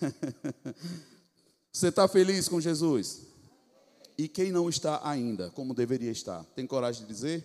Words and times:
Você 1.72 1.88
está 1.88 2.08
feliz 2.08 2.48
com 2.48 2.60
Jesus? 2.60 3.22
E 4.16 4.26
quem 4.28 4.50
não 4.50 4.68
está 4.68 5.00
ainda, 5.08 5.50
como 5.50 5.74
deveria 5.74 6.10
estar? 6.10 6.44
Tem 6.54 6.66
coragem 6.66 7.02
de 7.02 7.12
dizer? 7.12 7.44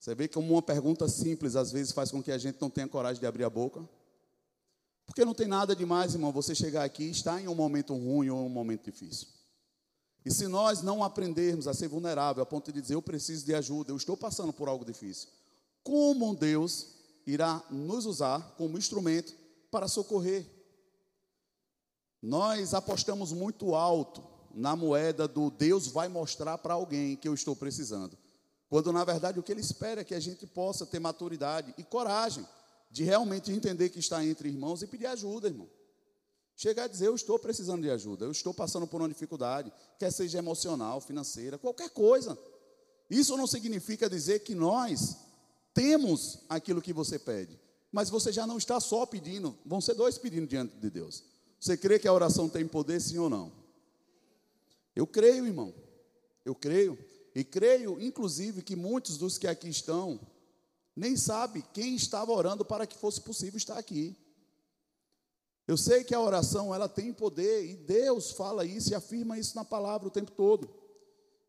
Você 0.00 0.14
vê 0.14 0.28
como 0.28 0.52
uma 0.52 0.62
pergunta 0.62 1.08
simples 1.08 1.56
às 1.56 1.72
vezes 1.72 1.92
faz 1.92 2.10
com 2.10 2.22
que 2.22 2.32
a 2.32 2.38
gente 2.38 2.60
não 2.60 2.68
tenha 2.68 2.88
coragem 2.88 3.20
de 3.20 3.26
abrir 3.26 3.44
a 3.44 3.50
boca? 3.50 3.88
Porque 5.06 5.24
não 5.24 5.34
tem 5.34 5.46
nada 5.46 5.76
demais, 5.76 6.14
irmão, 6.14 6.32
você 6.32 6.54
chegar 6.54 6.84
aqui 6.84 7.04
e 7.04 7.10
estar 7.10 7.40
em 7.40 7.48
um 7.48 7.54
momento 7.54 7.94
ruim 7.94 8.30
ou 8.30 8.44
um 8.44 8.48
momento 8.48 8.90
difícil. 8.90 9.28
E 10.24 10.30
se 10.30 10.48
nós 10.48 10.82
não 10.82 11.04
aprendermos 11.04 11.68
a 11.68 11.74
ser 11.74 11.88
vulnerável 11.88 12.42
a 12.42 12.46
ponto 12.46 12.72
de 12.72 12.80
dizer 12.80 12.94
eu 12.94 13.02
preciso 13.02 13.44
de 13.44 13.54
ajuda, 13.54 13.92
eu 13.92 13.96
estou 13.96 14.16
passando 14.16 14.52
por 14.52 14.68
algo 14.68 14.84
difícil, 14.84 15.28
como 15.82 16.34
Deus 16.34 16.88
irá 17.26 17.62
nos 17.70 18.06
usar 18.06 18.54
como 18.56 18.78
instrumento 18.78 19.34
para 19.74 19.88
socorrer? 19.88 20.46
Nós 22.22 22.74
apostamos 22.74 23.32
muito 23.32 23.74
alto 23.74 24.22
na 24.54 24.76
moeda 24.76 25.26
do 25.26 25.50
Deus 25.50 25.88
vai 25.88 26.06
mostrar 26.06 26.58
para 26.58 26.74
alguém 26.74 27.16
que 27.16 27.26
eu 27.26 27.34
estou 27.34 27.56
precisando. 27.56 28.16
Quando 28.68 28.92
na 28.92 29.04
verdade 29.04 29.40
o 29.40 29.42
que 29.42 29.50
ele 29.50 29.60
espera 29.60 30.02
é 30.02 30.04
que 30.04 30.14
a 30.14 30.20
gente 30.20 30.46
possa 30.46 30.86
ter 30.86 31.00
maturidade 31.00 31.74
e 31.76 31.82
coragem 31.82 32.46
de 32.88 33.02
realmente 33.02 33.50
entender 33.50 33.88
que 33.88 33.98
está 33.98 34.24
entre 34.24 34.48
irmãos 34.48 34.80
e 34.80 34.86
pedir 34.86 35.06
ajuda, 35.06 35.48
irmão. 35.48 35.68
Chegar 36.54 36.84
a 36.84 36.88
dizer, 36.88 37.08
eu 37.08 37.14
estou 37.16 37.36
precisando 37.36 37.82
de 37.82 37.90
ajuda, 37.90 38.26
eu 38.26 38.30
estou 38.30 38.54
passando 38.54 38.86
por 38.86 39.00
uma 39.00 39.08
dificuldade, 39.08 39.72
quer 39.98 40.12
seja 40.12 40.38
emocional, 40.38 41.00
financeira, 41.00 41.58
qualquer 41.58 41.90
coisa. 41.90 42.38
Isso 43.10 43.36
não 43.36 43.48
significa 43.48 44.08
dizer 44.08 44.44
que 44.44 44.54
nós 44.54 45.16
temos 45.74 46.44
aquilo 46.48 46.80
que 46.80 46.92
você 46.92 47.18
pede, 47.18 47.58
mas 47.94 48.10
você 48.10 48.32
já 48.32 48.44
não 48.44 48.58
está 48.58 48.80
só 48.80 49.06
pedindo, 49.06 49.56
vão 49.64 49.80
ser 49.80 49.94
dois 49.94 50.18
pedindo 50.18 50.48
diante 50.48 50.74
de 50.78 50.90
Deus. 50.90 51.22
Você 51.60 51.76
crê 51.76 51.96
que 51.96 52.08
a 52.08 52.12
oração 52.12 52.48
tem 52.48 52.66
poder, 52.66 53.00
sim 53.00 53.18
ou 53.18 53.30
não? 53.30 53.52
Eu 54.96 55.06
creio, 55.06 55.46
irmão, 55.46 55.72
eu 56.44 56.56
creio, 56.56 56.98
e 57.36 57.44
creio, 57.44 58.00
inclusive, 58.00 58.62
que 58.62 58.74
muitos 58.74 59.16
dos 59.16 59.38
que 59.38 59.46
aqui 59.46 59.68
estão 59.68 60.18
nem 60.96 61.16
sabem 61.16 61.62
quem 61.72 61.94
estava 61.94 62.32
orando 62.32 62.64
para 62.64 62.84
que 62.84 62.98
fosse 62.98 63.20
possível 63.20 63.58
estar 63.58 63.78
aqui. 63.78 64.16
Eu 65.64 65.76
sei 65.76 66.02
que 66.02 66.16
a 66.16 66.20
oração 66.20 66.74
ela 66.74 66.88
tem 66.88 67.12
poder 67.12 67.64
e 67.64 67.76
Deus 67.76 68.32
fala 68.32 68.64
isso 68.64 68.90
e 68.90 68.94
afirma 68.96 69.38
isso 69.38 69.54
na 69.54 69.64
palavra 69.64 70.08
o 70.08 70.10
tempo 70.10 70.32
todo. 70.32 70.68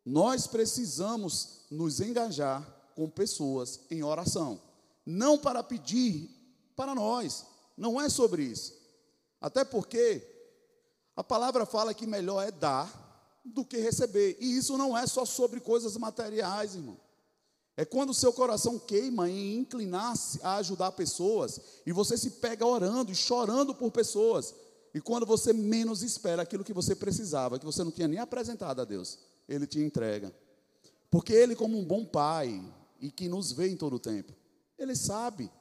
Nós 0.06 0.46
precisamos 0.46 1.66
nos 1.72 2.00
engajar 2.00 2.64
com 2.96 3.10
pessoas 3.10 3.80
em 3.90 4.04
oração, 4.04 4.62
não 5.04 5.40
para 5.40 5.64
pedir 5.64 6.35
para 6.76 6.96
nós, 6.96 7.46
não 7.78 8.00
é 8.00 8.10
sobre 8.10 8.44
isso. 8.44 8.74
Até 9.40 9.64
porque 9.64 10.26
a 11.16 11.24
palavra 11.24 11.66
fala 11.66 11.94
que 11.94 12.08
melhor 12.08 12.42
é 12.46 12.52
dar 12.52 13.04
do 13.44 13.64
que 13.64 13.78
receber, 13.78 14.38
e 14.40 14.58
isso 14.58 14.78
não 14.78 14.98
é 14.98 15.06
só 15.06 15.24
sobre 15.24 15.60
coisas 15.60 15.96
materiais, 15.98 16.76
irmão. 16.76 17.00
É 17.78 17.84
quando 17.84 18.12
o 18.12 18.14
seu 18.14 18.32
coração 18.32 18.80
queima 18.80 19.30
em 19.30 19.58
inclinar-se 19.58 20.40
a 20.42 20.56
ajudar 20.56 20.94
pessoas 20.94 21.60
e 21.86 21.92
você 21.92 22.18
se 22.18 22.32
pega 22.32 22.66
orando 22.66 23.12
e 23.12 23.16
chorando 23.16 23.76
por 23.76 23.92
pessoas. 23.92 24.56
E 24.94 25.02
quando 25.02 25.26
você 25.26 25.52
menos 25.52 26.02
espera 26.02 26.42
aquilo 26.42 26.64
que 26.64 26.72
você 26.72 26.96
precisava, 26.96 27.60
que 27.60 27.66
você 27.66 27.84
não 27.84 27.92
tinha 27.92 28.08
nem 28.08 28.18
apresentado 28.18 28.80
a 28.82 28.86
Deus, 28.86 29.20
Ele 29.48 29.68
te 29.68 29.80
entrega. 29.80 30.34
Porque 31.12 31.34
Ele, 31.34 31.54
como 31.54 31.78
um 31.78 31.84
bom 31.84 32.06
pai 32.06 32.64
e 33.02 33.12
que 33.12 33.28
nos 33.28 33.52
vê 33.52 33.68
em 33.68 33.76
todo 33.76 33.98
o 33.98 34.00
tempo, 34.00 34.34
Ele 34.78 34.96
sabe, 34.96 35.52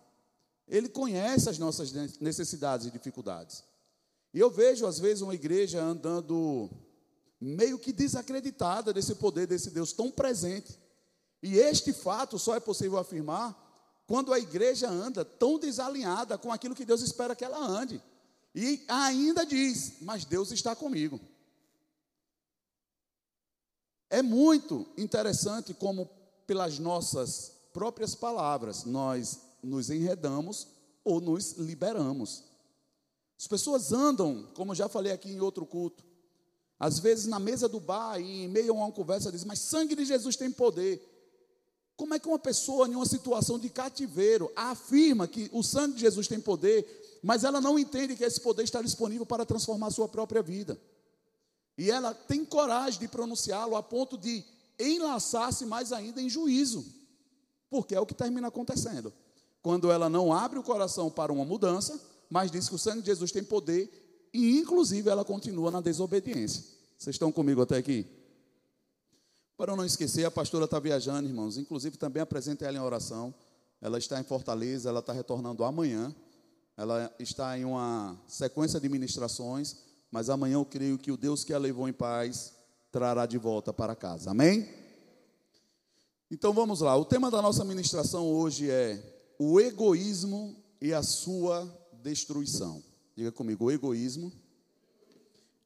Ele 0.66 0.88
conhece 0.88 1.48
as 1.48 1.58
nossas 1.58 1.92
necessidades 2.20 2.86
e 2.86 2.90
dificuldades. 2.90 3.62
E 4.32 4.40
eu 4.40 4.50
vejo, 4.50 4.86
às 4.86 4.98
vezes, 4.98 5.22
uma 5.22 5.34
igreja 5.34 5.82
andando 5.82 6.70
meio 7.40 7.78
que 7.78 7.92
desacreditada 7.92 8.92
desse 8.92 9.14
poder 9.16 9.46
desse 9.46 9.70
Deus 9.70 9.92
tão 9.92 10.10
presente 10.10 10.78
e 11.44 11.58
este 11.58 11.92
fato 11.92 12.38
só 12.38 12.56
é 12.56 12.60
possível 12.60 12.96
afirmar 12.96 13.54
quando 14.06 14.32
a 14.32 14.38
igreja 14.38 14.88
anda 14.88 15.26
tão 15.26 15.58
desalinhada 15.58 16.38
com 16.38 16.50
aquilo 16.50 16.74
que 16.74 16.86
Deus 16.86 17.02
espera 17.02 17.36
que 17.36 17.44
ela 17.44 17.58
ande. 17.58 18.02
E 18.54 18.82
ainda 18.88 19.44
diz: 19.44 20.00
Mas 20.00 20.24
Deus 20.24 20.50
está 20.52 20.74
comigo. 20.74 21.20
É 24.08 24.22
muito 24.22 24.86
interessante 24.96 25.74
como, 25.74 26.08
pelas 26.46 26.78
nossas 26.78 27.52
próprias 27.74 28.14
palavras, 28.14 28.84
nós 28.84 29.40
nos 29.64 29.90
enredamos 29.90 30.68
ou 31.04 31.20
nos 31.20 31.52
liberamos. 31.52 32.44
As 33.38 33.46
pessoas 33.46 33.92
andam, 33.92 34.48
como 34.54 34.74
já 34.74 34.88
falei 34.88 35.12
aqui 35.12 35.30
em 35.30 35.40
outro 35.40 35.66
culto, 35.66 36.04
às 36.78 36.98
vezes 36.98 37.26
na 37.26 37.38
mesa 37.38 37.68
do 37.68 37.80
bar 37.80 38.20
e 38.20 38.44
em 38.44 38.48
meio 38.48 38.72
a 38.72 38.76
uma 38.76 38.92
conversa 38.92 39.30
diz: 39.30 39.44
Mas 39.44 39.58
sangue 39.58 39.94
de 39.94 40.04
Jesus 40.04 40.36
tem 40.36 40.50
poder. 40.50 41.10
Como 41.96 42.12
é 42.12 42.18
que 42.18 42.26
uma 42.26 42.38
pessoa, 42.38 42.88
em 42.88 42.94
uma 42.96 43.06
situação 43.06 43.58
de 43.58 43.68
cativeiro, 43.68 44.50
afirma 44.56 45.28
que 45.28 45.48
o 45.52 45.62
sangue 45.62 45.94
de 45.94 46.00
Jesus 46.00 46.26
tem 46.26 46.40
poder, 46.40 47.20
mas 47.22 47.44
ela 47.44 47.60
não 47.60 47.78
entende 47.78 48.16
que 48.16 48.24
esse 48.24 48.40
poder 48.40 48.64
está 48.64 48.82
disponível 48.82 49.24
para 49.24 49.46
transformar 49.46 49.88
a 49.88 49.92
sua 49.92 50.08
própria 50.08 50.42
vida? 50.42 50.78
E 51.78 51.90
ela 51.90 52.12
tem 52.12 52.44
coragem 52.44 53.00
de 53.00 53.08
pronunciá-lo 53.08 53.76
a 53.76 53.82
ponto 53.82 54.18
de 54.18 54.44
enlaçar-se 54.78 55.64
mais 55.66 55.92
ainda 55.92 56.20
em 56.20 56.28
juízo, 56.28 56.84
porque 57.70 57.94
é 57.94 58.00
o 58.00 58.06
que 58.06 58.14
termina 58.14 58.48
acontecendo. 58.48 59.12
Quando 59.64 59.90
ela 59.90 60.10
não 60.10 60.30
abre 60.30 60.58
o 60.58 60.62
coração 60.62 61.10
para 61.10 61.32
uma 61.32 61.42
mudança, 61.42 61.98
mas 62.28 62.50
diz 62.50 62.68
que 62.68 62.74
o 62.74 62.78
sangue 62.78 63.00
de 63.00 63.06
Jesus 63.06 63.32
tem 63.32 63.42
poder, 63.42 64.28
e 64.30 64.58
inclusive 64.58 65.08
ela 65.08 65.24
continua 65.24 65.70
na 65.70 65.80
desobediência. 65.80 66.62
Vocês 66.98 67.14
estão 67.14 67.32
comigo 67.32 67.62
até 67.62 67.78
aqui? 67.78 68.06
Para 69.56 69.74
não 69.74 69.82
esquecer, 69.82 70.26
a 70.26 70.30
pastora 70.30 70.66
está 70.66 70.78
viajando, 70.78 71.26
irmãos. 71.26 71.56
Inclusive, 71.56 71.96
também 71.96 72.22
apresenta 72.22 72.66
ela 72.66 72.76
em 72.76 72.80
oração. 72.80 73.34
Ela 73.80 73.96
está 73.96 74.20
em 74.20 74.22
Fortaleza, 74.22 74.90
ela 74.90 75.00
está 75.00 75.14
retornando 75.14 75.64
amanhã. 75.64 76.14
Ela 76.76 77.10
está 77.18 77.58
em 77.58 77.64
uma 77.64 78.20
sequência 78.28 78.78
de 78.78 78.88
ministrações, 78.90 79.76
mas 80.10 80.28
amanhã 80.28 80.56
eu 80.56 80.66
creio 80.66 80.98
que 80.98 81.10
o 81.10 81.16
Deus 81.16 81.42
que 81.42 81.54
a 81.54 81.58
levou 81.58 81.88
em 81.88 81.92
paz 81.94 82.52
trará 82.92 83.24
de 83.24 83.38
volta 83.38 83.72
para 83.72 83.96
casa. 83.96 84.30
Amém? 84.30 84.68
Então 86.30 86.52
vamos 86.52 86.82
lá. 86.82 86.94
O 86.98 87.04
tema 87.06 87.30
da 87.30 87.40
nossa 87.40 87.64
ministração 87.64 88.26
hoje 88.30 88.70
é 88.70 89.13
o 89.38 89.60
egoísmo 89.60 90.56
e 90.80 90.92
a 90.92 91.02
sua 91.02 91.66
destruição. 92.02 92.82
Diga 93.16 93.32
comigo, 93.32 93.64
o 93.64 93.70
egoísmo 93.70 94.32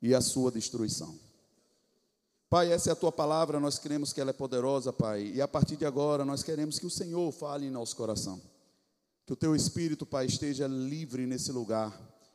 e 0.00 0.14
a 0.14 0.20
sua 0.20 0.50
destruição. 0.50 1.18
Pai, 2.48 2.72
essa 2.72 2.88
é 2.88 2.92
a 2.92 2.96
tua 2.96 3.12
palavra, 3.12 3.60
nós 3.60 3.78
queremos 3.78 4.12
que 4.12 4.20
ela 4.20 4.30
é 4.30 4.32
poderosa, 4.32 4.90
Pai. 4.90 5.32
E 5.34 5.42
a 5.42 5.46
partir 5.46 5.76
de 5.76 5.84
agora, 5.84 6.24
nós 6.24 6.42
queremos 6.42 6.78
que 6.78 6.86
o 6.86 6.90
Senhor 6.90 7.30
fale 7.30 7.66
em 7.66 7.70
nosso 7.70 7.94
coração. 7.94 8.40
Que 9.26 9.34
o 9.34 9.36
teu 9.36 9.54
espírito, 9.54 10.06
Pai, 10.06 10.24
esteja 10.24 10.66
livre 10.66 11.26
nesse 11.26 11.52
lugar. 11.52 11.92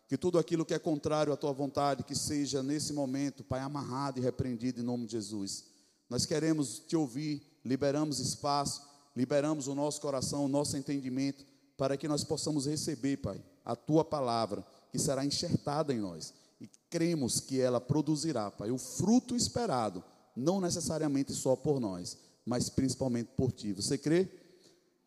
Que 0.08 0.16
tudo 0.16 0.38
aquilo 0.38 0.66
que 0.66 0.74
é 0.76 0.78
contrário 0.78 1.34
à 1.34 1.36
tua 1.36 1.52
vontade, 1.52 2.04
que 2.04 2.14
seja 2.14 2.62
nesse 2.62 2.94
momento, 2.94 3.44
Pai, 3.44 3.62
amarrado 3.62 4.20
e 4.20 4.22
repreendido 4.22 4.82
em 4.82 4.84
nome 4.84 5.08
de 5.08 5.14
Jesus. 5.14 5.66
Nós 6.08 6.28
queremos 6.28 6.78
te 6.78 6.96
ouvir, 6.96 7.42
liberamos 7.66 8.20
espaço, 8.20 8.84
liberamos 9.16 9.68
o 9.68 9.76
nosso 9.76 10.02
coração, 10.02 10.46
o 10.46 10.50
nosso 10.50 10.78
entendimento, 10.78 11.46
para 11.78 11.98
que 11.98 12.08
nós 12.08 12.24
possamos 12.24 12.66
receber, 12.66 13.18
Pai, 13.18 13.44
a 13.66 13.76
tua 13.76 14.04
palavra, 14.04 14.66
que 14.92 15.00
será 15.00 15.26
enxertada 15.26 15.94
em 15.94 16.00
nós 16.00 16.34
e 16.64 16.70
cremos 16.90 17.42
que 17.42 17.60
ela 17.60 17.82
produzirá, 17.82 18.50
Pai, 18.50 18.72
o 18.72 18.78
fruto 18.78 19.36
esperado, 19.36 20.02
não 20.34 20.62
necessariamente 20.62 21.34
só 21.34 21.58
por 21.58 21.78
nós, 21.78 22.18
mas 22.46 22.70
principalmente 22.70 23.32
por 23.36 23.52
Ti. 23.52 23.74
Você 23.74 23.98
crê? 23.98 24.30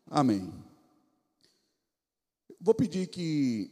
Amém. 0.05 0.53
Vou 2.61 2.75
pedir 2.75 3.07
que 3.07 3.71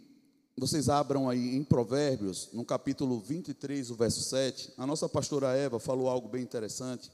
vocês 0.57 0.89
abram 0.89 1.29
aí 1.29 1.55
em 1.55 1.63
Provérbios, 1.63 2.49
no 2.53 2.65
capítulo 2.65 3.19
23, 3.19 3.91
o 3.91 3.95
verso 3.95 4.23
7. 4.23 4.73
A 4.77 4.87
nossa 4.87 5.07
pastora 5.07 5.55
Eva 5.55 5.79
falou 5.79 6.09
algo 6.09 6.27
bem 6.27 6.41
interessante. 6.41 7.11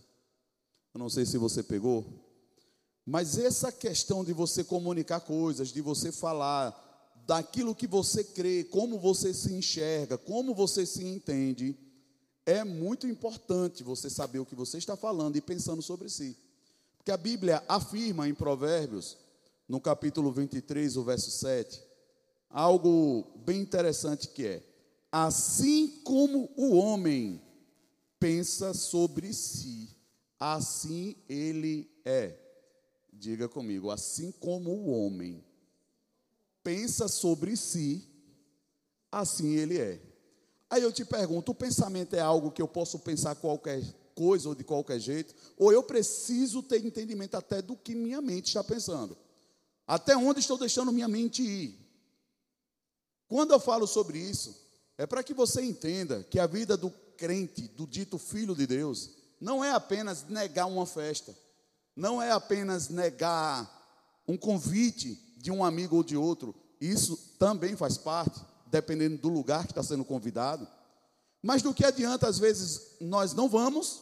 Eu 0.93 0.99
não 0.99 1.09
sei 1.09 1.25
se 1.25 1.37
você 1.37 1.61
pegou. 1.61 2.05
Mas 3.05 3.37
essa 3.37 3.71
questão 3.71 4.23
de 4.23 4.33
você 4.33 4.63
comunicar 4.63 5.21
coisas, 5.21 5.69
de 5.69 5.81
você 5.81 6.11
falar, 6.11 6.89
daquilo 7.25 7.75
que 7.75 7.87
você 7.87 8.23
crê, 8.23 8.63
como 8.63 8.99
você 8.99 9.33
se 9.33 9.53
enxerga, 9.53 10.17
como 10.17 10.53
você 10.53 10.85
se 10.85 11.03
entende, 11.05 11.77
é 12.45 12.63
muito 12.63 13.07
importante 13.07 13.83
você 13.83 14.09
saber 14.09 14.39
o 14.39 14.45
que 14.45 14.55
você 14.55 14.77
está 14.77 14.95
falando 14.95 15.35
e 15.35 15.41
pensando 15.41 15.81
sobre 15.81 16.09
si. 16.09 16.37
Porque 16.97 17.11
a 17.11 17.17
Bíblia 17.17 17.63
afirma 17.67 18.27
em 18.27 18.33
Provérbios, 18.33 19.17
no 19.67 19.79
capítulo 19.79 20.31
23, 20.31 20.97
o 20.97 21.03
verso 21.03 21.31
7, 21.31 21.81
algo 22.49 23.25
bem 23.45 23.61
interessante 23.61 24.27
que 24.27 24.45
é: 24.45 24.63
assim 25.11 26.01
como 26.03 26.49
o 26.55 26.75
homem 26.75 27.41
pensa 28.19 28.73
sobre 28.73 29.33
si, 29.33 29.95
assim 30.39 31.15
ele 31.29 31.89
é. 32.03 32.40
Diga 33.21 33.47
comigo, 33.47 33.91
assim 33.91 34.31
como 34.31 34.71
o 34.71 34.89
homem 34.89 35.45
pensa 36.63 37.07
sobre 37.07 37.55
si, 37.55 38.03
assim 39.11 39.57
ele 39.57 39.77
é. 39.77 40.01
Aí 40.67 40.81
eu 40.81 40.91
te 40.91 41.05
pergunto: 41.05 41.51
o 41.51 41.55
pensamento 41.55 42.15
é 42.15 42.19
algo 42.19 42.49
que 42.49 42.59
eu 42.59 42.67
posso 42.67 42.97
pensar 42.97 43.35
qualquer 43.35 43.79
coisa 44.15 44.49
ou 44.49 44.55
de 44.55 44.63
qualquer 44.63 44.99
jeito? 44.99 45.35
Ou 45.55 45.71
eu 45.71 45.83
preciso 45.83 46.63
ter 46.63 46.83
entendimento 46.83 47.35
até 47.35 47.61
do 47.61 47.75
que 47.75 47.93
minha 47.93 48.23
mente 48.23 48.47
está 48.47 48.63
pensando? 48.63 49.15
Até 49.85 50.17
onde 50.17 50.39
estou 50.39 50.57
deixando 50.57 50.91
minha 50.91 51.07
mente 51.07 51.43
ir? 51.43 51.79
Quando 53.27 53.51
eu 53.51 53.59
falo 53.59 53.85
sobre 53.85 54.17
isso, 54.17 54.59
é 54.97 55.05
para 55.05 55.21
que 55.21 55.35
você 55.35 55.61
entenda 55.61 56.23
que 56.23 56.39
a 56.39 56.47
vida 56.47 56.75
do 56.75 56.89
crente, 57.15 57.67
do 57.67 57.85
dito 57.85 58.17
filho 58.17 58.55
de 58.55 58.65
Deus, 58.65 59.11
não 59.39 59.63
é 59.63 59.69
apenas 59.73 60.27
negar 60.27 60.65
uma 60.65 60.87
festa, 60.87 61.37
não 62.01 62.19
é 62.19 62.31
apenas 62.31 62.89
negar 62.89 63.69
um 64.27 64.35
convite 64.35 65.13
de 65.37 65.51
um 65.51 65.63
amigo 65.63 65.97
ou 65.97 66.03
de 66.03 66.17
outro, 66.17 66.55
isso 66.79 67.15
também 67.37 67.75
faz 67.75 67.95
parte, 67.95 68.41
dependendo 68.65 69.19
do 69.19 69.29
lugar 69.29 69.65
que 69.65 69.71
está 69.71 69.83
sendo 69.83 70.03
convidado. 70.03 70.67
Mas 71.43 71.61
do 71.61 71.75
que 71.75 71.85
adianta, 71.85 72.27
às 72.27 72.39
vezes, 72.39 72.97
nós 72.99 73.33
não 73.33 73.47
vamos, 73.47 74.01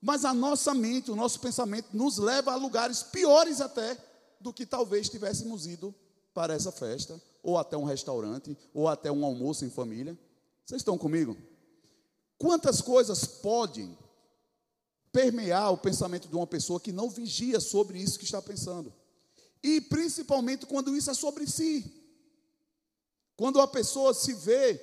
mas 0.00 0.24
a 0.24 0.32
nossa 0.32 0.72
mente, 0.72 1.10
o 1.10 1.16
nosso 1.16 1.38
pensamento 1.38 1.88
nos 1.92 2.16
leva 2.16 2.50
a 2.50 2.56
lugares 2.56 3.02
piores 3.02 3.60
até 3.60 3.94
do 4.40 4.50
que 4.50 4.64
talvez 4.64 5.10
tivéssemos 5.10 5.66
ido 5.66 5.94
para 6.32 6.54
essa 6.54 6.72
festa, 6.72 7.20
ou 7.42 7.58
até 7.58 7.76
um 7.76 7.84
restaurante, 7.84 8.56
ou 8.72 8.88
até 8.88 9.12
um 9.12 9.22
almoço 9.22 9.66
em 9.66 9.70
família. 9.70 10.18
Vocês 10.64 10.80
estão 10.80 10.96
comigo? 10.96 11.36
Quantas 12.38 12.80
coisas 12.80 13.26
podem 13.26 13.98
permear 15.14 15.72
o 15.72 15.78
pensamento 15.78 16.26
de 16.26 16.34
uma 16.34 16.46
pessoa 16.46 16.80
que 16.80 16.90
não 16.90 17.08
vigia 17.08 17.60
sobre 17.60 18.00
isso 18.00 18.18
que 18.18 18.24
está 18.24 18.42
pensando? 18.42 18.92
E 19.62 19.80
principalmente 19.80 20.66
quando 20.66 20.96
isso 20.96 21.08
é 21.08 21.14
sobre 21.14 21.46
si. 21.46 22.02
Quando 23.36 23.60
a 23.60 23.68
pessoa 23.68 24.12
se 24.12 24.34
vê 24.34 24.80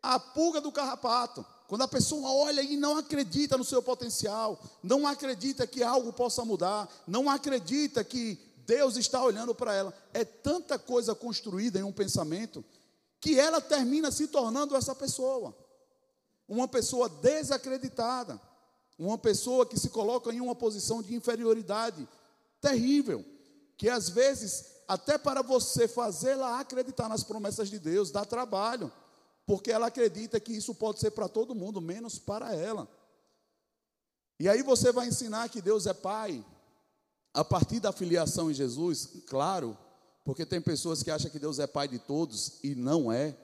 a 0.00 0.20
pulga 0.20 0.60
do 0.60 0.70
carrapato, 0.70 1.44
quando 1.66 1.82
a 1.82 1.88
pessoa 1.88 2.30
olha 2.30 2.62
e 2.62 2.76
não 2.76 2.96
acredita 2.96 3.58
no 3.58 3.64
seu 3.64 3.82
potencial, 3.82 4.62
não 4.84 5.04
acredita 5.04 5.66
que 5.66 5.82
algo 5.82 6.12
possa 6.12 6.44
mudar, 6.44 6.88
não 7.04 7.28
acredita 7.28 8.04
que 8.04 8.38
Deus 8.64 8.96
está 8.96 9.20
olhando 9.20 9.52
para 9.52 9.74
ela. 9.74 9.92
É 10.14 10.24
tanta 10.24 10.78
coisa 10.78 11.12
construída 11.12 11.80
em 11.80 11.82
um 11.82 11.92
pensamento 11.92 12.64
que 13.20 13.38
ela 13.38 13.60
termina 13.60 14.12
se 14.12 14.28
tornando 14.28 14.76
essa 14.76 14.94
pessoa. 14.94 15.56
Uma 16.48 16.68
pessoa 16.68 17.08
desacreditada, 17.08 18.40
uma 18.98 19.18
pessoa 19.18 19.66
que 19.66 19.78
se 19.78 19.90
coloca 19.90 20.32
em 20.32 20.40
uma 20.40 20.54
posição 20.54 21.02
de 21.02 21.14
inferioridade 21.14 22.08
terrível, 22.60 23.24
que 23.76 23.88
às 23.88 24.08
vezes 24.08 24.76
até 24.88 25.18
para 25.18 25.42
você 25.42 25.88
fazê-la 25.88 26.60
acreditar 26.60 27.08
nas 27.08 27.24
promessas 27.24 27.68
de 27.68 27.78
Deus 27.78 28.10
dá 28.10 28.24
trabalho, 28.24 28.90
porque 29.44 29.70
ela 29.70 29.88
acredita 29.88 30.40
que 30.40 30.52
isso 30.52 30.74
pode 30.74 31.00
ser 31.00 31.10
para 31.10 31.28
todo 31.28 31.54
mundo, 31.54 31.80
menos 31.80 32.18
para 32.18 32.54
ela. 32.54 32.88
E 34.38 34.48
aí 34.48 34.62
você 34.62 34.92
vai 34.92 35.08
ensinar 35.08 35.48
que 35.48 35.62
Deus 35.62 35.86
é 35.86 35.94
Pai, 35.94 36.44
a 37.32 37.44
partir 37.44 37.80
da 37.80 37.92
filiação 37.92 38.50
em 38.50 38.54
Jesus, 38.54 39.24
claro, 39.26 39.76
porque 40.24 40.46
tem 40.46 40.60
pessoas 40.60 41.02
que 41.02 41.10
acham 41.10 41.30
que 41.30 41.38
Deus 41.38 41.58
é 41.58 41.66
pai 41.66 41.86
de 41.86 41.98
todos 41.98 42.58
e 42.64 42.74
não 42.74 43.12
é. 43.12 43.36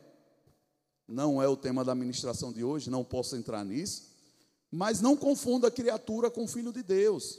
Não 1.06 1.42
é 1.42 1.46
o 1.46 1.56
tema 1.56 1.84
da 1.84 1.94
ministração 1.94 2.52
de 2.52 2.64
hoje, 2.64 2.90
não 2.90 3.04
posso 3.04 3.36
entrar 3.36 3.64
nisso. 3.64 4.11
Mas 4.72 5.02
não 5.02 5.14
confunda 5.14 5.68
a 5.68 5.70
criatura 5.70 6.30
com 6.30 6.44
o 6.44 6.48
filho 6.48 6.72
de 6.72 6.82
Deus. 6.82 7.38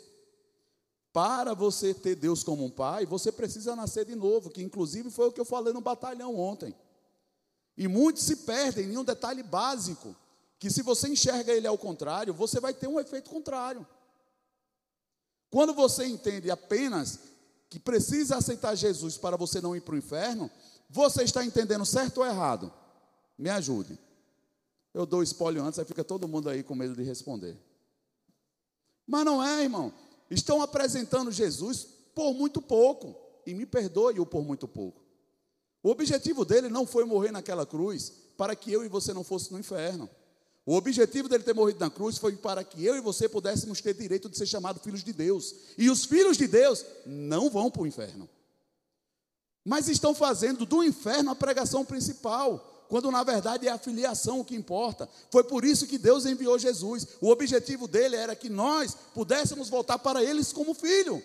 Para 1.12 1.56
você 1.56 1.94
ter 1.94 2.16
Deus 2.16 2.44
como 2.44 2.64
um 2.64 2.70
pai, 2.70 3.08
você 3.08 3.32
precisa 3.32 3.76
nascer 3.76 4.06
de 4.06 4.16
novo, 4.16 4.52
que 4.52 4.62
inclusive 4.62 5.10
foi 5.10 5.28
o 5.28 5.32
que 5.32 5.42
eu 5.42 5.46
falei 5.46 5.74
no 5.74 5.82
batalhão 5.82 6.40
ontem. 6.40 6.76
E 7.76 7.88
muitos 7.88 8.24
se 8.24 8.38
perdem 8.38 8.94
em 8.94 8.98
um 8.98 9.04
detalhe 9.04 9.42
básico, 9.42 10.16
que 10.60 10.70
se 10.70 10.84
você 10.84 11.10
enxerga 11.10 11.52
ele 11.52 11.66
ao 11.66 11.78
contrário, 11.78 12.34
você 12.34 12.60
vai 12.60 12.74
ter 12.74 12.88
um 12.88 13.00
efeito 13.00 13.32
contrário. 13.32 13.86
Quando 15.50 15.74
você 15.74 16.06
entende 16.06 16.52
apenas 16.52 17.20
que 17.70 17.80
precisa 17.80 18.38
aceitar 18.38 18.76
Jesus 18.76 19.18
para 19.18 19.36
você 19.36 19.60
não 19.60 19.76
ir 19.76 19.82
para 19.82 19.96
o 19.96 19.98
inferno, 19.98 20.50
você 20.88 21.24
está 21.24 21.44
entendendo 21.44 21.86
certo 21.86 22.20
ou 22.20 22.26
errado? 22.26 22.72
Me 23.38 23.50
ajude. 23.50 23.98
Eu 24.94 25.06
dou 25.06 25.24
spoiler 25.24 25.64
antes, 25.64 25.80
aí 25.80 25.86
fica 25.86 26.04
todo 26.04 26.28
mundo 26.28 26.50
aí 26.50 26.62
com 26.62 26.76
medo 26.76 26.96
de 26.96 27.04
responder. 27.04 27.58
Mas 29.08 29.26
não 29.26 29.44
é, 29.44 29.64
irmão. 29.64 29.94
Estão 30.30 30.62
apresentando 30.62 31.32
Jesus 31.32 31.88
por 32.14 32.34
muito 32.34 32.62
pouco. 32.62 33.16
E 33.46 33.54
me 33.54 33.66
perdoe-o 33.66 34.26
por 34.26 34.44
muito 34.44 34.68
pouco. 34.68 35.04
O 35.82 35.90
objetivo 35.90 36.46
dele 36.46 36.70
não 36.70 36.88
foi 36.88 37.04
morrer 37.04 37.32
naquela 37.32 37.66
cruz 37.66 38.14
para 38.38 38.56
que 38.56 38.72
eu 38.72 38.86
e 38.86 38.88
você 38.88 39.14
não 39.14 39.24
fosse 39.24 39.52
no 39.52 39.60
inferno. 39.60 40.10
O 40.66 40.76
objetivo 40.76 41.28
dele 41.28 41.44
ter 41.44 41.54
morrido 41.54 41.80
na 41.82 41.90
cruz 41.90 42.18
foi 42.18 42.38
para 42.38 42.64
que 42.64 42.86
eu 42.86 42.96
e 42.96 43.02
você 43.02 43.28
pudéssemos 43.28 43.82
ter 43.82 43.94
direito 43.94 44.30
de 44.30 44.38
ser 44.38 44.46
chamados 44.46 44.82
filhos 44.82 45.04
de 45.04 45.12
Deus. 45.12 45.54
E 45.78 45.90
os 45.90 46.06
filhos 46.06 46.38
de 46.38 46.48
Deus 46.48 46.86
não 47.06 47.50
vão 47.50 47.70
para 47.70 47.82
o 47.82 47.88
inferno. 47.88 48.30
Mas 49.66 49.90
estão 49.90 50.16
fazendo 50.16 50.66
do 50.66 50.82
inferno 50.82 51.32
a 51.32 51.36
pregação 51.36 51.84
principal, 51.84 52.73
quando 52.90 53.12
na 53.12 53.24
verdade 53.24 53.68
é 53.68 53.72
a 53.72 53.78
filiação 53.78 54.40
o 54.40 54.46
que 54.46 54.56
importa. 54.56 55.10
Foi 55.32 55.44
por 55.44 55.66
isso 55.66 55.88
que 55.88 55.98
Deus 55.98 56.26
enviou 56.26 56.58
Jesus. 56.60 57.08
O 57.22 57.30
objetivo 57.30 57.88
dele 57.88 58.16
era 58.16 58.36
que 58.36 58.50
nós 58.50 58.96
pudéssemos 59.14 59.70
voltar 59.70 60.00
para 60.00 60.24
eles 60.24 60.54
como 60.54 60.74
filho. 60.74 61.24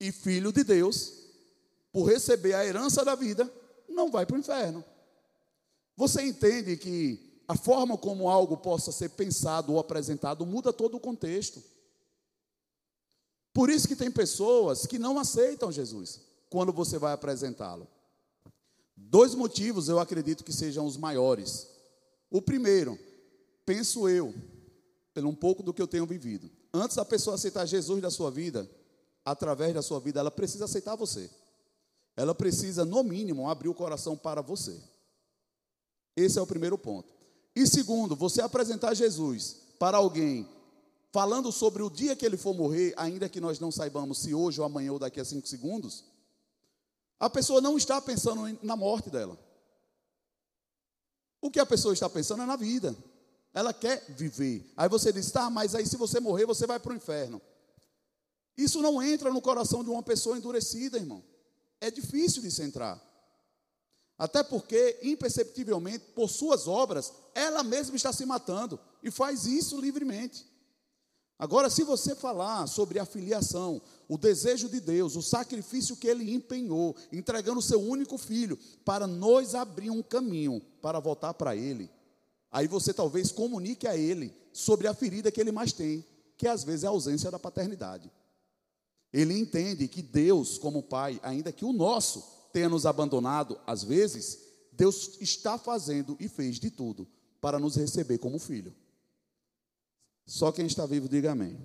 E 0.00 0.10
filho 0.10 0.52
de 0.52 0.64
Deus, 0.64 1.12
por 1.92 2.04
receber 2.04 2.54
a 2.54 2.64
herança 2.64 3.04
da 3.04 3.14
vida, 3.14 3.50
não 3.88 4.10
vai 4.10 4.26
para 4.26 4.36
o 4.36 4.40
inferno. 4.40 4.84
Você 5.96 6.22
entende 6.22 6.76
que 6.76 7.42
a 7.46 7.56
forma 7.56 7.96
como 7.96 8.28
algo 8.28 8.56
possa 8.56 8.90
ser 8.90 9.10
pensado 9.10 9.72
ou 9.72 9.78
apresentado 9.78 10.44
muda 10.46 10.72
todo 10.72 10.96
o 10.96 11.00
contexto. 11.00 11.62
Por 13.52 13.70
isso 13.70 13.86
que 13.86 13.94
tem 13.94 14.10
pessoas 14.10 14.86
que 14.86 14.98
não 14.98 15.18
aceitam 15.18 15.70
Jesus 15.70 16.20
quando 16.50 16.72
você 16.72 16.98
vai 16.98 17.12
apresentá-lo. 17.12 17.86
Dois 18.96 19.34
motivos 19.34 19.88
eu 19.88 19.98
acredito 19.98 20.44
que 20.44 20.52
sejam 20.52 20.86
os 20.86 20.96
maiores. 20.96 21.68
O 22.30 22.40
primeiro, 22.40 22.98
penso 23.64 24.08
eu, 24.08 24.34
pelo 25.12 25.28
um 25.28 25.34
pouco 25.34 25.62
do 25.62 25.72
que 25.72 25.80
eu 25.80 25.86
tenho 25.86 26.06
vivido. 26.06 26.50
Antes 26.72 26.96
da 26.96 27.04
pessoa 27.04 27.36
aceitar 27.36 27.66
Jesus 27.66 28.02
da 28.02 28.10
sua 28.10 28.30
vida, 28.30 28.68
através 29.24 29.72
da 29.72 29.82
sua 29.82 30.00
vida, 30.00 30.20
ela 30.20 30.30
precisa 30.30 30.64
aceitar 30.64 30.96
você. 30.96 31.30
Ela 32.16 32.34
precisa, 32.34 32.84
no 32.84 33.02
mínimo, 33.02 33.48
abrir 33.48 33.68
o 33.68 33.74
coração 33.74 34.16
para 34.16 34.40
você. 34.40 34.80
Esse 36.16 36.38
é 36.38 36.42
o 36.42 36.46
primeiro 36.46 36.78
ponto. 36.78 37.12
E 37.54 37.66
segundo, 37.66 38.14
você 38.14 38.40
apresentar 38.40 38.94
Jesus 38.94 39.56
para 39.78 39.96
alguém, 39.96 40.48
falando 41.12 41.50
sobre 41.52 41.82
o 41.82 41.90
dia 41.90 42.16
que 42.16 42.26
ele 42.26 42.36
for 42.36 42.54
morrer, 42.54 42.92
ainda 42.96 43.28
que 43.28 43.40
nós 43.40 43.58
não 43.58 43.70
saibamos 43.70 44.18
se 44.18 44.34
hoje 44.34 44.60
ou 44.60 44.66
amanhã 44.66 44.92
ou 44.92 44.98
daqui 44.98 45.20
a 45.20 45.24
cinco 45.24 45.46
segundos, 45.48 46.04
a 47.18 47.30
pessoa 47.30 47.60
não 47.60 47.76
está 47.76 48.00
pensando 48.00 48.58
na 48.62 48.76
morte 48.76 49.10
dela. 49.10 49.38
O 51.40 51.50
que 51.50 51.60
a 51.60 51.66
pessoa 51.66 51.92
está 51.92 52.08
pensando 52.08 52.42
é 52.42 52.46
na 52.46 52.56
vida. 52.56 52.96
Ela 53.52 53.72
quer 53.72 54.04
viver. 54.08 54.72
Aí 54.76 54.88
você 54.88 55.12
diz, 55.12 55.30
tá, 55.30 55.48
mas 55.48 55.74
aí 55.74 55.86
se 55.86 55.96
você 55.96 56.18
morrer, 56.18 56.46
você 56.46 56.66
vai 56.66 56.80
para 56.80 56.92
o 56.92 56.96
inferno. 56.96 57.40
Isso 58.56 58.80
não 58.80 59.02
entra 59.02 59.32
no 59.32 59.42
coração 59.42 59.84
de 59.84 59.90
uma 59.90 60.02
pessoa 60.02 60.36
endurecida, 60.36 60.98
irmão. 60.98 61.22
É 61.80 61.90
difícil 61.90 62.42
de 62.42 62.50
se 62.50 62.62
entrar. 62.62 63.00
Até 64.16 64.42
porque, 64.42 64.98
imperceptivelmente, 65.02 66.06
por 66.14 66.28
suas 66.28 66.68
obras, 66.68 67.12
ela 67.34 67.62
mesma 67.62 67.96
está 67.96 68.12
se 68.12 68.24
matando 68.24 68.78
e 69.02 69.10
faz 69.10 69.44
isso 69.44 69.80
livremente. 69.80 70.46
Agora, 71.38 71.68
se 71.68 71.82
você 71.82 72.14
falar 72.14 72.66
sobre 72.68 72.98
a 72.98 73.04
filiação, 73.04 73.82
o 74.08 74.16
desejo 74.16 74.68
de 74.68 74.80
Deus, 74.80 75.16
o 75.16 75.22
sacrifício 75.22 75.96
que 75.96 76.06
ele 76.06 76.32
empenhou, 76.32 76.94
entregando 77.12 77.58
o 77.58 77.62
seu 77.62 77.80
único 77.80 78.16
filho, 78.16 78.58
para 78.84 79.06
nos 79.06 79.54
abrir 79.54 79.90
um 79.90 80.02
caminho 80.02 80.62
para 80.80 81.00
voltar 81.00 81.34
para 81.34 81.56
ele, 81.56 81.90
aí 82.52 82.68
você 82.68 82.94
talvez 82.94 83.32
comunique 83.32 83.86
a 83.86 83.96
ele 83.96 84.32
sobre 84.52 84.86
a 84.86 84.94
ferida 84.94 85.32
que 85.32 85.40
ele 85.40 85.50
mais 85.50 85.72
tem, 85.72 86.04
que 86.36 86.46
às 86.46 86.62
vezes 86.62 86.84
é 86.84 86.86
a 86.86 86.90
ausência 86.90 87.30
da 87.30 87.38
paternidade. 87.38 88.10
Ele 89.12 89.36
entende 89.36 89.88
que 89.88 90.02
Deus, 90.02 90.56
como 90.56 90.82
Pai, 90.82 91.20
ainda 91.22 91.52
que 91.52 91.64
o 91.64 91.72
nosso, 91.72 92.24
tenha 92.52 92.68
nos 92.68 92.86
abandonado, 92.86 93.58
às 93.66 93.82
vezes, 93.82 94.38
Deus 94.72 95.18
está 95.20 95.58
fazendo 95.58 96.16
e 96.20 96.28
fez 96.28 96.60
de 96.60 96.70
tudo 96.70 97.06
para 97.40 97.58
nos 97.58 97.76
receber 97.76 98.18
como 98.18 98.38
filho. 98.38 98.74
Só 100.26 100.50
quem 100.50 100.66
está 100.66 100.86
vivo, 100.86 101.08
diga 101.08 101.32
amém. 101.32 101.58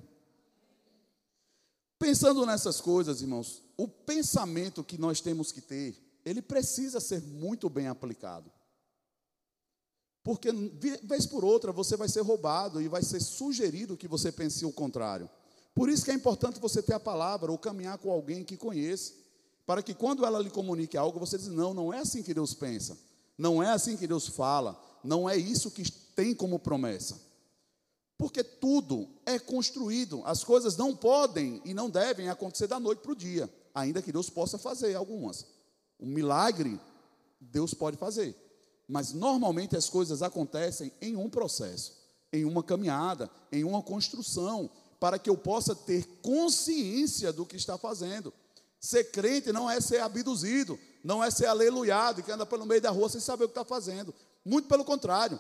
Pensando 1.97 2.45
nessas 2.45 2.79
coisas, 2.79 3.21
irmãos, 3.21 3.61
o 3.77 3.87
pensamento 3.87 4.83
que 4.83 4.97
nós 4.97 5.21
temos 5.21 5.51
que 5.51 5.61
ter, 5.61 5.95
ele 6.25 6.41
precisa 6.41 6.99
ser 6.99 7.21
muito 7.21 7.69
bem 7.69 7.87
aplicado. 7.87 8.51
Porque, 10.23 10.51
vez 11.03 11.25
por 11.25 11.43
outra, 11.43 11.71
você 11.71 11.95
vai 11.95 12.07
ser 12.07 12.21
roubado 12.21 12.81
e 12.81 12.87
vai 12.87 13.03
ser 13.03 13.21
sugerido 13.21 13.97
que 13.97 14.07
você 14.07 14.31
pense 14.31 14.65
o 14.65 14.71
contrário. 14.71 15.29
Por 15.73 15.89
isso 15.89 16.03
que 16.03 16.11
é 16.11 16.13
importante 16.13 16.59
você 16.59 16.81
ter 16.81 16.93
a 16.93 16.99
palavra 16.99 17.51
ou 17.51 17.57
caminhar 17.57 17.97
com 17.97 18.11
alguém 18.11 18.43
que 18.43 18.57
conheça 18.57 19.13
para 19.65 19.83
que 19.83 19.93
quando 19.93 20.25
ela 20.25 20.39
lhe 20.39 20.49
comunique 20.49 20.97
algo, 20.97 21.19
você 21.19 21.37
diz: 21.37 21.47
não, 21.47 21.73
não 21.73 21.93
é 21.93 21.99
assim 21.99 22.23
que 22.23 22.33
Deus 22.33 22.53
pensa. 22.53 22.97
Não 23.39 23.63
é 23.63 23.69
assim 23.69 23.95
que 23.95 24.05
Deus 24.05 24.27
fala, 24.27 24.77
não 25.01 25.29
é 25.29 25.37
isso 25.37 25.71
que 25.71 25.89
tem 25.89 26.35
como 26.35 26.59
promessa. 26.59 27.28
Porque 28.19 28.43
tudo 28.43 29.07
é 29.25 29.39
construído, 29.39 30.21
as 30.25 30.43
coisas 30.43 30.75
não 30.75 30.93
podem 30.93 31.61
e 31.63 31.73
não 31.73 31.89
devem 31.89 32.27
acontecer 32.27 32.67
da 32.67 32.77
noite 32.77 32.99
para 32.99 33.13
o 33.13 33.15
dia, 33.15 33.49
ainda 33.73 34.01
que 34.01 34.11
Deus 34.11 34.29
possa 34.29 34.57
fazer 34.57 34.93
algumas. 34.93 35.45
Um 35.97 36.07
milagre, 36.07 36.77
Deus 37.39 37.73
pode 37.73 37.95
fazer, 37.95 38.35
mas 38.89 39.13
normalmente 39.13 39.77
as 39.77 39.89
coisas 39.89 40.21
acontecem 40.21 40.91
em 40.99 41.15
um 41.15 41.29
processo, 41.29 41.93
em 42.33 42.43
uma 42.43 42.61
caminhada, 42.61 43.31
em 43.53 43.63
uma 43.63 43.81
construção, 43.81 44.69
para 44.99 45.17
que 45.17 45.29
eu 45.29 45.37
possa 45.37 45.73
ter 45.73 46.05
consciência 46.21 47.31
do 47.31 47.45
que 47.45 47.55
está 47.55 47.77
fazendo. 47.77 48.33
Ser 48.81 49.11
crente 49.11 49.53
não 49.53 49.71
é 49.71 49.79
ser 49.79 50.01
abduzido, 50.01 50.77
não 51.05 51.23
é 51.23 51.31
ser 51.31 51.45
aleluiado, 51.45 52.21
que 52.21 52.33
anda 52.33 52.45
pelo 52.45 52.65
meio 52.65 52.81
da 52.81 52.89
rua 52.89 53.07
sem 53.07 53.21
saber 53.21 53.45
o 53.45 53.47
que 53.47 53.57
está 53.57 53.63
fazendo. 53.63 54.13
Muito 54.43 54.67
pelo 54.67 54.83
contrário. 54.83 55.39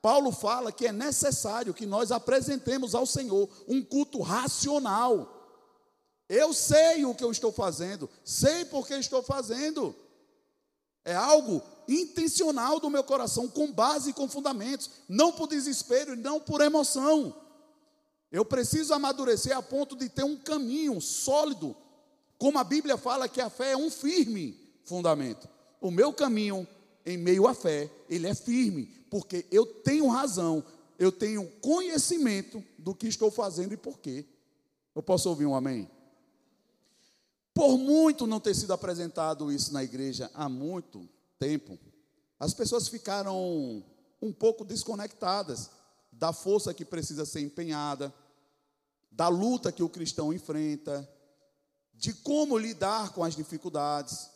Paulo 0.00 0.30
fala 0.30 0.70
que 0.70 0.86
é 0.86 0.92
necessário 0.92 1.74
que 1.74 1.84
nós 1.84 2.12
apresentemos 2.12 2.94
ao 2.94 3.04
Senhor 3.04 3.48
um 3.66 3.82
culto 3.82 4.20
racional. 4.20 5.34
Eu 6.28 6.52
sei 6.52 7.04
o 7.04 7.14
que 7.14 7.24
eu 7.24 7.32
estou 7.32 7.50
fazendo, 7.50 8.08
sei 8.24 8.64
por 8.64 8.86
que 8.86 8.94
estou 8.94 9.22
fazendo. 9.22 9.94
É 11.04 11.14
algo 11.14 11.62
intencional 11.88 12.78
do 12.78 12.90
meu 12.90 13.02
coração, 13.02 13.48
com 13.48 13.72
base 13.72 14.10
e 14.10 14.12
com 14.12 14.28
fundamentos, 14.28 14.90
não 15.08 15.32
por 15.32 15.48
desespero 15.48 16.12
e 16.12 16.16
não 16.16 16.38
por 16.38 16.60
emoção. 16.60 17.34
Eu 18.30 18.44
preciso 18.44 18.92
amadurecer 18.92 19.56
a 19.56 19.62
ponto 19.62 19.96
de 19.96 20.08
ter 20.08 20.22
um 20.22 20.36
caminho 20.36 21.00
sólido, 21.00 21.74
como 22.36 22.58
a 22.58 22.64
Bíblia 22.64 22.98
fala 22.98 23.26
que 23.26 23.40
a 23.40 23.48
fé 23.48 23.72
é 23.72 23.76
um 23.76 23.90
firme 23.90 24.54
fundamento. 24.84 25.48
O 25.80 25.90
meu 25.90 26.12
caminho 26.12 26.68
em 27.06 27.16
meio 27.16 27.48
à 27.48 27.54
fé, 27.54 27.90
ele 28.08 28.26
é 28.26 28.34
firme, 28.34 28.94
porque 29.10 29.46
eu 29.50 29.66
tenho 29.66 30.08
razão, 30.08 30.64
eu 30.98 31.12
tenho 31.12 31.48
conhecimento 31.60 32.62
do 32.76 32.94
que 32.94 33.06
estou 33.06 33.30
fazendo 33.30 33.72
e 33.72 33.76
por 33.76 33.98
quê. 33.98 34.26
Eu 34.94 35.02
posso 35.02 35.28
ouvir 35.28 35.46
um 35.46 35.54
amém? 35.54 35.88
Por 37.54 37.76
muito 37.76 38.26
não 38.26 38.40
ter 38.40 38.54
sido 38.54 38.72
apresentado 38.72 39.50
isso 39.52 39.72
na 39.72 39.82
igreja 39.82 40.30
há 40.34 40.48
muito 40.48 41.08
tempo, 41.38 41.78
as 42.38 42.54
pessoas 42.54 42.88
ficaram 42.88 43.84
um 44.20 44.32
pouco 44.32 44.64
desconectadas 44.64 45.70
da 46.12 46.32
força 46.32 46.74
que 46.74 46.84
precisa 46.84 47.24
ser 47.24 47.40
empenhada, 47.40 48.12
da 49.10 49.28
luta 49.28 49.72
que 49.72 49.82
o 49.82 49.88
cristão 49.88 50.32
enfrenta, 50.32 51.08
de 51.94 52.12
como 52.12 52.56
lidar 52.56 53.12
com 53.12 53.24
as 53.24 53.34
dificuldades. 53.34 54.30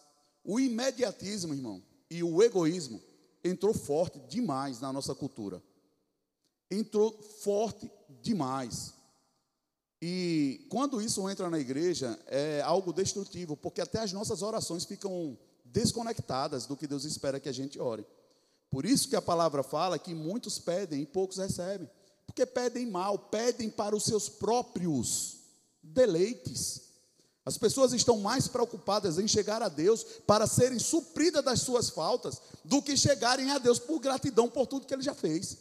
O 0.44 0.58
imediatismo, 0.58 1.54
irmão, 1.54 1.82
e 2.10 2.22
o 2.22 2.42
egoísmo 2.42 3.00
entrou 3.44 3.74
forte 3.74 4.18
demais 4.28 4.80
na 4.80 4.92
nossa 4.92 5.14
cultura. 5.14 5.62
Entrou 6.70 7.12
forte 7.42 7.90
demais. 8.22 8.94
E 10.00 10.66
quando 10.68 11.00
isso 11.00 11.28
entra 11.30 11.48
na 11.48 11.58
igreja, 11.58 12.18
é 12.26 12.60
algo 12.62 12.92
destrutivo, 12.92 13.56
porque 13.56 13.80
até 13.80 14.00
as 14.00 14.12
nossas 14.12 14.42
orações 14.42 14.84
ficam 14.84 15.38
desconectadas 15.64 16.66
do 16.66 16.76
que 16.76 16.86
Deus 16.86 17.04
espera 17.04 17.38
que 17.38 17.48
a 17.48 17.52
gente 17.52 17.80
ore. 17.80 18.04
Por 18.70 18.84
isso 18.84 19.08
que 19.08 19.16
a 19.16 19.22
palavra 19.22 19.62
fala 19.62 19.98
que 19.98 20.14
muitos 20.14 20.58
pedem 20.58 21.02
e 21.02 21.06
poucos 21.06 21.36
recebem. 21.36 21.88
Porque 22.26 22.46
pedem 22.46 22.86
mal, 22.86 23.18
pedem 23.18 23.68
para 23.68 23.94
os 23.94 24.04
seus 24.04 24.28
próprios 24.28 25.38
deleites. 25.82 26.81
As 27.44 27.58
pessoas 27.58 27.92
estão 27.92 28.18
mais 28.18 28.46
preocupadas 28.46 29.18
em 29.18 29.26
chegar 29.26 29.62
a 29.62 29.68
Deus 29.68 30.04
para 30.26 30.46
serem 30.46 30.78
supridas 30.78 31.44
das 31.44 31.60
suas 31.60 31.90
faltas 31.90 32.40
do 32.64 32.80
que 32.80 32.96
chegarem 32.96 33.50
a 33.50 33.58
Deus 33.58 33.80
por 33.80 33.98
gratidão 33.98 34.48
por 34.48 34.66
tudo 34.66 34.86
que 34.86 34.94
Ele 34.94 35.02
já 35.02 35.14
fez. 35.14 35.58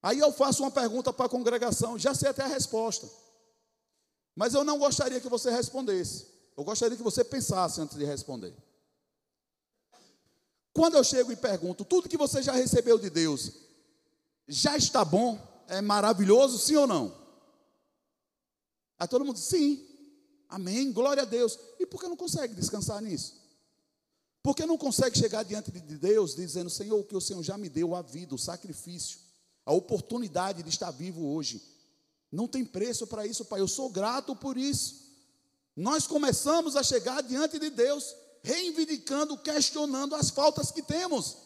Aí 0.00 0.20
eu 0.20 0.32
faço 0.32 0.62
uma 0.62 0.70
pergunta 0.70 1.12
para 1.12 1.26
a 1.26 1.28
congregação, 1.28 1.98
já 1.98 2.14
sei 2.14 2.28
até 2.28 2.44
a 2.44 2.46
resposta, 2.46 3.10
mas 4.34 4.54
eu 4.54 4.62
não 4.62 4.78
gostaria 4.78 5.20
que 5.20 5.28
você 5.28 5.50
respondesse, 5.50 6.28
eu 6.56 6.62
gostaria 6.62 6.96
que 6.96 7.02
você 7.02 7.24
pensasse 7.24 7.80
antes 7.80 7.96
de 7.96 8.04
responder. 8.04 8.54
Quando 10.72 10.96
eu 10.96 11.02
chego 11.02 11.32
e 11.32 11.36
pergunto, 11.36 11.84
tudo 11.84 12.08
que 12.08 12.16
você 12.16 12.40
já 12.40 12.52
recebeu 12.52 12.96
de 12.96 13.10
Deus, 13.10 13.50
já 14.46 14.76
está 14.76 15.04
bom? 15.04 15.36
É 15.66 15.80
maravilhoso, 15.80 16.56
sim 16.58 16.76
ou 16.76 16.86
não? 16.86 17.12
Aí 18.96 19.08
todo 19.08 19.24
mundo 19.24 19.34
diz, 19.34 19.44
sim. 19.44 19.87
Amém, 20.48 20.90
glória 20.92 21.22
a 21.22 21.26
Deus. 21.26 21.58
E 21.78 21.84
por 21.84 22.00
que 22.00 22.08
não 22.08 22.16
consegue 22.16 22.54
descansar 22.54 23.02
nisso? 23.02 23.34
Por 24.42 24.56
que 24.56 24.64
não 24.64 24.78
consegue 24.78 25.18
chegar 25.18 25.42
diante 25.42 25.70
de 25.70 25.98
Deus 25.98 26.34
dizendo: 26.34 26.70
Senhor, 26.70 26.98
o 26.98 27.04
que 27.04 27.16
o 27.16 27.20
Senhor 27.20 27.42
já 27.42 27.58
me 27.58 27.68
deu, 27.68 27.94
a 27.94 28.00
vida, 28.00 28.34
o 28.34 28.38
sacrifício, 28.38 29.18
a 29.66 29.72
oportunidade 29.72 30.62
de 30.62 30.70
estar 30.70 30.90
vivo 30.90 31.26
hoje. 31.34 31.62
Não 32.32 32.48
tem 32.48 32.64
preço 32.64 33.06
para 33.06 33.26
isso, 33.26 33.44
Pai. 33.44 33.60
Eu 33.60 33.68
sou 33.68 33.90
grato 33.90 34.34
por 34.34 34.56
isso. 34.56 35.06
Nós 35.76 36.06
começamos 36.06 36.76
a 36.76 36.82
chegar 36.82 37.22
diante 37.22 37.58
de 37.58 37.68
Deus, 37.70 38.14
reivindicando, 38.42 39.36
questionando 39.36 40.14
as 40.14 40.30
faltas 40.30 40.70
que 40.70 40.82
temos, 40.82 41.36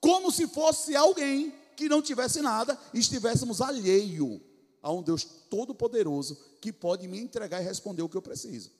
como 0.00 0.30
se 0.30 0.46
fosse 0.48 0.96
alguém 0.96 1.54
que 1.76 1.88
não 1.88 2.02
tivesse 2.02 2.42
nada 2.42 2.78
e 2.92 2.98
estivéssemos 2.98 3.60
alheio 3.60 4.42
a 4.82 4.92
um 4.92 5.02
Deus 5.02 5.24
todo-poderoso 5.48 6.36
que 6.60 6.72
pode 6.72 7.06
me 7.08 7.18
entregar 7.18 7.60
e 7.60 7.64
responder 7.64 8.02
o 8.02 8.08
que 8.08 8.16
eu 8.16 8.22
preciso. 8.22 8.70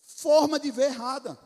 Forma 0.00 0.58
de 0.58 0.70
ver 0.70 0.90
errada. 0.90 1.38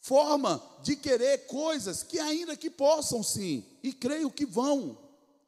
Forma 0.00 0.60
de 0.82 0.96
querer 0.96 1.46
coisas 1.46 2.02
que 2.02 2.18
ainda 2.18 2.56
que 2.56 2.68
possam 2.68 3.22
sim, 3.22 3.64
e 3.82 3.92
creio 3.92 4.30
que 4.30 4.44
vão 4.44 4.98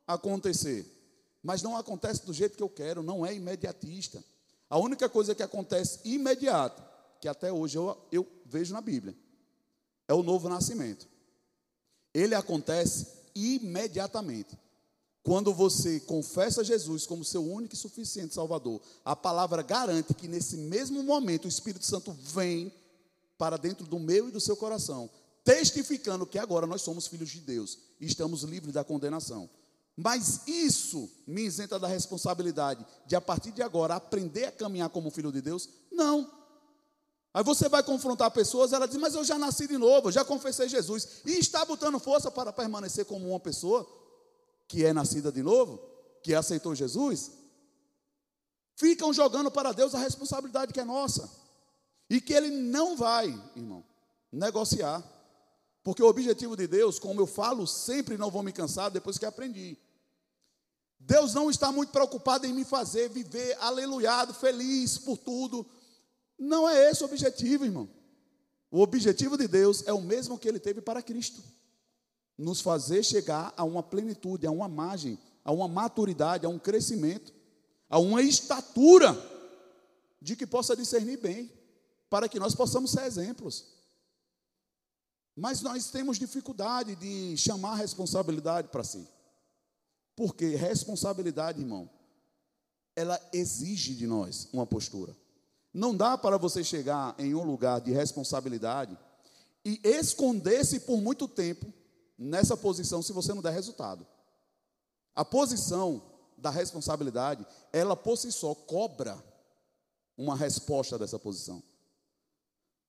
acontecer, 0.06 0.87
mas 1.42 1.61
não 1.61 1.76
acontece 1.76 2.25
do 2.25 2.33
jeito 2.33 2.56
que 2.56 2.62
eu 2.62 2.68
quero, 2.68 3.02
não 3.02 3.26
é 3.26 3.35
imediatista. 3.35 4.23
A 4.71 4.78
única 4.78 5.09
coisa 5.09 5.35
que 5.35 5.42
acontece 5.42 6.00
imediata, 6.04 6.88
que 7.21 7.26
até 7.26 7.52
hoje 7.52 7.76
eu, 7.76 7.99
eu 8.12 8.26
vejo 8.47 8.73
na 8.73 8.80
Bíblia, 8.80 9.16
é 10.06 10.14
o 10.14 10.23
novo 10.23 10.49
nascimento. 10.49 11.09
Ele 12.12 12.35
acontece 12.35 13.09
imediatamente. 13.35 14.56
Quando 15.25 15.54
você 15.54 15.99
confessa 16.00 16.62
Jesus 16.62 17.07
como 17.07 17.25
seu 17.25 17.43
único 17.43 17.75
e 17.75 17.78
suficiente 17.78 18.35
Salvador, 18.35 18.78
a 19.02 19.16
palavra 19.16 19.62
garante 19.62 20.12
que 20.12 20.28
nesse 20.28 20.54
mesmo 20.59 21.02
momento 21.02 21.47
o 21.47 21.49
Espírito 21.49 21.87
Santo 21.87 22.12
vem 22.12 22.71
para 23.38 23.57
dentro 23.57 23.87
do 23.87 23.99
meu 23.99 24.28
e 24.28 24.31
do 24.31 24.38
seu 24.38 24.54
coração, 24.54 25.09
testificando 25.43 26.26
que 26.26 26.38
agora 26.38 26.66
nós 26.66 26.83
somos 26.83 27.07
filhos 27.07 27.31
de 27.31 27.40
Deus 27.40 27.78
e 27.99 28.04
estamos 28.04 28.43
livres 28.43 28.75
da 28.75 28.85
condenação. 28.85 29.49
Mas 29.97 30.47
isso 30.47 31.11
me 31.26 31.40
isenta 31.40 31.78
da 31.78 31.88
responsabilidade 31.88 32.85
de, 33.07 33.16
a 33.16 33.21
partir 33.21 33.50
de 33.50 33.62
agora, 33.62 33.95
aprender 33.95 34.45
a 34.45 34.52
caminhar 34.52 34.90
como 34.90 35.11
filho 35.11 35.33
de 35.33 35.40
Deus? 35.40 35.71
Não. 35.90 36.31
Aí 37.33 37.43
você 37.43 37.66
vai 37.66 37.83
confrontar 37.83 38.31
pessoas, 38.31 38.75
ela 38.75 38.87
diz, 38.87 38.99
mas 38.99 39.14
eu 39.14 39.25
já 39.25 39.38
nasci 39.38 39.66
de 39.66 39.78
novo, 39.78 40.09
eu 40.09 40.12
já 40.12 40.23
confessei 40.23 40.69
Jesus, 40.69 41.23
e 41.25 41.38
está 41.38 41.64
botando 41.64 41.99
força 41.99 42.31
para 42.31 42.52
permanecer 42.52 43.07
como 43.07 43.31
uma 43.31 43.40
pessoa 43.40 44.04
que 44.75 44.85
é 44.85 44.93
nascida 44.93 45.31
de 45.31 45.40
novo, 45.40 45.81
que 46.21 46.35
aceitou 46.35 46.75
Jesus, 46.75 47.31
ficam 48.75 49.12
jogando 49.12 49.52
para 49.52 49.71
Deus 49.71 49.95
a 49.95 49.99
responsabilidade 49.99 50.73
que 50.73 50.81
é 50.81 50.85
nossa. 50.85 51.31
E 52.11 52.21
que 52.21 52.33
Ele 52.33 52.50
não 52.50 52.97
vai, 52.97 53.28
irmão, 53.54 53.85
negociar. 54.33 55.00
Porque 55.85 56.02
o 56.02 56.09
objetivo 56.09 56.57
de 56.57 56.66
Deus, 56.66 56.99
como 56.99 57.21
eu 57.21 57.26
falo 57.26 57.69
sempre, 57.69 58.19
não 58.19 58.33
vou 58.33 58.43
me 58.43 58.52
cansar 58.52 58.90
depois 58.90 59.16
que 59.16 59.25
aprendi. 59.25 59.78
Deus 60.99 61.35
não 61.35 61.49
está 61.49 61.71
muito 61.71 61.93
preocupado 61.93 62.45
em 62.45 62.52
me 62.52 62.64
fazer 62.64 63.09
viver 63.09 63.57
aleluiado, 63.61 64.35
feliz 64.35 64.99
por 64.99 65.16
tudo. 65.16 65.64
Não 66.37 66.69
é 66.69 66.90
esse 66.90 67.04
o 67.04 67.07
objetivo, 67.07 67.64
irmão. 67.64 67.88
O 68.73 68.81
objetivo 68.81 69.38
de 69.38 69.47
Deus 69.47 69.87
é 69.87 69.93
o 69.93 70.00
mesmo 70.00 70.37
que 70.37 70.49
ele 70.49 70.59
teve 70.59 70.81
para 70.81 71.00
Cristo 71.00 71.40
nos 72.37 72.61
fazer 72.61 73.03
chegar 73.03 73.53
a 73.57 73.64
uma 73.64 73.83
plenitude, 73.83 74.47
a 74.47 74.50
uma 74.50 74.69
margem, 74.69 75.19
a 75.45 75.53
uma 75.53 75.69
maturidade, 75.69 76.47
a 76.47 76.49
um 76.49 76.59
crescimento, 76.59 77.33
a 77.88 77.99
uma 77.99 78.23
estatura 78.23 79.17
de 80.21 80.35
que 80.35 80.47
possa 80.47 80.75
discernir 80.75 81.19
bem, 81.19 81.50
para 82.09 82.29
que 82.29 82.38
nós 82.38 82.55
possamos 82.55 82.91
ser 82.91 83.05
exemplos. 83.05 83.67
Mas 85.37 85.61
nós 85.61 85.91
temos 85.91 86.19
dificuldade 86.19 86.95
de 86.97 87.37
chamar 87.37 87.73
a 87.73 87.76
responsabilidade 87.76 88.69
para 88.69 88.85
si. 88.85 89.07
Porque 90.17 90.55
responsabilidade, 90.55 91.61
irmão, 91.61 91.91
ela 92.95 93.21
exige 93.33 93.95
de 93.95 94.07
nós 94.07 94.49
uma 94.53 94.64
postura. 94.64 95.17
Não 95.73 95.97
dá 95.97 96.17
para 96.17 96.38
você 96.38 96.62
chegar 96.62 97.17
em 97.19 97.35
um 97.35 97.43
lugar 97.43 97.81
de 97.81 97.91
responsabilidade 97.91 98.97
e 99.64 99.81
esconder-se 99.83 100.81
por 100.81 101.00
muito 101.00 101.26
tempo 101.26 101.73
nessa 102.18 102.56
posição 102.56 103.02
se 103.02 103.12
você 103.12 103.33
não 103.33 103.42
der 103.42 103.52
resultado. 103.52 104.06
A 105.14 105.25
posição 105.25 106.02
da 106.37 106.50
responsabilidade, 106.50 107.47
ela 107.73 107.97
por 107.97 108.16
si 108.16 108.33
só 108.33 108.54
cobra 108.54 109.23
uma 110.16 110.37
resposta 110.37 110.99
dessa 110.99 111.18
posição. 111.18 111.62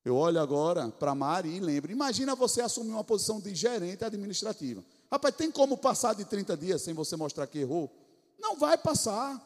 Eu 0.04 0.16
olho 0.16 0.40
agora 0.40 0.90
para 0.90 1.16
Mari 1.16 1.50
e 1.50 1.60
lembro. 1.60 1.92
Imagina 1.92 2.36
você 2.36 2.62
assumir 2.62 2.92
uma 2.92 3.04
posição 3.04 3.40
de 3.40 3.56
gerente 3.56 4.06
administrativa. 4.06 4.84
Rapaz, 5.12 5.36
tem 5.36 5.52
como 5.52 5.78
passar 5.78 6.14
de 6.14 6.26
30 6.26 6.56
dias 6.56 6.82
sem 6.84 6.94
você 6.94 7.16
mostrar 7.16 7.48
que 7.48 7.60
errou? 7.60 7.92
Não 8.38 8.56
vai 8.56 8.78
passar. 8.78 9.42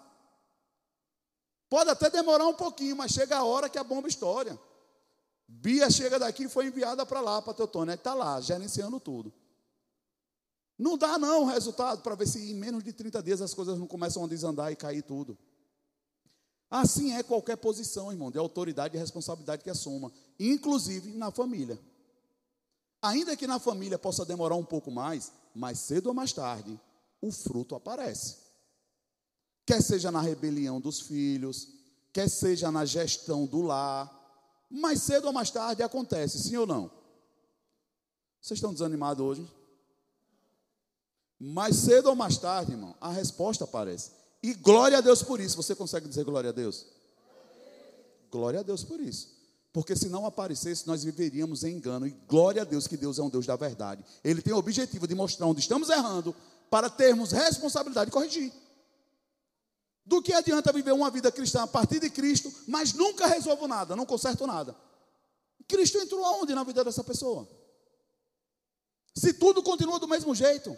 Pode 1.69 1.89
até 1.89 2.09
demorar 2.09 2.45
um 2.47 2.53
pouquinho, 2.53 2.95
mas 2.95 3.11
chega 3.11 3.37
a 3.37 3.43
hora 3.43 3.69
que 3.69 3.77
a 3.77 3.83
bomba 3.83 4.09
estoura. 4.09 4.59
Bia 5.47 5.89
chega 5.89 6.19
daqui 6.19 6.43
e 6.43 6.49
foi 6.49 6.65
enviada 6.65 7.05
para 7.05 7.21
lá, 7.21 7.41
para 7.41 7.53
Teotônia. 7.53 7.93
Está 7.93 8.13
lá, 8.13 8.41
gerenciando 8.41 8.99
tudo. 8.99 9.31
Não 10.79 10.97
dá 10.97 11.19
não 11.19 11.43
resultado 11.43 12.01
para 12.01 12.15
ver 12.15 12.25
se 12.25 12.39
em 12.51 12.55
menos 12.55 12.81
de 12.81 12.93
30 12.93 13.21
dias 13.21 13.41
as 13.41 13.53
coisas 13.53 13.77
não 13.77 13.85
começam 13.85 14.23
a 14.23 14.27
desandar 14.27 14.71
e 14.71 14.77
cair 14.77 15.01
tudo. 15.01 15.37
Assim 16.71 17.13
é 17.13 17.21
qualquer 17.21 17.57
posição, 17.57 18.09
irmão, 18.09 18.31
de 18.31 18.37
autoridade 18.37 18.95
e 18.95 18.99
responsabilidade 18.99 19.61
que 19.61 19.69
assuma, 19.69 20.09
inclusive 20.39 21.11
na 21.17 21.31
família. 21.31 21.77
Ainda 23.01 23.35
que 23.35 23.45
na 23.45 23.59
família 23.59 23.99
possa 23.99 24.23
demorar 24.23 24.55
um 24.55 24.63
pouco 24.63 24.89
mais, 24.89 25.33
mais 25.53 25.79
cedo 25.79 26.07
ou 26.07 26.13
mais 26.13 26.31
tarde, 26.31 26.79
o 27.21 27.29
fruto 27.29 27.75
aparece. 27.75 28.37
Quer 29.65 29.81
seja 29.83 30.09
na 30.09 30.21
rebelião 30.21 30.79
dos 30.79 31.01
filhos, 31.01 31.67
quer 32.13 32.29
seja 32.29 32.71
na 32.71 32.85
gestão 32.85 33.45
do 33.45 33.61
lar, 33.61 34.09
mais 34.69 35.01
cedo 35.01 35.25
ou 35.25 35.33
mais 35.33 35.51
tarde 35.51 35.83
acontece, 35.83 36.39
sim 36.39 36.55
ou 36.55 36.65
não? 36.65 36.89
Vocês 38.39 38.57
estão 38.57 38.71
desanimados 38.71 39.25
hoje? 39.25 39.58
Mais 41.39 41.75
cedo 41.77 42.09
ou 42.09 42.15
mais 42.15 42.37
tarde, 42.37 42.73
irmão, 42.73 42.93
a 42.99 43.09
resposta 43.09 43.63
aparece. 43.63 44.11
E 44.43 44.53
glória 44.53 44.97
a 44.97 45.01
Deus 45.01 45.23
por 45.23 45.39
isso. 45.39 45.55
Você 45.55 45.73
consegue 45.73 46.07
dizer 46.07 46.25
glória 46.25 46.49
a 46.49 46.53
Deus? 46.53 46.85
Glória 48.29 48.59
a 48.59 48.63
Deus 48.63 48.83
por 48.83 48.99
isso. 48.99 49.39
Porque 49.71 49.95
se 49.95 50.09
não 50.09 50.25
aparecesse, 50.25 50.87
nós 50.87 51.03
viveríamos 51.03 51.63
em 51.63 51.75
engano. 51.75 52.07
E 52.07 52.11
glória 52.27 52.63
a 52.63 52.65
Deus 52.65 52.87
que 52.87 52.97
Deus 52.97 53.19
é 53.19 53.23
um 53.23 53.29
Deus 53.29 53.45
da 53.45 53.55
verdade. 53.55 54.03
Ele 54.23 54.41
tem 54.41 54.53
o 54.53 54.57
objetivo 54.57 55.07
de 55.07 55.15
mostrar 55.15 55.45
onde 55.45 55.61
estamos 55.61 55.89
errando 55.89 56.35
para 56.69 56.89
termos 56.89 57.31
responsabilidade 57.31 58.07
de 58.07 58.11
corrigir. 58.11 58.51
Do 60.05 60.21
que 60.21 60.33
adianta 60.33 60.73
viver 60.73 60.91
uma 60.91 61.11
vida 61.11 61.31
cristã 61.31 61.63
a 61.63 61.67
partir 61.67 61.99
de 61.99 62.09
Cristo, 62.09 62.51
mas 62.67 62.93
nunca 62.93 63.27
resolvo 63.27 63.67
nada, 63.67 63.95
não 63.95 64.05
conserto 64.05 64.47
nada? 64.47 64.75
Cristo 65.67 65.99
entrou 65.99 66.25
aonde 66.25 66.55
na 66.55 66.63
vida 66.63 66.83
dessa 66.83 67.03
pessoa? 67.03 67.47
Se 69.15 69.33
tudo 69.33 69.61
continua 69.61 69.99
do 69.99 70.07
mesmo 70.07 70.33
jeito, 70.33 70.75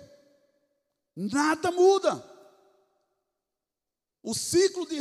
nada 1.15 1.71
muda. 1.71 2.31
O 4.23 4.35
ciclo 4.35 4.87
de 4.87 4.99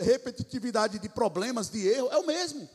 repetitividade 0.00 0.98
de 0.98 1.08
problemas, 1.08 1.68
de 1.68 1.86
erro, 1.86 2.08
é 2.08 2.16
o 2.16 2.26
mesmo. 2.26 2.68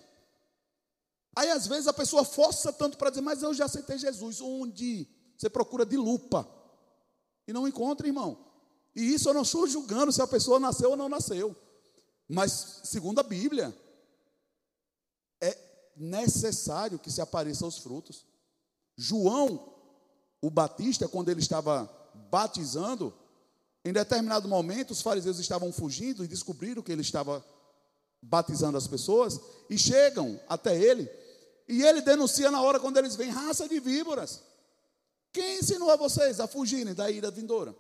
Aí 1.36 1.50
às 1.50 1.66
vezes 1.66 1.88
a 1.88 1.94
pessoa 1.94 2.24
força 2.24 2.72
tanto 2.72 2.98
para 2.98 3.10
dizer, 3.10 3.22
mas 3.22 3.42
eu 3.42 3.54
já 3.54 3.66
aceitei 3.66 3.98
Jesus. 3.98 4.42
Onde? 4.42 5.08
Você 5.38 5.50
procura 5.50 5.86
de 5.86 5.98
lupa. 5.98 6.48
E 7.48 7.54
não 7.54 7.68
encontra, 7.68 8.08
irmão. 8.08 8.46
E 8.96 9.14
isso 9.14 9.30
eu 9.30 9.34
não 9.34 9.42
estou 9.42 9.66
julgando 9.66 10.12
se 10.12 10.22
a 10.22 10.28
pessoa 10.28 10.60
nasceu 10.60 10.92
ou 10.92 10.98
não 10.98 11.10
nasceu. 11.10 11.56
Mas, 12.28 12.82
segundo 12.84 13.20
a 13.20 13.24
Bíblia, 13.24 13.76
é 15.42 15.58
necessário 15.96 17.00
que 17.00 17.10
se 17.10 17.22
apareçam 17.22 17.68
os 17.68 17.80
frutos. 17.80 18.26
João, 18.96 19.74
o 20.42 20.50
Batista, 20.50 21.08
quando 21.08 21.30
ele 21.30 21.40
estava 21.40 21.90
batizando, 22.30 23.14
em 23.84 23.92
determinado 23.92 24.48
momento, 24.48 24.92
os 24.92 25.02
fariseus 25.02 25.40
estavam 25.40 25.72
fugindo 25.72 26.24
e 26.24 26.28
descobriram 26.28 26.84
que 26.84 26.92
ele 26.92 27.02
estava 27.02 27.44
batizando 28.22 28.78
as 28.78 28.88
pessoas 28.88 29.40
e 29.70 29.78
chegam 29.78 30.40
até 30.48 30.78
ele. 30.80 31.10
E 31.68 31.82
ele 31.84 32.02
denuncia 32.02 32.52
na 32.52 32.62
hora 32.62 32.80
quando 32.80 32.98
eles 32.98 33.16
vêm 33.16 33.30
raça 33.30 33.68
de 33.68 33.80
víboras. 33.80 34.42
Quem 35.34 35.60
ensinou 35.60 35.90
a 35.90 35.96
vocês 35.96 36.40
a 36.40 36.48
fugirem 36.48 36.94
da 36.94 37.10
ira 37.10 37.32
vindoura? 37.32 37.76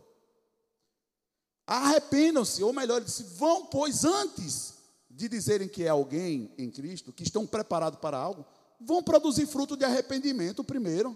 Arrependam-se, 1.68 2.64
ou 2.64 2.74
melhor, 2.74 3.02
disse, 3.02 3.24
vão, 3.24 3.66
pois 3.66 4.04
antes 4.04 4.74
de 5.10 5.30
dizerem 5.30 5.68
que 5.68 5.84
é 5.84 5.90
alguém 5.90 6.52
em 6.58 6.72
Cristo, 6.72 7.14
que 7.14 7.24
estão 7.24 7.46
preparados 7.46 8.00
para 8.00 8.18
algo, 8.18 8.46
vão 8.80 9.04
produzir 9.04 9.46
fruto 9.46 9.78
de 9.78 9.86
arrependimento 9.86 10.64
primeiro. 10.64 11.16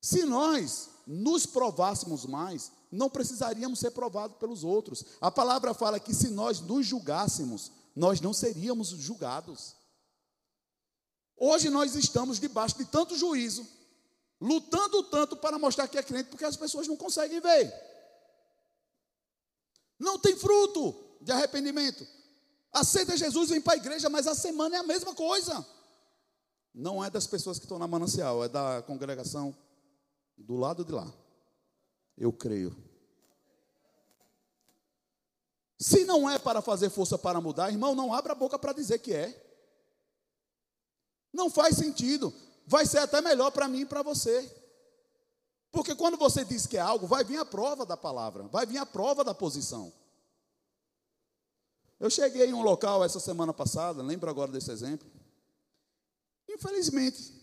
Se 0.00 0.24
nós 0.24 0.90
nos 1.06 1.46
provássemos 1.46 2.26
mais, 2.26 2.70
não 2.90 3.10
precisaríamos 3.10 3.78
ser 3.78 3.90
provados 3.90 4.36
pelos 4.36 4.62
outros. 4.62 5.04
A 5.20 5.30
palavra 5.30 5.74
fala 5.74 5.98
que 5.98 6.14
se 6.14 6.28
nós 6.28 6.60
nos 6.60 6.86
julgássemos, 6.86 7.72
nós 7.94 8.20
não 8.20 8.32
seríamos 8.32 8.88
julgados. 8.88 9.74
Hoje 11.36 11.70
nós 11.70 11.94
estamos 11.94 12.38
debaixo 12.38 12.76
de 12.76 12.84
tanto 12.84 13.16
juízo, 13.16 13.66
lutando 14.40 15.02
tanto 15.04 15.36
para 15.36 15.58
mostrar 15.58 15.88
que 15.88 15.98
é 15.98 16.02
crente, 16.02 16.30
porque 16.30 16.44
as 16.44 16.56
pessoas 16.56 16.86
não 16.86 16.96
conseguem 16.96 17.40
ver. 17.40 17.72
Não 19.98 20.18
tem 20.18 20.36
fruto 20.36 20.94
de 21.20 21.32
arrependimento. 21.32 22.06
Aceita 22.72 23.16
Jesus, 23.16 23.50
vem 23.50 23.60
para 23.60 23.74
a 23.74 23.76
igreja, 23.76 24.08
mas 24.08 24.26
a 24.26 24.34
semana 24.34 24.76
é 24.76 24.78
a 24.78 24.84
mesma 24.84 25.14
coisa. 25.14 25.66
Não 26.74 27.04
é 27.04 27.10
das 27.10 27.26
pessoas 27.26 27.58
que 27.58 27.64
estão 27.64 27.78
na 27.78 27.88
manancial, 27.88 28.44
é 28.44 28.48
da 28.48 28.82
congregação 28.82 29.56
do 30.38 30.56
lado 30.56 30.84
de 30.84 30.92
lá. 30.92 31.12
Eu 32.16 32.32
creio. 32.32 32.76
Se 35.78 36.04
não 36.04 36.28
é 36.28 36.38
para 36.38 36.60
fazer 36.60 36.90
força 36.90 37.16
para 37.16 37.40
mudar, 37.40 37.70
irmão, 37.70 37.94
não 37.94 38.12
abra 38.12 38.32
a 38.32 38.36
boca 38.36 38.58
para 38.58 38.72
dizer 38.72 38.98
que 38.98 39.12
é. 39.12 39.44
Não 41.32 41.48
faz 41.50 41.76
sentido. 41.76 42.32
Vai 42.66 42.84
ser 42.86 42.98
até 42.98 43.20
melhor 43.20 43.50
para 43.50 43.68
mim 43.68 43.80
e 43.80 43.86
para 43.86 44.02
você. 44.02 44.54
Porque 45.70 45.94
quando 45.94 46.16
você 46.16 46.44
diz 46.44 46.66
que 46.66 46.76
é 46.76 46.80
algo, 46.80 47.06
vai 47.06 47.22
vir 47.22 47.38
a 47.38 47.44
prova 47.44 47.84
da 47.84 47.96
palavra, 47.96 48.44
vai 48.44 48.66
vir 48.66 48.78
a 48.78 48.86
prova 48.86 49.22
da 49.22 49.34
posição. 49.34 49.92
Eu 52.00 52.10
cheguei 52.10 52.46
em 52.46 52.54
um 52.54 52.62
local 52.62 53.04
essa 53.04 53.20
semana 53.20 53.52
passada, 53.52 54.02
lembro 54.02 54.30
agora 54.30 54.50
desse 54.50 54.70
exemplo. 54.70 55.08
Infelizmente, 56.48 57.37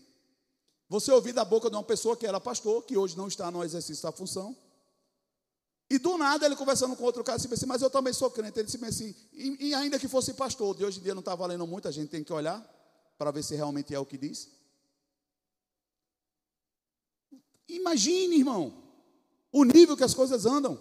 você 0.88 1.10
ouviu 1.10 1.34
da 1.34 1.44
boca 1.44 1.68
de 1.68 1.76
uma 1.76 1.82
pessoa 1.82 2.16
que 2.16 2.26
era 2.26 2.40
pastor, 2.40 2.84
que 2.84 2.96
hoje 2.96 3.16
não 3.16 3.28
está 3.28 3.50
no 3.50 3.64
exercício 3.64 4.02
da 4.02 4.12
função, 4.12 4.56
e 5.88 5.98
do 5.98 6.18
nada 6.18 6.46
ele 6.46 6.56
conversando 6.56 6.96
com 6.96 7.04
outro 7.04 7.22
cara, 7.22 7.38
disse 7.38 7.52
assim, 7.52 7.66
mas 7.66 7.80
eu 7.80 7.88
também 7.88 8.12
sou 8.12 8.30
crente. 8.30 8.58
Ele 8.58 8.66
disse 8.66 8.84
assim, 8.84 9.14
e, 9.32 9.68
e 9.68 9.74
ainda 9.74 9.98
que 9.98 10.08
fosse 10.08 10.34
pastor, 10.34 10.76
de 10.76 10.84
hoje 10.84 10.98
em 10.98 11.02
dia 11.02 11.14
não 11.14 11.20
está 11.20 11.34
valendo 11.34 11.66
muito, 11.66 11.86
a 11.86 11.92
gente 11.92 12.10
tem 12.10 12.24
que 12.24 12.32
olhar 12.32 12.60
para 13.16 13.30
ver 13.30 13.44
se 13.44 13.54
realmente 13.54 13.94
é 13.94 13.98
o 13.98 14.04
que 14.04 14.18
diz. 14.18 14.50
Imagine, 17.68 18.38
irmão, 18.38 18.82
o 19.52 19.64
nível 19.64 19.96
que 19.96 20.04
as 20.04 20.14
coisas 20.14 20.44
andam. 20.44 20.78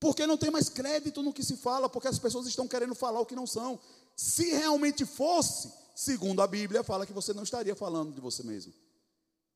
Porque 0.00 0.26
não 0.26 0.36
tem 0.36 0.50
mais 0.50 0.68
crédito 0.68 1.22
no 1.22 1.32
que 1.32 1.42
se 1.42 1.56
fala, 1.56 1.88
porque 1.88 2.08
as 2.08 2.18
pessoas 2.18 2.46
estão 2.46 2.66
querendo 2.66 2.94
falar 2.94 3.20
o 3.20 3.26
que 3.26 3.36
não 3.36 3.46
são. 3.46 3.78
Se 4.16 4.50
realmente 4.50 5.04
fosse, 5.04 5.72
segundo 5.94 6.42
a 6.42 6.46
Bíblia, 6.46 6.82
fala 6.82 7.06
que 7.06 7.12
você 7.12 7.32
não 7.32 7.42
estaria 7.42 7.74
falando 7.74 8.12
de 8.12 8.20
você 8.20 8.42
mesmo. 8.42 8.72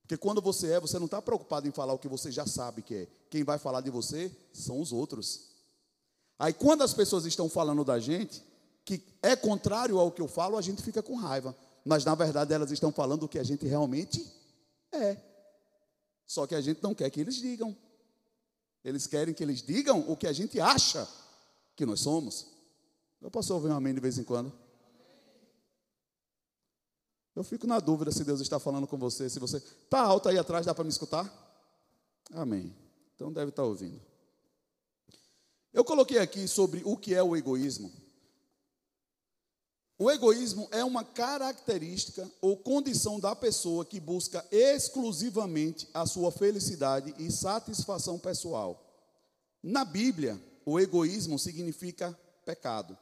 Porque 0.03 0.17
quando 0.17 0.41
você 0.41 0.73
é, 0.73 0.81
você 0.81 0.99
não 0.99 1.05
está 1.05 1.21
preocupado 1.21 1.69
em 1.69 1.71
falar 1.71 1.93
o 1.93 1.99
que 1.99 2.09
você 2.09 2.33
já 2.33 2.47
sabe 2.47 2.81
que 2.81 2.95
é. 2.95 3.09
Quem 3.29 3.45
vai 3.45 3.59
falar 3.59 3.83
de 3.83 3.91
você 3.91 4.35
são 4.55 4.81
os 4.81 4.91
outros. 4.91 5.51
Aí 6.39 6.53
quando 6.53 6.83
as 6.83 6.95
pessoas 6.95 7.27
estão 7.27 7.49
falando 7.49 7.85
da 7.85 7.99
gente, 7.99 8.43
que 8.87 9.03
é 9.23 9.37
contrário 9.37 9.99
ao 9.99 10.11
que 10.11 10.23
eu 10.23 10.29
falo, 10.29 10.57
a 10.57 10.63
gente 10.63 10.83
fica 10.83 11.03
com 11.03 11.15
raiva. 11.15 11.55
Mas 11.85 12.07
na 12.07 12.15
verdade 12.15 12.55
elas 12.55 12.71
estão 12.71 12.91
falando 12.91 13.25
o 13.25 13.29
que 13.29 13.39
a 13.39 13.43
gente 13.43 13.67
realmente 13.67 14.25
é. 14.93 15.17
Só 16.27 16.47
que 16.47 16.55
a 16.55 16.61
gente 16.61 16.83
não 16.83 16.95
quer 16.95 17.11
que 17.11 17.21
eles 17.21 17.35
digam. 17.35 17.77
Eles 18.83 19.07
querem 19.07 19.35
que 19.35 19.43
eles 19.43 19.61
digam 19.61 20.11
o 20.11 20.17
que 20.17 20.27
a 20.27 20.33
gente 20.33 20.59
acha 20.59 21.07
que 21.77 21.85
nós 21.85 22.01
somos. 22.01 22.47
Eu 23.21 23.31
posso 23.31 23.53
ouvir 23.53 23.69
um 23.69 23.77
amém 23.77 23.93
de 23.93 24.01
vez 24.01 24.17
em 24.17 24.25
quando? 24.25 24.53
Eu 27.39 27.45
fico 27.45 27.69
na 27.69 27.79
dúvida 27.79 28.11
se 28.11 28.25
Deus 28.25 28.41
está 28.41 28.59
falando 28.59 28.85
com 28.85 28.99
você. 28.99 29.31
Se 29.31 29.39
você 29.39 29.59
está 29.59 30.01
alto 30.01 30.29
aí 30.29 30.37
atrás, 30.37 30.67
dá 30.67 30.75
para 30.75 30.83
me 30.83 30.91
escutar? 30.91 31.33
Amém. 32.33 32.75
Então 33.15 33.33
deve 33.33 33.51
estar 33.51 33.63
ouvindo. 33.63 34.01
Eu 35.73 35.85
coloquei 35.85 36.19
aqui 36.19 36.49
sobre 36.49 36.83
o 36.85 36.97
que 36.97 37.15
é 37.15 37.23
o 37.23 37.37
egoísmo. 37.37 37.93
O 39.97 40.11
egoísmo 40.11 40.67
é 40.73 40.83
uma 40.83 41.05
característica 41.05 42.29
ou 42.41 42.57
condição 42.57 43.21
da 43.21 43.37
pessoa 43.37 43.85
que 43.85 44.01
busca 44.01 44.45
exclusivamente 44.51 45.89
a 45.95 46.07
sua 46.07 46.33
felicidade 46.33 47.15
e 47.21 47.31
satisfação 47.31 48.19
pessoal. 48.19 48.85
Na 49.63 49.85
Bíblia, 49.85 50.43
o 50.67 50.81
egoísmo 50.81 51.39
significa 51.39 52.19
pecado. 52.45 52.99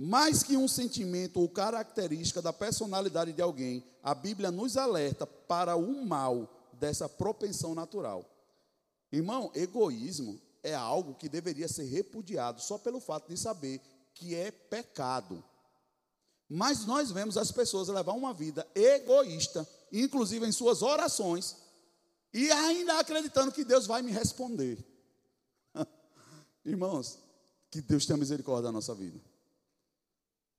Mais 0.00 0.44
que 0.44 0.56
um 0.56 0.68
sentimento 0.68 1.40
ou 1.40 1.48
característica 1.48 2.40
da 2.40 2.52
personalidade 2.52 3.32
de 3.32 3.42
alguém, 3.42 3.84
a 4.00 4.14
Bíblia 4.14 4.52
nos 4.52 4.76
alerta 4.76 5.26
para 5.26 5.74
o 5.74 6.06
mal 6.06 6.48
dessa 6.74 7.08
propensão 7.08 7.74
natural. 7.74 8.24
Irmão, 9.10 9.50
egoísmo 9.56 10.40
é 10.62 10.72
algo 10.72 11.16
que 11.16 11.28
deveria 11.28 11.66
ser 11.66 11.84
repudiado 11.86 12.60
só 12.60 12.78
pelo 12.78 13.00
fato 13.00 13.28
de 13.28 13.36
saber 13.36 13.80
que 14.14 14.36
é 14.36 14.52
pecado. 14.52 15.42
Mas 16.48 16.86
nós 16.86 17.10
vemos 17.10 17.36
as 17.36 17.50
pessoas 17.50 17.88
levar 17.88 18.12
uma 18.12 18.32
vida 18.32 18.64
egoísta, 18.76 19.68
inclusive 19.92 20.46
em 20.46 20.52
suas 20.52 20.80
orações, 20.80 21.56
e 22.32 22.52
ainda 22.52 23.00
acreditando 23.00 23.50
que 23.50 23.64
Deus 23.64 23.84
vai 23.84 24.00
me 24.00 24.12
responder. 24.12 24.78
Irmãos, 26.64 27.18
que 27.68 27.82
Deus 27.82 28.06
tenha 28.06 28.16
misericórdia 28.16 28.64
da 28.64 28.72
nossa 28.72 28.94
vida. 28.94 29.27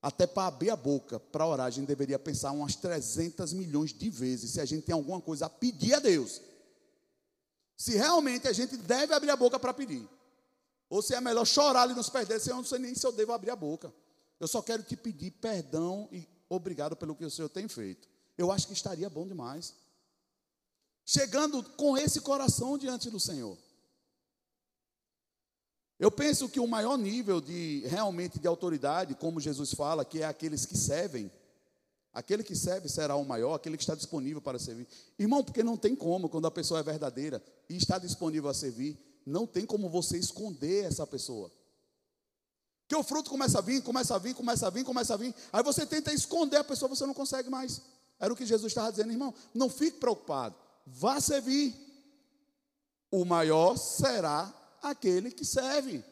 Até 0.02 0.26
para 0.26 0.48
abrir 0.48 0.70
a 0.70 0.76
boca 0.76 1.20
para 1.20 1.46
orar, 1.46 1.68
a 1.68 1.70
gente 1.70 1.88
deveria 1.88 2.18
pensar 2.18 2.52
umas 2.52 2.76
300 2.76 3.52
milhões 3.54 3.94
de 3.94 4.10
vezes 4.10 4.52
se 4.52 4.62
a 4.62 4.66
gente 4.66 4.86
tem 4.86 4.94
alguma 4.94 5.20
coisa 5.20 5.48
a 5.48 5.50
pedir 5.50 5.94
a 5.94 6.00
Deus. 6.00 6.42
Se 7.76 7.96
realmente 7.96 8.48
a 8.48 8.54
gente 8.54 8.78
deve 8.78 9.14
abrir 9.14 9.30
a 9.30 9.36
boca 9.36 9.60
para 9.60 9.74
pedir. 9.74 10.08
Ou 10.90 11.02
se 11.02 11.14
é 11.14 11.22
melhor 11.22 11.46
chorar 11.46 11.84
ali 11.84 11.94
nos 11.94 12.10
pés 12.10 12.28
dele, 12.28 12.40
Senhor, 12.40 12.56
eu 12.56 12.62
não 12.62 12.68
sei 12.68 12.80
nem 12.80 12.96
se 12.96 13.06
eu 13.06 13.12
devo 13.12 13.34
abrir 13.34 13.52
a 13.52 13.56
boca. 13.56 13.94
Eu 14.40 14.48
só 14.48 14.62
quero 14.62 14.84
te 14.84 14.96
pedir 14.96 15.32
perdão 15.32 16.08
e 16.12 16.26
obrigado 16.48 16.96
pelo 16.96 17.16
que 17.16 17.26
o 17.26 17.30
Senhor 17.30 17.50
tem 17.50 17.68
feito. 17.68 18.08
Eu 18.38 18.52
acho 18.52 18.68
que 18.68 18.74
estaria 18.74 19.10
bom 19.10 19.28
demais. 19.28 19.76
Chegando 21.06 21.62
com 21.72 21.98
esse 21.98 22.22
coração 22.22 22.78
diante 22.78 23.10
do 23.10 23.20
Senhor. 23.20 23.58
Eu 26.00 26.10
penso 26.10 26.48
que 26.48 26.62
o 26.62 26.68
maior 26.68 26.98
nível 26.98 27.42
de 27.42 27.84
realmente 27.86 28.40
de 28.40 28.48
autoridade, 28.48 29.14
como 29.16 29.42
Jesus 29.42 29.74
fala, 29.74 30.06
que 30.06 30.22
é 30.22 30.26
aqueles 30.26 30.66
que 30.66 30.78
servem, 30.78 31.30
aquele 32.14 32.42
que 32.42 32.56
serve 32.56 32.88
será 32.88 33.18
o 33.18 33.26
maior, 33.26 33.54
aquele 33.54 33.76
que 33.76 33.84
está 33.84 33.96
disponível 33.96 34.42
para 34.42 34.58
servir. 34.58 34.88
Irmão, 35.18 35.44
porque 35.44 35.62
não 35.62 35.76
tem 35.76 35.98
como, 35.98 36.30
quando 36.30 36.48
a 36.48 36.52
pessoa 36.52 36.80
é 36.80 36.84
verdadeira 36.84 37.44
e 37.68 37.76
está 37.76 38.00
disponível 38.00 38.50
a 38.50 38.54
servir, 38.54 38.98
não 39.26 39.46
tem 39.46 39.66
como 39.66 39.90
você 39.90 40.18
esconder 40.18 40.86
essa 40.86 41.06
pessoa. 41.06 41.52
Que 42.88 42.96
o 42.96 43.04
fruto 43.04 43.30
começa 43.30 43.60
a 43.60 43.62
vir, 43.62 43.84
começa 43.84 44.16
a 44.16 44.18
vir, 44.18 44.34
começa 44.34 44.68
a 44.68 44.70
vir, 44.70 44.86
começa 44.86 45.14
a 45.14 45.18
vir. 45.18 45.36
Aí 45.52 45.62
você 45.62 45.86
tenta 45.86 46.14
esconder 46.14 46.58
a 46.58 46.64
pessoa, 46.64 46.88
você 46.88 47.06
não 47.06 47.14
consegue 47.14 47.50
mais. 47.50 47.82
Era 48.18 48.32
o 48.32 48.36
que 48.38 48.46
Jesus 48.46 48.72
estava 48.72 48.90
dizendo, 48.90 49.12
irmão. 49.12 49.34
Não 49.54 49.70
fique 49.70 50.00
preocupado. 50.00 50.56
Vá 50.88 51.20
servir. 51.20 51.76
O 53.12 53.26
maior 53.26 53.78
será 53.78 54.54
aquele 54.82 55.32
que 55.32 55.46
serve. 55.46 56.04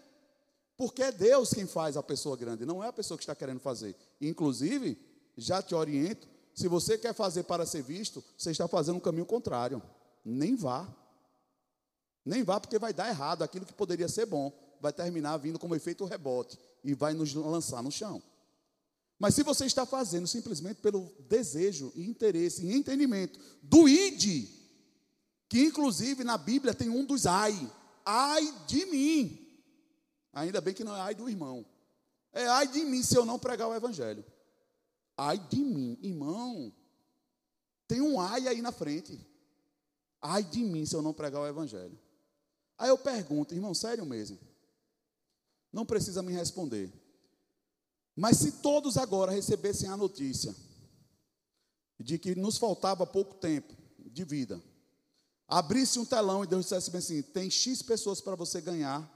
Porque 0.78 1.02
é 1.02 1.12
Deus 1.12 1.54
quem 1.54 1.66
faz 1.66 1.98
a 1.98 2.04
pessoa 2.04 2.38
grande, 2.38 2.66
não 2.66 2.84
é 2.84 2.88
a 2.88 2.94
pessoa 2.94 3.18
que 3.18 3.24
está 3.24 3.36
querendo 3.36 3.60
fazer. 3.60 3.96
Inclusive, 4.22 4.98
já 5.36 5.62
te 5.62 5.74
oriento, 5.74 6.28
se 6.54 6.68
você 6.68 6.98
quer 6.98 7.14
fazer 7.14 7.44
para 7.44 7.66
ser 7.66 7.84
visto, 7.84 8.24
você 8.38 8.52
está 8.52 8.68
fazendo 8.68 8.98
um 8.98 9.00
caminho 9.00 9.26
contrário. 9.26 9.82
Nem 10.24 10.56
vá. 10.56 10.88
Nem 12.26 12.44
vá, 12.44 12.60
porque 12.60 12.78
vai 12.78 12.94
dar 12.94 13.10
errado. 13.10 13.44
Aquilo 13.44 13.66
que 13.66 13.74
poderia 13.74 14.08
ser 14.08 14.26
bom 14.26 14.52
vai 14.82 14.92
terminar 14.94 15.38
vindo 15.38 15.60
como 15.60 15.76
efeito 15.76 16.06
rebote 16.06 16.58
e 16.84 16.94
vai 16.94 17.14
nos 17.14 17.34
lançar 17.34 17.82
no 17.82 17.92
chão. 17.92 18.22
Mas 19.20 19.34
se 19.34 19.44
você 19.44 19.66
está 19.66 19.86
fazendo 19.86 20.28
simplesmente 20.28 20.82
pelo 20.82 21.12
desejo 21.28 21.92
e 21.96 22.08
interesse 22.08 22.66
e 22.66 22.76
entendimento 22.76 23.40
do 23.64 23.88
id, 23.88 24.48
que 25.50 25.64
inclusive 25.64 26.24
na 26.24 26.38
Bíblia 26.38 26.74
tem 26.74 26.90
um 26.90 27.06
dos 27.06 27.26
ai, 27.26 27.56
ai 28.08 28.54
de 28.66 28.86
mim. 28.86 29.46
Ainda 30.32 30.62
bem 30.62 30.74
que 30.74 30.84
não 30.84 30.96
é 30.96 31.02
ai 31.02 31.14
do 31.14 31.30
irmão. 31.30 31.66
É 32.32 32.48
ai 32.48 32.68
de 32.68 32.86
mim 32.86 33.04
se 33.04 33.18
eu 33.18 33.26
não 33.26 33.38
pregar 33.38 33.68
o 33.68 33.76
evangelho. 33.76 34.24
Ai 35.18 35.38
de 35.38 35.58
mim, 35.58 35.98
irmão. 36.02 36.72
Tem 37.88 38.00
um 38.00 38.20
ai 38.20 38.48
aí 38.48 38.62
na 38.62 38.72
frente. 38.72 39.20
Ai 40.22 40.44
de 40.44 40.64
mim 40.64 40.86
se 40.86 40.96
eu 40.96 41.02
não 41.02 41.14
pregar 41.14 41.42
o 41.42 41.48
evangelho. 41.48 42.00
Aí 42.78 42.90
eu 42.90 42.98
pergunto, 42.98 43.54
irmão, 43.54 43.74
sério 43.74 44.06
mesmo? 44.06 44.40
Não 45.74 45.86
precisa 45.86 46.22
me 46.22 46.32
responder. 46.32 46.94
Mas 48.16 48.38
se 48.38 48.54
todos 48.54 48.98
agora 48.98 49.32
recebessem 49.32 49.90
a 49.90 49.98
notícia 49.98 50.56
de 52.00 52.18
que 52.18 52.36
nos 52.36 52.58
faltava 52.58 53.06
pouco 53.06 53.36
tempo 53.36 53.76
de 54.00 54.24
vida, 54.24 54.62
abrisse 55.48 55.98
um 55.98 56.06
telão 56.06 56.44
e 56.44 56.48
Deus 56.48 56.66
dissesse 56.66 56.92
bem 56.92 57.00
assim: 57.00 57.22
tem 57.22 57.50
X 57.50 57.82
pessoas 57.82 58.20
para 58.20 58.36
você 58.36 58.60
ganhar 58.60 59.08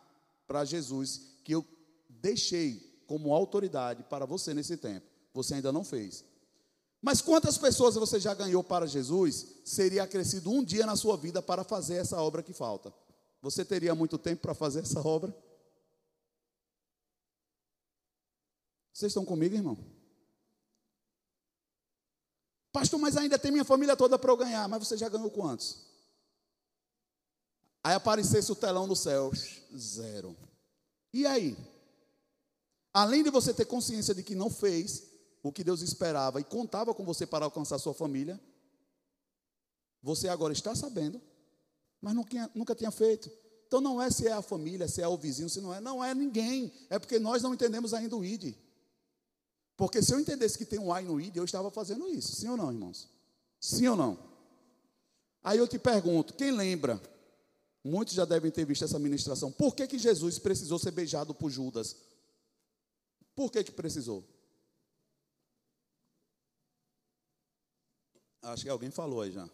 para 0.47 0.63
Jesus, 0.65 1.21
que 1.43 1.53
eu 1.53 1.65
deixei 2.09 3.03
como 3.07 3.33
autoridade 3.33 4.03
para 4.03 4.25
você 4.25 4.53
nesse 4.53 4.77
tempo. 4.77 5.05
Você 5.33 5.55
ainda 5.55 5.71
não 5.71 5.83
fez. 5.83 6.23
Mas 7.01 7.19
quantas 7.19 7.57
pessoas 7.57 7.95
você 7.95 8.19
já 8.19 8.33
ganhou 8.33 8.63
para 8.63 8.85
Jesus, 8.85 9.47
seria 9.65 10.03
acrescido 10.03 10.51
um 10.51 10.63
dia 10.63 10.85
na 10.85 10.95
sua 10.95 11.17
vida 11.17 11.41
para 11.41 11.63
fazer 11.63 11.95
essa 11.95 12.21
obra 12.21 12.43
que 12.43 12.53
falta? 12.53 12.93
Você 13.41 13.65
teria 13.65 13.95
muito 13.95 14.19
tempo 14.19 14.41
para 14.41 14.53
fazer 14.53 14.81
essa 14.81 15.01
obra? 15.05 15.35
Vocês 18.93 19.09
estão 19.09 19.25
comigo, 19.25 19.55
irmão? 19.55 19.77
Pastor, 22.71 22.99
mas 22.99 23.17
ainda 23.17 23.39
tem 23.39 23.51
minha 23.51 23.65
família 23.65 23.97
toda 23.97 24.17
para 24.19 24.31
eu 24.31 24.37
ganhar. 24.37 24.67
Mas 24.69 24.87
você 24.87 24.95
já 24.95 25.09
ganhou 25.09 25.31
quantos? 25.31 25.90
Aí 27.83 27.95
aparecesse 27.95 28.51
o 28.51 28.55
telão 28.55 28.85
no 28.85 28.95
céu, 28.95 29.31
zero. 29.75 30.35
E 31.13 31.25
aí? 31.25 31.57
Além 32.93 33.23
de 33.23 33.29
você 33.29 33.53
ter 33.53 33.65
consciência 33.65 34.13
de 34.13 34.21
que 34.21 34.35
não 34.35 34.49
fez 34.49 35.03
o 35.41 35.51
que 35.51 35.63
Deus 35.63 35.81
esperava 35.81 36.39
e 36.39 36.43
contava 36.43 36.93
com 36.93 37.03
você 37.03 37.25
para 37.25 37.45
alcançar 37.45 37.79
sua 37.79 37.93
família, 37.93 38.39
você 40.01 40.27
agora 40.27 40.53
está 40.53 40.75
sabendo, 40.75 41.21
mas 42.01 42.13
nunca, 42.13 42.51
nunca 42.53 42.75
tinha 42.75 42.91
feito. 42.91 43.31
Então 43.67 43.79
não 43.79 44.01
é 44.01 44.11
se 44.11 44.27
é 44.27 44.33
a 44.33 44.41
família, 44.41 44.87
se 44.87 45.01
é 45.01 45.07
o 45.07 45.17
vizinho, 45.17 45.49
se 45.49 45.61
não 45.61 45.73
é, 45.73 45.79
não 45.79 46.03
é 46.03 46.13
ninguém. 46.13 46.71
É 46.89 46.99
porque 46.99 47.17
nós 47.17 47.41
não 47.41 47.53
entendemos 47.53 47.93
ainda 47.93 48.15
o 48.17 48.25
ID. 48.25 48.53
Porque 49.77 50.01
se 50.01 50.13
eu 50.13 50.19
entendesse 50.19 50.57
que 50.57 50.65
tem 50.65 50.77
um 50.77 50.95
I 50.95 51.03
no 51.03 51.19
ID, 51.19 51.37
eu 51.37 51.45
estava 51.45 51.71
fazendo 51.71 52.07
isso. 52.07 52.35
Sim 52.35 52.49
ou 52.49 52.57
não, 52.57 52.71
irmãos? 52.71 53.07
Sim 53.59 53.87
ou 53.87 53.95
não? 53.95 54.19
Aí 55.43 55.57
eu 55.57 55.67
te 55.67 55.79
pergunto, 55.79 56.33
quem 56.33 56.51
lembra? 56.51 57.01
Muitos 57.83 58.13
já 58.13 58.25
devem 58.25 58.51
ter 58.51 58.65
visto 58.65 58.85
essa 58.85 58.99
ministração. 58.99 59.51
Por 59.51 59.75
que, 59.75 59.87
que 59.87 59.97
Jesus 59.97 60.37
precisou 60.37 60.77
ser 60.77 60.91
beijado 60.91 61.33
por 61.33 61.49
Judas? 61.49 61.95
Por 63.35 63.51
que, 63.51 63.63
que 63.63 63.71
precisou? 63.71 64.23
Acho 68.41 68.63
que 68.63 68.69
alguém 68.69 68.91
falou 68.91 69.21
aí 69.21 69.31
já. 69.31 69.49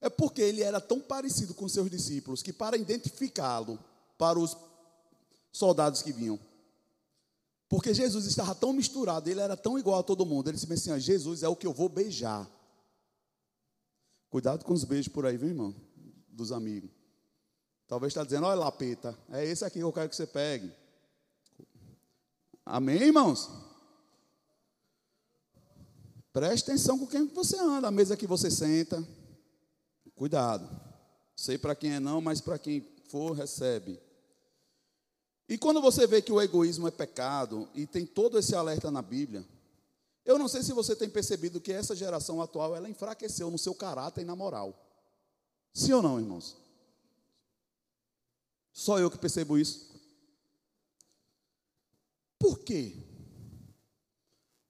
É 0.00 0.10
porque 0.10 0.42
ele 0.42 0.62
era 0.62 0.80
tão 0.80 1.00
parecido 1.00 1.54
com 1.54 1.68
seus 1.68 1.90
discípulos 1.90 2.42
que, 2.42 2.52
para 2.52 2.76
identificá-lo 2.76 3.78
para 4.18 4.38
os 4.38 4.56
soldados 5.52 6.02
que 6.02 6.12
vinham, 6.12 6.38
porque 7.68 7.94
Jesus 7.94 8.26
estava 8.26 8.54
tão 8.54 8.72
misturado, 8.72 9.28
ele 9.28 9.40
era 9.40 9.56
tão 9.56 9.78
igual 9.78 9.98
a 9.98 10.02
todo 10.02 10.26
mundo. 10.26 10.48
Ele 10.48 10.56
disse 10.56 10.72
assim: 10.72 10.92
ó, 10.92 10.98
Jesus 10.98 11.42
é 11.42 11.48
o 11.48 11.56
que 11.56 11.66
eu 11.66 11.72
vou 11.72 11.88
beijar. 11.88 12.48
Cuidado 14.34 14.64
com 14.64 14.72
os 14.72 14.82
beijos 14.82 15.06
por 15.06 15.24
aí, 15.26 15.36
viu, 15.36 15.50
irmão? 15.50 15.72
Dos 16.28 16.50
amigos. 16.50 16.90
Talvez 17.86 18.10
está 18.10 18.24
dizendo: 18.24 18.48
olha, 18.48 18.58
lapeta, 18.58 19.16
é 19.30 19.44
esse 19.44 19.64
aqui 19.64 19.78
que 19.78 19.84
eu 19.84 19.92
quero 19.92 20.08
que 20.08 20.16
você 20.16 20.26
pegue. 20.26 20.72
Amém, 22.66 23.00
irmãos? 23.00 23.48
Preste 26.32 26.68
atenção 26.68 26.98
com 26.98 27.06
quem 27.06 27.28
você 27.28 27.56
anda, 27.60 27.86
a 27.86 27.92
mesa 27.92 28.16
que 28.16 28.26
você 28.26 28.50
senta. 28.50 29.06
Cuidado. 30.16 30.68
Sei 31.36 31.56
para 31.56 31.76
quem 31.76 31.94
é 31.94 32.00
não, 32.00 32.20
mas 32.20 32.40
para 32.40 32.58
quem 32.58 32.84
for, 33.08 33.34
recebe. 33.34 34.00
E 35.48 35.56
quando 35.56 35.80
você 35.80 36.08
vê 36.08 36.20
que 36.20 36.32
o 36.32 36.42
egoísmo 36.42 36.88
é 36.88 36.90
pecado, 36.90 37.68
e 37.72 37.86
tem 37.86 38.04
todo 38.04 38.36
esse 38.36 38.56
alerta 38.56 38.90
na 38.90 39.00
Bíblia, 39.00 39.46
eu 40.24 40.38
não 40.38 40.48
sei 40.48 40.62
se 40.62 40.72
você 40.72 40.96
tem 40.96 41.08
percebido 41.08 41.60
que 41.60 41.72
essa 41.72 41.94
geração 41.94 42.40
atual, 42.40 42.74
ela 42.74 42.88
enfraqueceu 42.88 43.50
no 43.50 43.58
seu 43.58 43.74
caráter 43.74 44.22
e 44.22 44.24
na 44.24 44.34
moral. 44.34 44.74
Sim 45.72 45.92
ou 45.92 46.02
não, 46.02 46.18
irmãos? 46.18 46.56
Só 48.72 48.98
eu 48.98 49.10
que 49.10 49.18
percebo 49.18 49.58
isso. 49.58 49.94
Por 52.38 52.58
quê? 52.60 52.96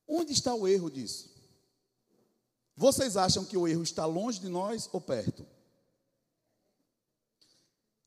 Onde 0.06 0.32
está 0.32 0.54
o 0.54 0.66
erro 0.66 0.90
disso? 0.90 1.32
Vocês 2.76 3.16
acham 3.16 3.44
que 3.44 3.56
o 3.56 3.68
erro 3.68 3.82
está 3.82 4.04
longe 4.04 4.40
de 4.40 4.48
nós 4.48 4.88
ou 4.92 5.00
perto? 5.00 5.46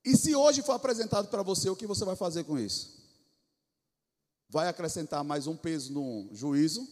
E 0.03 0.15
se 0.15 0.35
hoje 0.35 0.61
for 0.61 0.73
apresentado 0.73 1.29
para 1.29 1.43
você, 1.43 1.69
o 1.69 1.75
que 1.75 1.87
você 1.87 2.05
vai 2.05 2.15
fazer 2.15 2.43
com 2.43 2.57
isso? 2.57 2.97
Vai 4.49 4.67
acrescentar 4.67 5.23
mais 5.23 5.47
um 5.47 5.57
peso 5.57 5.91
no 5.91 6.29
juízo, 6.33 6.87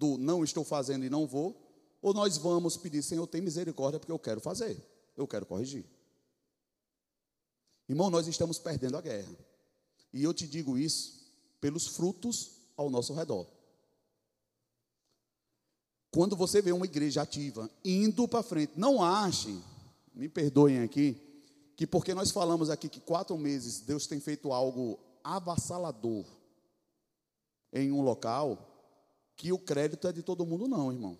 do 0.00 0.16
não 0.16 0.42
estou 0.42 0.64
fazendo 0.64 1.04
e 1.04 1.10
não 1.10 1.26
vou, 1.26 1.54
ou 2.00 2.14
nós 2.14 2.38
vamos 2.38 2.78
pedir, 2.78 3.02
Senhor, 3.02 3.26
tem 3.26 3.42
misericórdia, 3.42 4.00
porque 4.00 4.10
eu 4.10 4.18
quero 4.18 4.40
fazer, 4.40 4.82
eu 5.14 5.28
quero 5.28 5.44
corrigir. 5.44 5.84
Irmão, 7.86 8.08
nós 8.08 8.26
estamos 8.26 8.58
perdendo 8.58 8.96
a 8.96 9.02
guerra. 9.02 9.36
E 10.12 10.24
eu 10.24 10.32
te 10.32 10.46
digo 10.46 10.78
isso 10.78 11.20
pelos 11.60 11.86
frutos 11.88 12.52
ao 12.76 12.88
nosso 12.88 13.12
redor. 13.12 13.46
Quando 16.10 16.34
você 16.34 16.62
vê 16.62 16.72
uma 16.72 16.86
igreja 16.86 17.22
ativa, 17.22 17.70
indo 17.84 18.26
para 18.26 18.42
frente, 18.42 18.72
não 18.76 19.02
achem, 19.02 19.62
me 20.14 20.28
perdoem 20.28 20.80
aqui, 20.80 21.16
que 21.76 21.86
porque 21.86 22.14
nós 22.14 22.30
falamos 22.30 22.70
aqui 22.70 22.88
que 22.88 23.00
quatro 23.00 23.36
meses 23.36 23.80
Deus 23.80 24.06
tem 24.06 24.18
feito 24.18 24.52
algo 24.52 24.98
avassalador, 25.22 26.24
em 27.72 27.92
um 27.92 28.00
local 28.00 28.69
que 29.40 29.50
o 29.54 29.58
crédito 29.58 30.06
é 30.06 30.12
de 30.12 30.22
todo 30.22 30.44
mundo, 30.44 30.68
não, 30.68 30.92
irmão. 30.92 31.16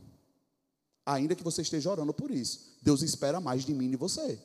Ainda 1.06 1.34
que 1.34 1.42
você 1.42 1.62
esteja 1.62 1.90
orando 1.90 2.12
por 2.12 2.30
isso. 2.30 2.76
Deus 2.82 3.00
espera 3.00 3.40
mais 3.40 3.64
de 3.64 3.72
mim 3.72 3.86
e 3.86 3.90
de 3.92 3.96
você. 3.96 4.38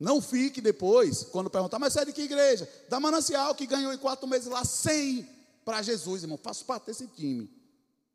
Não 0.00 0.20
fique 0.20 0.60
depois, 0.60 1.22
quando 1.22 1.48
perguntar, 1.48 1.78
mas 1.78 1.92
você 1.92 2.00
é 2.00 2.04
de 2.06 2.12
que 2.12 2.22
igreja? 2.22 2.68
Da 2.88 2.98
Manancial, 2.98 3.54
que 3.54 3.66
ganhou 3.66 3.92
em 3.92 3.98
quatro 3.98 4.26
meses 4.26 4.48
lá 4.48 4.64
100 4.64 5.28
para 5.64 5.80
Jesus, 5.80 6.24
irmão. 6.24 6.36
Faço 6.36 6.64
parte 6.64 6.86
desse 6.86 7.06
time. 7.06 7.48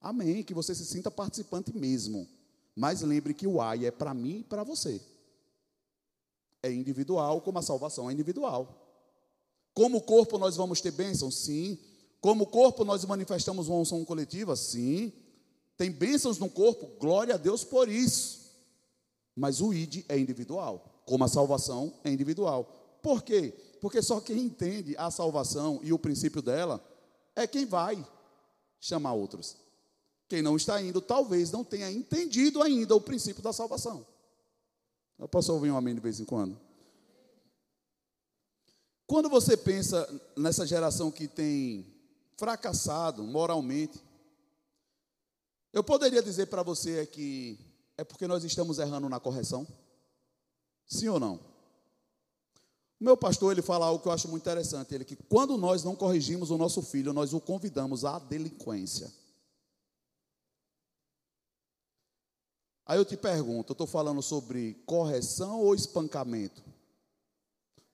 Amém. 0.01 0.43
Que 0.43 0.53
você 0.53 0.75
se 0.75 0.85
sinta 0.85 1.09
participante 1.09 1.73
mesmo. 1.73 2.27
Mas 2.75 3.01
lembre 3.01 3.33
que 3.33 3.47
o 3.47 3.61
ai 3.61 3.85
é 3.85 3.91
para 3.91 4.13
mim 4.13 4.39
e 4.39 4.43
para 4.43 4.65
você. 4.65 5.01
É 6.61 6.69
individual, 6.69 7.39
como 7.39 7.57
a 7.57 7.61
salvação 7.61 8.09
é 8.09 8.13
individual. 8.13 8.81
Como 9.73 10.01
corpo 10.01 10.37
nós 10.37 10.57
vamos 10.57 10.81
ter 10.81 10.91
bênção? 10.91 11.31
Sim. 11.31 11.79
Como 12.23 12.47
corpo 12.47 12.85
nós 12.85 13.03
manifestamos 13.03 13.67
uma 13.67 13.79
unção 13.79 14.05
coletiva? 14.05 14.55
Sim. 14.55 15.11
Tem 15.75 15.91
bênçãos 15.91 16.39
no 16.39 16.49
corpo? 16.49 16.87
Glória 16.97 17.35
a 17.35 17.37
Deus 17.37 17.65
por 17.65 17.89
isso. 17.89 18.49
Mas 19.35 19.59
o 19.59 19.73
ID 19.73 20.05
é 20.07 20.17
individual, 20.17 21.03
como 21.05 21.25
a 21.25 21.27
salvação 21.27 21.93
é 22.01 22.09
individual. 22.09 22.63
Por 23.01 23.23
quê? 23.23 23.53
Porque 23.81 24.01
só 24.01 24.21
quem 24.21 24.39
entende 24.39 24.95
a 24.95 25.11
salvação 25.11 25.81
e 25.83 25.91
o 25.91 25.99
princípio 25.99 26.41
dela 26.41 26.81
é 27.35 27.45
quem 27.45 27.65
vai 27.65 28.01
chamar 28.79 29.11
outros. 29.11 29.57
Quem 30.29 30.41
não 30.41 30.55
está 30.55 30.81
indo, 30.81 31.01
talvez 31.01 31.51
não 31.51 31.65
tenha 31.65 31.91
entendido 31.91 32.61
ainda 32.61 32.95
o 32.95 33.01
princípio 33.01 33.43
da 33.43 33.51
salvação. 33.51 34.07
Eu 35.19 35.27
posso 35.27 35.51
ouvir 35.51 35.71
um 35.71 35.77
amém 35.77 35.93
de 35.93 35.99
vez 35.99 36.21
em 36.21 36.25
quando? 36.25 36.57
Quando 39.05 39.27
você 39.27 39.57
pensa 39.57 40.07
nessa 40.37 40.65
geração 40.65 41.11
que 41.11 41.27
tem 41.27 41.92
fracassado 42.37 43.23
moralmente, 43.23 44.03
eu 45.71 45.83
poderia 45.83 46.21
dizer 46.21 46.47
para 46.47 46.61
você 46.61 47.05
que 47.05 47.59
é 47.97 48.03
porque 48.03 48.27
nós 48.27 48.43
estamos 48.43 48.79
errando 48.79 49.09
na 49.09 49.19
correção? 49.19 49.67
Sim 50.85 51.07
ou 51.09 51.19
não? 51.19 51.35
O 52.99 53.03
meu 53.03 53.17
pastor, 53.17 53.51
ele 53.51 53.61
fala 53.61 53.87
algo 53.87 54.01
que 54.01 54.07
eu 54.07 54.11
acho 54.11 54.27
muito 54.29 54.43
interessante, 54.43 54.93
ele 54.93 55.03
que 55.03 55.15
quando 55.15 55.57
nós 55.57 55.83
não 55.83 55.95
corrigimos 55.95 56.51
o 56.51 56.57
nosso 56.57 56.81
filho, 56.81 57.11
nós 57.11 57.33
o 57.33 57.41
convidamos 57.41 58.05
à 58.05 58.19
delinquência. 58.19 59.11
Aí 62.85 62.97
eu 62.97 63.05
te 63.05 63.15
pergunto, 63.15 63.71
eu 63.71 63.73
estou 63.73 63.87
falando 63.87 64.21
sobre 64.21 64.75
correção 64.85 65.61
ou 65.61 65.73
espancamento? 65.73 66.63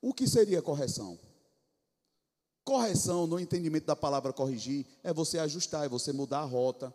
O 0.01 0.13
que 0.13 0.27
seria 0.27 0.61
correção? 0.61 1.19
Correção, 2.69 3.25
no 3.25 3.39
entendimento 3.39 3.87
da 3.87 3.95
palavra 3.95 4.31
corrigir, 4.31 4.85
é 5.01 5.11
você 5.11 5.39
ajustar, 5.39 5.85
é 5.85 5.89
você 5.89 6.13
mudar 6.13 6.41
a 6.41 6.45
rota, 6.45 6.93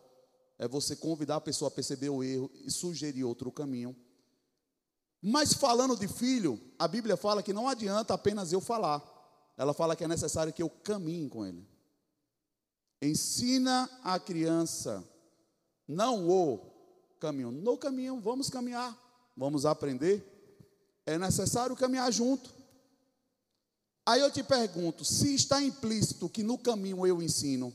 é 0.57 0.69
você 0.69 0.95
convidar 0.95 1.35
a 1.35 1.41
pessoa 1.41 1.67
a 1.67 1.71
perceber 1.71 2.07
o 2.07 2.23
erro 2.23 2.49
e 2.63 2.71
sugerir 2.71 3.25
outro 3.25 3.51
caminho. 3.51 3.93
Mas 5.21 5.51
falando 5.51 5.97
de 5.97 6.07
filho, 6.07 6.57
a 6.79 6.87
Bíblia 6.87 7.17
fala 7.17 7.43
que 7.43 7.51
não 7.51 7.67
adianta 7.67 8.13
apenas 8.13 8.53
eu 8.53 8.61
falar. 8.61 9.03
Ela 9.57 9.73
fala 9.73 9.97
que 9.97 10.05
é 10.05 10.07
necessário 10.07 10.53
que 10.53 10.63
eu 10.63 10.69
caminhe 10.69 11.27
com 11.27 11.45
ele. 11.45 11.67
Ensina 13.01 13.89
a 14.01 14.17
criança, 14.17 15.03
não 15.85 16.29
o 16.29 16.71
caminho. 17.19 17.51
No 17.51 17.77
caminho, 17.77 18.21
vamos 18.21 18.49
caminhar, 18.49 18.97
vamos 19.35 19.65
aprender. 19.65 20.23
É 21.05 21.17
necessário 21.17 21.75
caminhar 21.75 22.09
junto. 22.13 22.54
Aí 24.05 24.21
eu 24.21 24.29
te 24.29 24.43
pergunto: 24.43 25.03
se 25.03 25.33
está 25.33 25.61
implícito 25.61 26.29
que 26.29 26.43
no 26.43 26.57
caminho 26.57 27.05
eu 27.07 27.21
ensino, 27.21 27.73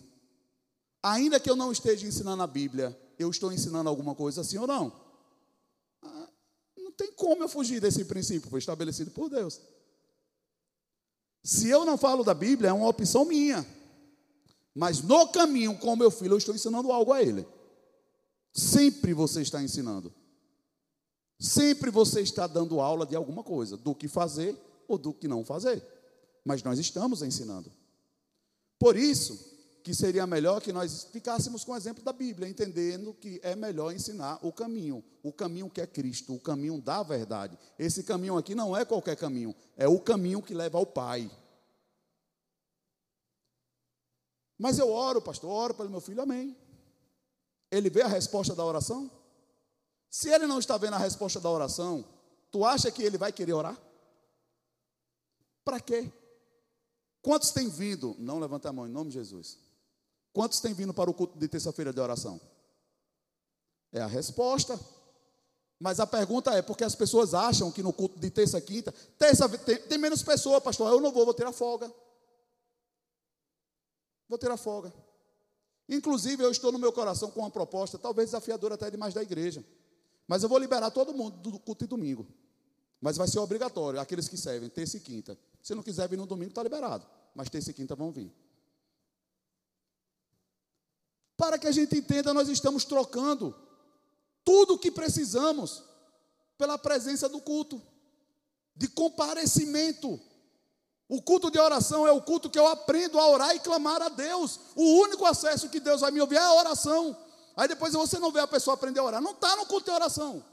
ainda 1.03 1.41
que 1.41 1.51
eu 1.51 1.57
não 1.57 1.73
esteja 1.73 2.07
ensinando 2.07 2.43
a 2.43 2.47
Bíblia, 2.47 2.97
eu 3.19 3.29
estou 3.31 3.53
ensinando 3.53 3.89
alguma 3.89 4.15
coisa 4.15 4.43
assim 4.43 4.57
ou 4.57 4.67
não? 4.67 4.93
Ah, 6.03 6.29
não 6.79 6.93
tem 6.93 7.11
como 7.13 7.43
eu 7.43 7.49
fugir 7.49 7.81
desse 7.81 8.05
princípio, 8.05 8.49
foi 8.49 8.61
estabelecido 8.61 9.11
por 9.11 9.29
Deus. 9.29 9.61
Se 11.43 11.69
eu 11.69 11.85
não 11.85 11.99
falo 11.99 12.23
da 12.23 12.35
Bíblia, 12.35 12.71
é 12.71 12.73
uma 12.73 12.89
opção 12.89 13.25
minha. 13.25 13.67
Mas 14.73 15.03
no 15.03 15.27
caminho 15.29 15.77
com 15.79 15.97
meu 15.97 16.11
filho, 16.11 16.35
eu 16.35 16.39
estou 16.39 16.55
ensinando 16.55 16.93
algo 16.93 17.13
a 17.13 17.23
ele. 17.23 17.47
Sempre 18.53 19.15
você 19.15 19.41
está 19.41 19.61
ensinando. 19.61 20.15
Sempre 21.39 21.91
você 21.91 22.21
está 22.21 22.47
dando 22.47 22.81
aula 22.81 23.07
de 23.07 23.17
alguma 23.17 23.43
coisa, 23.43 23.77
do 23.77 23.95
que 23.95 24.07
fazer 24.07 24.57
ou 24.87 24.99
do 24.99 25.13
que 25.13 25.27
não 25.27 25.45
fazer 25.45 25.83
mas 26.45 26.63
nós 26.63 26.79
estamos 26.79 27.23
ensinando. 27.23 27.71
Por 28.79 28.97
isso 28.97 29.51
que 29.83 29.95
seria 29.95 30.27
melhor 30.27 30.61
que 30.61 30.73
nós 30.73 31.05
ficássemos 31.05 31.65
com 31.65 31.73
o 31.73 31.77
exemplo 31.77 32.03
da 32.05 32.13
Bíblia, 32.13 32.49
entendendo 32.49 33.15
que 33.15 33.41
é 33.43 33.57
melhor 33.57 33.93
ensinar 33.93 34.39
o 34.43 34.53
caminho, 34.53 35.03
o 35.23 35.33
caminho 35.33 35.71
que 35.71 35.81
é 35.81 35.87
Cristo, 35.87 36.35
o 36.35 36.41
caminho 36.41 36.81
da 36.81 37.03
verdade. 37.03 37.59
Esse 37.79 38.03
caminho 38.03 38.37
aqui 38.37 38.55
não 38.55 38.77
é 38.77 38.85
qualquer 38.85 39.17
caminho, 39.17 39.55
é 39.77 39.89
o 39.89 39.99
caminho 40.01 40.43
que 40.43 40.55
leva 40.55 40.79
ao 40.79 40.87
Pai. 40.87 41.31
Mas 44.59 44.79
eu 44.79 44.91
oro, 44.91 45.23
pastor, 45.23 45.51
oro 45.51 45.75
pelo 45.75 45.89
meu 45.89 46.01
filho, 46.01 46.21
amém. 46.21 46.55
Ele 47.71 47.89
vê 47.89 48.03
a 48.03 48.09
resposta 48.09 48.55
da 48.55 48.65
oração? 48.65 49.11
Se 50.11 50.29
ele 50.29 50.47
não 50.47 50.59
está 50.59 50.77
vendo 50.77 50.95
a 50.95 50.99
resposta 50.99 51.41
da 51.41 51.49
oração, 51.49 52.05
tu 52.51 52.65
acha 52.65 52.91
que 52.91 53.03
ele 53.03 53.17
vai 53.17 53.33
querer 53.33 53.55
orar? 53.55 53.81
Para 55.65 55.81
quê? 55.81 56.13
Quantos 57.23 57.51
têm 57.51 57.69
vindo? 57.69 58.17
Não 58.19 58.39
levanta 58.39 58.69
a 58.69 58.73
mão 58.73 58.87
em 58.87 58.91
nome 58.91 59.11
de 59.11 59.15
Jesus. 59.15 59.59
Quantos 60.33 60.61
têm 60.61 60.73
vindo 60.73 60.95
para 60.95 61.11
o 61.11 61.15
culto 61.15 61.39
de 61.39 61.49
terça-feira 61.49 61.93
de 61.93 62.01
oração? 62.01 62.41
É 63.93 64.01
a 64.01 64.07
resposta. 64.07 64.79
Mas 65.79 65.99
a 65.99 66.07
pergunta 66.07 66.53
é: 66.53 66.63
porque 66.63 66.85
as 66.85 66.95
pessoas 66.95 67.35
acham 67.35 67.71
que 67.73 67.83
no 67.83 67.93
culto 67.93 68.19
de 68.19 68.31
terça 68.31 68.61
quinta, 68.61 68.93
terça 69.19 69.49
tem, 69.59 69.77
tem 69.83 69.99
menos 69.99 70.23
pessoas, 70.23 70.63
pastor. 70.63 70.91
Eu 70.93 71.01
não 71.01 71.13
vou, 71.13 71.25
vou 71.25 71.35
ter 71.35 71.47
a 71.47 71.53
folga. 71.53 71.93
Vou 74.29 74.39
ter 74.39 74.51
a 74.51 74.57
folga. 74.57 74.93
Inclusive, 75.89 76.45
eu 76.45 76.51
estou 76.53 76.71
no 76.71 76.79
meu 76.79 76.93
coração 76.93 77.31
com 77.33 77.41
uma 77.41 77.51
proposta, 77.51 77.99
talvez 77.99 78.29
desafiadora 78.29 78.75
até 78.77 78.91
demais 78.91 79.13
da 79.13 79.23
igreja. 79.23 79.65
Mas 80.29 80.45
eu 80.45 80.49
vou 80.49 80.59
liberar 80.59 80.93
todo 80.93 81.13
mundo 81.13 81.37
do 81.39 81.59
culto 81.59 81.85
de 81.85 81.89
domingo. 81.89 82.29
Mas 83.01 83.17
vai 83.17 83.27
ser 83.27 83.39
obrigatório, 83.39 83.99
aqueles 83.99 84.29
que 84.29 84.37
servem, 84.37 84.69
terça 84.69 84.99
e 84.99 85.01
quinta. 85.01 85.39
Se 85.63 85.75
não 85.75 85.83
quiser 85.83 86.09
vir 86.09 86.19
no 86.19 86.27
domingo, 86.27 86.51
está 86.51 86.63
liberado. 86.63 87.07
Mas 87.35 87.49
terça 87.49 87.71
e 87.71 87.75
quinta 87.75 87.97
vão 87.97 88.13
vir. 88.13 88.31
Para 91.37 91.59
que 91.59 91.67
a 91.67 91.73
gente 91.73 91.97
entenda, 91.97 92.35
nós 92.35 92.49
estamos 92.49 92.85
trocando 92.85 93.57
tudo 94.45 94.75
o 94.75 94.79
que 94.79 94.91
precisamos 94.91 95.83
pela 96.59 96.77
presença 96.77 97.27
do 97.29 97.41
culto, 97.41 97.81
de 98.77 98.87
comparecimento. 98.89 100.21
O 101.09 101.23
culto 101.23 101.51
de 101.51 101.59
oração 101.59 102.07
é 102.07 102.13
o 102.13 102.21
culto 102.21 102.51
que 102.51 102.59
eu 102.59 102.67
aprendo 102.67 103.19
a 103.19 103.27
orar 103.27 103.57
e 103.57 103.61
clamar 103.61 104.03
a 104.03 104.11
Deus. 104.11 104.61
O 104.77 105.01
único 105.01 105.25
acesso 105.25 105.71
que 105.71 105.81
Deus 105.81 106.03
vai 106.03 106.11
me 106.11 106.21
ouvir 106.21 106.37
é 106.37 106.41
a 106.41 106.53
oração. 106.53 107.17
Aí 107.57 107.67
depois 107.67 107.95
você 107.95 108.19
não 108.19 108.31
vê 108.31 108.41
a 108.41 108.47
pessoa 108.47 108.75
aprender 108.75 109.01
a 109.01 109.05
orar. 109.05 109.23
Não 109.23 109.33
está 109.33 109.57
no 109.57 109.65
culto 109.65 109.87
de 109.87 109.91
oração. 109.91 110.45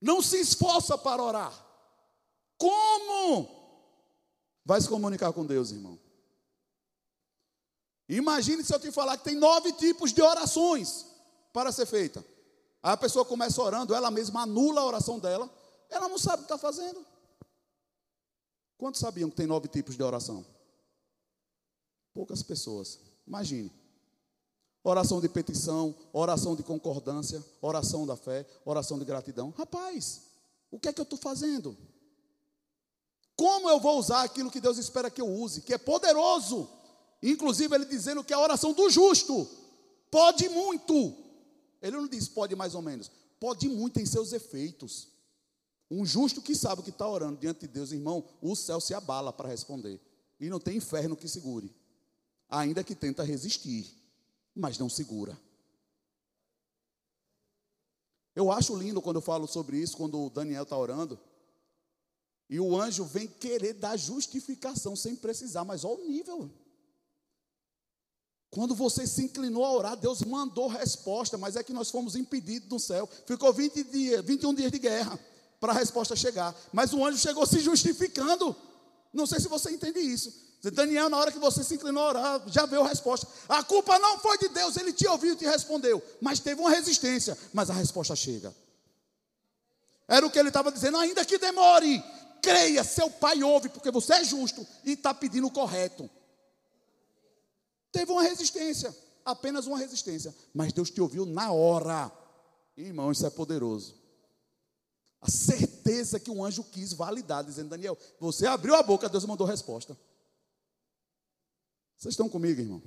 Não 0.00 0.20
se 0.22 0.38
esforça 0.40 0.96
para 0.98 1.22
orar. 1.22 1.66
Como? 2.58 3.48
Vai 4.64 4.80
se 4.80 4.88
comunicar 4.88 5.32
com 5.32 5.44
Deus, 5.44 5.70
irmão. 5.70 5.98
Imagine 8.08 8.62
se 8.62 8.72
eu 8.72 8.80
te 8.80 8.92
falar 8.92 9.16
que 9.16 9.24
tem 9.24 9.34
nove 9.34 9.72
tipos 9.72 10.12
de 10.12 10.22
orações 10.22 11.06
para 11.52 11.72
ser 11.72 11.86
feita. 11.86 12.24
Aí 12.82 12.92
a 12.92 12.96
pessoa 12.96 13.24
começa 13.24 13.60
orando, 13.60 13.94
ela 13.94 14.10
mesma 14.10 14.42
anula 14.42 14.80
a 14.80 14.84
oração 14.84 15.18
dela, 15.18 15.50
ela 15.90 16.08
não 16.08 16.18
sabe 16.18 16.36
o 16.36 16.46
que 16.46 16.52
está 16.52 16.58
fazendo. 16.58 17.04
Quantos 18.78 19.00
sabiam 19.00 19.30
que 19.30 19.36
tem 19.36 19.46
nove 19.46 19.68
tipos 19.68 19.96
de 19.96 20.02
oração? 20.02 20.46
Poucas 22.12 22.42
pessoas. 22.42 23.00
Imagine. 23.26 23.72
Oração 24.88 25.20
de 25.20 25.28
petição, 25.28 25.92
oração 26.12 26.54
de 26.54 26.62
concordância, 26.62 27.44
oração 27.60 28.06
da 28.06 28.14
fé, 28.14 28.46
oração 28.64 28.96
de 29.00 29.04
gratidão. 29.04 29.50
Rapaz, 29.50 30.20
o 30.70 30.78
que 30.78 30.86
é 30.86 30.92
que 30.92 31.00
eu 31.00 31.02
estou 31.02 31.18
fazendo? 31.18 31.76
Como 33.34 33.68
eu 33.68 33.80
vou 33.80 33.98
usar 33.98 34.22
aquilo 34.22 34.48
que 34.48 34.60
Deus 34.60 34.78
espera 34.78 35.10
que 35.10 35.20
eu 35.20 35.26
use, 35.26 35.62
que 35.62 35.74
é 35.74 35.78
poderoso? 35.78 36.70
Inclusive, 37.20 37.74
ele 37.74 37.84
dizendo 37.84 38.22
que 38.22 38.32
a 38.32 38.38
oração 38.38 38.72
do 38.72 38.88
justo 38.88 39.50
pode 40.08 40.48
muito. 40.48 41.16
Ele 41.82 41.96
não 41.96 42.06
diz 42.06 42.28
pode 42.28 42.54
mais 42.54 42.76
ou 42.76 42.80
menos, 42.80 43.10
pode 43.40 43.68
muito 43.68 43.98
em 43.98 44.06
seus 44.06 44.32
efeitos. 44.32 45.08
Um 45.90 46.06
justo 46.06 46.40
que 46.40 46.54
sabe 46.54 46.82
o 46.82 46.84
que 46.84 46.90
está 46.90 47.08
orando 47.08 47.40
diante 47.40 47.62
de 47.62 47.66
Deus, 47.66 47.90
irmão, 47.90 48.22
o 48.40 48.54
céu 48.54 48.80
se 48.80 48.94
abala 48.94 49.32
para 49.32 49.48
responder. 49.48 50.00
E 50.38 50.48
não 50.48 50.60
tem 50.60 50.76
inferno 50.76 51.16
que 51.16 51.26
segure. 51.26 51.74
Ainda 52.48 52.84
que 52.84 52.94
tenta 52.94 53.24
resistir, 53.24 54.05
mas 54.56 54.78
não 54.78 54.88
segura. 54.88 55.38
Eu 58.34 58.50
acho 58.50 58.74
lindo 58.76 59.02
quando 59.02 59.16
eu 59.16 59.22
falo 59.22 59.46
sobre 59.46 59.78
isso, 59.78 59.96
quando 59.96 60.18
o 60.20 60.30
Daniel 60.30 60.62
está 60.62 60.76
orando. 60.76 61.18
E 62.48 62.58
o 62.58 62.80
anjo 62.80 63.04
vem 63.04 63.26
querer 63.26 63.74
dar 63.74 63.96
justificação 63.96 64.96
sem 64.96 65.14
precisar, 65.14 65.64
mas 65.64 65.84
olha 65.84 66.02
o 66.02 66.08
nível. 66.08 66.50
Quando 68.50 68.74
você 68.74 69.06
se 69.06 69.24
inclinou 69.24 69.64
a 69.64 69.72
orar, 69.72 69.96
Deus 69.96 70.22
mandou 70.22 70.68
resposta, 70.68 71.36
mas 71.36 71.56
é 71.56 71.62
que 71.62 71.72
nós 71.72 71.90
fomos 71.90 72.14
impedidos 72.14 72.68
no 72.70 72.78
céu. 72.78 73.08
Ficou 73.26 73.52
20 73.52 73.84
dias, 73.84 74.24
21 74.24 74.54
dias 74.54 74.72
de 74.72 74.78
guerra 74.78 75.18
para 75.60 75.72
a 75.72 75.76
resposta 75.76 76.14
chegar. 76.14 76.54
Mas 76.72 76.92
o 76.92 77.04
anjo 77.04 77.18
chegou 77.18 77.44
se 77.46 77.58
justificando. 77.58 78.56
Não 79.12 79.26
sei 79.26 79.40
se 79.40 79.48
você 79.48 79.70
entende 79.70 79.98
isso. 79.98 80.45
Daniel, 80.62 81.08
na 81.08 81.18
hora 81.18 81.30
que 81.30 81.38
você 81.38 81.62
se 81.62 81.74
inclinou 81.74 82.02
a 82.02 82.08
orar, 82.08 82.42
já 82.46 82.66
veio 82.66 82.82
a 82.82 82.88
resposta. 82.88 83.26
A 83.48 83.62
culpa 83.62 83.98
não 83.98 84.18
foi 84.18 84.36
de 84.38 84.48
Deus, 84.48 84.76
ele 84.76 84.92
te 84.92 85.06
ouviu 85.06 85.34
e 85.34 85.36
te 85.36 85.44
respondeu. 85.44 86.02
Mas 86.20 86.40
teve 86.40 86.60
uma 86.60 86.70
resistência, 86.70 87.38
mas 87.52 87.70
a 87.70 87.74
resposta 87.74 88.16
chega. 88.16 88.54
Era 90.08 90.26
o 90.26 90.30
que 90.30 90.38
ele 90.38 90.48
estava 90.48 90.72
dizendo, 90.72 90.96
ainda 90.96 91.24
que 91.24 91.38
demore, 91.38 92.02
creia, 92.42 92.84
seu 92.84 93.10
pai 93.10 93.42
ouve, 93.42 93.68
porque 93.68 93.90
você 93.90 94.14
é 94.14 94.24
justo 94.24 94.66
e 94.84 94.92
está 94.92 95.12
pedindo 95.12 95.46
o 95.46 95.50
correto. 95.50 96.08
Teve 97.92 98.12
uma 98.12 98.22
resistência, 98.22 98.94
apenas 99.24 99.66
uma 99.66 99.78
resistência, 99.78 100.34
mas 100.54 100.72
Deus 100.72 100.90
te 100.90 101.00
ouviu 101.00 101.26
na 101.26 101.50
hora. 101.52 102.10
Irmão, 102.76 103.10
isso 103.10 103.26
é 103.26 103.30
poderoso. 103.30 103.94
A 105.20 105.30
certeza 105.30 106.20
que 106.20 106.30
o 106.30 106.44
anjo 106.44 106.62
quis 106.62 106.92
validar, 106.92 107.42
dizendo: 107.42 107.70
Daniel, 107.70 107.98
você 108.20 108.46
abriu 108.46 108.74
a 108.74 108.82
boca, 108.82 109.08
Deus 109.08 109.24
mandou 109.24 109.46
resposta. 109.46 109.96
Vocês 111.96 112.12
estão 112.12 112.28
comigo, 112.28 112.60
irmão? 112.60 112.82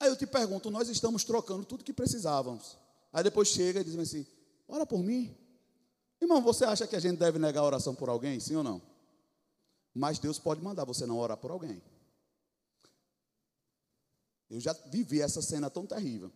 Aí 0.00 0.08
eu 0.08 0.16
te 0.16 0.26
pergunto: 0.26 0.70
nós 0.70 0.88
estamos 0.88 1.24
trocando 1.24 1.64
tudo 1.64 1.84
que 1.84 1.92
precisávamos. 1.92 2.76
Aí 3.12 3.22
depois 3.22 3.48
chega 3.48 3.80
e 3.80 3.84
diz 3.84 3.96
assim: 3.96 4.26
ora 4.66 4.86
por 4.86 5.02
mim. 5.02 5.36
Irmão, 6.20 6.42
você 6.42 6.64
acha 6.64 6.86
que 6.86 6.96
a 6.96 7.00
gente 7.00 7.18
deve 7.18 7.38
negar 7.38 7.60
a 7.60 7.64
oração 7.64 7.94
por 7.94 8.08
alguém? 8.08 8.40
Sim 8.40 8.56
ou 8.56 8.64
não? 8.64 8.80
Mas 9.92 10.18
Deus 10.18 10.38
pode 10.38 10.60
mandar 10.62 10.84
você 10.84 11.06
não 11.06 11.18
orar 11.18 11.36
por 11.36 11.50
alguém. 11.50 11.82
Eu 14.48 14.60
já 14.60 14.72
vivi 14.86 15.20
essa 15.20 15.42
cena 15.42 15.68
tão 15.68 15.86
terrível. 15.86 16.32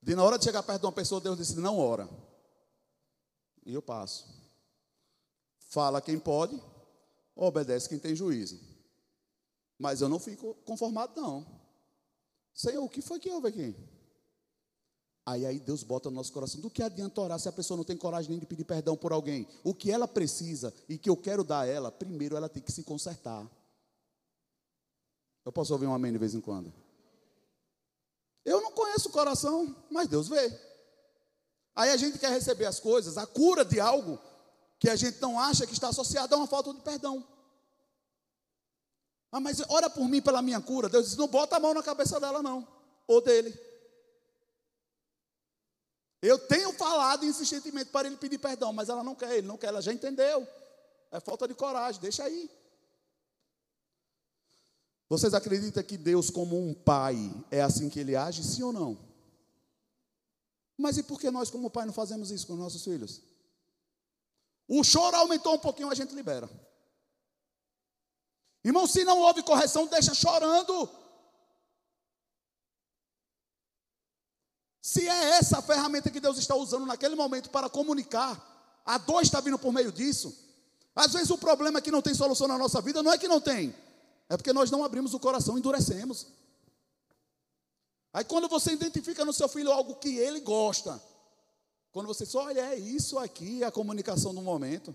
De 0.00 0.14
na 0.14 0.24
hora 0.24 0.38
de 0.38 0.44
chegar 0.44 0.62
perto 0.62 0.80
de 0.80 0.86
uma 0.86 0.92
pessoa, 0.92 1.20
Deus 1.20 1.36
disse: 1.36 1.56
não 1.58 1.78
ora. 1.78 2.08
E 3.64 3.74
eu 3.74 3.82
passo. 3.82 4.26
Fala 5.68 6.00
quem 6.00 6.18
pode, 6.18 6.60
obedece 7.36 7.88
quem 7.88 7.98
tem 7.98 8.14
juízo. 8.14 8.71
Mas 9.82 10.00
eu 10.00 10.08
não 10.08 10.20
fico 10.20 10.54
conformado, 10.64 11.20
não. 11.20 11.44
Senhor, 12.54 12.84
o 12.84 12.88
que 12.88 13.02
foi 13.02 13.18
que 13.18 13.28
houve 13.28 13.48
aqui? 13.48 13.76
Aí, 15.26 15.44
aí 15.44 15.58
Deus 15.58 15.82
bota 15.82 16.08
no 16.08 16.14
nosso 16.14 16.32
coração. 16.32 16.60
Do 16.60 16.70
que 16.70 16.84
adianta 16.84 17.20
orar 17.20 17.36
se 17.40 17.48
a 17.48 17.52
pessoa 17.52 17.76
não 17.76 17.82
tem 17.82 17.96
coragem 17.96 18.30
nem 18.30 18.38
de 18.38 18.46
pedir 18.46 18.62
perdão 18.62 18.96
por 18.96 19.10
alguém? 19.10 19.44
O 19.64 19.74
que 19.74 19.90
ela 19.90 20.06
precisa 20.06 20.72
e 20.88 20.96
que 20.96 21.10
eu 21.10 21.16
quero 21.16 21.42
dar 21.42 21.62
a 21.62 21.66
ela, 21.66 21.90
primeiro 21.90 22.36
ela 22.36 22.48
tem 22.48 22.62
que 22.62 22.70
se 22.70 22.84
consertar. 22.84 23.44
Eu 25.44 25.50
posso 25.50 25.72
ouvir 25.72 25.88
um 25.88 25.94
amém 25.94 26.12
de 26.12 26.18
vez 26.18 26.32
em 26.32 26.40
quando? 26.40 26.72
Eu 28.44 28.60
não 28.60 28.70
conheço 28.70 29.08
o 29.08 29.12
coração, 29.12 29.74
mas 29.90 30.06
Deus 30.06 30.28
vê. 30.28 30.60
Aí 31.74 31.90
a 31.90 31.96
gente 31.96 32.20
quer 32.20 32.30
receber 32.30 32.66
as 32.66 32.78
coisas, 32.78 33.18
a 33.18 33.26
cura 33.26 33.64
de 33.64 33.80
algo 33.80 34.16
que 34.78 34.88
a 34.88 34.94
gente 34.94 35.20
não 35.20 35.40
acha 35.40 35.66
que 35.66 35.72
está 35.72 35.88
associado 35.88 36.32
a 36.36 36.38
uma 36.38 36.46
falta 36.46 36.72
de 36.72 36.82
perdão. 36.82 37.26
Ah, 39.32 39.40
mas 39.40 39.62
ora 39.70 39.88
por 39.88 40.06
mim 40.06 40.20
pela 40.20 40.42
minha 40.42 40.60
cura. 40.60 40.90
Deus 40.90 41.06
diz: 41.06 41.16
não 41.16 41.26
bota 41.26 41.56
a 41.56 41.60
mão 41.60 41.72
na 41.72 41.82
cabeça 41.82 42.20
dela, 42.20 42.42
não, 42.42 42.68
ou 43.06 43.22
dele. 43.22 43.58
Eu 46.20 46.38
tenho 46.38 46.72
falado 46.74 47.24
insistentemente 47.24 47.90
para 47.90 48.06
ele 48.06 48.16
pedir 48.16 48.38
perdão, 48.38 48.72
mas 48.72 48.90
ela 48.90 49.02
não 49.02 49.14
quer, 49.14 49.38
ele 49.38 49.46
não 49.46 49.56
quer, 49.56 49.68
ela 49.68 49.80
já 49.80 49.92
entendeu. 49.92 50.46
É 51.10 51.18
falta 51.18 51.48
de 51.48 51.54
coragem, 51.54 52.00
deixa 52.00 52.22
aí. 52.22 52.48
Vocês 55.08 55.34
acreditam 55.34 55.82
que 55.82 55.96
Deus, 55.96 56.30
como 56.30 56.56
um 56.56 56.72
pai, 56.72 57.16
é 57.50 57.60
assim 57.60 57.88
que 57.88 58.00
ele 58.00 58.14
age? 58.14 58.44
Sim 58.44 58.62
ou 58.62 58.72
não? 58.72 58.98
Mas 60.78 60.96
e 60.96 61.02
por 61.02 61.20
que 61.20 61.30
nós, 61.30 61.50
como 61.50 61.70
pai, 61.70 61.86
não 61.86 61.92
fazemos 61.92 62.30
isso 62.30 62.46
com 62.46 62.54
nossos 62.54 62.84
filhos? 62.84 63.20
O 64.68 64.84
choro 64.84 65.16
aumentou 65.16 65.54
um 65.54 65.58
pouquinho, 65.58 65.90
a 65.90 65.94
gente 65.94 66.14
libera. 66.14 66.48
Irmão, 68.64 68.86
se 68.86 69.04
não 69.04 69.18
houve 69.18 69.42
correção, 69.42 69.86
deixa 69.86 70.14
chorando. 70.14 70.88
Se 74.80 75.08
é 75.08 75.30
essa 75.38 75.58
a 75.58 75.62
ferramenta 75.62 76.10
que 76.10 76.20
Deus 76.20 76.38
está 76.38 76.54
usando 76.54 76.86
naquele 76.86 77.14
momento 77.14 77.50
para 77.50 77.68
comunicar, 77.68 78.82
a 78.84 78.98
dor 78.98 79.22
está 79.22 79.40
vindo 79.40 79.58
por 79.58 79.72
meio 79.72 79.92
disso. 79.92 80.36
Às 80.94 81.12
vezes 81.12 81.30
o 81.30 81.38
problema 81.38 81.78
é 81.78 81.82
que 81.82 81.90
não 81.90 82.02
tem 82.02 82.14
solução 82.14 82.46
na 82.46 82.58
nossa 82.58 82.80
vida, 82.80 83.02
não 83.02 83.12
é 83.12 83.18
que 83.18 83.28
não 83.28 83.40
tem, 83.40 83.74
é 84.28 84.36
porque 84.36 84.52
nós 84.52 84.70
não 84.70 84.84
abrimos 84.84 85.14
o 85.14 85.20
coração, 85.20 85.56
endurecemos. 85.56 86.26
Aí 88.12 88.24
quando 88.24 88.48
você 88.48 88.72
identifica 88.72 89.24
no 89.24 89.32
seu 89.32 89.48
filho 89.48 89.72
algo 89.72 89.94
que 89.94 90.18
ele 90.18 90.40
gosta, 90.40 91.02
quando 91.92 92.06
você 92.06 92.24
diz, 92.24 92.34
olha, 92.34 92.60
é 92.60 92.76
isso 92.76 93.18
aqui, 93.18 93.62
a 93.62 93.70
comunicação 93.70 94.34
do 94.34 94.42
momento. 94.42 94.94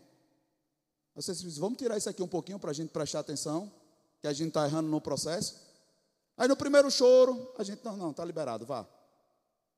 Você 1.17 1.33
vamos 1.59 1.79
tirar 1.79 1.97
isso 1.97 2.07
aqui 2.07 2.21
um 2.21 2.27
pouquinho 2.27 2.59
para 2.59 2.69
a 2.69 2.73
gente 2.73 2.91
prestar 2.91 3.21
atenção, 3.21 3.71
que 4.21 4.27
a 4.27 4.33
gente 4.33 4.49
está 4.49 4.67
errando 4.67 4.87
no 4.87 5.01
processo. 5.01 5.55
Aí 6.37 6.47
no 6.47 6.55
primeiro 6.55 6.91
choro, 6.91 7.51
a 7.57 7.63
gente, 7.63 7.83
não, 7.83 7.97
não, 7.97 8.11
está 8.11 8.23
liberado, 8.23 8.67
vá. 8.67 8.85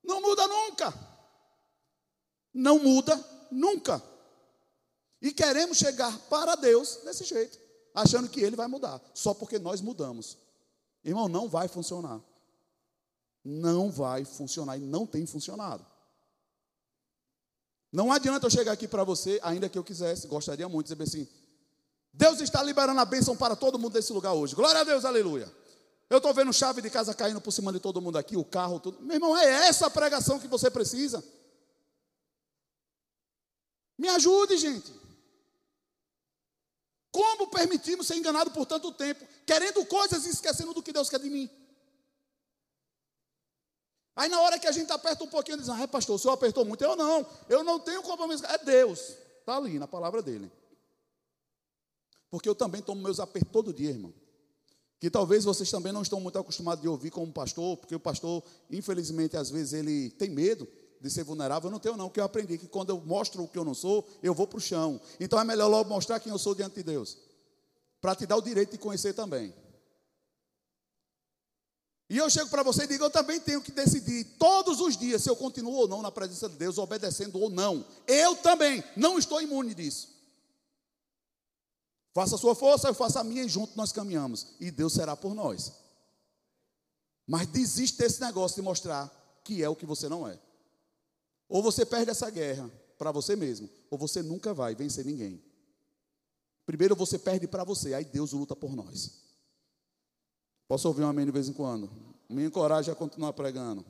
Não 0.04 0.22
muda 0.22 0.46
nunca. 0.50 0.94
Não 2.54 2.78
muda 2.80 3.48
nunca. 3.50 4.04
E 5.22 5.32
queremos 5.32 5.78
chegar 5.78 6.18
para 6.30 6.56
Deus 6.56 6.98
desse 7.06 7.24
jeito 7.24 7.58
achando 7.96 8.28
que 8.28 8.42
ele 8.42 8.58
vai 8.58 8.68
mudar, 8.68 9.02
só 9.14 9.34
porque 9.34 9.58
nós 9.58 9.80
mudamos. 9.80 10.38
Irmão, 11.06 11.30
não 11.30 11.48
vai 11.48 11.70
funcionar. 11.70 12.22
Não 13.46 13.90
vai 13.90 14.26
funcionar 14.26 14.78
e 14.78 14.82
não 14.82 15.08
tem 15.08 15.26
funcionado. 15.26 15.86
Não 17.92 18.12
adianta 18.12 18.46
eu 18.46 18.52
chegar 18.52 18.72
aqui 18.72 18.88
para 18.88 19.04
você, 19.04 19.40
ainda 19.42 19.68
que 19.68 19.78
eu 19.78 19.84
quisesse, 19.84 20.28
gostaria 20.28 20.70
muito 20.70 20.88
de 20.88 20.94
dizer 20.94 21.04
assim: 21.04 21.28
Deus 22.14 22.40
está 22.40 22.62
liberando 22.62 23.00
a 23.00 23.06
bênção 23.06 23.36
para 23.36 23.56
todo 23.56 23.80
mundo 23.80 23.94
desse 23.94 24.14
lugar 24.14 24.34
hoje. 24.34 24.56
Glória 24.56 24.82
a 24.82 24.84
Deus, 24.84 25.06
aleluia. 25.06 25.52
Eu 26.10 26.18
estou 26.18 26.34
vendo 26.34 26.52
chave 26.52 26.82
de 26.82 26.90
casa 26.90 27.14
caindo 27.14 27.40
por 27.40 27.52
cima 27.52 27.72
de 27.72 27.80
todo 27.80 28.02
mundo 28.02 28.18
aqui, 28.18 28.36
o 28.36 28.44
carro, 28.44 28.80
tudo. 28.80 29.02
Meu 29.02 29.16
irmão, 29.16 29.38
é 29.38 29.68
essa 29.68 29.88
a 29.88 29.90
pregação 29.90 30.40
que 30.40 30.48
você 30.48 30.70
precisa. 30.70 31.24
Me 33.98 34.08
ajude, 34.10 34.58
gente. 34.58 34.92
Como 37.12 37.48
permitimos 37.48 38.08
ser 38.08 38.16
enganados 38.16 38.54
por 38.54 38.66
tanto 38.66 38.92
tempo, 38.92 39.26
querendo 39.46 39.86
coisas 39.86 40.26
e 40.26 40.30
esquecendo 40.30 40.74
do 40.74 40.82
que 40.82 40.94
Deus 40.94 41.10
quer 41.10 41.20
de 41.20 41.30
mim? 41.30 41.50
Aí 44.20 44.28
na 44.28 44.42
hora 44.42 44.60
que 44.60 44.68
a 44.68 44.72
gente 44.74 44.92
aperta 44.92 45.24
um 45.24 45.28
pouquinho, 45.28 45.58
diz, 45.58 45.70
ah, 45.70 45.88
pastor, 45.88 46.18
o 46.18 46.20
senhor 46.20 46.34
apertou 46.34 46.66
muito. 46.66 46.84
Eu 46.84 46.94
não, 46.94 47.26
eu 47.48 47.64
não 47.64 47.80
tenho 47.80 48.04
compromisso. 48.04 48.46
É 48.46 48.58
Deus. 48.58 49.16
Está 49.40 49.56
ali 49.56 49.80
na 49.80 49.88
palavra 49.88 50.22
dele. 50.22 50.52
Porque 52.30 52.50
eu 52.50 52.54
também 52.54 52.82
tomo 52.82 53.02
meus 53.02 53.18
apertos 53.22 53.50
todo 53.50 53.74
dia, 53.74 53.92
irmão. 53.92 54.14
Que 55.00 55.10
talvez 55.10 55.46
vocês 55.46 55.72
também 55.72 55.94
não 55.94 56.02
estão 56.02 56.20
muito 56.20 56.38
acostumados 56.38 56.82
de 56.82 56.90
ouvir 56.90 57.12
como 57.12 57.32
pastor, 57.32 57.78
porque 57.78 57.96
o 57.96 58.00
pastor, 58.00 58.44
infelizmente, 58.70 59.38
às 59.38 59.50
vezes 59.50 59.72
ele 59.72 60.10
tem 60.10 60.30
medo 60.30 60.68
de 61.00 61.10
ser 61.10 61.24
vulnerável, 61.24 61.70
eu 61.70 61.72
não 61.72 61.80
tenho 61.80 61.96
não, 61.96 62.10
porque 62.10 62.20
eu 62.20 62.26
aprendi 62.26 62.58
que 62.58 62.68
quando 62.68 62.90
eu 62.90 63.00
mostro 63.00 63.44
o 63.44 63.48
que 63.48 63.58
eu 63.58 63.64
não 63.64 63.74
sou, 63.74 64.06
eu 64.22 64.34
vou 64.34 64.46
para 64.46 64.58
o 64.58 64.62
chão. 64.62 65.00
Então 65.18 65.40
é 65.40 65.46
melhor 65.46 65.70
logo 65.70 65.90
mostrar 65.90 66.20
quem 66.20 66.30
eu 66.30 66.38
sou 66.38 66.54
diante 66.54 66.76
de 66.76 66.84
Deus. 66.84 67.18
Para 68.02 68.16
te 68.16 68.26
dar 68.26 68.36
o 68.36 68.42
direito 68.42 68.72
de 68.72 68.78
conhecer 68.78 69.14
também. 69.14 69.54
E 72.10 72.18
eu 72.18 72.28
chego 72.30 72.50
para 72.50 72.64
você 72.64 72.86
e 72.86 72.88
digo, 72.88 73.04
eu 73.04 73.10
também 73.12 73.40
tenho 73.40 73.62
que 73.62 73.72
decidir 73.72 74.24
todos 74.40 74.82
os 74.82 74.98
dias 74.98 75.22
se 75.22 75.30
eu 75.30 75.36
continuo 75.36 75.74
ou 75.74 75.88
não 75.88 76.02
na 76.02 76.12
presença 76.12 76.50
de 76.50 76.56
Deus, 76.56 76.80
obedecendo 76.80 77.40
ou 77.40 77.50
não. 77.50 77.86
Eu 78.08 78.36
também 78.38 78.84
não 78.98 79.20
estou 79.20 79.40
imune 79.40 79.76
disso. 79.76 80.10
Faça 82.12 82.34
a 82.34 82.38
sua 82.40 82.56
força, 82.56 82.88
eu 82.88 82.96
faço 82.96 83.20
a 83.20 83.24
minha 83.24 83.44
e 83.44 83.48
junto 83.48 83.78
nós 83.78 83.92
caminhamos. 83.92 84.48
E 84.60 84.72
Deus 84.72 84.94
será 84.94 85.16
por 85.16 85.36
nós. 85.36 85.72
Mas 87.28 87.46
desiste 87.46 88.00
desse 88.00 88.20
negócio 88.20 88.56
de 88.56 88.64
mostrar 88.64 89.08
que 89.44 89.64
é 89.64 89.70
o 89.70 89.76
que 89.76 89.86
você 89.86 90.10
não 90.10 90.28
é. 90.28 90.40
Ou 91.48 91.62
você 91.62 91.86
perde 91.86 92.10
essa 92.10 92.30
guerra 92.32 92.72
para 92.98 93.12
você 93.12 93.36
mesmo, 93.36 93.70
ou 93.90 94.00
você 94.00 94.24
nunca 94.24 94.52
vai 94.52 94.74
vencer 94.74 95.06
ninguém. 95.06 95.42
Primeiro 96.66 96.96
você 96.96 97.20
perde 97.20 97.48
para 97.48 97.64
você, 97.64 97.94
aí 97.94 98.04
Deus 98.04 98.34
luta 98.34 98.56
por 98.56 98.76
nós. 98.76 99.29
Posso 100.70 100.88
ouvir 100.88 101.02
um 101.02 101.08
amém 101.08 101.26
de 101.26 101.32
vez 101.32 101.50
em 101.50 101.54
quando? 101.54 101.90
Me 102.30 102.46
encoraja 102.46 102.92
a 102.92 102.96
continuar 102.96 103.34
pregando. 103.34 103.84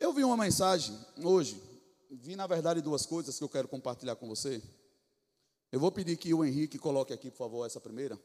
Eu 0.00 0.10
vi 0.10 0.24
uma 0.24 0.38
mensagem 0.38 0.98
hoje, 1.22 1.62
vi 2.10 2.34
na 2.34 2.46
verdade 2.46 2.80
duas 2.80 3.04
coisas 3.04 3.36
que 3.36 3.44
eu 3.44 3.48
quero 3.50 3.68
compartilhar 3.68 4.16
com 4.16 4.26
você. 4.26 4.62
Eu 5.70 5.78
vou 5.78 5.92
pedir 5.92 6.16
que 6.16 6.32
o 6.32 6.42
Henrique 6.42 6.78
coloque 6.78 7.12
aqui, 7.12 7.30
por 7.30 7.36
favor, 7.36 7.66
essa 7.66 7.78
primeira. 7.78 8.18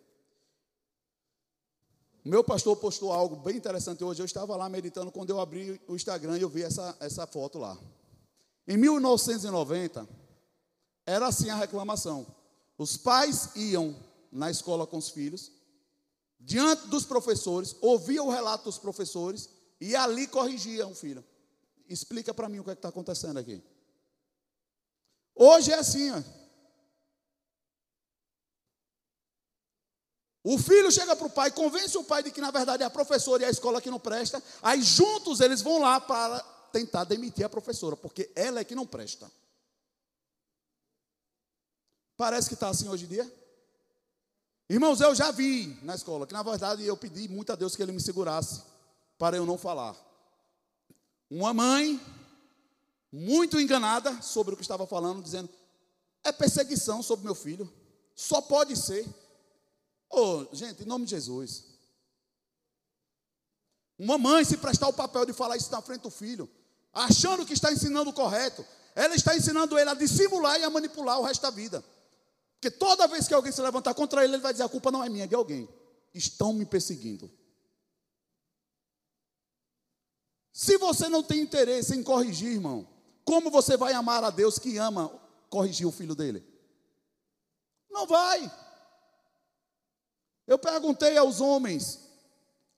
Meu 2.24 2.42
pastor 2.42 2.78
postou 2.78 3.12
algo 3.12 3.36
bem 3.36 3.58
interessante 3.58 4.02
hoje. 4.02 4.22
Eu 4.22 4.26
estava 4.26 4.56
lá 4.56 4.70
meditando 4.70 5.12
quando 5.12 5.30
eu 5.30 5.42
abri 5.42 5.82
o 5.90 5.94
Instagram 5.94 6.38
e 6.38 6.42
eu 6.42 6.48
vi 6.48 6.64
essa, 6.64 6.96
essa 7.02 7.28
foto 7.28 7.60
lá. 7.60 7.78
Em 8.66 8.78
1990, 8.78 10.08
era 11.06 11.28
assim 11.28 11.50
a 11.50 11.58
reclamação. 11.58 12.26
Os 12.78 12.96
pais 12.96 13.54
iam 13.58 13.94
na 14.32 14.50
escola 14.50 14.88
com 14.88 14.96
os 14.96 15.10
filhos, 15.10 15.52
diante 16.44 16.88
dos 16.88 17.06
professores, 17.06 17.76
ouvia 17.82 18.22
o 18.22 18.30
relato 18.30 18.66
dos 18.66 18.78
professores 18.78 19.50
e 19.80 19.96
ali 19.96 20.28
corrigia 20.28 20.86
o 20.86 20.94
filho. 20.94 21.24
Explica 21.88 22.34
para 22.34 22.50
mim 22.50 22.60
o 22.60 22.64
que 22.64 22.70
é 22.70 22.74
está 22.74 22.90
acontecendo 22.90 23.40
aqui. 23.40 23.64
Hoje 25.36 25.72
é 25.72 25.76
assim, 25.76 26.12
ó. 26.12 26.22
O 30.46 30.58
filho 30.58 30.92
chega 30.92 31.16
para 31.16 31.28
o 31.28 31.30
pai, 31.30 31.52
convence 31.52 31.98
o 31.98 32.04
pai 32.04 32.22
de 32.22 32.30
que 32.30 32.42
na 32.42 32.52
verdade 32.52 32.84
é 32.84 32.86
a 32.86 32.90
professora 32.90 33.44
e 33.44 33.46
a 33.46 33.50
escola 33.50 33.82
que 33.82 33.90
não 33.90 34.00
presta, 34.00 34.44
aí 34.62 34.82
juntos 34.82 35.40
eles 35.40 35.62
vão 35.62 35.80
lá 35.80 36.02
para 36.02 36.42
tentar 36.74 37.06
demitir 37.06 37.46
a 37.46 37.50
professora, 37.50 37.96
porque 37.96 38.30
ela 38.36 38.60
é 38.60 38.64
que 38.66 38.76
não 38.76 38.86
presta. 38.86 39.32
Parece 42.18 42.50
que 42.50 42.56
está 42.56 42.68
assim 42.68 42.90
hoje 42.90 43.06
em 43.06 43.08
dia. 43.08 43.43
Irmãos, 44.74 45.00
eu 45.02 45.14
já 45.14 45.30
vi 45.30 45.78
na 45.84 45.94
escola 45.94 46.26
que 46.26 46.34
na 46.34 46.42
verdade 46.42 46.84
eu 46.84 46.98
pedi 46.98 47.28
muito 47.28 47.52
a 47.52 47.56
Deus 47.56 47.76
que 47.76 47.84
ele 47.84 47.92
me 47.92 48.02
segurasse 48.02 48.64
para 49.20 49.38
eu 49.38 49.46
não 49.46 49.56
falar. 49.56 49.96
Uma 51.30 51.54
mãe 51.54 52.02
muito 53.12 53.60
enganada 53.60 54.20
sobre 54.24 54.56
o 54.56 54.58
que 54.58 54.64
estava 54.64 54.88
falando, 54.88 55.22
dizendo: 55.22 55.48
é 56.24 56.32
perseguição 56.32 57.04
sobre 57.04 57.24
meu 57.24 57.36
filho, 57.36 57.72
só 58.16 58.42
pode 58.42 58.76
ser. 58.76 59.08
Oh, 60.10 60.48
gente, 60.52 60.82
em 60.82 60.88
nome 60.88 61.06
de 61.06 61.12
Jesus. 61.12 61.66
Uma 64.00 64.18
mãe 64.18 64.44
se 64.44 64.58
prestar 64.58 64.88
o 64.88 64.94
papel 64.94 65.24
de 65.28 65.34
falar 65.34 65.56
isso 65.56 65.72
na 65.72 65.84
frente 65.84 66.02
do 66.02 66.10
filho, 66.10 66.50
achando 66.92 67.46
que 67.46 67.54
está 67.54 67.72
ensinando 67.72 68.10
o 68.10 68.14
correto, 68.14 68.66
ela 68.96 69.14
está 69.14 69.38
ensinando 69.38 69.78
ele 69.78 69.92
a 69.92 69.94
dissimular 69.94 70.60
e 70.60 70.64
a 70.64 70.70
manipular 70.72 71.20
o 71.20 71.24
resto 71.24 71.44
da 71.44 71.52
vida. 71.52 71.86
Porque 72.64 72.78
toda 72.78 73.10
vez 73.10 73.28
que 73.28 73.34
alguém 73.34 73.52
se 73.52 73.62
levantar 73.62 73.94
contra 73.94 74.24
ele, 74.24 74.36
ele 74.36 74.42
vai 74.42 74.54
dizer: 74.54 74.64
a 74.64 74.70
culpa 74.70 74.90
não 74.90 75.04
é 75.04 75.10
minha, 75.10 75.26
é 75.26 75.28
de 75.28 75.36
alguém. 75.36 75.68
Estão 76.14 76.54
me 76.54 76.66
perseguindo. 76.66 77.30
Se 80.54 80.78
você 80.78 81.10
não 81.10 81.22
tem 81.22 81.42
interesse 81.42 81.94
em 81.94 82.02
corrigir, 82.02 82.54
irmão, 82.54 82.88
como 83.26 83.52
você 83.52 83.76
vai 83.76 83.92
amar 83.92 84.24
a 84.24 84.30
Deus 84.30 84.58
que 84.58 84.78
ama 84.78 85.10
corrigir 85.50 85.86
o 85.86 85.92
filho 85.92 86.16
dele? 86.16 86.42
Não 87.90 88.08
vai. 88.08 88.50
Eu 90.48 90.58
perguntei 90.58 91.18
aos 91.18 91.42
homens, 91.42 92.00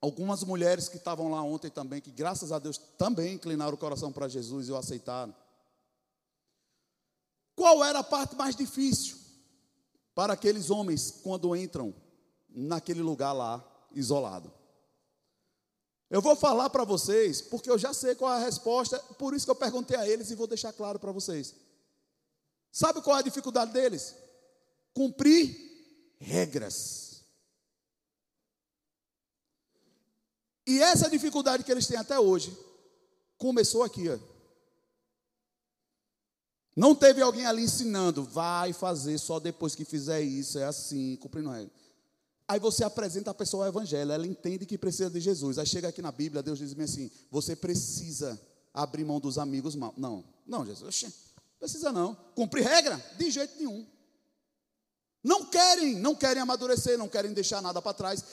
algumas 0.02 0.44
mulheres 0.44 0.90
que 0.90 0.98
estavam 0.98 1.30
lá 1.30 1.44
ontem 1.44 1.70
também, 1.70 2.02
que 2.02 2.12
graças 2.12 2.52
a 2.52 2.58
Deus 2.58 2.80
também 2.98 3.36
inclinaram 3.36 3.76
o 3.76 3.78
coração 3.78 4.12
para 4.12 4.28
Jesus 4.28 4.68
e 4.68 4.72
o 4.72 4.78
aceitaram. 4.78 5.36
Qual 7.56 7.86
era 7.86 8.00
a 8.00 8.04
parte 8.04 8.36
mais 8.36 8.56
difícil 8.56 9.25
para 10.16 10.34
aqueles 10.34 10.70
homens 10.72 11.20
quando 11.22 11.56
entram 11.56 11.94
naquele 12.50 13.02
lugar 13.02 13.34
lá 13.34 13.64
isolado? 13.92 14.52
Eu 16.10 16.22
vou 16.22 16.36
falar 16.36 16.70
para 16.70 16.84
vocês, 16.84 17.42
porque 17.42 17.70
eu 17.70 17.78
já 17.78 17.94
sei 17.94 18.16
qual 18.16 18.32
é 18.32 18.38
a 18.38 18.46
resposta, 18.46 18.98
por 19.20 19.34
isso 19.34 19.46
que 19.46 19.52
eu 19.52 19.56
perguntei 19.56 19.98
a 19.98 20.08
eles 20.08 20.32
e 20.32 20.36
vou 20.36 20.48
deixar 20.48 20.72
claro 20.72 20.98
para 20.98 21.12
vocês. 21.12 21.54
Sabe 22.72 23.02
qual 23.02 23.18
é 23.18 23.20
a 23.20 23.24
dificuldade 23.24 23.74
deles? 23.74 24.16
Cumprir 24.94 25.56
regras. 26.20 27.24
E 30.68 30.82
essa 30.82 31.10
dificuldade 31.10 31.64
que 31.64 31.72
eles 31.72 31.88
têm 31.88 31.98
até 31.98 32.20
hoje 32.20 32.58
começou 33.38 33.84
aqui. 33.84 34.10
Ó. 34.10 34.35
Não 36.76 36.94
teve 36.94 37.22
alguém 37.22 37.46
ali 37.46 37.64
ensinando, 37.64 38.24
vai 38.24 38.74
fazer 38.74 39.18
só 39.18 39.40
depois 39.40 39.76
que 39.76 39.86
fizer 39.86 40.22
isso, 40.22 40.60
é 40.60 40.66
assim, 40.66 41.16
cumprindo 41.18 41.50
regra. 41.50 41.72
Aí 42.48 42.60
você 42.60 42.84
apresenta 42.84 43.32
a 43.32 43.34
pessoa 43.34 43.64
ao 43.66 43.70
evangelho, 43.70 44.12
ela 44.12 44.28
entende 44.28 44.66
que 44.66 44.78
precisa 44.78 45.10
de 45.10 45.20
Jesus. 45.20 45.58
Aí 45.58 45.66
chega 45.66 45.88
aqui 45.88 46.02
na 46.02 46.12
Bíblia, 46.12 46.44
Deus 46.44 46.60
diz 46.60 46.78
assim: 46.78 47.10
você 47.32 47.56
precisa 47.56 48.40
abrir 48.74 49.06
mão 49.06 49.20
dos 49.20 49.38
amigos 49.38 49.76
mal. 49.76 49.94
Não, 49.98 50.24
não, 50.46 50.66
Jesus, 50.66 51.06
precisa 51.58 51.92
não. 51.92 52.16
Cumprir 52.36 52.64
regra? 52.64 53.04
De 53.18 53.32
jeito 53.32 53.58
nenhum. 53.58 53.86
Não 55.24 55.46
querem, 55.46 55.96
não 55.96 56.14
querem 56.14 56.42
amadurecer, 56.42 56.98
não 56.98 57.10
querem 57.10 57.34
deixar 57.34 57.62
nada 57.62 57.82
para 57.82 57.94
trás 57.94 58.24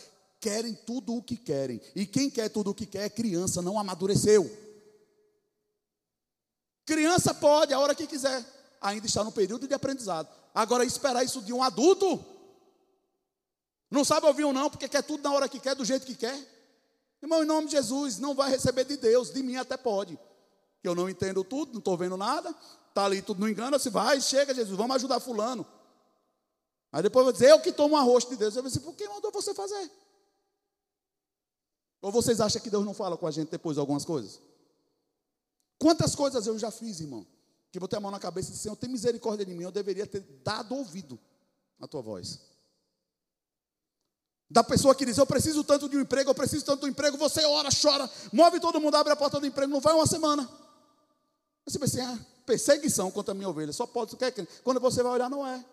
querem 0.43 0.75
tudo 0.75 1.15
o 1.15 1.23
que 1.23 1.37
querem. 1.37 1.81
E 1.95 2.05
quem 2.05 2.29
quer 2.29 2.51
tudo 2.51 2.73
o 2.73 2.75
que 2.75 2.85
quer 2.85 3.05
é 3.05 3.09
criança, 3.09 3.63
não 3.63 3.79
amadureceu. 3.79 4.51
Criança 6.85 7.33
pode, 7.35 7.73
a 7.73 7.79
hora 7.79 7.95
que 7.95 8.07
quiser, 8.07 8.45
ainda 8.81 9.07
está 9.07 9.23
no 9.23 9.33
período 9.33 9.69
de 9.69 9.75
aprendizado. 9.75 10.29
Agora, 10.55 10.85
esperar 10.85 11.25
isso 11.25 11.41
de 11.41 11.53
um 11.53 11.63
adulto, 11.63 12.25
não 13.91 14.05
sabe 14.05 14.27
ouvir 14.27 14.45
ou 14.45 14.53
não, 14.53 14.69
porque 14.69 14.89
quer 14.89 15.03
tudo 15.03 15.23
na 15.23 15.33
hora 15.33 15.49
que 15.49 15.61
quer, 15.61 15.75
do 15.75 15.85
jeito 15.85 16.07
que 16.07 16.15
quer. 16.15 16.39
Irmão, 17.23 17.43
em 17.43 17.47
nome 17.47 17.67
de 17.67 17.73
Jesus, 17.73 18.19
não 18.19 18.35
vai 18.35 18.51
receber 18.51 18.85
de 18.85 18.97
Deus, 18.97 19.33
de 19.33 19.43
mim 19.43 19.57
até 19.57 19.77
pode. 19.77 20.19
Eu 20.83 20.95
não 20.95 21.09
entendo 21.09 21.45
tudo, 21.45 21.73
não 21.73 21.79
estou 21.79 21.97
vendo 21.97 22.17
nada, 22.17 22.55
está 22.89 23.05
ali 23.05 23.23
tudo 23.23 23.41
não 23.41 23.49
engana, 23.49 23.79
se 23.79 23.89
vai, 23.89 24.21
chega, 24.21 24.53
Jesus, 24.53 24.77
vamos 24.77 24.97
ajudar 24.97 25.21
fulano. 25.21 25.65
Aí 26.93 27.03
depois 27.03 27.25
vou 27.25 27.33
dizer, 27.33 27.51
eu 27.51 27.61
que 27.61 27.73
tomo 27.73 27.97
arroz 27.97 28.29
de 28.29 28.37
Deus. 28.37 28.55
Eu 28.55 28.63
vou 28.63 28.71
dizer, 28.71 28.81
por 28.81 28.95
que 28.95 29.09
mandou 29.09 29.31
você 29.33 29.55
fazer? 29.55 29.91
Ou 32.03 32.13
vocês 32.13 32.41
acham 32.41 32.61
que 32.61 32.69
Deus 32.69 32.85
não 32.85 32.93
fala 32.93 33.17
com 33.17 33.27
a 33.27 33.31
gente 33.31 33.49
depois 33.49 33.77
de 33.77 33.81
algumas 33.81 34.05
coisas? 34.05 34.41
Quantas 35.83 36.15
coisas 36.15 36.47
eu 36.47 36.57
já 36.57 36.71
fiz, 36.71 37.01
irmão? 37.01 37.27
Que 37.73 37.81
botei 37.81 37.97
a 37.97 38.01
mão 38.01 38.13
na 38.13 38.21
cabeça 38.21 38.51
e 38.51 38.53
disse, 38.53 38.63
Senhor, 38.63 38.77
tem 38.77 38.89
misericórdia 38.89 39.45
de 39.45 39.53
mim, 39.53 39.65
eu 39.65 39.73
deveria 39.73 40.07
ter 40.07 40.21
dado 40.45 40.77
ouvido 40.77 41.19
à 41.81 41.89
tua 41.89 42.01
voz. 42.01 42.39
Da 44.49 44.63
pessoa 44.63 44.95
que 44.95 45.05
diz, 45.05 45.19
eu 45.19 45.27
preciso 45.27 45.65
tanto 45.65 45.89
de 45.89 45.97
um 45.97 46.01
emprego, 46.03 46.31
eu 46.31 46.35
preciso 46.37 46.65
tanto 46.65 46.83
de 46.83 46.87
um 46.87 46.89
emprego, 46.91 47.17
você 47.17 47.45
ora, 47.45 47.69
chora, 47.69 48.09
move 48.33 48.61
todo 48.61 48.81
mundo, 48.81 48.95
abre 48.95 49.13
a 49.13 49.17
porta 49.17 49.41
do 49.41 49.47
emprego, 49.47 49.73
não 49.73 49.81
vai 49.81 49.93
uma 49.93 50.07
semana. 50.07 50.49
Você 51.67 51.81
pensa 51.81 52.01
assim, 52.01 52.13
ah, 52.13 52.27
perseguição 52.47 53.11
contra 53.11 53.33
a 53.33 53.35
minha 53.35 53.49
ovelha, 53.49 53.73
só 53.73 53.85
pode, 53.85 54.17
quando 54.63 54.79
você 54.79 55.03
vai 55.03 55.11
olhar, 55.11 55.29
não 55.29 55.45
é. 55.45 55.65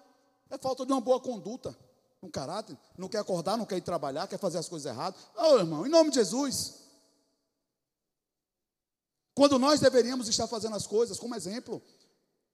É 0.49 0.57
falta 0.57 0.87
de 0.87 0.91
uma 0.91 1.01
boa 1.01 1.19
conduta 1.19 1.77
um 2.19 2.31
caráter, 2.31 2.75
não 2.97 3.07
quer 3.07 3.19
acordar, 3.19 3.57
não 3.57 3.65
quer 3.65 3.77
ir 3.77 3.81
trabalhar, 3.81 4.27
quer 4.27 4.39
fazer 4.39 4.57
as 4.57 4.67
coisas 4.67 4.91
erradas. 4.91 5.21
Ô 5.37 5.53
oh, 5.53 5.59
irmão, 5.59 5.85
em 5.85 5.89
nome 5.89 6.09
de 6.09 6.15
Jesus. 6.15 6.88
Quando 9.39 9.57
nós 9.57 9.79
deveríamos 9.79 10.27
estar 10.27 10.47
fazendo 10.47 10.75
as 10.75 10.85
coisas 10.85 11.17
como 11.17 11.33
exemplo, 11.33 11.81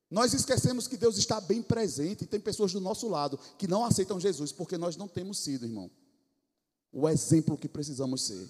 nós 0.07 0.35
esquecemos 0.35 0.87
que 0.87 0.95
Deus 0.95 1.17
está 1.17 1.41
bem 1.41 1.59
presente 1.59 2.25
e 2.25 2.27
tem 2.27 2.39
pessoas 2.39 2.71
do 2.73 2.79
nosso 2.79 3.09
lado 3.09 3.39
que 3.57 3.67
não 3.67 3.83
aceitam 3.83 4.19
Jesus 4.19 4.51
porque 4.51 4.77
nós 4.77 4.95
não 4.95 5.07
temos 5.07 5.39
sido, 5.39 5.65
irmão, 5.65 5.89
o 6.91 7.09
exemplo 7.09 7.57
que 7.57 7.67
precisamos 7.67 8.27
ser. 8.27 8.47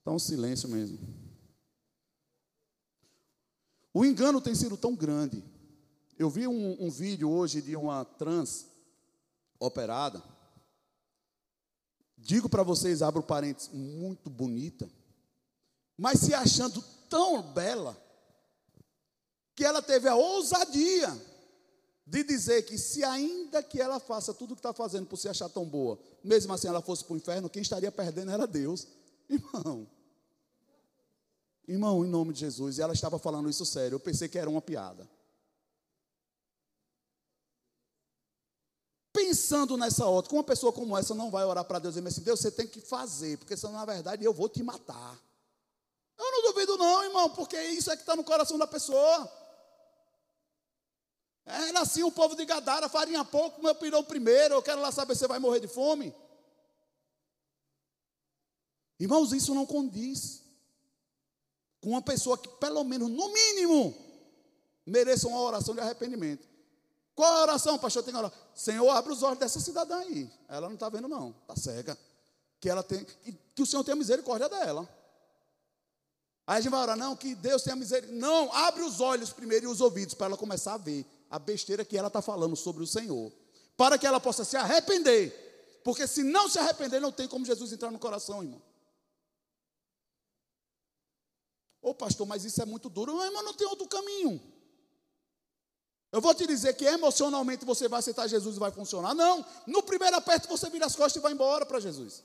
Então, 0.00 0.16
silêncio 0.16 0.68
mesmo. 0.68 0.96
O 3.92 4.04
engano 4.04 4.40
tem 4.40 4.54
sido 4.54 4.76
tão 4.76 4.94
grande. 4.94 5.42
Eu 6.16 6.30
vi 6.30 6.46
um, 6.46 6.84
um 6.84 6.88
vídeo 6.88 7.28
hoje 7.28 7.60
de 7.60 7.74
uma 7.74 8.04
trans 8.04 8.64
operada. 9.58 10.22
Digo 12.16 12.48
para 12.48 12.62
vocês, 12.62 13.02
abro 13.02 13.24
parênteses, 13.24 13.72
muito 13.72 14.30
bonita, 14.30 14.88
mas 15.96 16.20
se 16.20 16.34
achando 16.34 16.82
tão 17.08 17.42
bela, 17.42 17.96
que 19.54 19.64
ela 19.64 19.80
teve 19.80 20.06
a 20.06 20.14
ousadia 20.14 21.08
de 22.06 22.22
dizer 22.22 22.62
que 22.62 22.78
se 22.78 23.02
ainda 23.02 23.62
que 23.62 23.80
ela 23.80 23.98
faça 23.98 24.32
tudo 24.34 24.52
o 24.52 24.54
que 24.54 24.60
está 24.60 24.72
fazendo 24.72 25.06
por 25.06 25.16
se 25.16 25.28
achar 25.28 25.48
tão 25.48 25.64
boa, 25.64 25.98
mesmo 26.22 26.52
assim 26.52 26.68
ela 26.68 26.82
fosse 26.82 27.04
para 27.04 27.14
o 27.14 27.16
inferno, 27.16 27.50
quem 27.50 27.62
estaria 27.62 27.90
perdendo 27.90 28.30
era 28.30 28.46
Deus. 28.46 28.86
Irmão, 29.28 29.88
irmão, 31.66 32.04
em 32.04 32.08
nome 32.08 32.32
de 32.32 32.38
Jesus, 32.38 32.78
e 32.78 32.82
ela 32.82 32.92
estava 32.92 33.18
falando 33.18 33.50
isso 33.50 33.66
sério, 33.66 33.96
eu 33.96 34.00
pensei 34.00 34.28
que 34.28 34.38
era 34.38 34.48
uma 34.48 34.62
piada. 34.62 35.08
Pensando 39.12 39.76
nessa 39.76 40.06
ótica, 40.06 40.36
uma 40.36 40.44
pessoa 40.44 40.72
como 40.72 40.96
essa 40.96 41.12
não 41.12 41.28
vai 41.28 41.44
orar 41.44 41.64
para 41.64 41.80
Deus 41.80 41.96
e 41.96 41.98
dizer 41.98 42.08
assim: 42.08 42.20
Deus, 42.22 42.38
você 42.38 42.52
tem 42.52 42.68
que 42.68 42.80
fazer, 42.80 43.38
porque 43.38 43.56
senão, 43.56 43.72
na 43.72 43.84
verdade, 43.84 44.24
eu 44.24 44.32
vou 44.32 44.48
te 44.48 44.62
matar. 44.62 45.18
Eu 46.18 46.32
não 46.32 46.42
duvido, 46.42 46.76
não, 46.76 47.04
irmão, 47.04 47.30
porque 47.30 47.60
isso 47.62 47.90
é 47.90 47.96
que 47.96 48.02
está 48.02 48.16
no 48.16 48.24
coração 48.24 48.58
da 48.58 48.66
pessoa. 48.66 49.32
Era 51.44 51.80
assim 51.80 52.02
o 52.02 52.10
povo 52.10 52.34
de 52.34 52.44
Gadara, 52.44 52.88
farinha 52.88 53.24
pouco, 53.24 53.62
meu 53.62 53.74
pirou 53.74 54.02
primeiro, 54.02 54.54
eu 54.54 54.62
quero 54.62 54.80
lá 54.80 54.90
saber 54.90 55.14
se 55.14 55.20
você 55.20 55.28
vai 55.28 55.38
morrer 55.38 55.60
de 55.60 55.68
fome. 55.68 56.14
Irmãos, 58.98 59.32
isso 59.32 59.54
não 59.54 59.66
condiz 59.66 60.42
com 61.80 61.90
uma 61.90 62.02
pessoa 62.02 62.36
que, 62.36 62.48
pelo 62.48 62.82
menos, 62.82 63.08
no 63.10 63.32
mínimo, 63.32 63.94
mereça 64.84 65.28
uma 65.28 65.40
oração 65.40 65.74
de 65.74 65.80
arrependimento. 65.80 66.48
Qual 67.14 67.32
a 67.32 67.42
oração, 67.42 67.78
pastor? 67.78 68.02
Tem 68.02 68.12
que. 68.12 68.32
Senhor, 68.54 68.90
abre 68.90 69.12
os 69.12 69.22
olhos 69.22 69.38
dessa 69.38 69.60
cidadã 69.60 69.98
aí. 69.98 70.30
Ela 70.48 70.66
não 70.68 70.74
está 70.74 70.88
vendo, 70.88 71.08
não. 71.08 71.30
Está 71.42 71.56
cega. 71.56 71.96
Que, 72.60 72.68
ela 72.68 72.82
tem, 72.82 73.04
que, 73.04 73.32
que, 73.54 73.62
o 73.62 73.66
Senhor 73.66 73.84
tenha 73.84 73.96
misericórdia 73.96 74.48
dela. 74.48 74.88
Aí 76.46 76.58
a 76.58 76.60
gente 76.60 76.70
vai 76.70 76.80
orar, 76.80 76.96
não, 76.96 77.16
que 77.16 77.34
Deus 77.34 77.62
tenha 77.62 77.74
misericórdia. 77.74 78.20
Não, 78.20 78.52
abre 78.52 78.82
os 78.82 79.00
olhos 79.00 79.32
primeiro 79.32 79.66
e 79.66 79.68
os 79.68 79.80
ouvidos 79.80 80.14
para 80.14 80.26
ela 80.26 80.36
começar 80.36 80.74
a 80.74 80.78
ver 80.78 81.04
a 81.28 81.38
besteira 81.38 81.84
que 81.84 81.98
ela 81.98 82.06
está 82.06 82.22
falando 82.22 82.54
sobre 82.54 82.84
o 82.84 82.86
Senhor. 82.86 83.32
Para 83.76 83.98
que 83.98 84.06
ela 84.06 84.20
possa 84.20 84.44
se 84.44 84.56
arrepender. 84.56 85.80
Porque 85.82 86.06
se 86.06 86.22
não 86.22 86.48
se 86.48 86.58
arrepender, 86.58 87.00
não 87.00 87.10
tem 87.10 87.26
como 87.26 87.44
Jesus 87.44 87.72
entrar 87.72 87.90
no 87.90 87.98
coração, 87.98 88.42
irmão. 88.42 88.62
Ô 91.82 91.94
pastor, 91.94 92.26
mas 92.26 92.44
isso 92.44 92.62
é 92.62 92.64
muito 92.64 92.88
duro. 92.88 93.12
Não, 93.12 93.24
irmão, 93.24 93.42
não 93.42 93.54
tem 93.54 93.66
outro 93.66 93.86
caminho. 93.88 94.40
Eu 96.12 96.20
vou 96.20 96.34
te 96.34 96.46
dizer 96.46 96.74
que 96.74 96.84
emocionalmente 96.84 97.64
você 97.64 97.88
vai 97.88 97.98
aceitar 97.98 98.26
Jesus 98.28 98.56
e 98.56 98.58
vai 98.58 98.70
funcionar. 98.70 99.14
Não, 99.14 99.44
no 99.66 99.82
primeiro 99.82 100.16
aperto 100.16 100.48
você 100.48 100.70
vira 100.70 100.86
as 100.86 100.94
costas 100.94 101.16
e 101.16 101.22
vai 101.22 101.32
embora 101.32 101.66
para 101.66 101.80
Jesus. 101.80 102.22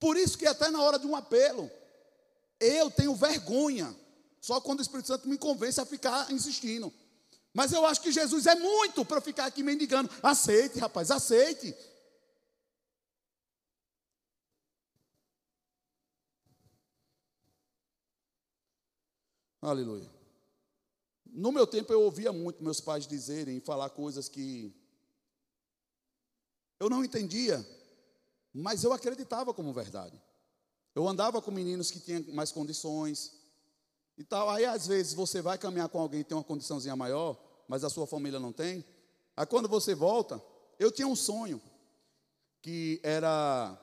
Por 0.00 0.16
isso 0.16 0.38
que 0.38 0.46
até 0.46 0.70
na 0.70 0.82
hora 0.82 0.98
de 0.98 1.06
um 1.06 1.14
apelo, 1.14 1.70
eu 2.58 2.90
tenho 2.90 3.14
vergonha. 3.14 3.94
Só 4.40 4.58
quando 4.58 4.78
o 4.78 4.82
Espírito 4.82 5.08
Santo 5.08 5.28
me 5.28 5.36
convence 5.36 5.78
a 5.78 5.84
ficar 5.84 6.32
insistindo. 6.32 6.92
Mas 7.52 7.72
eu 7.72 7.84
acho 7.84 8.00
que 8.00 8.10
Jesus 8.10 8.46
é 8.46 8.54
muito 8.54 9.04
para 9.04 9.20
ficar 9.20 9.44
aqui 9.44 9.62
mendigando. 9.62 10.10
Aceite, 10.22 10.78
rapaz, 10.78 11.10
aceite. 11.10 11.76
Aleluia. 19.60 20.10
No 21.26 21.52
meu 21.52 21.66
tempo 21.66 21.92
eu 21.92 22.00
ouvia 22.00 22.32
muito 22.32 22.62
meus 22.62 22.80
pais 22.80 23.06
dizerem 23.06 23.58
e 23.58 23.60
falar 23.60 23.90
coisas 23.90 24.28
que 24.28 24.74
eu 26.78 26.88
não 26.88 27.04
entendia, 27.04 27.58
mas 28.52 28.84
eu 28.84 28.92
acreditava 28.92 29.54
como 29.54 29.72
verdade. 29.72 30.20
Eu 30.94 31.06
andava 31.06 31.40
com 31.40 31.50
meninos 31.50 31.90
que 31.90 32.00
tinham 32.00 32.24
mais 32.34 32.50
condições 32.50 33.32
e 34.18 34.24
tal. 34.24 34.50
Aí 34.50 34.64
às 34.64 34.86
vezes 34.86 35.14
você 35.14 35.40
vai 35.40 35.56
caminhar 35.56 35.88
com 35.88 36.00
alguém 36.00 36.22
que 36.22 36.28
tem 36.28 36.36
uma 36.36 36.44
condiçãozinha 36.44 36.96
maior, 36.96 37.40
mas 37.68 37.84
a 37.84 37.90
sua 37.90 38.06
família 38.06 38.40
não 38.40 38.52
tem. 38.52 38.84
Aí 39.36 39.46
quando 39.46 39.68
você 39.68 39.94
volta, 39.94 40.42
eu 40.78 40.90
tinha 40.90 41.06
um 41.06 41.16
sonho 41.16 41.60
que 42.60 43.00
era 43.02 43.78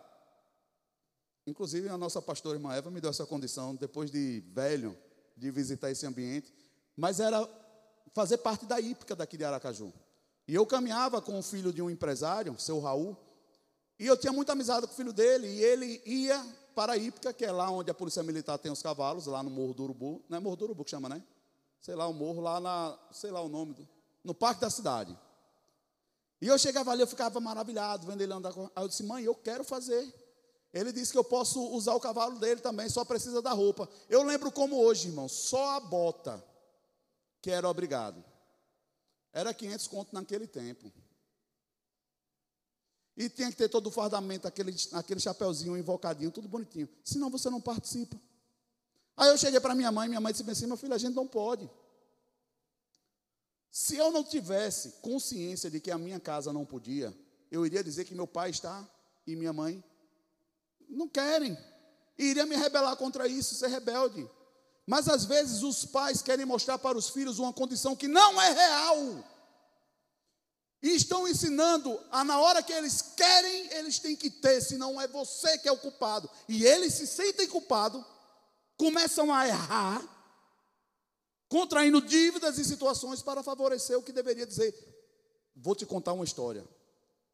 inclusive 1.46 1.88
a 1.88 1.98
nossa 1.98 2.22
pastora 2.22 2.58
irmã 2.58 2.74
Eva 2.74 2.92
me 2.92 3.00
deu 3.00 3.10
essa 3.10 3.26
condição 3.26 3.74
depois 3.74 4.12
de 4.12 4.44
velho 4.54 4.98
de 5.36 5.50
visitar 5.50 5.90
esse 5.90 6.06
ambiente, 6.06 6.54
mas 6.96 7.20
era 7.20 7.48
fazer 8.14 8.40
parte 8.40 8.66
da 8.66 8.82
hípica 8.82 9.16
daqui 9.16 9.38
de 9.38 9.44
Aracaju. 9.44 9.94
E 10.48 10.56
eu 10.56 10.66
caminhava 10.66 11.22
com 11.22 11.38
o 11.40 11.44
filho 11.44 11.72
de 11.72 11.82
um 11.82 11.90
empresário, 11.90 12.60
seu 12.60 12.80
Raul, 12.80 13.16
e 14.00 14.06
eu 14.06 14.16
tinha 14.16 14.32
muita 14.32 14.52
amizade 14.52 14.86
com 14.86 14.94
o 14.94 14.96
filho 14.96 15.14
dele, 15.14 15.48
e 15.48 15.64
ele 15.64 16.02
ia 16.06 16.46
para 16.76 16.94
a 16.94 16.98
hípica, 16.98 17.34
que 17.34 17.44
é 17.44 17.52
lá 17.52 17.70
onde 17.70 17.90
a 17.90 17.94
polícia 17.94 18.22
militar 18.22 18.58
tem 18.60 18.72
os 18.72 18.82
cavalos, 18.82 19.26
lá 19.26 19.42
no 19.42 19.50
Morro 19.50 19.74
do 19.74 19.84
Urubu, 19.84 20.24
não 20.30 20.38
é 20.38 20.42
Morro 20.42 20.56
do 20.56 20.66
Urubu 20.66 20.84
que 20.84 20.92
chama, 20.92 21.10
né? 21.10 21.24
Sei 21.82 21.96
lá, 21.96 22.08
o 22.08 22.14
morro 22.14 22.42
lá 22.42 22.60
na, 22.60 23.00
sei 23.12 23.32
lá 23.32 23.42
o 23.42 23.48
nome, 23.48 23.74
do, 23.74 23.88
no 24.24 24.34
parque 24.34 24.62
da 24.62 24.70
cidade. 24.70 25.18
E 26.42 26.48
eu 26.48 26.58
chegava 26.58 26.92
ali, 26.92 27.02
eu 27.02 27.08
ficava 27.08 27.40
maravilhado, 27.40 28.06
vendo 28.06 28.22
ele 28.22 28.34
andar 28.34 28.54
com. 28.54 28.70
Aí 28.76 28.84
eu 28.84 28.88
disse, 28.88 29.04
mãe, 29.04 29.24
eu 29.24 29.34
quero 29.34 29.64
fazer. 29.64 30.14
Ele 30.74 30.92
disse 30.92 31.12
que 31.12 31.18
eu 31.18 31.24
posso 31.24 31.60
usar 31.74 31.94
o 31.96 32.00
cavalo 32.00 32.38
dele 32.40 32.62
também, 32.62 32.88
só 32.90 33.04
precisa 33.04 33.42
da 33.42 33.54
roupa. 33.54 33.90
Eu 34.10 34.22
lembro 34.22 34.52
como 34.52 34.78
hoje, 34.80 35.08
irmão, 35.08 35.28
só 35.28 35.78
a 35.78 35.80
bota 35.80 36.44
que 37.42 37.50
era 37.50 37.68
obrigado. 37.68 38.24
Era 39.34 39.54
500 39.54 39.88
conto 39.88 40.14
naquele 40.14 40.46
tempo. 40.46 40.92
E 43.18 43.28
tinha 43.28 43.50
que 43.50 43.58
ter 43.58 43.68
todo 43.68 43.88
o 43.88 43.92
fardamento, 43.92 44.48
aquele, 44.48 44.76
aquele 44.94 45.20
chapeuzinho 45.20 45.76
invocadinho, 45.76 46.30
tudo 46.30 46.48
bonitinho. 46.48 46.88
Senão 47.04 47.32
você 47.32 47.50
não 47.50 47.60
participa. 47.60 48.16
Aí 49.18 49.30
eu 49.30 49.38
cheguei 49.38 49.60
para 49.60 49.74
minha 49.74 49.92
mãe, 49.92 50.08
minha 50.08 50.22
mãe 50.22 50.32
disse 50.32 50.48
assim, 50.48 50.68
meu 50.68 50.78
filho, 50.78 50.94
a 50.94 50.98
gente 51.00 51.16
não 51.16 51.26
pode. 51.26 51.68
Se 53.72 53.96
eu 53.96 54.12
não 54.12 54.24
tivesse 54.24 54.94
consciência 55.02 55.70
de 55.72 55.80
que 55.80 55.90
a 55.90 55.98
minha 55.98 56.20
casa 56.20 56.54
não 56.54 56.64
podia, 56.64 57.12
eu 57.52 57.66
iria 57.66 57.84
dizer 57.84 58.06
que 58.06 58.14
meu 58.14 58.28
pai 58.28 58.52
está 58.52 58.88
e 59.26 59.36
minha 59.36 59.52
mãe 59.52 59.84
não 60.88 61.08
querem. 61.08 61.58
E 62.20 62.26
iria 62.26 62.46
me 62.46 62.56
rebelar 62.56 62.96
contra 62.98 63.28
isso, 63.28 63.56
ser 63.56 63.70
rebelde. 63.70 64.30
Mas 64.86 65.08
às 65.08 65.26
vezes 65.26 65.64
os 65.64 65.86
pais 65.86 66.22
querem 66.22 66.46
mostrar 66.46 66.78
para 66.78 66.98
os 66.98 67.10
filhos 67.10 67.40
uma 67.40 67.52
condição 67.52 67.96
que 67.96 68.08
não 68.08 68.40
é 68.40 68.52
real. 68.52 69.37
E 70.82 70.96
estão 70.96 71.28
ensinando 71.28 72.00
a 72.12 72.24
na 72.24 72.40
hora 72.40 72.62
que 72.62 72.72
eles 72.72 73.02
querem, 73.02 73.74
eles 73.74 74.00
têm 74.00 74.16
que 74.16 74.30
ter, 74.30 74.62
senão 74.62 75.02
é 75.02 75.08
você 75.08 75.58
que 75.58 75.68
é 75.68 75.72
o 75.72 75.78
culpado. 75.78 76.30
E 76.48 76.66
eles 76.66 76.94
se 76.94 77.08
sentem 77.08 77.48
culpados, 77.48 78.04
começam 78.78 79.34
a 79.34 79.48
errar, 79.48 80.04
contraindo 81.50 82.02
dívidas 82.02 82.60
e 82.60 82.66
situações 82.66 83.22
para 83.22 83.42
favorecer 83.42 83.98
o 83.98 84.04
que 84.04 84.12
deveria 84.12 84.46
dizer. 84.46 84.76
Vou 85.56 85.74
te 85.74 85.86
contar 85.86 86.14
uma 86.14 86.26
história. 86.26 86.64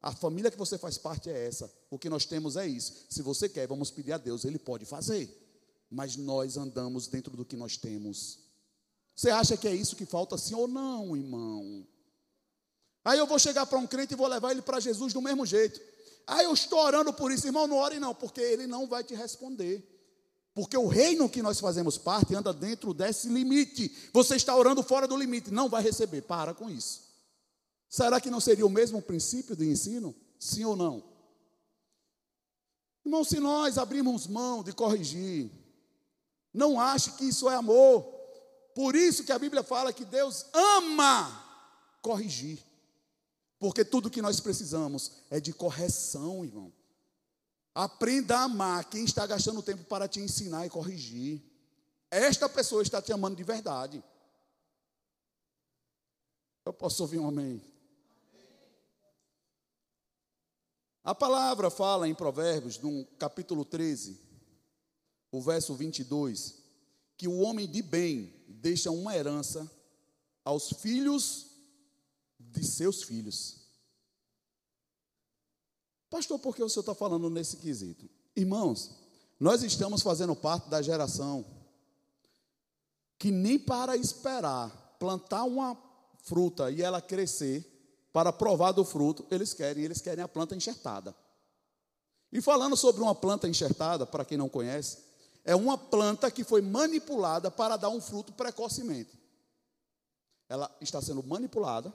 A 0.02 0.12
família 0.14 0.52
que 0.52 0.58
você 0.58 0.78
faz 0.78 0.98
parte 0.98 1.30
é 1.30 1.48
essa. 1.48 1.72
O 1.89 2.00
que 2.00 2.10
nós 2.10 2.26
temos 2.26 2.56
é 2.56 2.66
isso. 2.66 2.94
Se 3.10 3.22
você 3.22 3.50
quer, 3.50 3.68
vamos 3.68 3.91
pedir 3.91 4.14
a 4.14 4.18
Deus, 4.18 4.46
Ele 4.46 4.60
pode 4.60 4.86
fazer. 4.86 5.30
Mas 5.89 6.16
nós 6.16 6.58
andamos 6.58 7.08
dentro 7.08 7.36
do 7.36 7.46
que 7.46 7.56
nós 7.58 7.78
temos. 7.78 8.39
Você 9.16 9.30
acha 9.30 9.56
que 9.58 9.68
é 9.68 9.76
isso 9.76 9.96
que 9.96 10.06
falta, 10.06 10.38
sim 10.38 10.56
ou 10.56 10.68
não, 10.68 11.16
irmão? 11.16 11.86
Aí 13.04 13.20
eu 13.20 13.28
vou 13.28 13.38
chegar 13.38 13.66
para 13.66 13.78
um 13.78 13.86
crente 13.86 14.14
e 14.14 14.18
vou 14.18 14.28
levar 14.28 14.51
ele 14.51 14.62
para 14.62 14.80
Jesus 14.80 15.14
do 15.14 15.22
mesmo 15.22 15.45
jeito. 15.45 15.80
Aí 16.26 16.45
eu 16.45 16.54
estou 16.54 16.80
orando 16.80 17.12
por 17.14 17.32
isso, 17.32 17.47
irmão, 17.47 17.68
não 17.68 17.78
ore 17.78 17.99
não, 17.99 18.16
porque 18.16 18.39
ele 18.39 18.66
não 18.66 18.88
vai 18.88 19.04
te 19.04 19.14
responder. 19.14 19.89
Porque 20.54 20.78
o 20.78 20.88
reino 20.88 21.28
que 21.28 21.41
nós 21.41 21.60
fazemos 21.60 21.97
parte 21.97 22.36
anda 22.36 22.54
dentro 22.54 22.93
desse 22.93 23.28
limite. 23.28 23.91
Você 24.14 24.36
está 24.36 24.56
orando 24.56 24.84
fora 24.84 25.08
do 25.08 25.18
limite, 25.18 25.51
não 25.51 25.68
vai 25.68 25.82
receber. 25.82 26.22
Para 26.22 26.54
com 26.54 26.70
isso. 26.70 27.01
Será 27.89 28.22
que 28.22 28.30
não 28.30 28.39
seria 28.39 28.66
o 28.66 28.70
mesmo 28.70 29.01
princípio 29.01 29.56
de 29.56 29.66
ensino? 29.66 30.16
Sim 30.39 30.66
ou 30.66 30.76
não? 30.76 31.04
Irmão, 33.06 33.24
se 33.24 33.39
nós 33.39 33.78
abrirmos 33.78 34.28
mão 34.28 34.64
de 34.64 34.72
corrigir, 34.72 35.51
não 36.54 36.80
ache 36.80 37.12
que 37.12 37.26
isso 37.26 37.49
é 37.49 37.56
amor. 37.56 38.04
Por 38.76 38.95
isso 38.95 39.24
que 39.24 39.32
a 39.32 39.39
Bíblia 39.39 39.64
fala 39.64 39.91
que 39.91 40.06
Deus 40.06 40.45
ama 40.54 41.43
corrigir. 42.01 42.60
Porque 43.64 43.86
tudo 43.86 44.09
que 44.09 44.22
nós 44.22 44.41
precisamos 44.41 45.09
é 45.30 45.39
de 45.39 45.53
correção, 45.53 46.43
irmão. 46.43 46.74
Aprenda 47.74 48.39
a 48.39 48.43
amar 48.43 48.84
quem 48.89 49.05
está 49.05 49.26
gastando 49.26 49.64
tempo 49.64 49.86
para 49.86 50.05
te 50.05 50.20
ensinar 50.20 50.66
e 50.66 50.70
corrigir. 50.70 51.41
Esta 52.11 52.49
pessoa 52.49 52.84
está 52.84 53.01
te 53.01 53.14
amando 53.14 53.38
de 53.38 53.43
verdade. 53.45 54.03
Eu 56.66 56.74
posso 56.74 57.03
ouvir 57.03 57.20
um 57.20 57.28
amém? 57.30 57.64
A 61.01 61.16
palavra 61.16 61.70
fala 61.70 62.05
em 62.05 62.14
Provérbios, 62.14 62.78
no 62.80 63.05
capítulo 63.18 63.64
13, 63.64 64.20
o 65.32 65.41
verso 65.41 65.74
22, 65.74 66.61
que 67.16 67.30
o 67.30 67.39
homem 67.39 67.66
de 67.66 67.82
bem 67.82 68.43
deixa 68.45 68.91
uma 68.91 69.16
herança 69.16 69.72
aos 70.43 70.70
filhos 70.74 71.53
de 72.52 72.66
seus 72.66 73.04
filhos. 73.04 73.62
Pastor, 76.10 76.38
por 76.39 76.56
que 76.56 76.64
o 76.64 76.70
senhor 76.70 76.82
está 76.82 76.94
falando 76.94 77.30
nesse 77.30 77.58
quesito? 77.58 78.10
Irmãos, 78.36 78.91
nós 79.39 79.64
estamos 79.64 80.02
fazendo 80.02 80.36
parte 80.36 80.70
da 80.70 80.82
geração 80.82 81.46
que 83.18 83.32
nem 83.32 83.58
para 83.58 83.96
esperar 83.96 84.84
plantar 85.00 85.44
uma 85.44 85.78
fruta 86.24 86.72
e 86.72 86.82
ela 86.82 87.02
crescer, 87.02 87.70
para 88.14 88.32
provar 88.32 88.72
do 88.72 88.86
fruto, 88.86 89.26
eles 89.30 89.54
querem, 89.54 89.84
eles 89.84 90.00
querem 90.00 90.24
a 90.24 90.28
planta 90.28 90.56
enxertada. 90.56 91.14
E 92.32 92.41
falando 92.41 92.78
sobre 92.78 93.02
uma 93.02 93.14
planta 93.14 93.48
enxertada, 93.48 94.06
para 94.06 94.24
quem 94.24 94.38
não 94.38 94.48
conhece, 94.48 95.00
é 95.44 95.56
uma 95.56 95.78
planta 95.78 96.32
que 96.32 96.44
foi 96.44 96.62
manipulada 96.62 97.52
para 97.52 97.76
dar 97.76 97.89
um 97.89 98.00
fruto 98.00 98.32
precocemente. 98.32 99.12
Ela 100.48 100.74
está 100.80 101.02
sendo 101.02 101.22
manipulada, 101.22 101.94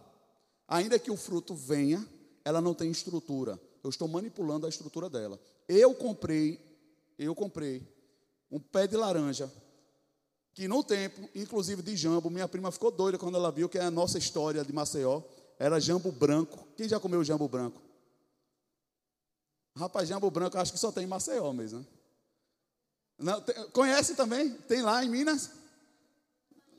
ainda 0.68 0.98
que 0.98 1.10
o 1.10 1.16
fruto 1.16 1.54
venha, 1.54 2.06
ela 2.44 2.60
não 2.60 2.74
tem 2.74 2.90
estrutura. 2.90 3.58
Eu 3.82 3.90
estou 3.90 4.06
manipulando 4.06 4.66
a 4.66 4.68
estrutura 4.68 5.08
dela. 5.08 5.40
Eu 5.66 5.94
comprei, 5.94 6.60
eu 7.18 7.34
comprei 7.34 7.82
um 8.50 8.60
pé 8.60 8.86
de 8.86 8.96
laranja 8.96 9.50
que 10.52 10.66
no 10.66 10.82
tempo, 10.82 11.28
inclusive 11.34 11.82
de 11.82 11.96
jambo, 11.96 12.28
minha 12.28 12.48
prima 12.48 12.72
ficou 12.72 12.90
doida 12.90 13.16
quando 13.16 13.36
ela 13.36 13.50
viu 13.50 13.68
que 13.68 13.78
é 13.78 13.82
a 13.82 13.90
nossa 13.90 14.18
história 14.18 14.64
de 14.64 14.72
Maceió 14.72 15.22
era 15.58 15.80
jambo 15.80 16.10
branco. 16.10 16.66
Quem 16.76 16.88
já 16.88 16.98
comeu 16.98 17.22
jambo 17.22 17.48
branco? 17.48 17.80
Rapaz, 19.76 20.08
jambo 20.08 20.28
branco 20.30 20.58
acho 20.58 20.72
que 20.72 20.78
só 20.78 20.90
tem 20.90 21.04
em 21.04 21.06
Maceió 21.06 21.52
mesmo. 21.52 21.78
Né? 21.78 21.86
Não, 23.18 23.40
tem, 23.40 23.70
conhece 23.70 24.14
também? 24.14 24.50
Tem 24.50 24.82
lá 24.82 25.04
em 25.04 25.08
Minas? 25.08 25.50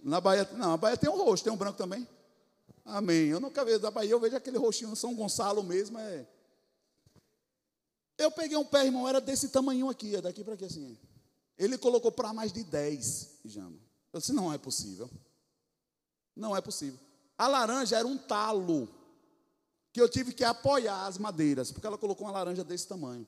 Na 0.03 0.19
Bahia, 0.19 0.49
não, 0.53 0.73
a 0.73 0.77
Bahia 0.77 0.97
tem 0.97 1.09
um 1.09 1.17
roxo, 1.17 1.43
tem 1.43 1.51
um 1.51 1.57
branco 1.57 1.77
também. 1.77 2.07
Amém. 2.89 3.27
Eu 3.27 3.39
nunca 3.39 3.63
vejo 3.63 3.79
da 3.79 3.91
Bahia, 3.91 4.11
eu 4.11 4.19
vejo 4.19 4.35
aquele 4.35 4.57
roxinho 4.57 4.95
São 4.95 5.15
Gonçalo 5.15 5.63
mesmo. 5.63 5.97
É... 5.99 6.27
Eu 8.17 8.31
peguei 8.31 8.57
um 8.57 8.65
pé, 8.65 8.85
irmão, 8.85 9.07
era 9.07 9.21
desse 9.21 9.49
tamanho 9.49 9.89
aqui, 9.89 10.15
é 10.15 10.21
daqui 10.21 10.43
para 10.43 10.55
aqui 10.55 10.65
assim. 10.65 10.97
Ele 11.57 11.77
colocou 11.77 12.11
para 12.11 12.33
mais 12.33 12.51
de 12.51 12.63
10 12.63 13.39
jamba. 13.45 13.77
Eu 14.11 14.19
disse, 14.19 14.33
não 14.33 14.51
é 14.51 14.57
possível. 14.57 15.09
Não 16.35 16.55
é 16.55 16.61
possível. 16.61 16.99
A 17.37 17.47
laranja 17.47 17.97
era 17.97 18.07
um 18.07 18.17
talo. 18.17 18.89
que 19.91 20.01
eu 20.01 20.09
tive 20.09 20.33
que 20.33 20.43
apoiar 20.43 21.05
as 21.07 21.17
madeiras, 21.17 21.71
porque 21.71 21.85
ela 21.85 21.97
colocou 21.97 22.27
uma 22.27 22.33
laranja 22.33 22.63
desse 22.63 22.87
tamanho. 22.87 23.27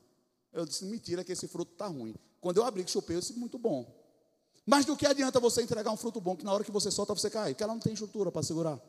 Eu 0.51 0.65
disse, 0.65 0.85
mentira 0.85 1.23
que 1.23 1.31
esse 1.31 1.47
fruto 1.47 1.71
está 1.73 1.87
ruim. 1.87 2.15
Quando 2.39 2.57
eu 2.57 2.65
abri 2.65 2.83
que 2.83 2.91
chupei, 2.91 3.15
eu 3.15 3.19
disse, 3.19 3.33
muito 3.33 3.57
bom. 3.57 3.85
Mas 4.65 4.85
do 4.85 4.95
que 4.95 5.05
adianta 5.05 5.39
você 5.39 5.61
entregar 5.61 5.91
um 5.91 5.97
fruto 5.97 6.19
bom 6.21 6.35
que 6.35 6.43
na 6.43 6.53
hora 6.53 6.63
que 6.63 6.71
você 6.71 6.91
solta 6.91 7.13
você 7.13 7.29
cai? 7.29 7.53
Porque 7.53 7.63
ela 7.63 7.73
não 7.73 7.79
tem 7.79 7.93
estrutura 7.93 8.31
para 8.31 8.43
segurar. 8.43 8.79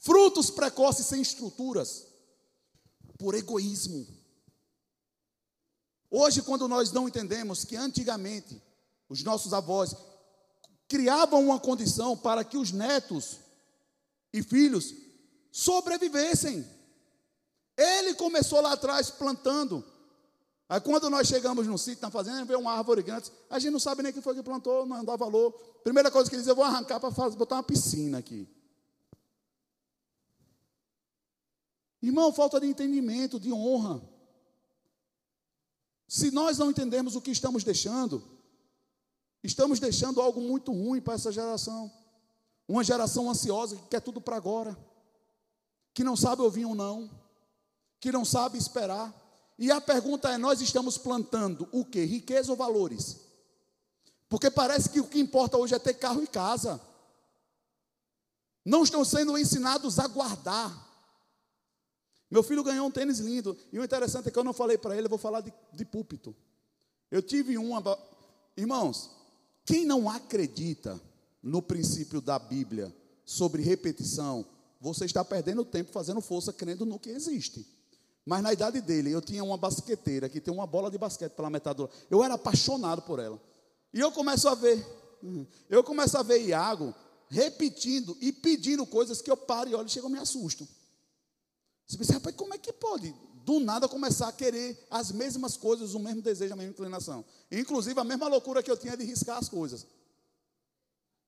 Frutos 0.00 0.50
precoces 0.50 1.06
sem 1.06 1.20
estruturas, 1.22 2.06
por 3.18 3.34
egoísmo. 3.34 4.06
Hoje, 6.10 6.42
quando 6.42 6.66
nós 6.66 6.90
não 6.90 7.06
entendemos 7.06 7.64
que 7.64 7.76
antigamente 7.76 8.60
os 9.08 9.22
nossos 9.22 9.52
avós 9.52 9.94
criavam 10.88 11.44
uma 11.44 11.60
condição 11.60 12.16
para 12.16 12.42
que 12.42 12.56
os 12.56 12.72
netos 12.72 13.38
e 14.32 14.42
filhos 14.42 14.92
sobrevivessem. 15.52 16.66
Ele 17.76 18.14
começou 18.14 18.60
lá 18.60 18.72
atrás 18.72 19.10
plantando. 19.10 19.84
Aí 20.68 20.80
quando 20.80 21.08
nós 21.10 21.28
chegamos 21.28 21.66
no 21.66 21.78
sítio, 21.78 22.02
na 22.02 22.10
fazenda, 22.10 22.44
vê 22.44 22.56
uma 22.56 22.72
árvore 22.72 23.02
grande, 23.02 23.30
a 23.48 23.58
gente 23.58 23.72
não 23.72 23.80
sabe 23.80 24.02
nem 24.02 24.12
quem 24.12 24.22
foi 24.22 24.34
que 24.34 24.42
plantou, 24.42 24.86
não 24.86 25.04
dá 25.04 25.16
valor. 25.16 25.52
Primeira 25.84 26.10
coisa 26.10 26.28
que 26.28 26.36
ele 26.36 26.42
diz, 26.42 26.48
eu 26.48 26.56
vou 26.56 26.64
arrancar 26.64 27.00
para 27.00 27.10
botar 27.30 27.56
uma 27.56 27.62
piscina 27.62 28.18
aqui. 28.18 28.48
Irmão, 32.02 32.32
falta 32.32 32.58
de 32.58 32.66
entendimento, 32.66 33.38
de 33.38 33.52
honra. 33.52 34.00
Se 36.08 36.30
nós 36.30 36.58
não 36.58 36.70
entendemos 36.70 37.14
o 37.14 37.20
que 37.20 37.30
estamos 37.30 37.62
deixando, 37.62 38.22
estamos 39.44 39.78
deixando 39.78 40.20
algo 40.20 40.40
muito 40.40 40.72
ruim 40.72 41.00
para 41.00 41.14
essa 41.14 41.30
geração. 41.30 41.92
Uma 42.66 42.82
geração 42.82 43.30
ansiosa 43.30 43.76
que 43.76 43.88
quer 43.88 44.00
tudo 44.00 44.20
para 44.20 44.36
agora, 44.36 44.76
que 45.92 46.02
não 46.02 46.16
sabe 46.16 46.42
ouvir 46.42 46.64
um 46.64 46.74
não, 46.74 47.10
que 48.00 48.10
não 48.10 48.24
sabe 48.24 48.56
esperar. 48.56 49.14
E 49.58 49.70
a 49.70 49.80
pergunta 49.80 50.30
é: 50.30 50.38
nós 50.38 50.60
estamos 50.60 50.96
plantando 50.96 51.68
o 51.70 51.84
que? 51.84 52.04
Riqueza 52.04 52.50
ou 52.50 52.56
valores? 52.56 53.20
Porque 54.28 54.50
parece 54.50 54.88
que 54.88 55.00
o 55.00 55.06
que 55.06 55.20
importa 55.20 55.58
hoje 55.58 55.74
é 55.74 55.78
ter 55.78 55.94
carro 55.94 56.22
e 56.22 56.26
casa. 56.26 56.80
Não 58.64 58.84
estão 58.84 59.04
sendo 59.04 59.36
ensinados 59.36 59.98
a 59.98 60.06
guardar. 60.06 60.89
Meu 62.30 62.42
filho 62.42 62.62
ganhou 62.62 62.86
um 62.86 62.90
tênis 62.90 63.18
lindo. 63.18 63.56
E 63.72 63.78
o 63.78 63.84
interessante 63.84 64.28
é 64.28 64.30
que 64.30 64.38
eu 64.38 64.44
não 64.44 64.52
falei 64.52 64.78
para 64.78 64.96
ele, 64.96 65.06
eu 65.06 65.10
vou 65.10 65.18
falar 65.18 65.40
de, 65.40 65.52
de 65.72 65.84
púlpito. 65.84 66.34
Eu 67.10 67.20
tive 67.20 67.58
uma. 67.58 67.82
Irmãos, 68.56 69.10
quem 69.64 69.84
não 69.84 70.08
acredita 70.08 71.00
no 71.42 71.60
princípio 71.60 72.20
da 72.20 72.38
Bíblia 72.38 72.94
sobre 73.24 73.62
repetição, 73.62 74.46
você 74.80 75.04
está 75.04 75.24
perdendo 75.24 75.64
tempo 75.64 75.90
fazendo 75.90 76.20
força 76.20 76.52
crendo 76.52 76.86
no 76.86 76.98
que 76.98 77.10
existe. 77.10 77.66
Mas 78.24 78.42
na 78.42 78.52
idade 78.52 78.80
dele, 78.80 79.10
eu 79.10 79.20
tinha 79.20 79.42
uma 79.42 79.56
basqueteira 79.56 80.28
que 80.28 80.40
tem 80.40 80.52
uma 80.52 80.66
bola 80.66 80.90
de 80.90 80.98
basquete 80.98 81.32
pela 81.32 81.50
metade 81.50 81.78
do 81.78 81.90
Eu 82.10 82.22
era 82.22 82.34
apaixonado 82.34 83.02
por 83.02 83.18
ela. 83.18 83.40
E 83.92 83.98
eu 83.98 84.12
começo 84.12 84.48
a 84.48 84.54
ver, 84.54 84.86
eu 85.68 85.82
começo 85.82 86.16
a 86.16 86.22
ver 86.22 86.46
Iago 86.46 86.94
repetindo 87.28 88.16
e 88.20 88.32
pedindo 88.32 88.86
coisas 88.86 89.20
que 89.20 89.30
eu 89.30 89.36
paro 89.36 89.70
e 89.70 89.74
olho 89.74 89.86
e 89.86 89.90
chego 89.90 90.08
e 90.08 90.12
me 90.12 90.18
assusto. 90.18 90.66
Você 91.90 91.98
pensa, 91.98 92.12
rapaz, 92.12 92.36
como 92.36 92.54
é 92.54 92.58
que 92.58 92.72
pode 92.72 93.12
do 93.44 93.58
nada 93.58 93.88
começar 93.88 94.28
a 94.28 94.32
querer 94.32 94.78
as 94.88 95.10
mesmas 95.10 95.56
coisas, 95.56 95.92
o 95.92 95.98
mesmo 95.98 96.22
desejo, 96.22 96.52
a 96.52 96.56
mesma 96.56 96.70
inclinação? 96.70 97.24
Inclusive 97.50 97.98
a 97.98 98.04
mesma 98.04 98.28
loucura 98.28 98.62
que 98.62 98.70
eu 98.70 98.76
tinha 98.76 98.96
de 98.96 99.02
riscar 99.02 99.38
as 99.38 99.48
coisas. 99.48 99.84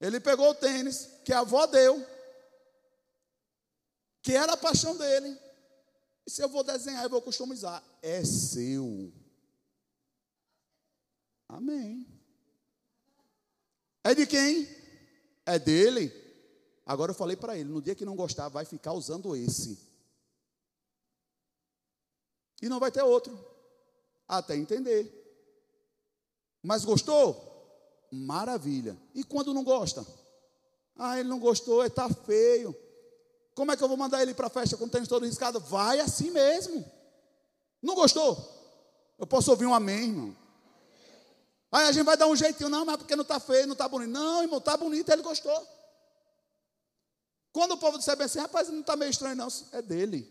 Ele 0.00 0.20
pegou 0.20 0.48
o 0.48 0.54
tênis 0.54 1.08
que 1.24 1.32
a 1.32 1.40
avó 1.40 1.66
deu, 1.66 2.06
que 4.22 4.36
era 4.36 4.52
a 4.52 4.56
paixão 4.56 4.96
dele. 4.96 5.36
E 6.24 6.30
se 6.30 6.40
eu 6.40 6.48
vou 6.48 6.62
desenhar, 6.62 7.02
eu 7.02 7.10
vou 7.10 7.20
customizar. 7.20 7.82
É 8.00 8.24
seu. 8.24 9.12
Amém. 11.48 12.06
É 14.04 14.14
de 14.14 14.28
quem? 14.28 14.68
É 15.44 15.58
dele. 15.58 16.12
Agora 16.86 17.10
eu 17.10 17.16
falei 17.16 17.36
para 17.36 17.58
ele: 17.58 17.68
no 17.68 17.82
dia 17.82 17.96
que 17.96 18.04
não 18.04 18.14
gostar, 18.14 18.48
vai 18.48 18.64
ficar 18.64 18.92
usando 18.92 19.34
esse. 19.34 19.91
E 22.62 22.68
não 22.68 22.78
vai 22.78 22.92
ter 22.92 23.02
outro. 23.02 23.38
Até 24.28 24.56
entender. 24.56 25.20
Mas 26.62 26.84
gostou? 26.84 27.50
Maravilha. 28.10 28.96
E 29.14 29.24
quando 29.24 29.52
não 29.52 29.64
gosta? 29.64 30.06
Ah, 30.96 31.18
ele 31.18 31.28
não 31.28 31.40
gostou, 31.40 31.84
está 31.84 32.08
feio. 32.08 32.74
Como 33.54 33.72
é 33.72 33.76
que 33.76 33.82
eu 33.82 33.88
vou 33.88 33.96
mandar 33.96 34.22
ele 34.22 34.32
para 34.32 34.46
a 34.46 34.50
festa 34.50 34.76
com 34.76 34.84
o 34.84 34.88
tênis 34.88 35.08
todo 35.08 35.26
riscado? 35.26 35.58
Vai 35.58 35.98
assim 35.98 36.30
mesmo. 36.30 36.84
Não 37.82 37.94
gostou? 37.94 38.38
Eu 39.18 39.26
posso 39.26 39.50
ouvir 39.50 39.66
um 39.66 39.74
amém, 39.74 40.04
irmão. 40.04 40.36
Aí 41.70 41.86
a 41.86 41.92
gente 41.92 42.04
vai 42.04 42.16
dar 42.16 42.26
um 42.26 42.36
jeitinho, 42.36 42.68
não, 42.68 42.84
mas 42.84 42.98
porque 42.98 43.16
não 43.16 43.22
está 43.22 43.40
feio, 43.40 43.66
não 43.66 43.72
está 43.72 43.88
bonito. 43.88 44.10
Não, 44.10 44.42
irmão, 44.42 44.58
está 44.58 44.76
bonito, 44.76 45.10
ele 45.10 45.22
gostou. 45.22 45.66
Quando 47.52 47.72
o 47.72 47.78
povo 47.78 47.98
disser 47.98 48.16
bem 48.16 48.26
assim, 48.26 48.38
rapaz, 48.38 48.68
não 48.68 48.80
está 48.80 48.94
meio 48.94 49.10
estranho, 49.10 49.36
não. 49.36 49.48
É 49.72 49.82
dele. 49.82 50.30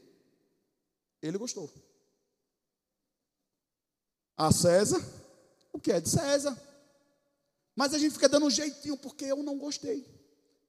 Ele 1.21 1.38
gostou. 1.38 1.69
A 4.41 4.51
César, 4.51 4.99
o 5.71 5.79
que 5.79 5.91
é 5.91 6.01
de 6.01 6.09
César? 6.09 6.59
Mas 7.75 7.93
a 7.93 7.99
gente 7.99 8.13
fica 8.13 8.27
dando 8.27 8.47
um 8.47 8.49
jeitinho 8.49 8.97
porque 8.97 9.25
eu 9.25 9.43
não 9.43 9.55
gostei. 9.55 10.03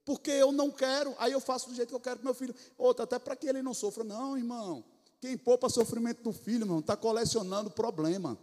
Porque 0.05 0.29
eu 0.29 0.51
não 0.51 0.69
quero, 0.69 1.15
aí 1.17 1.31
eu 1.31 1.39
faço 1.41 1.69
do 1.69 1.73
jeito 1.73 1.89
que 1.89 1.95
eu 1.95 1.99
quero 1.99 2.17
para 2.17 2.25
meu 2.25 2.35
filho. 2.35 2.53
Outra, 2.77 3.05
até 3.05 3.17
para 3.17 3.35
que 3.35 3.47
ele 3.47 3.63
não 3.63 3.73
sofra. 3.73 4.03
Não, 4.03 4.37
irmão. 4.37 4.85
Quem 5.19 5.35
poupa 5.35 5.69
sofrimento 5.69 6.21
do 6.21 6.31
filho, 6.31 6.65
irmão, 6.65 6.81
está 6.81 6.95
colecionando 6.95 7.71
problema. 7.71 8.37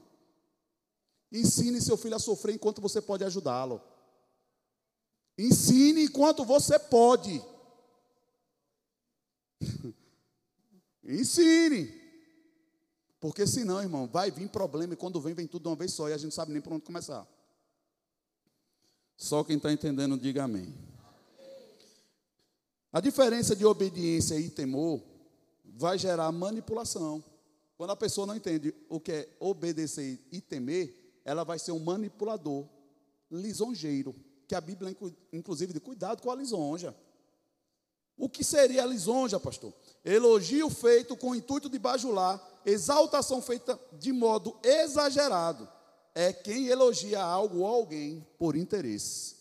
Ensine 1.31 1.81
seu 1.81 1.97
filho 1.97 2.17
a 2.17 2.19
sofrer 2.19 2.57
enquanto 2.57 2.81
você 2.81 3.01
pode 3.01 3.23
ajudá-lo. 3.23 3.81
Ensine 5.39 6.07
enquanto 6.07 6.45
você 6.45 6.77
pode. 6.77 7.41
Ensine. 11.05 12.00
Porque 13.21 13.47
senão, 13.47 13.81
irmão, 13.83 14.07
vai 14.07 14.31
vir 14.31 14.49
problema 14.49 14.95
e 14.95 14.97
quando 14.97 15.21
vem, 15.21 15.35
vem 15.35 15.47
tudo 15.47 15.63
de 15.63 15.69
uma 15.69 15.77
vez 15.77 15.93
só 15.93 16.09
e 16.09 16.13
a 16.13 16.17
gente 16.17 16.25
não 16.25 16.31
sabe 16.33 16.53
nem 16.53 16.63
por 16.63 16.73
onde 16.73 16.85
começar. 16.85 17.27
Só 19.15 19.45
quem 19.45 19.59
está 19.59 19.71
entendendo, 19.71 20.17
diga 20.17 20.45
amém. 20.45 20.75
A 22.91 23.01
diferença 23.01 23.55
de 23.55 23.65
obediência 23.67 24.41
e 24.41 24.49
temor 24.49 25.03
vai 25.63 25.99
gerar 25.99 26.33
manipulação. 26.33 27.23
Quando 27.77 27.91
a 27.91 27.97
pessoa 27.97 28.27
não 28.27 28.35
entende 28.35 28.75
o 28.89 28.99
que 28.99 29.13
é 29.13 29.29
obedecer 29.39 30.19
e 30.33 30.41
temer, 30.41 31.21
ela 31.25 31.45
vai 31.45 31.59
ser 31.59 31.73
um 31.73 31.79
manipulador, 31.79 32.67
lisonjeiro, 33.31 34.15
que 34.49 34.55
a 34.55 34.61
Bíblia, 34.61 34.97
inclusive, 35.33 35.73
de 35.73 35.81
cuidado 35.81 36.23
com 36.23 36.31
a 36.31 36.35
lisonja. 36.35 36.97
O 38.17 38.29
que 38.29 38.43
seria 38.43 38.83
a 38.83 38.87
lisonja, 38.87 39.39
pastor? 39.39 39.73
Elogio 40.05 40.69
feito 40.69 41.17
com 41.17 41.31
o 41.31 41.35
intuito 41.35 41.69
de 41.69 41.79
bajular, 41.79 42.39
exaltação 42.65 43.41
feita 43.41 43.79
de 43.93 44.13
modo 44.13 44.57
exagerado 44.63 45.69
é 46.15 46.33
quem 46.33 46.67
elogia 46.67 47.23
algo 47.23 47.59
ou 47.59 47.67
alguém 47.67 48.27
por 48.39 48.57
interesse. 48.57 49.37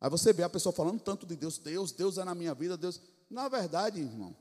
Aí 0.00 0.08
você 0.08 0.32
vê 0.32 0.42
a 0.42 0.48
pessoa 0.48 0.72
falando 0.72 1.00
tanto 1.00 1.26
de 1.26 1.34
Deus, 1.34 1.58
Deus, 1.58 1.92
Deus 1.92 2.18
é 2.18 2.24
na 2.24 2.34
minha 2.34 2.54
vida, 2.54 2.76
Deus. 2.76 3.00
Na 3.30 3.48
verdade, 3.48 4.00
irmão, 4.00 4.36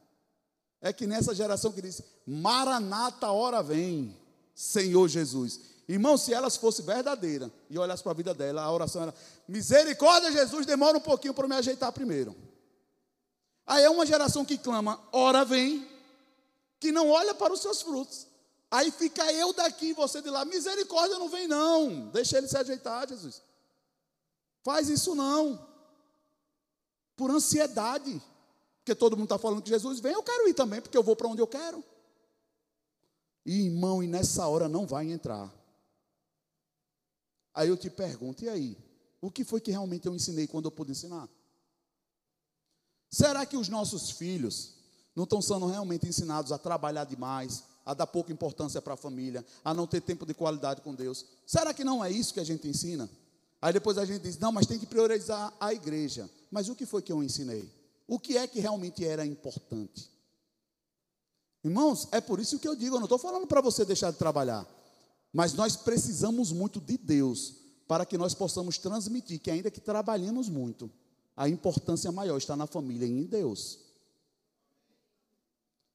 é 0.82 0.94
que 0.94 1.08
nessa 1.08 1.34
geração 1.34 1.72
que 1.72 1.82
diz, 1.82 2.02
Maranata, 2.26 3.32
hora 3.32 3.64
vem, 3.64 4.16
Senhor 4.54 5.08
Jesus. 5.08 5.62
Irmão, 5.88 6.18
se 6.18 6.34
elas 6.34 6.58
fossem 6.58 6.86
verdadeiras 6.86 7.50
e 7.70 7.80
olhasse 7.80 8.04
para 8.04 8.12
a 8.12 8.16
vida 8.16 8.34
dela, 8.34 8.62
a 8.62 8.72
oração 8.72 9.04
era: 9.04 9.16
Misericórdia, 9.48 10.32
Jesus, 10.32 10.66
demora 10.66 10.98
um 10.98 11.02
pouquinho 11.02 11.34
para 11.34 11.48
me 11.48 11.56
ajeitar 11.56 11.92
primeiro. 11.92 12.36
Aí 13.66 13.84
é 13.84 13.90
uma 13.90 14.06
geração 14.06 14.46
que 14.46 14.58
clama, 14.58 15.00
hora 15.12 15.44
vem, 15.44 15.88
que 16.80 16.92
não 16.92 17.10
olha 17.10 17.34
para 17.34 17.54
os 17.54 17.62
seus 17.62 17.82
frutos. 17.82 18.28
Aí 18.70 18.92
fica 18.92 19.32
eu 19.32 19.54
daqui 19.54 19.88
e 19.88 19.94
você 19.94 20.22
de 20.22 20.30
lá. 20.30 20.44
Misericórdia 20.46 21.18
não 21.18 21.30
vem, 21.30 21.48
não. 21.48 22.10
Deixa 22.10 22.38
ele 22.38 22.48
se 22.48 22.58
ajeitar, 22.58 23.08
Jesus. 23.08 23.42
Faz 24.64 24.90
isso 24.90 25.16
não. 25.16 25.66
Por 27.16 27.32
ansiedade. 27.32 28.22
Porque 28.80 28.96
todo 28.96 29.18
mundo 29.18 29.26
está 29.26 29.38
falando 29.38 29.62
que 29.62 29.70
Jesus 29.70 30.00
vem, 30.00 30.14
eu 30.14 30.24
quero 30.24 30.48
ir 30.48 30.54
também, 30.54 30.82
porque 30.82 30.98
eu 30.98 31.04
vou 31.04 31.16
para 31.16 31.28
onde 31.28 31.42
eu 31.42 31.48
quero. 31.48 31.84
E 33.46 33.66
irmão, 33.66 34.04
e 34.04 34.08
nessa 34.08 34.48
hora 34.48 34.68
não 34.68 34.86
vai 34.86 35.10
entrar. 35.10 35.54
Aí 37.54 37.70
eu 37.70 37.76
te 37.76 37.90
pergunto, 37.90 38.44
e 38.46 38.50
aí? 38.50 38.78
O 39.20 39.32
que 39.32 39.44
foi 39.44 39.60
que 39.60 39.72
realmente 39.72 40.06
eu 40.06 40.16
ensinei 40.16 40.48
quando 40.48 40.66
eu 40.66 40.72
pude 40.72 40.92
ensinar? 40.92 41.28
Será 43.10 43.46
que 43.46 43.58
os 43.58 43.68
nossos 43.68 44.12
filhos 44.12 44.77
não 45.18 45.24
estão 45.24 45.42
sendo 45.42 45.66
realmente 45.66 46.08
ensinados 46.08 46.52
a 46.52 46.60
trabalhar 46.60 47.04
demais, 47.04 47.64
a 47.84 47.96
dar 47.96 48.06
pouca 48.06 48.32
importância 48.32 48.80
para 48.80 48.94
a 48.94 48.96
família, 48.96 49.44
a 49.66 49.74
não 49.74 49.88
ter 49.88 50.00
tempo 50.00 50.28
de 50.28 50.34
qualidade 50.36 50.82
com 50.82 50.94
Deus. 50.94 51.26
Será 51.44 51.74
que 51.74 51.84
não 51.84 52.06
é 52.06 52.12
isso 52.12 52.36
que 52.36 52.40
a 52.40 52.44
gente 52.44 52.68
ensina? 52.68 53.10
Aí 53.60 53.74
depois 53.74 53.98
a 53.98 54.06
gente 54.06 54.22
diz: 54.22 54.38
não, 54.38 54.52
mas 54.52 54.68
tem 54.68 54.78
que 54.78 54.86
priorizar 54.86 55.52
a 55.60 55.74
igreja. 55.74 56.30
Mas 56.52 56.70
o 56.70 56.76
que 56.76 56.86
foi 56.86 57.02
que 57.02 57.12
eu 57.12 57.24
ensinei? 57.24 57.68
O 58.08 58.20
que 58.20 58.38
é 58.38 58.46
que 58.46 58.60
realmente 58.60 59.04
era 59.04 59.26
importante? 59.26 60.08
Irmãos, 61.64 62.08
é 62.12 62.22
por 62.22 62.40
isso 62.40 62.60
que 62.60 62.68
eu 62.68 62.76
digo, 62.76 62.98
eu 62.98 63.00
não 63.00 63.06
estou 63.06 63.18
falando 63.18 63.48
para 63.48 63.60
você 63.60 63.84
deixar 63.84 64.12
de 64.12 64.20
trabalhar, 64.20 64.68
mas 65.34 65.52
nós 65.56 65.76
precisamos 65.76 66.52
muito 66.52 66.80
de 66.80 66.96
Deus 66.96 67.56
para 67.88 68.06
que 68.06 68.20
nós 68.20 68.36
possamos 68.36 68.78
transmitir 68.78 69.40
que, 69.40 69.50
ainda 69.50 69.72
que 69.72 69.82
trabalhemos 69.82 70.48
muito, 70.48 70.92
a 71.36 71.50
importância 71.50 72.12
maior 72.12 72.38
está 72.38 72.56
na 72.56 72.68
família 72.68 73.08
e 73.08 73.12
em 73.12 73.24
Deus. 73.24 73.87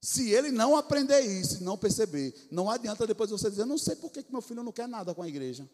Se 0.05 0.32
ele 0.32 0.50
não 0.50 0.74
aprender 0.74 1.20
isso, 1.20 1.62
não 1.62 1.78
perceber, 1.78 2.34
não 2.50 2.68
adianta 2.68 3.07
depois 3.07 3.30
você 3.30 3.48
dizer, 3.48 3.62
eu 3.62 3.66
não 3.66 3.78
sei 3.78 3.94
por 3.94 4.11
que 4.11 4.24
meu 4.30 4.42
filho 4.42 4.64
não 4.64 4.72
quer 4.72 4.88
nada 4.88 5.14
com 5.14 5.22
a 5.22 5.28
igreja. 5.28 5.70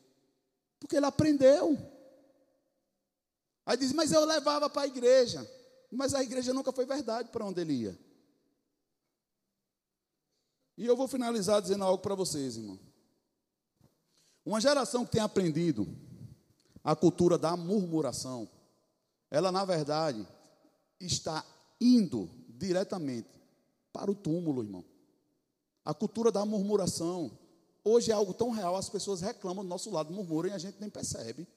Porque 0.78 0.96
ele 0.96 1.06
aprendeu. 1.06 1.78
Aí 3.64 3.78
diz, 3.78 3.90
mas 3.90 4.12
eu 4.12 4.22
levava 4.26 4.68
para 4.68 4.82
a 4.82 4.86
igreja. 4.86 5.50
Mas 5.90 6.12
a 6.12 6.22
igreja 6.22 6.52
nunca 6.52 6.70
foi 6.72 6.84
verdade 6.84 7.30
para 7.30 7.42
onde 7.42 7.62
ele 7.62 7.72
ia. 7.72 7.98
E 10.76 10.84
eu 10.84 10.94
vou 10.94 11.08
finalizar 11.08 11.62
dizendo 11.62 11.84
algo 11.84 12.02
para 12.02 12.14
vocês, 12.14 12.58
irmão. 12.58 12.78
Uma 14.44 14.60
geração 14.60 15.06
que 15.06 15.12
tem 15.12 15.22
aprendido 15.22 15.88
a 16.84 16.94
cultura 16.94 17.38
da 17.38 17.56
murmuração, 17.56 18.46
ela 19.30 19.50
na 19.50 19.64
verdade 19.64 20.28
está 21.00 21.42
indo 21.80 22.30
diretamente 22.50 23.37
para 23.98 24.12
o 24.12 24.14
túmulo, 24.14 24.62
irmão. 24.62 24.84
A 25.84 25.92
cultura 25.92 26.30
da 26.30 26.46
murmuração 26.46 27.36
hoje 27.82 28.12
é 28.12 28.14
algo 28.14 28.32
tão 28.32 28.50
real, 28.50 28.76
as 28.76 28.88
pessoas 28.88 29.20
reclamam 29.20 29.64
do 29.64 29.68
nosso 29.68 29.90
lado, 29.90 30.12
murmuram 30.12 30.50
e 30.50 30.52
a 30.52 30.58
gente 30.58 30.78
nem 30.80 30.88
percebe. 30.88 31.48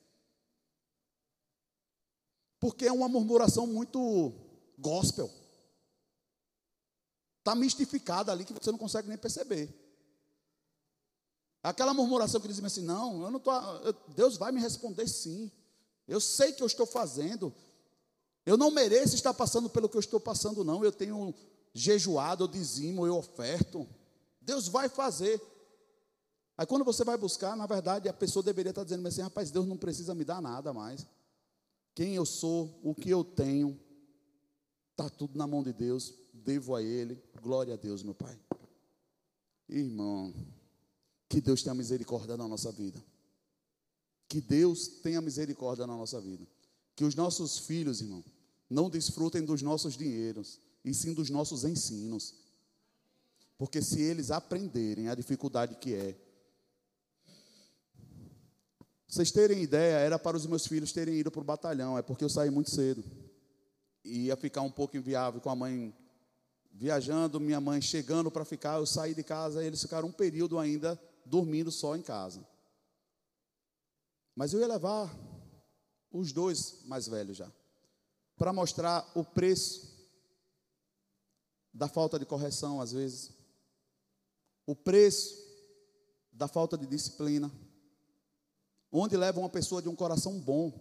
Porque 2.60 2.88
é 2.88 2.92
uma 2.92 3.08
murmuração 3.08 3.68
muito 3.68 4.34
gospel. 4.80 5.30
Está 7.38 7.54
mistificada 7.54 8.32
ali 8.32 8.44
que 8.44 8.54
você 8.54 8.72
não 8.72 8.80
consegue 8.80 9.08
nem 9.08 9.20
perceber. 9.20 9.70
Aquela 11.62 11.94
murmuração 11.94 12.42
que 12.42 12.48
dizem 12.48 12.66
assim, 12.66 12.82
não, 12.82 13.22
eu 13.22 13.30
não 13.30 13.40
tô, 13.40 13.52
Deus 14.16 14.36
vai 14.36 14.52
me 14.52 14.60
responder 14.60 15.08
sim. 15.08 15.52
Eu 16.08 16.20
sei 16.20 16.54
que 16.54 16.64
eu 16.64 16.68
estou 16.68 16.88
fazendo. 16.88 17.54
Eu 18.48 18.58
não 18.58 18.72
mereço 18.72 19.14
estar 19.14 19.34
passando 19.36 19.70
pelo 19.70 19.88
que 19.88 19.96
eu 19.96 20.00
estou 20.00 20.20
passando, 20.20 20.64
não. 20.64 20.84
Eu 20.84 20.92
tenho 20.92 21.36
jejuado, 21.74 22.44
eu 22.44 22.48
dizimo, 22.48 23.06
eu 23.06 23.18
oferto. 23.18 23.88
Deus 24.42 24.68
vai 24.68 24.90
fazer. 24.90 25.42
Aí 26.58 26.66
quando 26.66 26.86
você 26.86 27.04
vai 27.04 27.18
buscar, 27.18 27.56
na 27.56 27.66
verdade, 27.66 28.10
a 28.10 28.14
pessoa 28.14 28.44
deveria 28.44 28.72
estar 28.72 28.84
dizendo 28.84 29.08
assim, 29.08 29.22
rapaz, 29.22 29.52
Deus 29.52 29.66
não 29.66 29.78
precisa 29.78 30.14
me 30.14 30.24
dar 30.24 30.42
nada 30.42 30.74
mais. 30.74 31.06
Quem 31.94 32.16
eu 32.16 32.26
sou, 32.26 32.80
o 32.84 32.94
que 32.96 33.10
eu 33.10 33.24
tenho, 33.24 33.80
está 34.92 35.10
tudo 35.10 35.38
na 35.38 35.48
mão 35.48 35.64
de 35.64 35.74
Deus, 35.74 36.14
devo 36.34 36.76
a 36.76 36.82
Ele. 36.82 37.22
Glória 37.42 37.74
a 37.74 37.78
Deus, 37.78 38.04
meu 38.04 38.14
Pai. 38.14 38.38
Irmão, 39.68 40.34
que 41.28 41.40
Deus 41.40 41.64
tenha 41.64 41.74
misericórdia 41.74 42.36
na 42.38 42.48
nossa 42.48 42.72
vida. 42.72 43.04
Que 44.28 44.40
Deus 44.40 44.88
tenha 44.88 45.22
misericórdia 45.22 45.88
na 45.88 45.96
nossa 45.96 46.20
vida. 46.20 46.46
Que 46.96 47.04
os 47.04 47.16
nossos 47.16 47.58
filhos, 47.60 48.02
irmão, 48.02 48.24
não 48.70 48.90
desfrutem 48.90 49.44
dos 49.44 49.62
nossos 49.62 49.98
dinheiros, 49.98 50.60
e 50.84 50.94
sim 50.94 51.14
dos 51.14 51.30
nossos 51.30 51.64
ensinos. 51.64 52.36
Porque 53.58 53.82
se 53.82 54.02
eles 54.02 54.32
aprenderem 54.32 55.10
a 55.10 55.16
dificuldade 55.16 55.76
que 55.76 55.94
é, 55.94 56.16
vocês 59.08 59.30
terem 59.30 59.62
ideia, 59.62 59.98
era 59.98 60.18
para 60.18 60.38
os 60.38 60.46
meus 60.46 60.66
filhos 60.66 60.94
terem 60.94 61.16
ido 61.16 61.30
para 61.30 61.42
o 61.42 61.44
batalhão, 61.44 61.98
é 61.98 62.02
porque 62.02 62.24
eu 62.24 62.30
saí 62.30 62.50
muito 62.50 62.72
cedo. 62.72 63.04
E 64.06 64.28
ia 64.28 64.38
ficar 64.38 64.62
um 64.62 64.72
pouco 64.72 64.96
inviável 64.96 65.42
com 65.42 65.50
a 65.50 65.56
mãe 65.56 65.94
viajando, 66.72 67.40
minha 67.40 67.60
mãe 67.60 67.82
chegando 67.82 68.32
para 68.32 68.46
ficar, 68.46 68.80
eu 68.80 68.86
saí 68.86 69.14
de 69.14 69.22
casa 69.22 69.62
e 69.62 69.68
eles 69.68 69.82
ficaram 69.82 70.08
um 70.08 70.12
período 70.14 70.58
ainda 70.58 70.98
dormindo 71.26 71.72
só 71.72 71.96
em 71.96 72.02
casa. 72.02 72.48
Mas 74.34 74.54
eu 74.54 74.62
ia 74.62 74.68
levar 74.68 75.14
os 76.10 76.32
dois 76.32 76.80
mais 76.86 77.08
velhos 77.08 77.38
já, 77.38 77.52
para 78.38 78.54
mostrar 78.54 79.10
o 79.14 79.24
preço 79.24 79.91
da 81.74 81.88
falta 81.88 82.20
de 82.20 82.26
correção, 82.26 82.82
às 82.82 82.92
vezes, 82.92 83.32
o 84.66 84.76
preço 84.76 85.36
da 86.32 86.48
falta 86.48 86.78
de 86.78 86.86
disciplina 86.86 87.52
onde 88.92 89.16
leva 89.16 89.40
uma 89.40 89.50
pessoa 89.50 89.82
de 89.82 89.88
um 89.88 89.96
coração 89.96 90.40
bom 90.40 90.74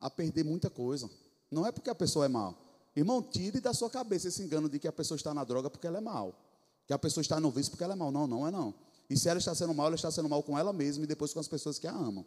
a 0.00 0.10
perder 0.10 0.44
muita 0.44 0.68
coisa. 0.68 1.08
Não 1.50 1.64
é 1.64 1.70
porque 1.70 1.90
a 1.90 1.94
pessoa 1.94 2.24
é 2.24 2.28
mal. 2.28 2.56
Irmão, 2.96 3.22
tire 3.22 3.60
da 3.60 3.72
sua 3.72 3.88
cabeça 3.88 4.28
esse 4.28 4.42
engano 4.42 4.68
de 4.68 4.78
que 4.78 4.88
a 4.88 4.92
pessoa 4.92 5.16
está 5.16 5.32
na 5.32 5.44
droga 5.44 5.70
porque 5.70 5.86
ela 5.86 5.98
é 5.98 6.00
mal. 6.00 6.34
Que 6.86 6.92
a 6.92 6.98
pessoa 6.98 7.22
está 7.22 7.38
no 7.38 7.50
vício 7.50 7.70
porque 7.70 7.84
ela 7.84 7.92
é 7.92 7.96
mal. 7.96 8.10
Não, 8.10 8.26
não 8.26 8.46
é 8.46 8.50
não. 8.50 8.74
E 9.08 9.16
se 9.16 9.28
ela 9.28 9.38
está 9.38 9.54
sendo 9.54 9.72
mal, 9.72 9.86
ela 9.86 9.94
está 9.94 10.10
sendo 10.10 10.28
mal 10.28 10.42
com 10.42 10.58
ela 10.58 10.72
mesma 10.72 11.04
e 11.04 11.06
depois 11.06 11.32
com 11.32 11.40
as 11.40 11.48
pessoas 11.48 11.78
que 11.78 11.86
a 11.86 11.92
amam. 11.92 12.24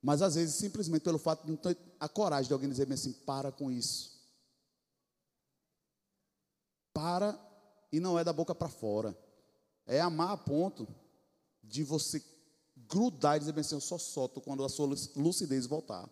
Mas 0.00 0.22
às 0.22 0.36
vezes, 0.36 0.54
simplesmente 0.54 1.02
pelo 1.02 1.18
fato 1.18 1.44
de 1.44 1.50
não 1.50 1.56
ter 1.56 1.76
a 1.98 2.08
coragem 2.08 2.46
de 2.46 2.52
alguém 2.52 2.68
dizer 2.68 2.90
assim: 2.92 3.12
para 3.12 3.50
com 3.50 3.70
isso. 3.70 4.15
Para 6.96 7.38
e 7.92 8.00
não 8.00 8.18
é 8.18 8.24
da 8.24 8.32
boca 8.32 8.54
para 8.54 8.70
fora. 8.70 9.14
É 9.86 10.00
amar 10.00 10.30
a 10.30 10.36
ponto 10.38 10.88
de 11.62 11.84
você 11.84 12.24
grudar 12.88 13.36
e 13.36 13.40
dizer 13.40 13.58
assim, 13.58 13.74
eu 13.74 13.82
só 13.82 13.98
solto 13.98 14.40
quando 14.40 14.64
a 14.64 14.68
sua 14.70 14.86
lucidez 15.14 15.66
voltar. 15.66 16.08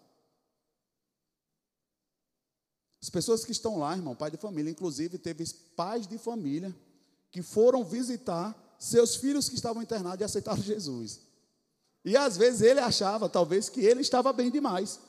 As 3.01 3.09
pessoas 3.09 3.47
que 3.47 3.53
estão 3.53 3.79
lá, 3.79 3.97
irmão, 3.97 4.15
pai 4.15 4.31
de 4.31 4.37
família, 4.37 4.71
inclusive 4.71 5.17
teve 5.17 5.47
pais 5.75 6.07
de 6.07 6.19
família 6.19 6.77
que 7.31 7.41
foram 7.41 7.83
visitar 7.83 8.55
seus 8.79 9.17
filhos 9.17 9.49
que 9.49 9.55
estavam 9.55 9.83
internados 9.83 10.21
e 10.21 10.25
aceitaram 10.25 10.61
Jesus. 10.63 11.21
E 12.05 12.15
às 12.15 12.37
vezes 12.37 12.61
ele 12.61 12.81
achava, 12.81 13.27
talvez, 13.27 13.71
que 13.71 13.81
ele 13.81 14.03
estava 14.03 14.35
bem 14.35 14.51
demais. 14.51 15.01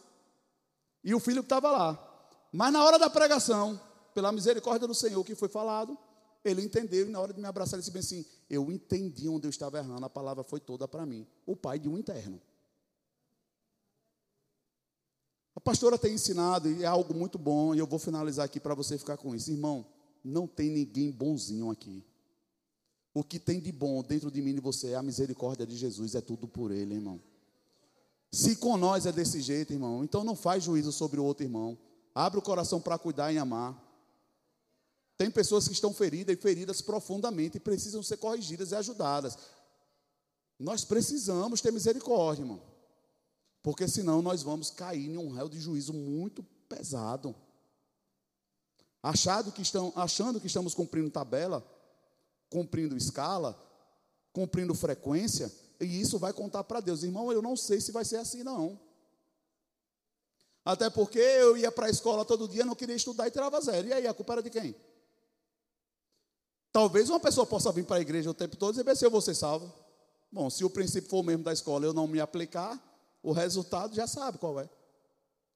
E 1.04 1.14
o 1.14 1.20
filho 1.20 1.44
que 1.44 1.48
estava 1.48 1.70
lá. 1.70 2.48
Mas 2.54 2.72
na 2.72 2.82
hora 2.82 2.98
da 2.98 3.10
pregação, 3.10 3.78
pela 4.16 4.32
misericórdia 4.32 4.88
do 4.88 4.96
Senhor 4.96 5.22
que 5.26 5.36
foi 5.36 5.50
falado, 5.50 5.96
ele 6.44 6.62
entendeu 6.62 7.06
e 7.06 7.10
na 7.10 7.20
hora 7.20 7.34
de 7.34 7.42
me 7.42 7.48
abraçar, 7.48 7.74
ele 7.74 7.82
disse 7.82 7.92
bem 7.92 8.00
assim: 8.00 8.26
Eu 8.50 8.72
entendi 8.72 9.28
onde 9.28 9.46
eu 9.46 9.50
estava 9.50 9.78
errando, 9.78 10.06
a 10.06 10.10
palavra 10.10 10.42
foi 10.42 10.60
toda 10.60 10.88
para 10.88 11.06
mim. 11.06 11.28
O 11.46 11.56
pai 11.56 11.78
de 11.78 11.90
um 11.90 11.98
interno. 11.98 12.42
A 15.54 15.60
pastora 15.60 15.98
tem 15.98 16.14
ensinado, 16.14 16.70
e 16.70 16.84
é 16.84 16.86
algo 16.86 17.14
muito 17.14 17.38
bom, 17.38 17.76
e 17.76 17.80
eu 17.80 17.88
vou 17.88 18.00
finalizar 18.00 18.46
aqui 18.46 18.60
para 18.60 18.74
você 18.74 18.98
ficar 18.98 19.18
com 19.18 19.36
isso. 19.36 19.52
Irmão, 19.52 19.86
não 20.24 20.48
tem 20.48 20.70
ninguém 20.70 21.12
bonzinho 21.12 21.70
aqui. 21.70 22.06
O 23.14 23.24
que 23.24 23.40
tem 23.40 23.60
de 23.60 23.72
bom 23.72 24.02
dentro 24.02 24.32
de 24.32 24.42
mim 24.42 24.56
e 24.56 24.60
você 24.60 24.92
é 24.92 24.96
a 24.96 25.04
misericórdia 25.04 25.66
de 25.66 25.76
Jesus, 25.76 26.16
é 26.16 26.22
tudo 26.22 26.48
por 26.48 26.72
Ele, 26.72 26.96
irmão. 26.96 27.22
Se 28.32 28.56
com 28.56 28.78
nós 28.78 29.06
é 29.06 29.12
desse 29.12 29.42
jeito, 29.42 29.74
irmão, 29.74 30.04
então 30.04 30.24
não 30.24 30.36
faz 30.36 30.64
juízo 30.64 30.92
sobre 30.92 31.20
o 31.20 31.24
outro 31.24 31.44
irmão. 31.44 31.78
Abre 32.14 32.40
o 32.40 32.42
coração 32.42 32.80
para 32.80 32.98
cuidar 32.98 33.32
e 33.34 33.38
amar. 33.38 33.85
Tem 35.18 35.32
pessoas 35.32 35.68
que 35.68 35.74
estão 35.74 35.94
feridas 35.94 36.36
e 36.36 36.42
feridas 36.42 36.82
profundamente 36.82 37.58
e 37.58 37.60
precisam 37.60 38.04
ser 38.04 38.18
corrigidas 38.18 38.72
e 38.72 38.76
ajudadas. 38.76 39.38
Nós 40.60 40.84
precisamos 40.84 41.62
ter 41.62 41.72
misericórdia, 41.72 42.44
irmão. 42.44 42.62
Porque 43.64 43.88
senão 43.88 44.22
nós 44.22 44.44
vamos 44.44 44.70
cair 44.70 45.10
em 45.10 45.18
um 45.18 45.32
réu 45.32 45.50
de 45.50 45.60
juízo 45.60 45.94
muito 45.94 46.44
pesado. 46.68 47.36
Achado 49.02 49.52
que 49.52 49.62
estão, 49.62 49.94
achando 49.96 50.40
que 50.40 50.48
estamos 50.48 50.74
cumprindo 50.74 51.10
tabela, 51.10 51.66
cumprindo 52.50 52.98
escala, 52.98 53.60
cumprindo 54.34 54.74
frequência, 54.74 55.52
e 55.80 56.02
isso 56.02 56.20
vai 56.20 56.34
contar 56.34 56.64
para 56.64 56.80
Deus. 56.80 57.04
Irmão, 57.04 57.32
eu 57.32 57.42
não 57.42 57.56
sei 57.56 57.80
se 57.80 57.92
vai 57.92 58.04
ser 58.04 58.18
assim, 58.18 58.44
não. 58.44 58.80
Até 60.64 60.90
porque 60.90 61.20
eu 61.20 61.56
ia 61.56 61.72
para 61.72 61.88
a 61.88 61.90
escola 61.90 62.26
todo 62.26 62.48
dia, 62.48 62.66
não 62.66 62.76
queria 62.76 62.96
estudar 62.96 63.28
e 63.28 63.32
tirava 63.32 63.62
zero. 63.62 63.88
E 63.88 63.94
aí, 63.94 64.08
a 64.08 64.14
culpa 64.14 64.34
era 64.34 64.44
de 64.44 64.50
quem? 64.50 64.76
Talvez 66.76 67.10
uma 67.10 67.22
pessoa 67.22 67.48
possa 67.48 67.72
vir 67.72 67.86
para 67.86 67.96
a 67.96 68.02
igreja 68.02 68.30
o 68.30 68.34
tempo 68.34 68.58
todo 68.58 68.76
e 68.76 68.84
dizer, 68.84 68.98
se 68.98 69.06
eu 69.06 69.10
vou 69.10 69.22
ser 69.22 69.34
salvo. 69.34 69.74
Bom, 70.30 70.50
se 70.50 70.66
o 70.66 70.70
princípio 70.70 71.10
for 71.10 71.20
o 71.20 71.24
mesmo 71.24 71.42
da 71.42 71.54
escola, 71.54 71.86
eu 71.86 71.94
não 71.94 72.06
me 72.06 72.20
aplicar, 72.20 72.78
o 73.24 73.32
resultado 73.32 73.96
já 73.96 74.06
sabe 74.06 74.38
qual 74.38 74.60
é. 74.60 74.70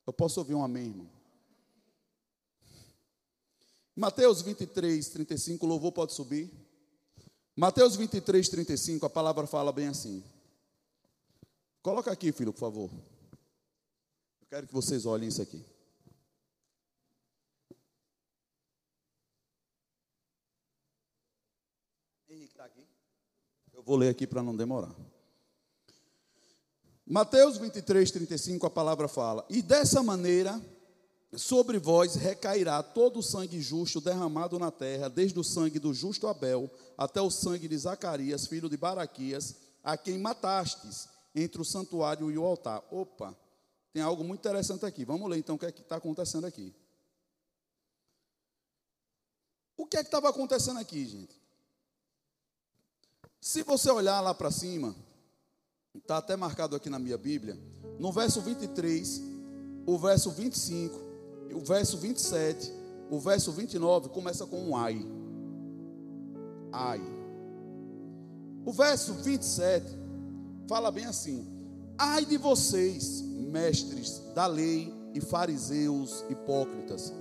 Eu 0.07 0.13
posso 0.13 0.39
ouvir 0.39 0.55
um 0.55 0.63
amém, 0.63 0.85
irmão. 0.85 1.09
Mateus 3.93 4.41
23, 4.41 5.09
35, 5.09 5.65
o 5.65 5.67
louvor 5.67 5.91
pode 5.91 6.13
subir. 6.13 6.49
Mateus 7.53 7.97
23, 7.97 8.47
35, 8.47 9.05
a 9.05 9.09
palavra 9.09 9.45
fala 9.45 9.73
bem 9.73 9.89
assim. 9.89 10.23
Coloca 11.81 12.09
aqui, 12.09 12.31
filho, 12.31 12.53
por 12.53 12.61
favor. 12.61 12.89
Eu 14.39 14.47
quero 14.49 14.67
que 14.67 14.73
vocês 14.73 15.05
olhem 15.05 15.27
isso 15.27 15.41
aqui. 15.41 15.61
está 22.59 22.65
aqui? 22.65 22.85
Eu 23.71 23.78
vou 23.89 23.97
ler 23.97 24.09
aqui 24.09 24.27
para 24.27 24.43
não 24.43 24.55
demorar. 24.55 24.95
Mateus 27.07 27.57
23, 27.57 28.11
35, 28.11 28.67
a 28.67 28.69
palavra 28.69 29.07
fala: 29.07 29.43
E 29.49 29.63
dessa 29.63 30.03
maneira 30.03 30.61
sobre 31.35 31.79
vós 31.79 32.13
recairá 32.13 32.83
todo 32.83 33.17
o 33.17 33.23
sangue 33.23 33.59
justo 33.59 33.99
derramado 33.99 34.59
na 34.59 34.69
terra, 34.69 35.09
desde 35.09 35.39
o 35.39 35.43
sangue 35.43 35.79
do 35.79 35.91
justo 35.91 36.27
Abel 36.27 36.69
até 36.95 37.19
o 37.19 37.31
sangue 37.31 37.67
de 37.67 37.75
Zacarias, 37.79 38.45
filho 38.45 38.69
de 38.69 38.77
Baraquias, 38.77 39.55
a 39.83 39.97
quem 39.97 40.19
matastes 40.19 41.09
entre 41.33 41.59
o 41.59 41.65
santuário 41.65 42.29
e 42.29 42.37
o 42.37 42.45
altar. 42.45 42.83
Opa, 42.91 43.35
tem 43.91 44.03
algo 44.03 44.23
muito 44.23 44.41
interessante 44.41 44.85
aqui. 44.85 45.03
Vamos 45.03 45.27
ler 45.27 45.39
então 45.39 45.55
o 45.55 45.57
que 45.57 45.65
é 45.65 45.69
está 45.69 45.95
acontecendo 45.95 46.45
aqui. 46.45 46.75
O 49.75 49.87
que 49.87 49.97
é 49.97 50.01
que 50.03 50.09
estava 50.09 50.29
acontecendo 50.29 50.77
aqui, 50.77 51.07
gente? 51.07 51.38
Se 53.41 53.63
você 53.63 53.89
olhar 53.89 54.19
lá 54.19 54.33
para 54.33 54.51
cima, 54.51 54.93
está 55.95 56.17
até 56.17 56.35
marcado 56.35 56.75
aqui 56.75 56.89
na 56.89 56.99
minha 56.99 57.17
Bíblia, 57.17 57.57
no 57.97 58.11
verso 58.11 58.41
23, 58.41 59.21
o 59.85 59.97
verso 59.97 60.31
25, 60.31 60.99
o 61.55 61.59
verso 61.61 61.97
27, 61.97 62.73
o 63.09 63.17
verso 63.17 63.51
29 63.53 64.09
começa 64.09 64.45
com 64.45 64.69
um 64.69 64.75
ai. 64.75 65.05
Ai. 66.71 67.01
O 68.65 68.73
verso 68.73 69.13
27 69.13 69.87
fala 70.67 70.91
bem 70.91 71.05
assim: 71.05 71.47
Ai 71.97 72.25
de 72.25 72.37
vocês, 72.37 73.21
mestres 73.21 74.21
da 74.35 74.47
lei 74.47 74.93
e 75.13 75.21
fariseus 75.21 76.25
hipócritas, 76.29 77.13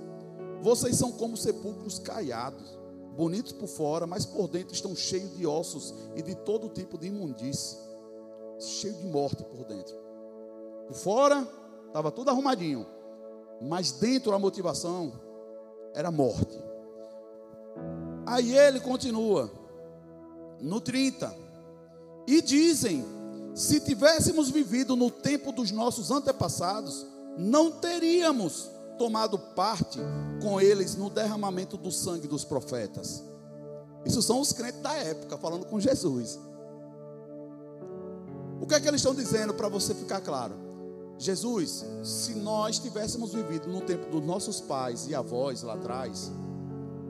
vocês 0.61 0.97
são 0.97 1.13
como 1.13 1.37
sepulcros 1.37 1.97
caiados 1.97 2.78
bonitos 3.19 3.51
por 3.51 3.67
fora, 3.67 4.07
mas 4.07 4.25
por 4.25 4.47
dentro 4.47 4.73
estão 4.73 4.95
cheios 4.95 5.35
de 5.35 5.45
ossos 5.45 5.93
e 6.15 6.21
de 6.21 6.35
todo 6.35 6.69
tipo 6.69 6.97
de 6.97 7.07
imundície, 7.07 7.77
cheio 8.57 8.93
de 8.93 9.05
morte 9.07 9.43
por 9.43 9.65
dentro. 9.65 9.93
Por 10.87 10.95
fora 10.95 11.45
estava 11.85 12.13
tudo 12.13 12.29
arrumadinho, 12.29 12.87
mas 13.61 13.91
dentro 13.91 14.33
a 14.33 14.39
motivação 14.39 15.11
era 15.93 16.09
morte. 16.09 16.57
Aí 18.25 18.57
ele 18.57 18.79
continua 18.79 19.51
no 20.61 20.79
30. 20.79 21.35
E 22.25 22.41
dizem: 22.41 23.03
se 23.53 23.81
tivéssemos 23.81 24.49
vivido 24.49 24.95
no 24.95 25.11
tempo 25.11 25.51
dos 25.51 25.71
nossos 25.71 26.09
antepassados, 26.09 27.05
não 27.37 27.69
teríamos 27.69 28.69
tomado 28.99 29.39
parte 29.39 29.97
com 30.43 30.59
eles 30.59 30.95
no 30.95 31.09
derramamento 31.09 31.77
do 31.77 31.91
sangue 31.91 32.27
dos 32.27 32.43
profetas. 32.43 33.23
Isso 34.05 34.21
são 34.21 34.39
os 34.41 34.51
crentes 34.51 34.81
da 34.81 34.93
época, 34.93 35.37
falando 35.37 35.65
com 35.65 35.79
Jesus. 35.79 36.37
O 38.61 38.67
que 38.67 38.75
é 38.75 38.79
que 38.79 38.87
eles 38.87 38.99
estão 38.99 39.15
dizendo 39.15 39.53
para 39.53 39.69
você 39.69 39.95
ficar 39.95 40.19
claro? 40.21 40.53
Jesus, 41.17 41.85
se 42.03 42.35
nós 42.35 42.77
tivéssemos 42.79 43.33
vivido 43.33 43.67
no 43.67 43.81
tempo 43.81 44.09
dos 44.09 44.23
nossos 44.23 44.61
pais 44.61 45.07
e 45.07 45.15
avós 45.15 45.63
lá 45.63 45.73
atrás, 45.73 46.31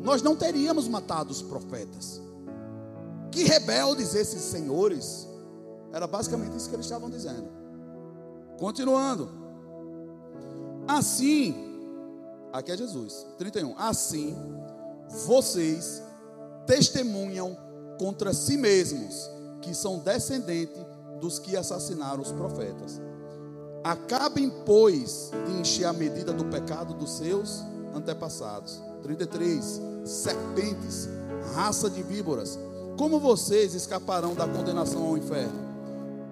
nós 0.01 0.21
não 0.21 0.35
teríamos 0.35 0.87
matado 0.87 1.31
os 1.31 1.41
profetas. 1.41 2.21
Que 3.31 3.43
rebeldes 3.43 4.15
esses 4.15 4.41
senhores! 4.41 5.27
Era 5.91 6.07
basicamente 6.07 6.55
isso 6.55 6.69
que 6.69 6.75
eles 6.75 6.85
estavam 6.85 7.09
dizendo. 7.09 7.49
Continuando. 8.59 9.29
Assim, 10.87 11.68
Aqui 12.51 12.71
é 12.71 12.77
Jesus. 12.77 13.25
31. 13.37 13.77
Assim, 13.77 14.35
vocês 15.25 16.01
testemunham 16.65 17.57
contra 17.99 18.33
si 18.33 18.57
mesmos 18.57 19.29
que 19.61 19.73
são 19.73 19.99
descendentes 19.99 20.81
dos 21.19 21.37
que 21.37 21.57
assassinaram 21.57 22.21
os 22.21 22.31
profetas. 22.31 23.01
Acabem, 23.83 24.49
pois, 24.65 25.31
de 25.45 25.59
encher 25.59 25.85
a 25.85 25.93
medida 25.93 26.33
do 26.33 26.45
pecado 26.45 26.93
dos 26.93 27.11
seus 27.17 27.63
antepassados. 27.93 28.81
33. 29.03 29.81
Serpentes, 30.05 31.07
raça 31.53 31.89
de 31.89 32.01
víboras, 32.01 32.57
como 32.97 33.19
vocês 33.19 33.73
escaparão 33.73 34.33
da 34.33 34.47
condenação 34.47 35.05
ao 35.05 35.17
inferno? 35.17 35.69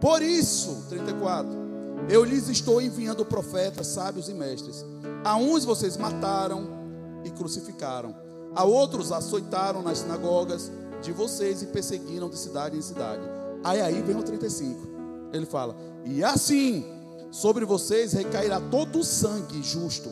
Por 0.02 0.22
isso, 0.22 0.84
34, 0.90 1.67
eu 2.10 2.24
lhes 2.24 2.48
estou 2.48 2.82
enviando 2.82 3.26
profetas, 3.26 3.88
sábios 3.88 4.30
e 4.30 4.34
mestres 4.34 4.86
a 5.24 5.36
uns 5.36 5.66
vocês 5.66 5.98
mataram 5.98 6.68
e 7.26 7.30
crucificaram, 7.30 8.16
a 8.56 8.64
outros 8.64 9.12
açoitaram 9.12 9.82
nas 9.82 10.00
sinagogas 10.00 10.72
de 11.02 11.12
vocês 11.12 11.62
e 11.62 11.66
perseguiram 11.68 12.30
de 12.30 12.38
cidade 12.38 12.78
em 12.78 12.82
cidade. 12.82 13.22
Aí 13.62 13.82
aí 13.82 14.02
vem 14.02 14.16
o 14.16 14.24
35. 14.24 14.88
Ele 15.34 15.46
fala: 15.46 15.76
"E 16.06 16.24
assim 16.24 16.86
sobre 17.30 17.66
vocês 17.66 18.14
recairá 18.14 18.62
todo 18.62 19.00
o 19.00 19.04
sangue 19.04 19.62
justo 19.62 20.10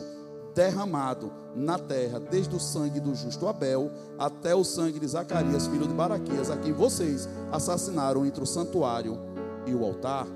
derramado 0.54 1.32
na 1.54 1.78
terra, 1.78 2.20
desde 2.20 2.54
o 2.54 2.60
sangue 2.60 3.00
do 3.00 3.14
justo 3.14 3.46
Abel 3.46 3.90
até 4.18 4.54
o 4.54 4.64
sangue 4.64 5.00
de 5.00 5.08
Zacarias, 5.08 5.66
filho 5.66 5.86
de 5.86 5.94
Baraquias, 5.94 6.50
a 6.50 6.56
quem 6.56 6.72
vocês 6.72 7.26
assassinaram 7.50 8.26
entre 8.26 8.42
o 8.42 8.46
santuário 8.46 9.18
e 9.66 9.74
o 9.74 9.82
altar." 9.82 10.26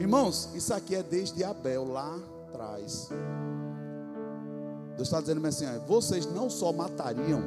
Irmãos, 0.00 0.48
isso 0.54 0.72
aqui 0.72 0.94
é 0.94 1.02
desde 1.02 1.44
Abel 1.44 1.84
lá 1.84 2.18
atrás. 2.48 3.10
Deus 4.96 5.08
está 5.08 5.20
dizendo 5.20 5.46
assim: 5.46 5.66
vocês 5.86 6.24
não 6.24 6.48
só 6.48 6.72
matariam, 6.72 7.42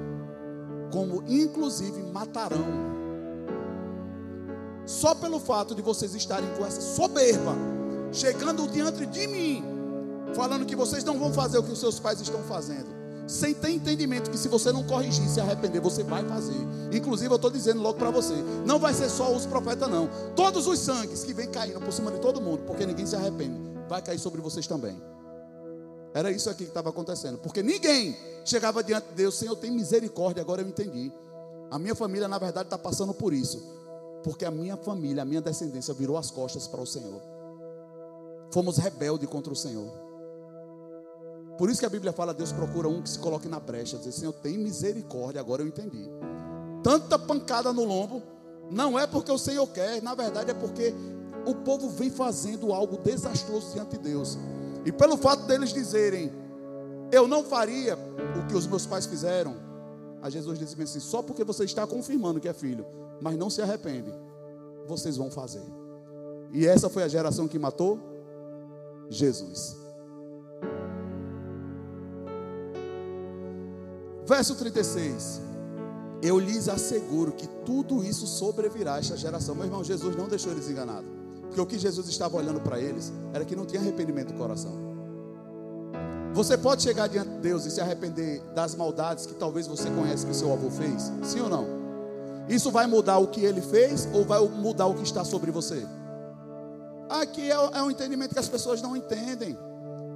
como 0.91 1.23
inclusive 1.27 2.03
matarão. 2.03 2.93
Só 4.85 5.15
pelo 5.15 5.39
fato 5.39 5.73
de 5.73 5.81
vocês 5.81 6.13
estarem 6.13 6.47
com 6.55 6.63
essa 6.63 6.79
soberba, 6.79 7.55
chegando 8.11 8.67
diante 8.67 9.03
de 9.07 9.25
mim, 9.25 9.63
falando 10.35 10.63
que 10.63 10.75
vocês 10.75 11.03
não 11.03 11.17
vão 11.17 11.33
fazer 11.33 11.57
o 11.57 11.63
que 11.63 11.71
os 11.71 11.79
seus 11.79 11.99
pais 11.99 12.21
estão 12.21 12.43
fazendo, 12.43 12.92
sem 13.27 13.53
ter 13.53 13.69
entendimento 13.69 14.29
que 14.29 14.37
se 14.37 14.47
você 14.47 14.71
não 14.71 14.83
corrigir, 14.83 15.27
se 15.27 15.39
arrepender, 15.39 15.79
você 15.81 16.03
vai 16.03 16.23
fazer. 16.25 16.57
Inclusive, 16.91 17.31
eu 17.31 17.35
estou 17.35 17.49
dizendo 17.49 17.81
logo 17.81 17.97
para 17.97 18.11
você: 18.11 18.33
não 18.65 18.79
vai 18.79 18.93
ser 18.93 19.09
só 19.09 19.33
os 19.33 19.45
profetas, 19.45 19.89
não. 19.89 20.09
Todos 20.35 20.67
os 20.67 20.79
sangues 20.79 21.23
que 21.23 21.33
vêm 21.33 21.49
caindo 21.49 21.79
por 21.79 21.93
cima 21.93 22.11
de 22.11 22.19
todo 22.19 22.41
mundo, 22.41 22.63
porque 22.65 22.85
ninguém 22.85 23.05
se 23.05 23.15
arrepende, 23.15 23.59
vai 23.87 24.01
cair 24.01 24.19
sobre 24.19 24.41
vocês 24.41 24.67
também. 24.67 25.01
Era 26.13 26.29
isso 26.29 26.49
aqui 26.49 26.65
que 26.65 26.69
estava 26.69 26.89
acontecendo. 26.89 27.39
Porque 27.39 27.63
ninguém 27.63 28.15
chegava 28.45 28.83
diante 28.83 29.07
de 29.07 29.15
Deus, 29.15 29.35
Senhor, 29.35 29.55
tem 29.55 29.71
misericórdia, 29.71 30.41
agora 30.41 30.61
eu 30.61 30.67
entendi. 30.67 31.11
A 31.71 31.79
minha 31.79 31.95
família, 31.95 32.27
na 32.27 32.37
verdade, 32.37 32.67
está 32.67 32.77
passando 32.77 33.13
por 33.13 33.33
isso. 33.33 33.63
Porque 34.23 34.45
a 34.45 34.51
minha 34.51 34.77
família, 34.77 35.23
a 35.23 35.25
minha 35.25 35.41
descendência 35.41 35.93
virou 35.93 36.17
as 36.17 36.29
costas 36.29 36.67
para 36.67 36.79
o 36.79 36.85
Senhor. 36.85 37.19
Fomos 38.51 38.77
rebeldes 38.77 39.27
contra 39.27 39.51
o 39.51 39.55
Senhor. 39.55 40.02
Por 41.57 41.69
isso 41.69 41.79
que 41.79 41.85
a 41.85 41.89
Bíblia 41.89 42.11
fala: 42.11 42.33
Deus 42.33 42.51
procura 42.51 42.87
um 42.87 43.01
que 43.01 43.09
se 43.09 43.19
coloque 43.19 43.47
na 43.47 43.59
brecha, 43.59 43.97
dizer, 43.97 44.11
Senhor, 44.11 44.33
tem 44.33 44.57
misericórdia, 44.57 45.39
agora 45.39 45.61
eu 45.61 45.67
entendi. 45.67 46.09
Tanta 46.81 47.17
pancada 47.17 47.71
no 47.71 47.83
lombo, 47.83 48.21
não 48.69 48.97
é 48.97 49.05
porque 49.05 49.31
o 49.31 49.37
Senhor 49.37 49.67
quer, 49.67 50.01
na 50.01 50.15
verdade 50.15 50.51
é 50.51 50.53
porque 50.53 50.93
o 51.45 51.55
povo 51.55 51.89
vem 51.89 52.09
fazendo 52.09 52.73
algo 52.73 52.97
desastroso 52.97 53.73
diante 53.73 53.97
de 53.97 53.99
Deus. 53.99 54.37
E 54.85 54.91
pelo 54.91 55.15
fato 55.15 55.45
deles 55.45 55.71
dizerem, 55.71 56.31
eu 57.11 57.27
não 57.27 57.43
faria 57.43 57.95
o 57.95 58.47
que 58.47 58.55
os 58.55 58.67
meus 58.67 58.85
pais 58.85 59.05
fizeram, 59.05 59.55
a 60.21 60.29
Jesus 60.29 60.57
disse 60.57 60.81
assim: 60.81 60.99
só 60.99 61.21
porque 61.21 61.43
você 61.43 61.63
está 61.65 61.85
confirmando 61.85 62.39
que 62.39 62.47
é 62.47 62.53
filho, 62.53 62.85
mas 63.21 63.37
não 63.37 63.49
se 63.49 63.61
arrepende, 63.61 64.11
vocês 64.87 65.17
vão 65.17 65.29
fazer. 65.29 65.63
E 66.51 66.65
essa 66.65 66.89
foi 66.89 67.03
a 67.03 67.07
geração 67.07 67.47
que 67.47 67.59
matou 67.59 67.99
Jesus. 69.09 69.82
Verso 74.25 74.55
36. 74.55 75.41
Eu 76.21 76.39
lhes 76.39 76.69
asseguro 76.69 77.33
que 77.33 77.47
tudo 77.65 78.03
isso 78.03 78.25
sobrevirá 78.25 78.95
a 78.95 78.99
esta 78.99 79.17
geração. 79.17 79.53
Meu 79.55 79.65
irmão, 79.65 79.83
Jesus 79.83 80.15
não 80.15 80.27
deixou 80.27 80.51
eles 80.51 80.69
enganados. 80.69 81.09
Porque 81.41 81.59
o 81.59 81.65
que 81.65 81.77
Jesus 81.77 82.07
estava 82.07 82.37
olhando 82.37 82.61
para 82.61 82.79
eles 82.79 83.11
era 83.33 83.43
que 83.43 83.55
não 83.55 83.65
tinha 83.65 83.81
arrependimento 83.81 84.31
no 84.31 84.39
coração. 84.39 84.71
Você 86.33 86.57
pode 86.57 86.81
chegar 86.81 87.07
diante 87.07 87.29
de 87.29 87.39
Deus 87.39 87.65
e 87.65 87.71
se 87.71 87.79
arrepender 87.79 88.41
das 88.55 88.73
maldades 88.73 89.25
que 89.25 89.35
talvez 89.35 89.67
você 89.67 89.89
conhece 89.91 90.25
que 90.25 90.33
seu 90.33 90.51
avô 90.51 90.69
fez? 90.69 91.11
Sim 91.23 91.41
ou 91.41 91.49
não? 91.49 91.67
Isso 92.49 92.71
vai 92.71 92.87
mudar 92.87 93.19
o 93.19 93.27
que 93.27 93.41
ele 93.41 93.61
fez 93.61 94.07
ou 94.13 94.25
vai 94.25 94.39
mudar 94.39 94.87
o 94.87 94.95
que 94.95 95.03
está 95.03 95.23
sobre 95.23 95.51
você? 95.51 95.85
Aqui 97.07 97.51
é, 97.51 97.53
é 97.53 97.83
um 97.83 97.91
entendimento 97.91 98.33
que 98.33 98.39
as 98.39 98.49
pessoas 98.49 98.81
não 98.81 98.95
entendem. 98.95 99.57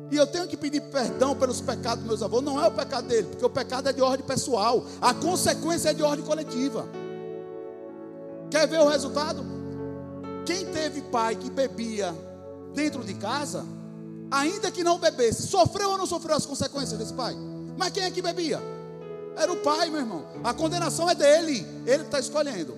E 0.09 0.15
eu 0.15 0.25
tenho 0.25 0.47
que 0.47 0.55
pedir 0.55 0.81
perdão 0.81 1.35
pelos 1.35 1.59
pecados 1.59 1.99
dos 1.99 2.07
meus 2.07 2.21
avós. 2.21 2.43
Não 2.43 2.63
é 2.63 2.67
o 2.67 2.71
pecado 2.71 3.07
dele, 3.07 3.27
porque 3.27 3.45
o 3.45 3.49
pecado 3.49 3.89
é 3.89 3.93
de 3.93 4.01
ordem 4.01 4.25
pessoal. 4.25 4.85
A 5.01 5.13
consequência 5.13 5.89
é 5.89 5.93
de 5.93 6.01
ordem 6.01 6.25
coletiva. 6.25 6.87
Quer 8.49 8.67
ver 8.67 8.79
o 8.79 8.87
resultado? 8.87 9.43
Quem 10.45 10.65
teve 10.67 11.01
pai 11.01 11.35
que 11.35 11.49
bebia 11.49 12.15
dentro 12.73 13.03
de 13.03 13.13
casa, 13.15 13.65
ainda 14.31 14.71
que 14.71 14.83
não 14.83 14.97
bebesse, 14.97 15.45
sofreu 15.47 15.91
ou 15.91 15.97
não 15.97 16.05
sofreu 16.05 16.37
as 16.37 16.45
consequências 16.45 16.97
desse 16.97 17.13
pai? 17.13 17.35
Mas 17.77 17.91
quem 17.91 18.03
é 18.03 18.11
que 18.11 18.21
bebia? 18.21 18.61
Era 19.35 19.51
o 19.51 19.57
pai, 19.57 19.89
meu 19.89 19.99
irmão. 19.99 20.25
A 20.43 20.53
condenação 20.53 21.09
é 21.09 21.13
dele, 21.13 21.65
ele 21.85 22.03
está 22.03 22.19
escolhendo. 22.19 22.77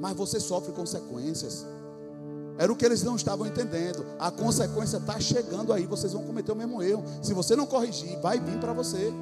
Mas 0.00 0.16
você 0.16 0.38
sofre 0.38 0.72
consequências. 0.72 1.66
Era 2.58 2.72
o 2.72 2.76
que 2.76 2.84
eles 2.84 3.02
não 3.02 3.16
estavam 3.16 3.46
entendendo. 3.46 4.04
A 4.18 4.30
consequência 4.30 4.98
está 4.98 5.18
chegando 5.18 5.72
aí, 5.72 5.86
vocês 5.86 6.12
vão 6.12 6.22
cometer 6.22 6.52
o 6.52 6.56
mesmo 6.56 6.82
erro. 6.82 7.04
Se 7.22 7.32
você 7.32 7.56
não 7.56 7.66
corrigir, 7.66 8.18
vai 8.20 8.38
vir 8.38 8.58
para 8.58 8.72
você. 8.72 9.12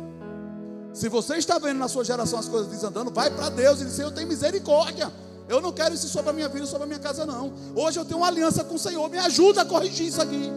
Se 0.93 1.09
você 1.09 1.37
está 1.37 1.59
vendo 1.59 1.79
na 1.79 1.89
sua 1.89 2.05
geração 2.05 2.39
as 2.39 2.49
coisas 2.49 2.69
desandando, 2.69 3.11
vai 3.11 3.31
para 3.31 3.49
Deus 3.49 3.81
e 3.81 3.85
diz: 3.85 3.99
Eu 3.99 4.11
tenho 4.11 4.29
misericórdia. 4.29 5.11
Eu 5.49 5.61
não 5.61 5.73
quero 5.73 5.95
isso 5.95 6.09
sobre 6.09 6.31
a 6.31 6.33
minha 6.33 6.49
vida, 6.49 6.65
sobre 6.65 6.85
a 6.85 6.87
minha 6.87 6.99
casa, 6.99 7.27
não. 7.27 7.53
Hoje 7.75 7.99
eu 7.99 8.05
tenho 8.05 8.19
uma 8.19 8.29
aliança 8.29 8.63
com 8.63 8.77
o 8.77 8.79
Senhor. 8.79 9.09
Me 9.11 9.19
ajuda 9.19 9.63
a 9.63 9.65
corrigir 9.65 10.07
isso 10.07 10.23
aqui. 10.23 10.51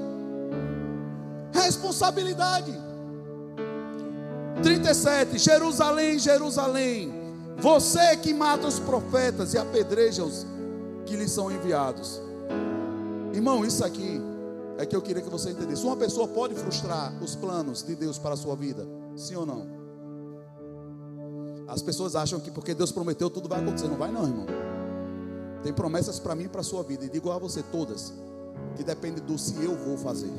Responsabilidade. 1.51 2.71
37. 4.61 5.39
Jerusalém, 5.39 6.19
Jerusalém. 6.19 7.13
Você 7.57 8.17
que 8.17 8.33
mata 8.33 8.67
os 8.67 8.79
profetas 8.79 9.53
e 9.53 9.57
apedreja 9.57 10.23
os 10.23 10.45
que 11.05 11.15
lhes 11.15 11.31
são 11.31 11.51
enviados. 11.51 12.21
Irmão, 13.33 13.65
isso 13.65 13.83
aqui 13.83 14.21
é 14.77 14.85
que 14.85 14.95
eu 14.95 15.01
queria 15.01 15.21
que 15.21 15.29
você 15.29 15.49
entendesse. 15.49 15.83
Uma 15.83 15.97
pessoa 15.97 16.27
pode 16.27 16.53
frustrar 16.55 17.13
os 17.21 17.35
planos 17.35 17.83
de 17.83 17.95
Deus 17.95 18.17
para 18.17 18.33
a 18.33 18.37
sua 18.37 18.55
vida? 18.55 18.87
Sim 19.15 19.35
ou 19.35 19.45
não? 19.45 19.67
As 21.67 21.81
pessoas 21.81 22.15
acham 22.15 22.39
que 22.39 22.51
porque 22.51 22.73
Deus 22.73 22.91
prometeu 22.91 23.29
tudo 23.29 23.49
vai 23.49 23.59
acontecer. 23.59 23.87
Não 23.87 23.97
vai, 23.97 24.11
não, 24.11 24.23
irmão. 24.23 24.45
Tem 25.63 25.73
promessas 25.73 26.19
para 26.19 26.35
mim 26.35 26.43
e 26.43 26.49
para 26.49 26.61
a 26.61 26.63
sua 26.63 26.83
vida. 26.83 27.05
E 27.05 27.09
digo 27.09 27.31
a 27.31 27.37
você 27.39 27.63
todas. 27.63 28.13
Que 28.75 28.83
depende 28.83 29.21
do 29.21 29.37
se 29.37 29.55
eu 29.63 29.75
vou 29.75 29.97
fazer. 29.97 30.31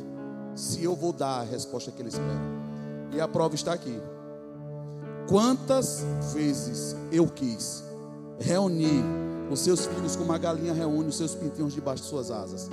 Se 0.54 0.84
eu 0.84 0.94
vou 0.94 1.12
dar 1.12 1.40
a 1.40 1.42
resposta 1.42 1.90
que 1.90 2.00
Ele 2.00 2.10
espera. 2.10 2.40
E 3.12 3.20
a 3.20 3.26
prova 3.26 3.54
está 3.54 3.72
aqui. 3.72 4.00
Quantas 5.28 6.04
vezes 6.32 6.94
eu 7.10 7.26
quis 7.26 7.82
reunir 8.38 9.02
os 9.50 9.60
seus 9.60 9.86
filhos 9.86 10.16
como 10.16 10.30
uma 10.30 10.38
galinha 10.38 10.72
reúne 10.72 11.08
os 11.08 11.16
seus 11.16 11.34
pintinhos 11.34 11.72
debaixo 11.72 12.02
de 12.02 12.08
suas 12.08 12.30
asas. 12.30 12.68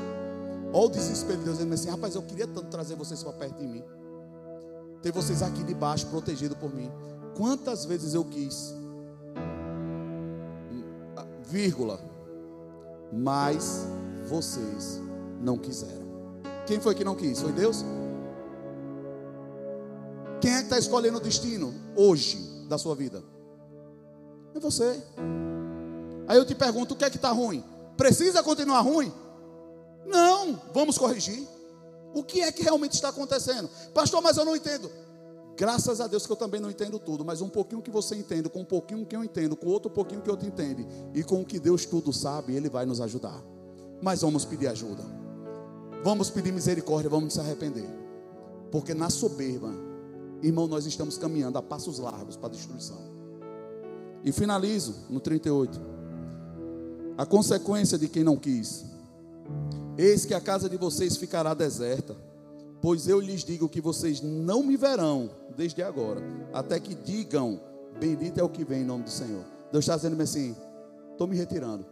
Olha 0.73 0.85
o 0.85 0.89
desespero 0.89 1.39
de 1.39 1.45
Deus 1.45 1.57
dizendo 1.57 1.73
assim: 1.73 1.89
rapaz, 1.89 2.15
eu 2.15 2.21
queria 2.21 2.47
tanto 2.47 2.67
trazer 2.67 2.95
vocês 2.95 3.21
para 3.23 3.33
perto 3.33 3.59
de 3.59 3.67
mim. 3.67 3.83
Ter 5.01 5.11
vocês 5.11 5.41
aqui 5.41 5.63
debaixo, 5.63 6.07
protegido 6.07 6.55
por 6.55 6.73
mim. 6.73 6.91
Quantas 7.35 7.85
vezes 7.85 8.13
eu 8.13 8.23
quis, 8.23 8.73
vírgula, 11.51 11.99
mas 13.11 13.85
vocês 14.27 15.01
não 15.41 15.57
quiseram. 15.57 16.01
Quem 16.65 16.79
foi 16.79 16.95
que 16.95 17.03
não 17.03 17.15
quis? 17.15 17.41
Foi 17.41 17.51
Deus? 17.51 17.83
Quem 20.39 20.53
é 20.53 20.57
que 20.57 20.63
está 20.63 20.79
escolhendo 20.79 21.17
o 21.17 21.21
destino 21.21 21.73
hoje 21.95 22.65
da 22.67 22.77
sua 22.77 22.95
vida? 22.95 23.21
É 24.55 24.59
você. 24.59 25.03
Aí 26.27 26.37
eu 26.37 26.45
te 26.45 26.55
pergunto: 26.55 26.93
o 26.93 26.97
que 26.97 27.05
é 27.05 27.09
que 27.09 27.17
está 27.17 27.31
ruim? 27.31 27.63
Precisa 27.97 28.41
continuar 28.41 28.81
ruim? 28.81 29.11
Não, 30.05 30.59
vamos 30.73 30.97
corrigir. 30.97 31.47
O 32.13 32.23
que 32.23 32.41
é 32.41 32.51
que 32.51 32.63
realmente 32.63 32.93
está 32.93 33.09
acontecendo? 33.09 33.69
Pastor, 33.93 34.21
mas 34.21 34.37
eu 34.37 34.45
não 34.45 34.55
entendo. 34.55 34.91
Graças 35.55 36.01
a 36.01 36.07
Deus 36.07 36.25
que 36.25 36.31
eu 36.31 36.35
também 36.35 36.59
não 36.59 36.69
entendo 36.69 36.97
tudo, 36.97 37.23
mas 37.23 37.41
um 37.41 37.49
pouquinho 37.49 37.81
que 37.81 37.91
você 37.91 38.15
entende, 38.15 38.49
com 38.49 38.61
um 38.61 38.65
pouquinho 38.65 39.05
que 39.05 39.15
eu 39.15 39.23
entendo, 39.23 39.55
com 39.55 39.67
outro 39.67 39.91
pouquinho 39.91 40.21
que 40.21 40.29
outro 40.29 40.47
entende, 40.47 40.87
e 41.13 41.23
com 41.23 41.41
o 41.41 41.45
que 41.45 41.59
Deus 41.59 41.85
tudo 41.85 42.11
sabe, 42.11 42.55
Ele 42.55 42.69
vai 42.69 42.85
nos 42.85 42.99
ajudar. 42.99 43.41
Mas 44.01 44.21
vamos 44.21 44.43
pedir 44.43 44.67
ajuda. 44.67 45.03
Vamos 46.03 46.29
pedir 46.31 46.51
misericórdia, 46.51 47.09
vamos 47.09 47.35
nos 47.35 47.45
arrepender. 47.45 47.87
Porque 48.71 48.93
na 48.93 49.09
soberba, 49.09 49.71
irmão, 50.41 50.67
nós 50.67 50.85
estamos 50.85 51.17
caminhando 51.17 51.57
a 51.57 51.61
passos 51.61 51.99
largos 51.99 52.35
para 52.35 52.47
a 52.47 52.51
destruição. 52.51 52.97
E 54.23 54.31
finalizo 54.31 54.95
no 55.09 55.19
38. 55.19 55.79
A 57.21 57.25
consequência 57.27 57.99
de 57.99 58.07
quem 58.07 58.23
não 58.23 58.35
quis. 58.35 58.83
Eis 59.95 60.25
que 60.25 60.33
a 60.33 60.41
casa 60.41 60.67
de 60.67 60.75
vocês 60.75 61.17
ficará 61.17 61.53
deserta, 61.53 62.15
pois 62.81 63.07
eu 63.07 63.19
lhes 63.19 63.43
digo 63.43 63.69
que 63.69 63.79
vocês 63.79 64.21
não 64.21 64.63
me 64.63 64.75
verão 64.75 65.29
desde 65.55 65.83
agora, 65.83 66.19
até 66.51 66.79
que 66.79 66.95
digam: 66.95 67.61
Bendito 67.99 68.39
é 68.39 68.43
o 68.43 68.49
que 68.49 68.65
vem 68.65 68.81
em 68.81 68.85
nome 68.85 69.03
do 69.03 69.11
Senhor. 69.11 69.45
Deus 69.71 69.83
está 69.83 69.95
dizendo 69.97 70.19
assim: 70.19 70.55
estou 71.11 71.27
me 71.27 71.37
retirando. 71.37 71.85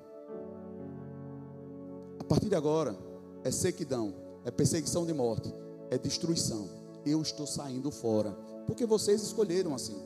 A 2.19 2.23
partir 2.23 2.49
de 2.49 2.55
agora, 2.55 2.97
é 3.43 3.51
sequidão, 3.51 4.15
é 4.43 4.49
perseguição 4.49 5.05
de 5.05 5.13
morte, 5.13 5.53
é 5.91 5.97
destruição. 5.99 6.67
Eu 7.05 7.21
estou 7.21 7.45
saindo 7.45 7.91
fora, 7.91 8.31
porque 8.65 8.83
vocês 8.83 9.21
escolheram 9.21 9.75
assim. 9.75 10.01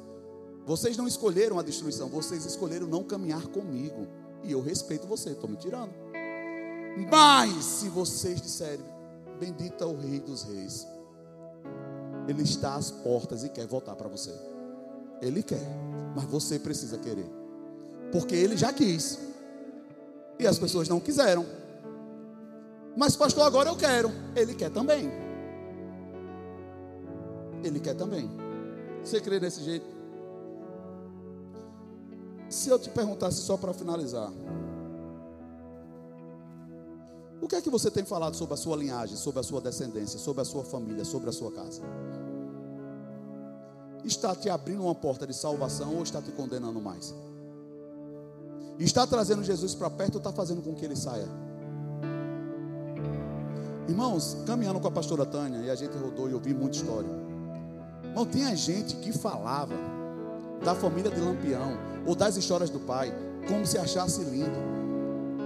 Vocês 0.66 0.98
não 0.98 1.08
escolheram 1.08 1.58
a 1.60 1.64
destruição, 1.64 2.10
vocês 2.10 2.46
escolheram 2.46 2.88
não 2.88 3.06
caminhar 3.06 3.48
comigo. 3.48 4.06
E 4.44 4.52
eu 4.52 4.62
respeito 4.62 5.08
você, 5.08 5.32
estou 5.32 5.50
me 5.50 5.58
tirando. 5.58 5.94
Mas 7.10 7.64
se 7.64 7.90
vocês 7.90 8.42
disserem, 8.42 8.86
bendito 9.40 9.84
é 9.84 9.88
o 9.88 9.96
Rei 9.96 10.20
dos 10.20 10.44
Reis, 10.44 10.88
ele 12.28 12.44
está 12.44 12.76
às 12.76 12.92
portas 12.92 13.44
e 13.44 13.50
quer 13.50 13.66
voltar 13.66 13.96
para 13.96 14.08
você. 14.08 14.34
Ele 15.22 15.42
quer, 15.42 15.66
mas 16.16 16.26
você 16.26 16.60
precisa 16.60 16.98
querer. 16.98 17.30
Porque 18.12 18.36
ele 18.36 18.56
já 18.56 18.72
quis. 18.72 19.18
E 20.38 20.46
as 20.46 20.60
pessoas 20.60 20.88
não 20.88 21.00
quiseram. 21.00 21.46
Mas, 22.96 23.16
pastor, 23.16 23.44
agora 23.46 23.70
eu 23.70 23.76
quero. 23.76 24.12
Ele 24.36 24.54
quer 24.54 24.70
também. 24.70 25.10
Ele 27.64 27.80
quer 27.80 27.96
também. 27.96 28.30
Você 29.04 29.20
crê 29.20 29.40
desse 29.40 29.64
jeito? 29.64 29.93
Se 32.54 32.70
eu 32.70 32.78
te 32.78 32.88
perguntasse 32.88 33.42
só 33.42 33.58
para 33.58 33.74
finalizar, 33.74 34.32
o 37.42 37.48
que 37.48 37.56
é 37.56 37.62
que 37.62 37.70
você 37.70 37.90
tem 37.90 38.06
falado 38.06 38.36
sobre 38.36 38.54
a 38.54 38.58
sua 38.58 38.78
linhagem, 38.78 39.18
sobre 39.18 39.40
a 39.40 39.44
sua 39.44 39.60
descendência, 39.60 40.20
sobre 40.20 40.44
a 40.44 40.46
sua 40.46 40.64
família, 40.64 41.04
sobre 41.04 41.30
a 41.30 41.34
sua 41.34 41.52
casa? 41.52 41.82
Está 44.06 44.36
te 44.36 44.52
abrindo 44.52 44.84
uma 44.84 44.94
porta 44.94 45.26
de 45.26 45.34
salvação 45.34 45.96
ou 45.96 46.04
está 46.04 46.22
te 46.22 46.32
condenando 46.32 46.80
mais? 46.80 47.12
Está 48.78 49.08
trazendo 49.08 49.44
Jesus 49.44 49.74
para 49.74 49.90
perto 49.90 50.16
ou 50.16 50.20
está 50.20 50.32
fazendo 50.32 50.62
com 50.62 50.76
que 50.76 50.86
ele 50.86 50.96
saia? 50.96 51.28
Irmãos, 53.90 54.38
caminhando 54.46 54.80
com 54.80 54.88
a 54.88 54.92
pastora 54.92 55.26
Tânia, 55.26 55.58
e 55.58 55.72
a 55.72 55.76
gente 55.76 55.98
rodou 55.98 56.30
e 56.30 56.36
ouvi 56.36 56.54
muita 56.54 56.78
história. 56.78 57.10
Irmão, 58.04 58.28
tinha 58.28 58.56
gente 58.56 58.96
que 58.98 59.12
falava 59.12 60.03
da 60.64 60.74
família 60.74 61.12
de 61.12 61.20
Lampião, 61.20 61.78
ou 62.06 62.16
das 62.16 62.36
histórias 62.38 62.70
do 62.70 62.80
pai, 62.80 63.14
como 63.48 63.66
se 63.66 63.78
achasse 63.78 64.24
lindo. 64.24 64.74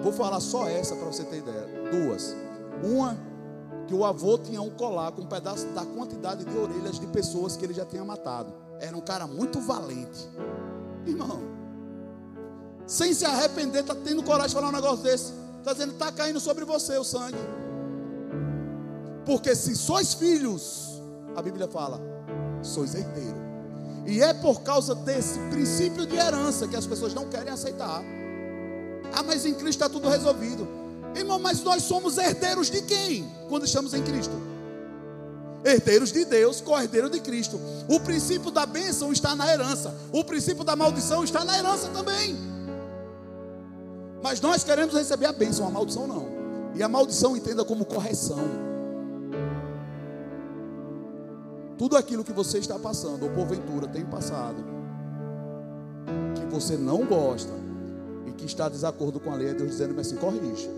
Vou 0.04 0.14
falar 0.14 0.40
só 0.40 0.68
essa 0.68 0.96
para 0.96 1.06
você 1.08 1.24
ter 1.24 1.38
ideia. 1.38 1.68
Duas. 1.92 2.36
Uma, 2.84 3.18
que 3.88 3.94
o 3.94 4.06
avô 4.06 4.38
tinha 4.38 4.62
um 4.62 4.70
colar 4.70 5.12
com 5.12 5.22
um 5.22 5.28
pedaço 5.28 5.66
da 5.68 5.86
quantidade 5.86 6.46
de 6.46 6.58
orelhas 6.58 7.00
de 7.00 7.08
pessoas 7.08 7.56
que 7.56 7.66
ele 7.66 7.74
já 7.74 7.86
tinha 7.86 8.04
matado. 8.04 8.54
Era 8.80 8.96
um 8.96 9.02
cara 9.02 9.26
muito 9.26 9.60
valente. 9.60 10.28
Irmão, 11.06 11.42
sem 12.86 13.14
se 13.14 13.26
arrepender, 13.26 13.82
está 13.82 13.96
tendo 13.96 14.22
coragem 14.24 14.50
de 14.50 14.56
falar 14.56 14.70
um 14.70 14.74
negócio 14.74 15.04
desse. 15.04 15.34
Está 15.60 15.74
dizendo, 15.74 15.94
está 15.94 16.12
caindo 16.12 16.40
sobre 16.40 16.64
você 16.64 16.98
o 16.98 17.04
sangue. 17.04 17.38
Porque 19.26 19.56
se 19.56 19.76
sois 19.76 20.14
filhos, 20.14 21.02
a 21.36 21.42
Bíblia 21.42 21.68
fala, 21.68 22.00
sois 22.62 22.94
herdeiros. 22.94 23.47
E 24.08 24.24
é 24.24 24.34
por 24.34 24.62
causa 24.62 24.96
desse 24.96 25.38
princípio 25.52 26.06
de 26.06 26.16
herança 26.16 26.68
que 26.68 26.78
as 26.78 26.88
pessoas 26.88 27.14
não 27.14 27.28
querem 27.28 27.52
aceitar. 27.52 28.02
Ah, 29.14 29.22
mas 29.22 29.46
em 29.46 29.54
Cristo 29.54 29.82
está 29.82 29.90
tudo 29.90 30.08
resolvido. 30.08 30.66
Irmão, 31.14 31.38
mas 31.40 31.62
nós 31.62 31.84
somos 31.84 32.18
herdeiros 32.18 32.70
de 32.70 32.82
quem 32.82 33.30
quando 33.50 33.66
estamos 33.66 33.94
em 33.94 34.02
Cristo? 34.02 34.34
Herdeiros 35.66 36.12
de 36.14 36.24
Deus, 36.24 36.62
co-herdeiro 36.62 37.10
de 37.10 37.20
Cristo. 37.20 37.60
O 37.90 38.00
princípio 38.00 38.50
da 38.50 38.66
bênção 38.66 39.12
está 39.12 39.36
na 39.36 39.52
herança. 39.52 39.94
O 40.14 40.24
princípio 40.24 40.64
da 40.64 40.76
maldição 40.76 41.24
está 41.24 41.44
na 41.44 41.58
herança 41.58 41.90
também. 41.90 42.38
Mas 44.24 44.40
nós 44.40 44.64
queremos 44.64 44.94
receber 44.94 45.26
a 45.26 45.34
bênção, 45.34 45.68
a 45.68 45.70
maldição 45.70 46.08
não. 46.08 46.28
E 46.76 46.82
a 46.82 46.88
maldição 46.88 47.36
entenda 47.36 47.66
como 47.66 47.84
correção. 47.84 48.67
Tudo 51.78 51.96
aquilo 51.96 52.24
que 52.24 52.34
você 52.34 52.58
está 52.58 52.80
passando, 52.80 53.24
ou 53.24 53.30
porventura 53.32 53.88
tem 53.88 54.06
passado, 54.06 54.64
que 56.36 56.46
você 56.48 56.76
não 56.76 57.06
gosta 57.06 57.54
e 58.26 58.32
que 58.32 58.46
está 58.46 58.68
de 58.68 58.76
desacordo 58.76 59.20
com 59.20 59.32
a 59.32 59.36
lei, 59.36 59.50
é 59.50 59.54
Deus 59.54 59.72
dizendo 59.72 60.00
assim: 60.00 60.16
corrija. 60.16 60.70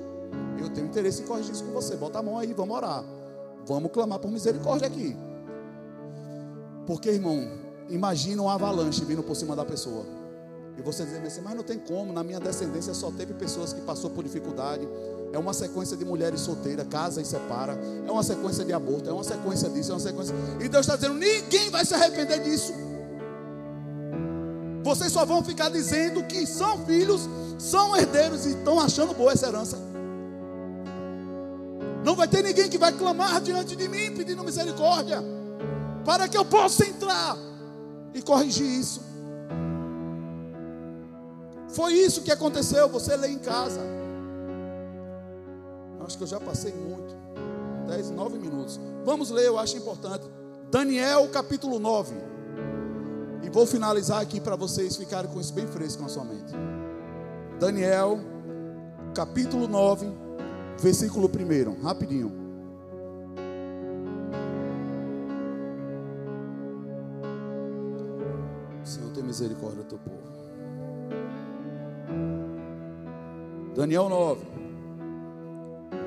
Eu 0.59 0.69
tenho 0.69 0.87
interesse 0.87 1.21
em 1.23 1.25
corrigir 1.25 1.53
isso 1.53 1.63
com 1.63 1.71
você. 1.71 1.95
Bota 1.95 2.19
a 2.19 2.23
mão 2.23 2.37
aí, 2.37 2.53
vamos 2.53 2.75
orar. 2.75 3.03
Vamos 3.65 3.91
clamar 3.91 4.19
por 4.19 4.29
misericórdia 4.29 4.87
aqui. 4.87 5.15
Porque, 6.85 7.09
irmão, 7.09 7.47
imagina 7.87 8.41
uma 8.41 8.55
avalanche 8.55 9.05
vindo 9.05 9.23
por 9.23 9.35
cima 9.35 9.55
da 9.55 9.63
pessoa. 9.63 10.05
E 10.77 10.81
você 10.81 11.03
dizendo 11.03 11.27
assim, 11.27 11.41
mas 11.41 11.55
não 11.55 11.63
tem 11.63 11.77
como, 11.77 12.11
na 12.11 12.23
minha 12.23 12.39
descendência 12.39 12.93
só 12.93 13.11
teve 13.11 13.33
pessoas 13.33 13.73
que 13.73 13.81
passou 13.81 14.09
por 14.09 14.23
dificuldade. 14.23 14.87
É 15.32 15.38
uma 15.38 15.53
sequência 15.53 15.95
de 15.95 16.03
mulheres 16.03 16.41
solteiras, 16.41 16.88
casa 16.88 17.21
e 17.21 17.25
separa. 17.25 17.77
É 18.07 18.11
uma 18.11 18.23
sequência 18.23 18.65
de 18.65 18.73
aborto, 18.73 19.09
é 19.09 19.13
uma 19.13 19.23
sequência 19.23 19.69
disso, 19.69 19.91
é 19.91 19.93
uma 19.93 19.99
sequência. 19.99 20.36
E 20.59 20.67
Deus 20.67 20.86
está 20.86 20.95
dizendo: 20.95 21.15
ninguém 21.15 21.69
vai 21.69 21.86
se 21.86 21.93
arrepender 21.93 22.39
disso. 22.39 22.73
Vocês 24.84 25.11
só 25.11 25.25
vão 25.25 25.43
ficar 25.43 25.69
dizendo 25.69 26.23
que 26.23 26.47
são 26.47 26.86
filhos, 26.86 27.30
são 27.59 27.95
herdeiros 27.95 28.45
e 28.45 28.49
estão 28.49 28.80
achando 28.80 29.13
boa 29.13 29.32
essa 29.32 29.47
herança. 29.47 29.77
Não 32.03 32.15
vai 32.15 32.27
ter 32.27 32.41
ninguém 32.41 32.69
que 32.69 32.77
vai 32.77 32.91
clamar 32.91 33.41
diante 33.41 33.75
de 33.75 33.88
mim 33.88 34.11
pedindo 34.15 34.43
misericórdia, 34.43 35.21
para 36.05 36.27
que 36.27 36.38
eu 36.38 36.45
possa 36.45 36.88
entrar 36.88 37.38
e 38.13 38.21
corrigir 38.21 38.65
isso. 38.65 39.01
Foi 41.67 41.93
isso 41.93 42.21
que 42.21 42.32
aconteceu, 42.32 42.89
você 42.89 43.15
lê 43.15 43.27
em 43.27 43.38
casa. 43.38 43.98
Acho 46.10 46.18
que 46.18 46.24
eu 46.24 46.28
já 46.28 46.39
passei 46.39 46.74
muito. 46.74 47.16
10, 47.88 48.10
9 48.10 48.39
minutos. 48.39 48.80
Vamos 49.05 49.30
ler, 49.30 49.45
eu 49.45 49.60
acho 49.60 49.78
importante. 49.78 50.28
Daniel 50.72 51.30
capítulo 51.30 51.78
9. 51.78 52.16
E 53.43 53.49
vou 53.51 53.68
finalizar 53.68 54.20
aqui 54.20 54.41
para 54.41 54.55
vocês 54.55 54.97
ficarem 54.97 55.30
com 55.30 55.39
isso 55.39 55.53
bem 55.53 55.68
fresco 55.68 56.01
na 56.01 56.10
sua 56.10 56.24
mente. 56.24 56.51
Daniel 57.60 58.20
capítulo 59.14 59.68
9, 59.68 60.12
versículo 60.80 61.30
1, 61.30 61.84
rapidinho. 61.84 62.32
Senhor, 68.84 69.12
tem 69.12 69.24
misericórdia 69.24 69.84
do 69.84 69.89
teu 69.89 69.99
povo. 69.99 70.18
Daniel 73.76 74.10
9, 74.10 74.59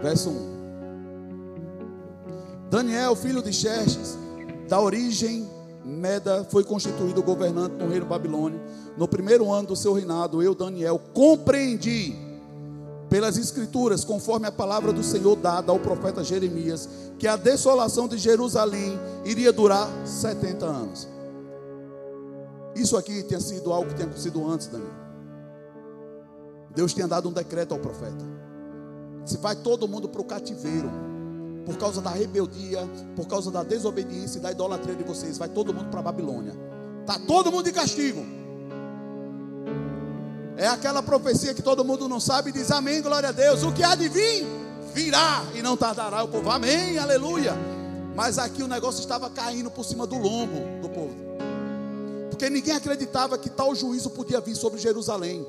verso 0.02 0.30
1. 0.30 0.52
Daniel, 2.70 3.14
filho 3.14 3.42
de 3.42 3.52
Xerxes, 3.52 4.16
da 4.68 4.80
origem 4.80 5.48
Meda, 5.84 6.46
foi 6.48 6.64
constituído 6.64 7.22
governante 7.22 7.74
no 7.76 7.88
reino 7.88 8.06
Babilônia. 8.06 8.60
No 8.96 9.08
primeiro 9.08 9.50
ano 9.50 9.68
do 9.68 9.76
seu 9.76 9.92
reinado, 9.92 10.42
eu, 10.42 10.54
Daniel, 10.54 10.98
compreendi 11.12 12.16
pelas 13.10 13.36
Escrituras, 13.36 14.04
conforme 14.04 14.46
a 14.46 14.52
palavra 14.52 14.92
do 14.92 15.02
Senhor 15.02 15.36
dada 15.36 15.70
ao 15.70 15.78
profeta 15.78 16.24
Jeremias, 16.24 16.88
que 17.18 17.26
a 17.26 17.36
desolação 17.36 18.08
de 18.08 18.16
Jerusalém 18.16 18.98
iria 19.24 19.52
durar 19.52 19.86
70 20.06 20.64
anos. 20.64 21.08
Isso 22.74 22.96
aqui 22.96 23.22
tinha 23.22 23.40
sido 23.40 23.70
algo 23.70 23.90
que 23.90 23.96
tinha 23.96 24.06
acontecido 24.06 24.48
antes, 24.48 24.66
Daniel. 24.68 24.90
Deus 26.74 26.94
tinha 26.94 27.06
dado 27.06 27.28
um 27.28 27.32
decreto 27.32 27.72
ao 27.72 27.78
profeta: 27.78 28.24
se 29.24 29.36
vai 29.38 29.56
todo 29.56 29.86
mundo 29.88 30.08
para 30.08 30.20
o 30.20 30.24
cativeiro, 30.24 30.90
por 31.64 31.76
causa 31.76 32.00
da 32.00 32.10
rebeldia, 32.10 32.80
por 33.14 33.26
causa 33.26 33.50
da 33.50 33.62
desobediência 33.62 34.38
e 34.38 34.42
da 34.42 34.50
idolatria 34.50 34.94
de 34.94 35.04
vocês, 35.04 35.38
vai 35.38 35.48
todo 35.48 35.72
mundo 35.72 35.90
para 35.90 36.00
a 36.00 36.02
Babilônia. 36.02 36.54
Está 37.00 37.18
todo 37.18 37.50
mundo 37.50 37.64
de 37.64 37.72
castigo. 37.72 38.24
É 40.56 40.66
aquela 40.66 41.02
profecia 41.02 41.54
que 41.54 41.62
todo 41.62 41.84
mundo 41.84 42.08
não 42.08 42.20
sabe 42.20 42.50
e 42.50 42.52
diz 42.52 42.70
amém, 42.70 43.00
glória 43.00 43.30
a 43.30 43.32
Deus. 43.32 43.62
O 43.62 43.72
que 43.72 43.82
há 43.82 43.94
de 43.94 44.08
vir, 44.08 44.44
virá 44.92 45.44
e 45.54 45.62
não 45.62 45.76
tardará. 45.76 46.22
O 46.22 46.28
povo, 46.28 46.50
amém, 46.50 46.98
aleluia. 46.98 47.54
Mas 48.14 48.38
aqui 48.38 48.62
o 48.62 48.68
negócio 48.68 49.00
estava 49.00 49.30
caindo 49.30 49.70
por 49.70 49.84
cima 49.84 50.06
do 50.06 50.16
lombo 50.16 50.80
do 50.80 50.88
povo. 50.88 51.14
Porque 52.30 52.50
ninguém 52.50 52.74
acreditava 52.74 53.38
que 53.38 53.48
tal 53.48 53.74
juízo 53.74 54.10
podia 54.10 54.40
vir 54.40 54.54
sobre 54.54 54.78
Jerusalém. 54.78 55.46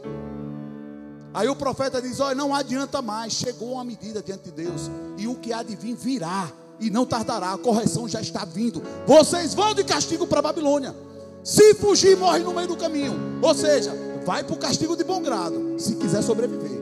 Aí 1.33 1.49
o 1.49 1.55
profeta 1.55 2.01
diz: 2.01 2.19
Olha, 2.19 2.35
não 2.35 2.53
adianta 2.53 3.01
mais, 3.01 3.33
chegou 3.33 3.73
uma 3.73 3.83
medida 3.83 4.21
diante 4.21 4.43
de 4.43 4.51
Deus, 4.51 4.89
e 5.17 5.27
o 5.27 5.35
que 5.35 5.51
há 5.51 5.63
de 5.63 5.75
vir 5.75 5.95
virá, 5.95 6.51
e 6.79 6.89
não 6.89 7.05
tardará, 7.05 7.53
a 7.53 7.57
correção 7.57 8.07
já 8.07 8.21
está 8.21 8.45
vindo. 8.45 8.83
Vocês 9.07 9.53
vão 9.53 9.73
de 9.73 9.83
castigo 9.83 10.27
para 10.27 10.39
a 10.39 10.43
Babilônia. 10.43 10.95
Se 11.43 11.73
fugir, 11.75 12.15
morre 12.15 12.39
no 12.39 12.53
meio 12.53 12.67
do 12.67 12.77
caminho. 12.77 13.13
Ou 13.41 13.53
seja, 13.53 13.93
vai 14.25 14.43
para 14.43 14.53
o 14.53 14.57
castigo 14.57 14.95
de 14.95 15.03
bom 15.03 15.21
grado, 15.21 15.75
se 15.77 15.95
quiser 15.95 16.21
sobreviver. 16.21 16.81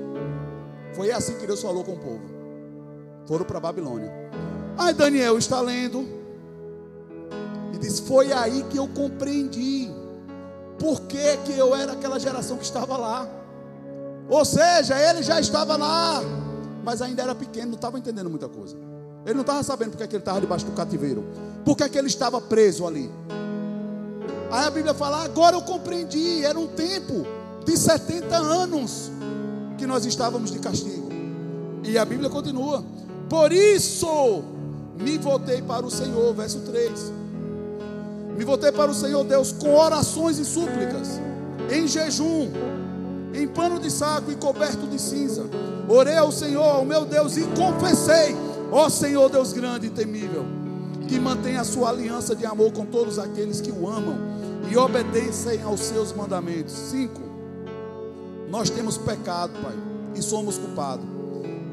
Foi 0.94 1.12
assim 1.12 1.38
que 1.38 1.48
Deus 1.48 1.62
falou 1.62 1.84
com 1.84 1.94
o 1.94 1.98
povo. 1.98 2.22
Foram 3.26 3.46
para 3.46 3.58
a 3.58 3.62
Babilônia. 3.62 4.12
Aí 4.78 4.94
Daniel 4.94 5.38
está 5.38 5.62
lendo 5.62 6.06
e 7.74 7.78
diz: 7.78 8.00
Foi 8.00 8.32
aí 8.34 8.64
que 8.70 8.78
eu 8.78 8.88
compreendi 8.88 9.90
por 10.78 11.02
que, 11.02 11.38
que 11.46 11.58
eu 11.58 11.76
era 11.76 11.94
aquela 11.94 12.20
geração 12.20 12.58
que 12.58 12.64
estava 12.64 12.98
lá. 12.98 13.41
Ou 14.32 14.46
seja, 14.46 14.98
ele 14.98 15.22
já 15.22 15.42
estava 15.42 15.76
lá, 15.76 16.22
mas 16.86 17.02
ainda 17.02 17.22
era 17.22 17.36
pequeno, 17.36 17.68
não 17.68 17.76
estava 17.76 18.00
entendendo 18.00 18.30
muita 18.30 18.48
coisa. 18.48 18.78
Ele 19.26 19.34
não 19.34 19.42
estava 19.42 19.62
sabendo 19.62 19.90
porque 19.90 20.04
é 20.04 20.08
que 20.08 20.16
ele 20.16 20.22
estava 20.22 20.40
debaixo 20.40 20.66
do 20.66 20.72
cativeiro, 20.72 21.26
porque 21.66 21.84
é 21.84 21.90
que 21.90 21.98
ele 21.98 22.08
estava 22.08 22.40
preso 22.40 22.88
ali. 22.88 23.12
Aí 24.50 24.66
a 24.66 24.70
Bíblia 24.70 24.94
fala: 24.94 25.22
agora 25.26 25.58
eu 25.58 25.62
compreendi, 25.62 26.46
era 26.46 26.58
um 26.58 26.68
tempo 26.68 27.26
de 27.66 27.76
70 27.76 28.38
anos 28.38 29.12
que 29.78 29.86
nós 29.86 30.06
estávamos 30.06 30.50
de 30.50 30.60
castigo. 30.60 31.10
E 31.84 31.98
a 31.98 32.06
Bíblia 32.06 32.30
continua: 32.30 32.86
por 33.30 33.52
isso 33.52 34.46
me 34.98 35.18
voltei 35.18 35.62
para 35.62 35.86
o 35.86 35.92
Senhor, 35.92 36.34
verso 36.34 36.60
3. 36.60 37.12
Me 38.38 38.46
voltei 38.46 38.72
para 38.72 38.90
o 38.90 38.94
Senhor 38.94 39.26
Deus 39.26 39.52
com 39.52 39.76
orações 39.76 40.40
e 40.40 40.46
súplicas, 40.46 41.20
em 41.70 41.86
jejum, 41.86 42.50
em 43.34 43.48
pano 43.48 43.80
de 43.80 43.90
saco 43.90 44.32
e 44.32 44.36
coberto 44.36 44.88
de 44.88 45.00
cinza. 45.00 45.46
Orei 45.88 46.18
ao 46.18 46.32
Senhor, 46.32 46.64
ao 46.64 46.86
meu 46.86 47.06
Deus, 47.06 47.38
e 47.38 47.44
confessei: 47.58 48.36
ó 48.72 48.90
Senhor 48.90 49.30
Deus 49.30 49.54
grande 49.54 49.88
e 49.88 49.90
temível, 49.90 50.46
que 51.08 51.20
mantém 51.20 51.58
a 51.58 51.64
sua 51.64 51.90
aliança 51.90 52.36
de 52.36 52.46
amor 52.46 52.72
com 52.72 52.86
todos 52.86 53.20
aqueles 53.20 53.62
que 53.62 53.72
o 53.72 53.88
amam 53.88 54.18
e 54.70 54.78
obedecem 54.78 55.62
aos 55.64 55.82
seus 55.82 56.14
mandamentos. 56.14 56.74
Cinco, 56.74 57.22
nós 58.50 58.70
temos 58.70 58.98
pecado, 58.98 59.54
Pai, 59.62 59.76
e 60.16 60.22
somos 60.22 60.58
culpados. 60.58 61.21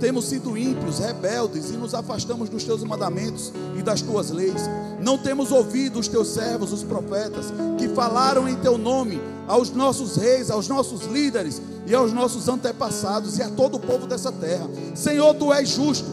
Temos 0.01 0.27
sido 0.27 0.57
ímpios, 0.57 1.01
rebeldes 1.01 1.71
e 1.71 1.73
nos 1.73 1.93
afastamos 1.93 2.49
dos 2.49 2.63
teus 2.63 2.85
mandamentos 2.85 3.53
e 3.77 3.83
das 3.83 4.01
tuas 4.01 4.31
leis. 4.31 4.63
Não 5.01 5.19
temos 5.19 5.51
ouvido 5.51 5.99
os 5.99 6.07
teus 6.07 6.29
servos, 6.29 6.73
os 6.73 6.85
profetas, 6.85 7.47
que 7.77 7.89
falaram 7.89 8.49
em 8.49 8.57
teu 8.57 8.79
nome 8.79 9.21
aos 9.47 9.71
nossos 9.71 10.17
reis, 10.17 10.51
aos 10.51 10.69
nossos 10.69 11.07
líderes 11.07 11.61
e 11.87 11.95
aos 11.95 12.13
nossos 12.13 12.49
antepassados 12.49 13.39
e 13.39 13.43
a 13.43 13.49
todo 13.51 13.77
o 13.77 13.81
povo 13.81 14.07
dessa 14.07 14.31
terra. 14.31 14.69
Senhor, 14.95 15.35
tu 15.35 15.53
és 15.53 15.69
justo 15.69 16.07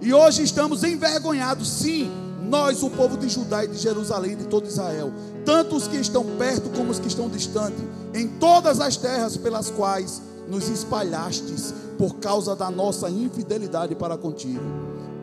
e 0.00 0.12
hoje 0.12 0.42
estamos 0.42 0.84
envergonhados, 0.84 1.68
sim, 1.68 2.10
nós, 2.48 2.82
o 2.82 2.90
povo 2.90 3.16
de 3.16 3.28
Judá 3.28 3.64
e 3.64 3.68
de 3.68 3.76
Jerusalém, 3.76 4.36
de 4.36 4.44
todo 4.44 4.66
Israel, 4.66 5.12
tanto 5.44 5.76
os 5.76 5.86
que 5.86 5.96
estão 5.96 6.24
perto 6.38 6.70
como 6.70 6.90
os 6.90 6.98
que 6.98 7.08
estão 7.08 7.28
distantes, 7.28 7.80
em 8.14 8.26
todas 8.26 8.80
as 8.80 8.96
terras 8.96 9.36
pelas 9.36 9.70
quais 9.70 10.22
nos 10.48 10.68
espalhastes 10.68 11.74
por 11.96 12.16
causa 12.16 12.56
da 12.56 12.70
nossa 12.70 13.10
infidelidade 13.10 13.94
para 13.94 14.16
contigo. 14.16 14.62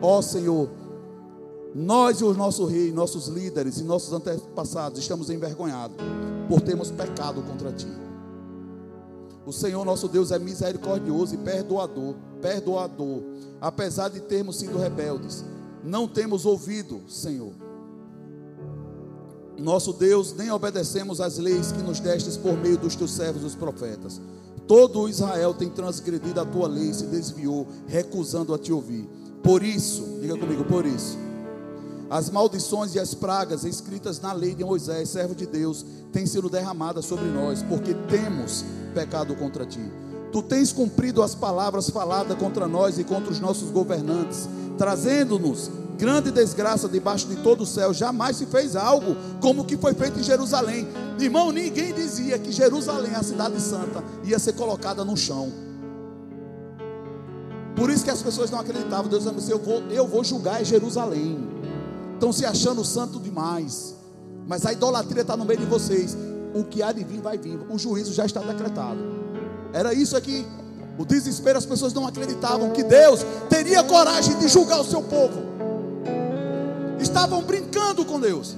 Ó 0.00 0.22
Senhor, 0.22 0.68
nós 1.74 2.20
e 2.20 2.24
o 2.24 2.32
nosso 2.32 2.64
rei, 2.64 2.92
nossos 2.92 3.28
líderes 3.28 3.78
e 3.78 3.84
nossos 3.84 4.12
antepassados 4.12 4.98
estamos 4.98 5.28
envergonhados 5.30 5.96
por 6.48 6.60
termos 6.60 6.90
pecado 6.90 7.42
contra 7.42 7.72
ti. 7.72 7.88
O 9.44 9.52
Senhor 9.52 9.84
nosso 9.84 10.08
Deus 10.08 10.30
é 10.30 10.38
misericordioso 10.38 11.34
e 11.34 11.38
perdoador, 11.38 12.14
perdoador, 12.40 13.22
apesar 13.60 14.08
de 14.08 14.20
termos 14.20 14.56
sido 14.56 14.78
rebeldes 14.78 15.44
não 15.86 16.08
temos 16.08 16.44
ouvido, 16.44 17.00
Senhor. 17.08 17.52
Nosso 19.56 19.92
Deus, 19.92 20.34
nem 20.34 20.50
obedecemos 20.50 21.20
às 21.20 21.38
leis 21.38 21.72
que 21.72 21.80
nos 21.80 22.00
destes 22.00 22.36
por 22.36 22.58
meio 22.58 22.76
dos 22.76 22.96
teus 22.96 23.12
servos, 23.12 23.44
os 23.44 23.54
profetas. 23.54 24.20
Todo 24.66 25.08
Israel 25.08 25.54
tem 25.54 25.68
transgredido 25.68 26.40
a 26.40 26.44
tua 26.44 26.66
lei, 26.66 26.92
se 26.92 27.06
desviou, 27.06 27.66
recusando 27.86 28.52
a 28.52 28.58
te 28.58 28.72
ouvir. 28.72 29.08
Por 29.42 29.62
isso, 29.62 30.18
diga 30.20 30.36
comigo, 30.36 30.64
por 30.64 30.84
isso, 30.84 31.16
as 32.10 32.30
maldições 32.30 32.94
e 32.94 32.98
as 32.98 33.14
pragas 33.14 33.64
escritas 33.64 34.20
na 34.20 34.32
lei 34.32 34.54
de 34.54 34.64
Moisés, 34.64 35.08
servo 35.08 35.34
de 35.34 35.46
Deus, 35.46 35.84
têm 36.12 36.26
sido 36.26 36.48
derramadas 36.48 37.04
sobre 37.04 37.26
nós, 37.26 37.62
porque 37.62 37.94
temos 38.08 38.64
pecado 38.92 39.36
contra 39.36 39.64
ti. 39.64 39.80
Tu 40.32 40.42
tens 40.42 40.72
cumprido 40.72 41.22
as 41.22 41.34
palavras 41.34 41.88
faladas 41.90 42.36
contra 42.36 42.66
nós 42.66 42.98
e 42.98 43.04
contra 43.04 43.30
os 43.30 43.40
nossos 43.40 43.70
governantes 43.70 44.48
trazendo-nos 44.76 45.70
grande 45.96 46.30
desgraça 46.30 46.88
debaixo 46.88 47.26
de 47.26 47.36
todo 47.36 47.62
o 47.62 47.66
céu. 47.66 47.92
Jamais 47.92 48.36
se 48.36 48.46
fez 48.46 48.76
algo 48.76 49.16
como 49.40 49.62
o 49.62 49.64
que 49.64 49.76
foi 49.76 49.94
feito 49.94 50.20
em 50.20 50.22
Jerusalém. 50.22 50.86
Irmão, 51.18 51.50
ninguém 51.50 51.92
dizia 51.92 52.38
que 52.38 52.52
Jerusalém, 52.52 53.14
a 53.14 53.22
cidade 53.22 53.60
santa, 53.60 54.04
ia 54.24 54.38
ser 54.38 54.52
colocada 54.52 55.04
no 55.04 55.16
chão. 55.16 55.52
Por 57.74 57.90
isso 57.90 58.04
que 58.04 58.10
as 58.10 58.22
pessoas 58.22 58.50
não 58.50 58.58
acreditavam. 58.58 59.08
Deus 59.08 59.24
disse: 59.34 59.50
eu 59.50 59.58
vou, 59.58 59.82
eu 59.90 60.06
vou 60.06 60.24
julgar 60.24 60.64
Jerusalém. 60.64 61.46
Estão 62.14 62.32
se 62.32 62.46
achando 62.46 62.84
santo 62.84 63.20
demais. 63.20 63.94
Mas 64.46 64.64
a 64.64 64.72
idolatria 64.72 65.22
está 65.22 65.36
no 65.36 65.44
meio 65.44 65.60
de 65.60 65.66
vocês. 65.66 66.16
O 66.54 66.64
que 66.64 66.82
há 66.82 66.92
de 66.92 67.04
vir, 67.04 67.20
vai 67.20 67.36
vir. 67.36 67.58
O 67.68 67.78
juízo 67.78 68.14
já 68.14 68.24
está 68.24 68.40
decretado. 68.40 68.98
Era 69.72 69.92
isso 69.92 70.16
aqui. 70.16 70.46
O 70.98 71.04
desespero, 71.04 71.58
as 71.58 71.66
pessoas 71.66 71.92
não 71.92 72.06
acreditavam 72.06 72.70
que 72.70 72.82
Deus 72.82 73.20
teria 73.50 73.82
coragem 73.82 74.38
de 74.38 74.48
julgar 74.48 74.80
o 74.80 74.84
seu 74.84 75.02
povo. 75.02 75.55
Estavam 77.00 77.42
brincando 77.42 78.04
com 78.04 78.20
Deus. 78.20 78.56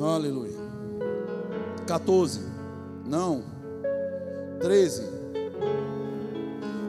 Aleluia. 0.00 0.56
14. 1.86 2.40
Não. 3.06 3.42
13. 4.60 5.02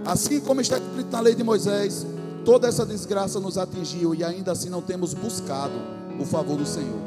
Assim 0.06 0.40
como 0.40 0.62
está 0.62 0.78
escrito 0.78 1.12
na 1.12 1.20
lei 1.20 1.36
de 1.36 1.44
Moisés, 1.44 2.06
toda 2.44 2.68
essa 2.68 2.86
desgraça 2.86 3.40
nos 3.40 3.58
atingiu 3.58 4.16
e 4.16 4.24
ainda 4.24 4.52
assim 4.52 4.70
não 4.70 4.82
temos 4.82 5.14
buscado 5.14 5.74
o 6.20 6.26
favor 6.26 6.58
do 6.58 6.66
Senhor, 6.66 7.00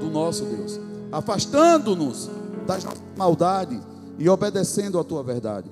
do 0.00 0.10
nosso 0.10 0.44
Deus, 0.44 0.80
afastando-nos 1.12 2.28
das 2.66 2.84
maldades 3.16 3.80
e 4.18 4.28
obedecendo 4.28 4.98
a 4.98 5.04
tua 5.04 5.22
verdade. 5.22 5.70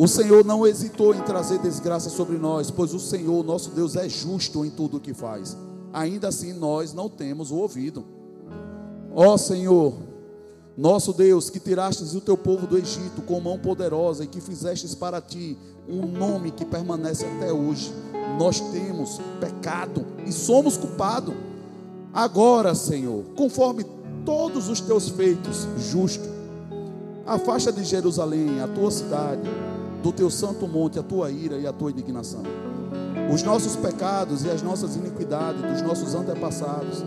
O 0.00 0.08
Senhor 0.08 0.46
não 0.46 0.66
hesitou 0.66 1.14
em 1.14 1.20
trazer 1.20 1.58
desgraça 1.58 2.08
sobre 2.08 2.38
nós, 2.38 2.70
pois 2.70 2.94
o 2.94 2.98
Senhor, 2.98 3.44
nosso 3.44 3.68
Deus, 3.68 3.96
é 3.96 4.08
justo 4.08 4.64
em 4.64 4.70
tudo 4.70 4.96
o 4.96 5.00
que 5.00 5.12
faz. 5.12 5.54
Ainda 5.92 6.28
assim, 6.28 6.54
nós 6.54 6.94
não 6.94 7.06
temos 7.06 7.50
o 7.50 7.56
ouvido. 7.56 8.02
Ó 9.14 9.36
Senhor, 9.36 9.92
nosso 10.74 11.12
Deus, 11.12 11.50
que 11.50 11.60
tirastes 11.60 12.14
o 12.14 12.20
teu 12.22 12.34
povo 12.34 12.66
do 12.66 12.78
Egito 12.78 13.20
com 13.20 13.38
mão 13.40 13.58
poderosa 13.58 14.24
e 14.24 14.26
que 14.26 14.40
fizestes 14.40 14.94
para 14.94 15.20
ti 15.20 15.58
um 15.86 16.06
nome 16.06 16.50
que 16.50 16.64
permanece 16.64 17.26
até 17.26 17.52
hoje. 17.52 17.92
Nós 18.38 18.58
temos 18.58 19.20
pecado 19.38 20.06
e 20.26 20.32
somos 20.32 20.78
culpados. 20.78 21.34
Agora, 22.10 22.74
Senhor, 22.74 23.22
conforme 23.36 23.84
todos 24.24 24.70
os 24.70 24.80
teus 24.80 25.10
feitos 25.10 25.68
justos, 25.76 26.30
afasta 27.26 27.70
de 27.70 27.84
Jerusalém, 27.84 28.62
a 28.62 28.66
tua 28.66 28.90
cidade, 28.90 29.42
do 30.02 30.12
teu 30.12 30.30
santo 30.30 30.66
monte, 30.66 30.98
a 30.98 31.02
tua 31.02 31.30
ira 31.30 31.58
e 31.58 31.66
a 31.66 31.72
tua 31.72 31.90
indignação. 31.90 32.42
Os 33.32 33.42
nossos 33.42 33.76
pecados 33.76 34.44
e 34.44 34.50
as 34.50 34.62
nossas 34.62 34.96
iniquidades 34.96 35.62
dos 35.62 35.82
nossos 35.82 36.14
antepassados 36.14 37.04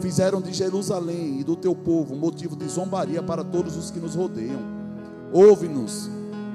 fizeram 0.00 0.40
de 0.40 0.52
Jerusalém 0.52 1.40
e 1.40 1.44
do 1.44 1.56
teu 1.56 1.74
povo 1.74 2.14
motivo 2.14 2.54
de 2.54 2.68
zombaria 2.68 3.22
para 3.22 3.42
todos 3.42 3.76
os 3.76 3.90
que 3.90 3.98
nos 3.98 4.14
rodeiam. 4.14 4.60
Ouve-nos, 5.32 6.08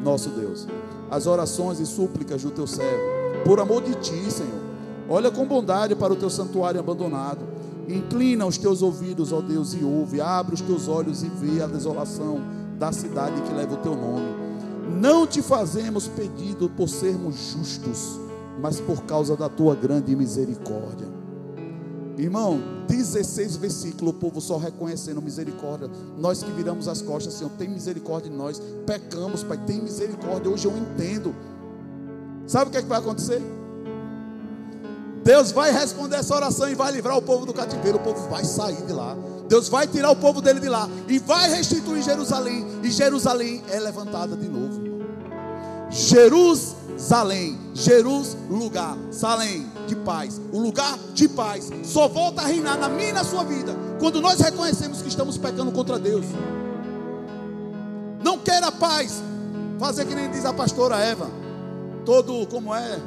nosso 0.03 0.29
Deus, 0.29 0.67
as 1.09 1.27
orações 1.27 1.79
e 1.79 1.85
súplicas 1.85 2.41
do 2.41 2.51
teu 2.51 2.65
servo, 2.65 3.43
por 3.43 3.59
amor 3.59 3.81
de 3.81 3.95
ti, 3.95 4.31
Senhor. 4.31 4.61
Olha 5.09 5.29
com 5.29 5.45
bondade 5.45 5.93
para 5.95 6.13
o 6.13 6.15
teu 6.15 6.29
santuário 6.29 6.79
abandonado. 6.79 7.41
Inclina 7.87 8.45
os 8.45 8.57
teus 8.57 8.81
ouvidos, 8.81 9.33
ó 9.33 9.41
Deus, 9.41 9.73
e 9.73 9.83
ouve. 9.83 10.21
Abre 10.21 10.53
os 10.53 10.61
teus 10.61 10.87
olhos 10.87 11.21
e 11.23 11.27
vê 11.27 11.61
a 11.61 11.67
desolação 11.67 12.39
da 12.79 12.93
cidade 12.93 13.41
que 13.41 13.53
leva 13.53 13.73
o 13.73 13.77
teu 13.77 13.95
nome. 13.95 14.40
Não 14.99 15.26
te 15.26 15.41
fazemos 15.41 16.07
pedido 16.07 16.69
por 16.69 16.89
sermos 16.89 17.35
justos, 17.53 18.19
mas 18.61 18.80
por 18.80 19.03
causa 19.03 19.35
da 19.35 19.49
tua 19.49 19.76
grande 19.76 20.15
misericórdia. 20.15 21.07
Irmão, 22.18 22.59
16 22.88 23.55
versículos, 23.55 24.13
o 24.13 24.18
povo 24.18 24.41
só 24.41 24.57
reconhecendo 24.57 25.22
misericórdia. 25.22 25.89
Nós 26.18 26.43
que 26.43 26.51
viramos 26.51 26.88
as 26.88 27.01
costas, 27.01 27.34
Senhor, 27.34 27.49
tem 27.57 27.69
misericórdia 27.69 28.30
de 28.30 28.35
nós. 28.35 28.61
Pecamos, 28.85 29.43
Pai, 29.43 29.57
tem 29.65 29.81
misericórdia. 29.81 30.51
Hoje 30.51 30.65
eu 30.68 30.77
entendo. 30.77 31.34
Sabe 32.45 32.69
o 32.69 32.72
que, 32.72 32.77
é 32.77 32.81
que 32.81 32.88
vai 32.88 32.99
acontecer? 32.99 33.41
Deus 35.23 35.51
vai 35.51 35.72
responder 35.72 36.18
essa 36.18 36.35
oração 36.35 36.68
e 36.69 36.76
vai 36.76 36.91
livrar 36.91 37.18
o 37.18 37.22
povo 37.22 37.45
do 37.45 37.53
cativeiro. 37.53 37.97
O 37.97 38.01
povo 38.01 38.30
vai 38.30 38.43
sair 38.43 38.81
de 38.85 38.91
lá. 38.93 39.15
Deus 39.47 39.68
vai 39.68 39.88
tirar 39.88 40.11
o 40.11 40.15
povo 40.15 40.41
dele 40.41 40.59
de 40.59 40.69
lá 40.69 40.89
e 41.07 41.19
vai 41.19 41.49
restituir 41.49 42.01
Jerusalém. 42.01 42.65
E 42.84 42.91
Jerusalém 42.91 43.63
é 43.69 43.80
levantada 43.80 44.35
de 44.35 44.47
novo. 44.47 44.80
Jerusalém, 45.91 47.59
Jerus, 47.73 48.38
lugar, 48.49 48.97
Salém, 49.11 49.69
de 49.88 49.95
paz. 49.97 50.39
O 50.51 50.59
lugar 50.59 50.97
de 51.13 51.27
paz 51.27 51.69
só 51.84 52.07
volta 52.07 52.41
a 52.41 52.45
reinar 52.45 52.77
na 52.77 52.88
minha 52.88 53.09
e 53.09 53.13
na 53.13 53.23
sua 53.23 53.43
vida 53.43 53.76
quando 53.99 54.22
nós 54.22 54.39
reconhecemos 54.39 55.01
que 55.01 55.09
estamos 55.09 55.38
pecando 55.38 55.72
contra 55.72 55.99
Deus. 55.99 56.26
Não 58.23 58.38
queira 58.38 58.72
paz, 58.72 59.22
fazer 59.80 60.05
que 60.05 60.15
nem 60.15 60.31
diz 60.31 60.45
a 60.45 60.53
pastora 60.53 60.97
Eva, 60.97 61.30
todo 62.05 62.47
como 62.47 62.73
é, 62.73 62.99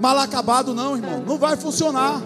mal 0.00 0.18
acabado, 0.18 0.74
não, 0.74 0.96
irmão, 0.96 1.22
não 1.26 1.38
vai 1.38 1.56
funcionar. 1.56 2.20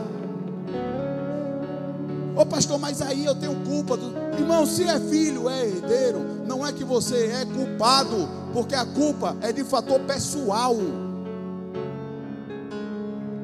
Ô 2.41 2.47
pastor, 2.47 2.79
mas 2.79 3.03
aí 3.03 3.27
eu 3.27 3.35
tenho 3.35 3.55
culpa. 3.67 3.99
Do... 3.99 4.17
Irmão, 4.39 4.65
se 4.65 4.85
é 4.85 4.99
filho, 4.99 5.47
é 5.47 5.67
herdeiro, 5.67 6.21
não 6.47 6.67
é 6.67 6.73
que 6.73 6.83
você 6.83 7.27
é 7.27 7.45
culpado, 7.45 8.27
porque 8.55 8.75
a 8.75 8.87
culpa 8.87 9.37
é 9.43 9.53
de 9.53 9.63
fator 9.63 10.01
pessoal. 10.01 10.75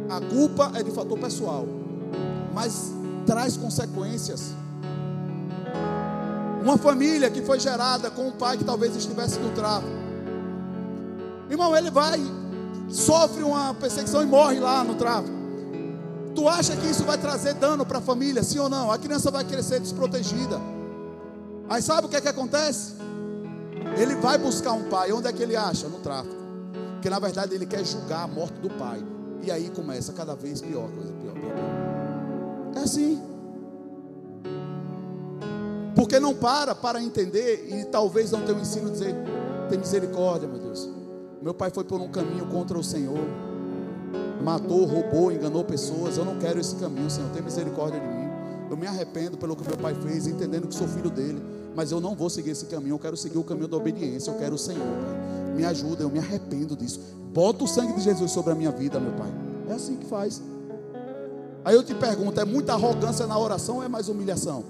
A 0.09 0.18
culpa 0.18 0.73
é 0.74 0.82
de 0.82 0.90
fator 0.90 1.18
pessoal, 1.18 1.66
mas 2.55 2.90
traz 3.27 3.55
consequências. 3.59 4.55
Uma 6.62 6.78
família 6.78 7.31
que 7.31 7.43
foi 7.43 7.60
gerada 7.60 8.10
com 8.10 8.28
um 8.28 8.32
pai 8.32 8.56
que 8.56 8.64
talvez 8.64 8.97
estivesse 8.97 9.39
no 9.39 9.51
tráfico. 9.51 9.93
Irmão, 11.51 11.77
ele 11.77 11.90
vai, 11.90 12.18
sofre 12.89 13.43
uma 13.43 13.74
perseguição 13.74 14.23
e 14.23 14.27
morre 14.27 14.59
lá 14.59 14.82
no 14.82 14.94
tráfico. 14.94 15.35
Tu 16.36 16.46
acha 16.46 16.76
que 16.76 16.86
isso 16.86 17.02
vai 17.02 17.16
trazer 17.16 17.54
dano 17.54 17.86
para 17.86 17.96
a 17.96 18.00
família, 18.00 18.42
sim 18.42 18.58
ou 18.58 18.68
não? 18.68 18.92
A 18.92 18.98
criança 18.98 19.30
vai 19.30 19.42
crescer 19.42 19.80
desprotegida. 19.80 20.60
Aí 21.66 21.80
sabe 21.80 22.06
o 22.06 22.10
que 22.10 22.16
é 22.16 22.20
que 22.20 22.28
acontece? 22.28 22.92
Ele 23.96 24.14
vai 24.16 24.36
buscar 24.36 24.72
um 24.72 24.84
pai, 24.90 25.10
onde 25.12 25.26
é 25.26 25.32
que 25.32 25.42
ele 25.42 25.56
acha? 25.56 25.88
No 25.88 25.98
tráfico. 26.00 26.36
Porque 26.92 27.08
na 27.08 27.18
verdade 27.18 27.54
ele 27.54 27.64
quer 27.64 27.82
julgar 27.84 28.24
a 28.24 28.26
morte 28.28 28.60
do 28.60 28.68
pai. 28.68 29.02
E 29.42 29.50
aí 29.50 29.70
começa 29.70 30.12
cada 30.12 30.34
vez 30.34 30.60
pior, 30.60 30.90
coisa 30.90 31.12
pior, 31.14 31.32
pior, 31.32 31.54
pior. 31.54 32.76
É 32.76 32.80
assim. 32.80 33.22
Porque 35.94 36.20
não 36.20 36.34
para 36.34 36.74
para 36.74 37.02
entender 37.02 37.66
e 37.70 37.86
talvez 37.86 38.30
não 38.30 38.42
tenha 38.42 38.58
um 38.58 38.60
ensino 38.60 38.90
dizer, 38.90 39.14
tem 39.70 39.78
misericórdia, 39.78 40.46
meu 40.46 40.58
Deus. 40.58 40.86
Meu 41.40 41.54
pai 41.54 41.70
foi 41.70 41.84
por 41.84 41.98
um 41.98 42.10
caminho 42.10 42.46
contra 42.48 42.76
o 42.78 42.84
Senhor. 42.84 43.45
Matou, 44.42 44.84
roubou, 44.84 45.32
enganou 45.32 45.64
pessoas. 45.64 46.16
Eu 46.16 46.24
não 46.24 46.38
quero 46.38 46.60
esse 46.60 46.74
caminho, 46.76 47.10
Senhor. 47.10 47.30
Tem 47.30 47.42
misericórdia 47.42 48.00
de 48.00 48.06
mim. 48.06 48.26
Eu 48.70 48.76
me 48.76 48.86
arrependo 48.86 49.36
pelo 49.36 49.54
que 49.56 49.66
meu 49.66 49.76
pai 49.76 49.94
fez, 49.94 50.26
entendendo 50.26 50.66
que 50.66 50.74
sou 50.74 50.88
filho 50.88 51.10
dele. 51.10 51.42
Mas 51.74 51.92
eu 51.92 52.00
não 52.00 52.14
vou 52.14 52.30
seguir 52.30 52.50
esse 52.50 52.66
caminho. 52.66 52.94
Eu 52.94 52.98
quero 52.98 53.16
seguir 53.16 53.38
o 53.38 53.44
caminho 53.44 53.68
da 53.68 53.76
obediência. 53.76 54.30
Eu 54.30 54.38
quero 54.38 54.54
o 54.54 54.58
Senhor, 54.58 54.80
Pai. 54.80 55.54
Me 55.54 55.64
ajuda, 55.64 56.02
eu 56.02 56.10
me 56.10 56.18
arrependo 56.18 56.74
disso. 56.74 57.00
Bota 57.32 57.64
o 57.64 57.66
sangue 57.68 57.92
de 57.92 58.00
Jesus 58.00 58.30
sobre 58.30 58.52
a 58.52 58.54
minha 58.54 58.70
vida, 58.70 58.98
meu 58.98 59.12
Pai. 59.12 59.30
É 59.68 59.74
assim 59.74 59.96
que 59.96 60.06
faz. 60.06 60.40
Aí 61.64 61.74
eu 61.74 61.82
te 61.82 61.94
pergunto: 61.94 62.40
é 62.40 62.44
muita 62.44 62.72
arrogância 62.72 63.26
na 63.26 63.38
oração 63.38 63.76
ou 63.76 63.82
é 63.82 63.88
mais 63.88 64.08
humilhação? 64.08 64.64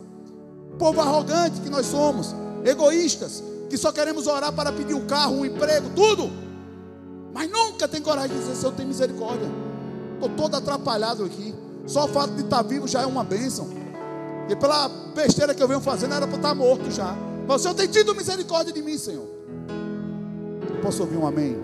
Povo 0.78 1.01
arrogante 1.01 1.60
que 1.60 1.70
nós 1.70 1.86
somos, 1.86 2.34
egoístas, 2.64 3.43
que 3.70 3.76
só 3.76 3.93
queremos 3.93 4.26
orar 4.26 4.52
para 4.52 4.72
pedir 4.72 4.94
um 4.94 5.06
carro, 5.06 5.36
um 5.36 5.47
emprego, 5.47 5.90
tudo. 5.94 6.30
Mas 7.36 7.50
nunca 7.50 7.86
tem 7.86 8.00
coragem 8.00 8.34
de 8.34 8.42
dizer: 8.42 8.56
Senhor, 8.56 8.72
tem 8.72 8.86
misericórdia. 8.86 9.46
Estou 10.14 10.30
todo 10.30 10.54
atrapalhado 10.54 11.22
aqui. 11.22 11.54
Só 11.86 12.06
o 12.06 12.08
fato 12.08 12.32
de 12.32 12.40
estar 12.40 12.62
vivo 12.62 12.88
já 12.88 13.02
é 13.02 13.06
uma 13.06 13.22
bênção. 13.22 13.68
E 14.48 14.56
pela 14.56 14.88
besteira 15.14 15.54
que 15.54 15.62
eu 15.62 15.68
venho 15.68 15.80
fazendo, 15.80 16.14
era 16.14 16.26
para 16.26 16.36
estar 16.36 16.54
morto 16.54 16.90
já. 16.90 17.14
Mas 17.46 17.60
o 17.60 17.62
Senhor 17.62 17.74
tem 17.74 17.88
tido 17.88 18.14
misericórdia 18.14 18.72
de 18.72 18.80
mim, 18.80 18.96
Senhor. 18.96 19.26
Posso 20.80 21.02
ouvir 21.02 21.18
um 21.18 21.26
amém? 21.26 21.58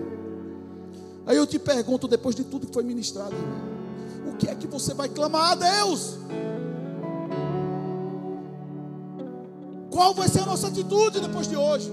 Aí 1.25 1.37
eu 1.37 1.47
te 1.47 1.57
pergunto, 1.57 2.07
depois 2.07 2.35
de 2.35 2.43
tudo 2.43 2.67
que 2.67 2.73
foi 2.73 2.83
ministrado, 2.83 3.33
o 4.27 4.37
que 4.37 4.47
é 4.47 4.53
que 4.53 4.67
você 4.67 4.93
vai 4.93 5.09
clamar 5.09 5.53
a 5.53 5.55
Deus? 5.55 6.19
Qual 9.89 10.13
vai 10.13 10.27
ser 10.27 10.41
a 10.41 10.45
nossa 10.45 10.67
atitude 10.67 11.19
depois 11.19 11.47
de 11.47 11.55
hoje? 11.55 11.91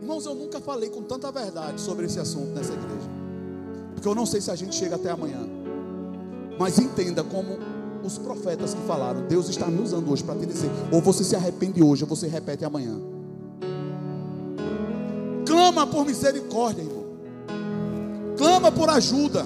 Irmãos, 0.00 0.24
eu 0.24 0.34
nunca 0.34 0.60
falei 0.60 0.88
com 0.88 1.02
tanta 1.02 1.30
verdade 1.30 1.80
sobre 1.80 2.06
esse 2.06 2.18
assunto 2.18 2.48
nessa 2.54 2.72
igreja. 2.72 3.08
Porque 3.92 4.08
eu 4.08 4.14
não 4.14 4.24
sei 4.24 4.40
se 4.40 4.50
a 4.50 4.54
gente 4.54 4.74
chega 4.74 4.96
até 4.96 5.10
amanhã. 5.10 5.46
Mas 6.58 6.78
entenda 6.78 7.22
como 7.22 7.58
os 8.02 8.16
profetas 8.16 8.72
que 8.72 8.80
falaram, 8.86 9.26
Deus 9.28 9.48
está 9.50 9.66
me 9.66 9.82
usando 9.82 10.10
hoje 10.10 10.24
para 10.24 10.36
te 10.36 10.46
dizer: 10.46 10.70
ou 10.90 11.02
você 11.02 11.22
se 11.22 11.36
arrepende 11.36 11.82
hoje, 11.82 12.02
ou 12.04 12.08
você 12.08 12.26
repete 12.26 12.64
amanhã. 12.64 12.98
Clama 15.46 15.86
por 15.86 16.06
misericórdia, 16.06 16.82
irmão. 16.82 17.04
Clama 18.38 18.72
por 18.72 18.88
ajuda. 18.88 19.44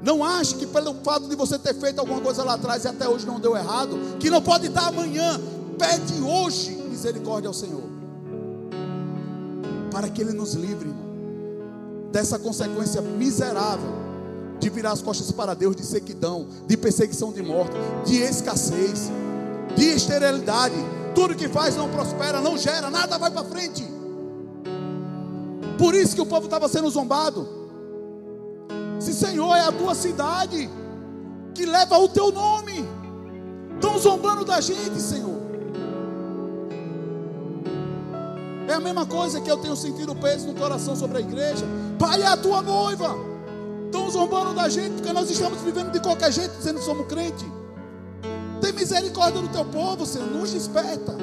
Não 0.00 0.22
ache 0.22 0.54
que 0.54 0.66
pelo 0.66 0.94
fato 1.02 1.28
de 1.28 1.34
você 1.34 1.58
ter 1.58 1.74
feito 1.74 1.98
alguma 1.98 2.20
coisa 2.20 2.44
lá 2.44 2.54
atrás 2.54 2.84
e 2.84 2.88
até 2.88 3.08
hoje 3.08 3.26
não 3.26 3.40
deu 3.40 3.56
errado, 3.56 3.98
que 4.20 4.30
não 4.30 4.40
pode 4.40 4.68
dar 4.68 4.88
amanhã. 4.88 5.40
Pede 5.76 6.22
hoje 6.22 6.70
misericórdia 6.88 7.48
ao 7.48 7.54
Senhor. 7.54 7.87
Para 9.98 10.08
que 10.08 10.22
Ele 10.22 10.32
nos 10.32 10.54
livre, 10.54 10.94
dessa 12.12 12.38
consequência 12.38 13.02
miserável 13.02 13.90
de 14.60 14.70
virar 14.70 14.92
as 14.92 15.02
costas 15.02 15.32
para 15.32 15.54
Deus, 15.54 15.74
de 15.74 15.84
sequidão, 15.84 16.46
de 16.68 16.76
perseguição 16.76 17.32
de 17.32 17.42
morte, 17.42 17.74
de 18.06 18.18
escassez, 18.18 19.10
de 19.74 19.84
esterilidade. 19.86 20.76
Tudo 21.16 21.34
que 21.34 21.48
faz 21.48 21.74
não 21.74 21.88
prospera, 21.88 22.40
não 22.40 22.56
gera, 22.56 22.88
nada 22.90 23.18
vai 23.18 23.28
para 23.28 23.42
frente. 23.42 23.84
Por 25.76 25.96
isso 25.96 26.14
que 26.14 26.22
o 26.22 26.26
povo 26.26 26.44
estava 26.44 26.68
sendo 26.68 26.88
zombado. 26.88 27.48
Se 29.00 29.12
Senhor 29.12 29.52
é 29.56 29.62
a 29.62 29.72
tua 29.72 29.96
cidade, 29.96 30.70
que 31.56 31.66
leva 31.66 31.98
o 31.98 32.08
teu 32.08 32.30
nome, 32.30 32.88
estão 33.74 33.98
zombando 33.98 34.44
da 34.44 34.60
gente, 34.60 35.00
Senhor. 35.00 35.37
É 38.68 38.74
a 38.74 38.80
mesma 38.80 39.06
coisa 39.06 39.40
que 39.40 39.50
eu 39.50 39.56
tenho 39.56 39.74
sentido 39.74 40.14
peso 40.14 40.46
no 40.46 40.54
coração 40.54 40.94
sobre 40.94 41.16
a 41.16 41.20
igreja. 41.22 41.64
Pai, 41.98 42.20
é 42.20 42.26
a 42.26 42.36
tua 42.36 42.60
noiva. 42.60 43.16
Estão 43.86 44.10
zombando 44.10 44.52
da 44.52 44.68
gente 44.68 44.96
porque 44.96 45.10
nós 45.10 45.30
estamos 45.30 45.58
vivendo 45.62 45.90
de 45.90 46.00
qualquer 46.00 46.30
jeito, 46.30 46.54
dizendo 46.58 46.78
que 46.78 46.84
somos 46.84 47.06
crente. 47.06 47.50
Tem 48.60 48.70
misericórdia 48.74 49.40
do 49.40 49.48
teu 49.48 49.64
povo, 49.64 50.04
Senhor. 50.04 50.28
Nos 50.28 50.52
desperta. 50.52 51.16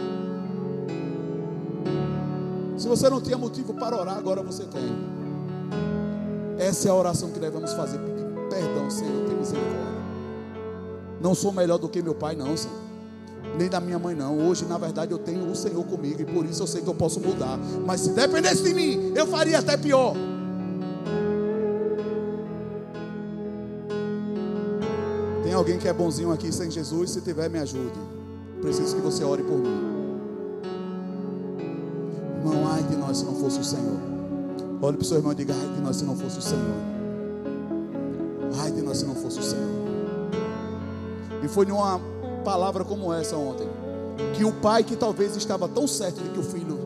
Se 2.78 2.88
você 2.88 3.08
não 3.12 3.22
tinha 3.22 3.38
motivo 3.38 3.76
para 3.76 3.96
orar, 3.96 4.18
agora 4.18 4.42
você 4.42 4.64
tem. 4.64 5.16
Essa 6.58 6.88
é 6.88 6.92
a 6.92 6.96
oração 6.96 7.30
que 7.30 7.40
devemos 7.40 7.74
fazer. 7.74 8.00
Perdão, 8.50 8.90
Senhor, 8.90 9.28
tem 9.28 9.38
misericórdia. 9.38 9.86
Não 11.22 11.36
sou 11.36 11.52
melhor 11.52 11.78
do 11.78 11.88
que 11.88 12.02
meu 12.02 12.16
pai, 12.16 12.36
não, 12.36 12.58
Senhor. 12.58 12.85
Nem 13.58 13.70
da 13.70 13.80
minha 13.80 13.98
mãe, 13.98 14.14
não. 14.14 14.38
Hoje, 14.48 14.66
na 14.66 14.78
verdade, 14.78 15.12
eu 15.12 15.18
tenho 15.18 15.50
o 15.50 15.56
Senhor 15.56 15.84
comigo 15.86 16.22
e 16.22 16.26
por 16.26 16.46
isso 16.46 16.62
eu 16.62 16.68
sei 16.68 16.82
que 16.82 16.88
eu 16.88 16.96
posso 16.96 17.20
mudar. 17.20 17.58
Mas 17.86 18.02
se 18.02 18.10
dependesse 18.10 18.64
de 18.64 18.74
mim, 18.74 19.14
eu 19.16 19.26
faria 19.26 19.60
até 19.60 19.78
pior. 19.78 20.14
Tem 25.44 25.54
alguém 25.54 25.78
que 25.78 25.88
é 25.88 25.94
bonzinho 25.94 26.32
aqui 26.32 26.52
sem 26.52 26.70
Jesus? 26.70 27.12
Se 27.12 27.22
tiver, 27.22 27.50
me 27.50 27.60
ajude. 27.60 28.00
Preciso 28.62 28.96
que 28.96 29.02
você 29.02 29.24
ore 29.24 29.44
por 29.44 29.58
mim. 29.58 29.96
Irmão, 32.40 32.68
ai 32.74 32.84
de 32.84 32.96
nós 32.98 33.20
se 33.20 33.26
não 33.26 33.36
fosse 33.36 33.60
o 33.60 33.64
Senhor. 33.64 34.00
Olhe 34.82 34.98
para 34.98 35.04
o 35.04 35.08
seu 35.08 35.18
irmão 35.18 35.32
e 35.32 35.36
diga: 35.36 35.54
ai 35.54 35.76
de 35.76 35.82
nós 35.82 35.96
se 35.96 36.04
não 36.04 36.16
fosse 36.16 36.40
o 36.40 36.42
Senhor. 36.42 36.76
Ai 38.60 38.72
de 38.72 38.82
nós 38.82 38.98
se 38.98 39.06
não 39.06 39.16
fosse 39.16 39.40
o 39.40 39.44
Senhor. 39.44 39.70
E 41.44 41.48
foi 41.48 41.66
numa 41.66 42.00
palavra 42.46 42.86
como 42.86 43.12
essa 43.12 43.36
ontem 43.36 43.68
que 44.36 44.46
o 44.46 44.52
pai 44.54 44.84
que 44.84 44.96
talvez 44.96 45.36
estava 45.36 45.68
tão 45.68 45.88
certo 45.88 46.22
de 46.22 46.30
que 46.30 46.40
o 46.40 46.44
filho 46.44 46.80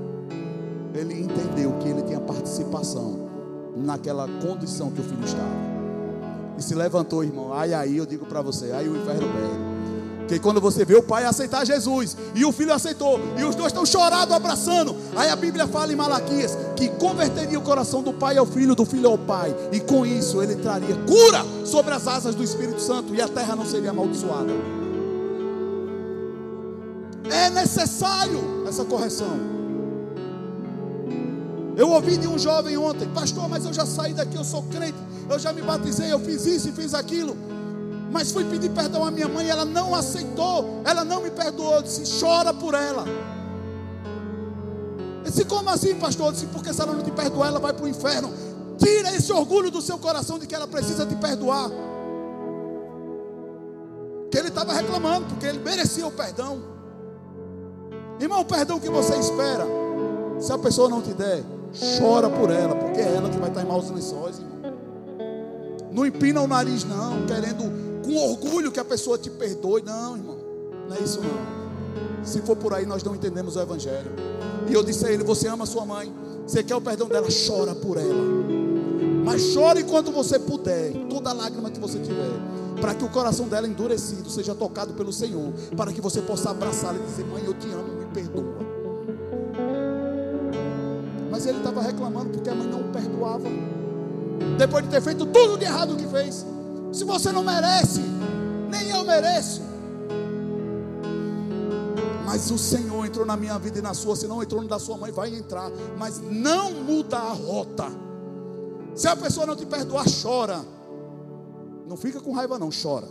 ele 0.93 1.21
entendeu 1.21 1.73
que 1.79 1.87
ele 1.89 2.01
tinha 2.01 2.19
participação 2.19 3.29
naquela 3.75 4.27
condição 4.41 4.89
que 4.89 5.01
o 5.01 5.03
filho 5.03 5.23
estava. 5.23 5.69
E 6.57 6.63
se 6.63 6.73
levantou, 6.73 7.23
irmão. 7.23 7.53
Ai 7.53 7.73
aí 7.73 7.97
eu 7.97 8.05
digo 8.05 8.25
para 8.25 8.41
você, 8.41 8.71
aí 8.71 8.89
o 8.89 8.97
inferno 8.97 9.27
perde. 9.27 9.69
Porque 10.19 10.39
quando 10.39 10.61
você 10.61 10.85
vê 10.85 10.95
o 10.95 11.01
pai 11.01 11.25
aceitar 11.25 11.65
Jesus 11.65 12.15
e 12.35 12.45
o 12.45 12.51
filho 12.51 12.73
aceitou, 12.73 13.19
e 13.37 13.43
os 13.43 13.55
dois 13.55 13.67
estão 13.67 13.85
chorando, 13.85 14.33
abraçando, 14.33 14.95
aí 15.15 15.29
a 15.29 15.35
Bíblia 15.35 15.67
fala 15.67 15.91
em 15.91 15.95
Malaquias 15.95 16.57
que 16.75 16.87
converteria 16.89 17.57
o 17.57 17.63
coração 17.63 18.03
do 18.03 18.13
pai 18.13 18.37
ao 18.37 18.45
filho, 18.45 18.75
do 18.75 18.85
filho 18.85 19.09
ao 19.09 19.17
pai, 19.17 19.55
e 19.71 19.79
com 19.79 20.05
isso 20.05 20.41
ele 20.41 20.55
traria 20.55 20.95
cura 21.07 21.43
sobre 21.65 21.93
as 21.93 22.07
asas 22.07 22.35
do 22.35 22.43
Espírito 22.43 22.81
Santo 22.81 23.13
e 23.15 23.21
a 23.21 23.27
terra 23.27 23.55
não 23.55 23.65
seria 23.65 23.89
amaldiçoada. 23.89 24.78
É 27.31 27.49
necessário 27.49 28.65
essa 28.67 28.83
correção. 28.85 29.59
Eu 31.79 31.91
ouvi 31.91 32.17
de 32.17 32.27
um 32.27 32.37
jovem 32.37 32.75
ontem, 32.77 33.07
pastor, 33.09 33.47
mas 33.47 33.63
eu 33.63 33.71
já 33.71 33.85
saí 33.85 34.13
daqui, 34.13 34.35
eu 34.35 34.43
sou 34.43 34.63
crente, 34.63 34.97
eu 35.29 35.39
já 35.39 35.53
me 35.53 35.61
batizei, 35.61 36.11
eu 36.11 36.19
fiz 36.19 36.45
isso 36.45 36.67
e 36.67 36.71
fiz 36.73 36.93
aquilo. 36.93 37.37
Mas 38.11 38.31
fui 38.31 38.43
pedir 38.43 38.69
perdão 38.71 39.05
à 39.05 39.11
minha 39.11 39.27
mãe, 39.27 39.47
ela 39.49 39.63
não 39.63 39.95
aceitou, 39.95 40.81
ela 40.83 41.05
não 41.05 41.21
me 41.21 41.29
perdoou. 41.29 41.75
Eu 41.75 41.81
disse: 41.83 42.19
chora 42.19 42.53
por 42.53 42.73
ela. 42.73 43.05
Eu 45.23 45.31
disse: 45.31 45.45
como 45.45 45.69
assim, 45.69 45.95
pastor? 45.95 46.27
Eu 46.27 46.31
disse: 46.33 46.47
porque 46.47 46.73
se 46.73 46.81
ela 46.81 46.93
não 46.93 47.03
te 47.03 47.11
perdoar, 47.11 47.49
ela 47.49 47.59
vai 47.59 47.71
para 47.71 47.85
o 47.85 47.87
inferno. 47.87 48.33
Tira 48.77 49.15
esse 49.15 49.31
orgulho 49.31 49.69
do 49.69 49.81
seu 49.81 49.97
coração 49.97 50.39
de 50.39 50.47
que 50.47 50.55
ela 50.55 50.67
precisa 50.67 51.05
te 51.05 51.15
perdoar. 51.15 51.69
Que 54.31 54.37
ele 54.37 54.47
estava 54.47 54.73
reclamando, 54.73 55.27
porque 55.27 55.45
ele 55.45 55.59
merecia 55.59 56.05
o 56.05 56.11
perdão. 56.11 56.78
Irmão, 58.19 58.41
o 58.41 58.45
perdão 58.45 58.79
que 58.79 58.89
você 58.89 59.15
espera, 59.15 59.65
se 60.39 60.51
a 60.51 60.57
pessoa 60.57 60.89
não 60.89 61.01
te 61.01 61.13
der, 61.13 61.43
chora 61.99 62.29
por 62.29 62.49
ela, 62.49 62.75
porque 62.75 62.99
é 62.99 63.15
ela 63.15 63.29
que 63.29 63.37
vai 63.37 63.49
estar 63.49 63.61
em 63.61 63.65
maus 63.65 63.89
lençóis, 63.89 64.39
irmão. 64.39 64.59
Não 65.91 66.05
empina 66.05 66.41
o 66.41 66.47
nariz, 66.47 66.83
não, 66.83 67.25
querendo 67.25 67.63
com 68.03 68.15
orgulho 68.17 68.71
que 68.71 68.79
a 68.79 68.85
pessoa 68.85 69.17
te 69.17 69.29
perdoe. 69.29 69.81
Não, 69.81 70.17
irmão, 70.17 70.37
não 70.87 70.95
é 70.95 70.99
isso 70.99 71.19
não. 71.21 71.59
Se 72.23 72.41
for 72.41 72.55
por 72.55 72.73
aí, 72.73 72.85
nós 72.85 73.03
não 73.03 73.15
entendemos 73.15 73.55
o 73.55 73.61
Evangelho. 73.61 74.11
E 74.67 74.73
eu 74.73 74.83
disse 74.83 75.05
a 75.05 75.11
ele: 75.11 75.23
Você 75.23 75.47
ama 75.47 75.65
sua 75.65 75.85
mãe, 75.85 76.13
você 76.45 76.63
quer 76.63 76.75
o 76.75 76.81
perdão 76.81 77.07
dela, 77.07 77.27
chora 77.47 77.73
por 77.73 77.97
ela. 77.97 78.49
Mas 79.23 79.41
chore 79.53 79.81
enquanto 79.81 80.11
você 80.11 80.39
puder, 80.39 80.91
toda 81.09 81.31
lágrima 81.33 81.69
que 81.69 81.79
você 81.79 81.99
tiver, 81.99 82.31
para 82.79 82.95
que 82.95 83.03
o 83.03 83.09
coração 83.09 83.47
dela 83.47 83.67
endurecido 83.67 84.29
seja 84.29 84.55
tocado 84.55 84.93
pelo 84.93 85.11
Senhor, 85.11 85.51
para 85.75 85.91
que 85.91 86.01
você 86.01 86.21
possa 86.21 86.51
abraçá-la 86.51 86.97
e 86.97 87.03
dizer: 87.03 87.25
Mãe, 87.25 87.43
eu 87.45 87.53
te 87.53 87.67
amo, 87.67 87.98
perdoa. 88.09 88.57
Mas 91.31 91.45
ele 91.45 91.59
estava 91.59 91.81
reclamando 91.81 92.29
porque 92.29 92.49
a 92.49 92.55
mãe 92.55 92.67
não 92.67 92.81
o 92.81 92.91
perdoava. 92.91 93.47
Depois 94.57 94.83
de 94.83 94.89
ter 94.89 95.01
feito 95.01 95.25
tudo 95.25 95.57
de 95.57 95.65
errado 95.65 95.95
que 95.95 96.07
fez. 96.07 96.45
Se 96.91 97.03
você 97.03 97.31
não 97.31 97.43
merece, 97.43 98.01
nem 98.69 98.89
eu 98.89 99.03
mereço. 99.03 99.61
Mas 102.25 102.51
o 102.51 102.57
Senhor 102.57 103.05
entrou 103.05 103.25
na 103.25 103.35
minha 103.35 103.57
vida 103.57 103.79
e 103.79 103.81
na 103.81 103.93
sua. 103.93 104.15
Se 104.15 104.27
não 104.27 104.43
entrou 104.43 104.61
no 104.61 104.67
da 104.67 104.79
sua 104.79 104.97
mãe, 104.97 105.11
vai 105.11 105.33
entrar. 105.33 105.71
Mas 105.97 106.19
não 106.19 106.71
muda 106.71 107.17
a 107.17 107.31
rota. 107.33 107.87
Se 108.95 109.07
a 109.07 109.15
pessoa 109.15 109.45
não 109.45 109.55
te 109.55 109.65
perdoar, 109.65 110.05
chora. 110.21 110.61
Não 111.87 111.97
fica 111.97 112.19
com 112.19 112.31
raiva, 112.31 112.59
não, 112.59 112.69
chora. 112.69 113.07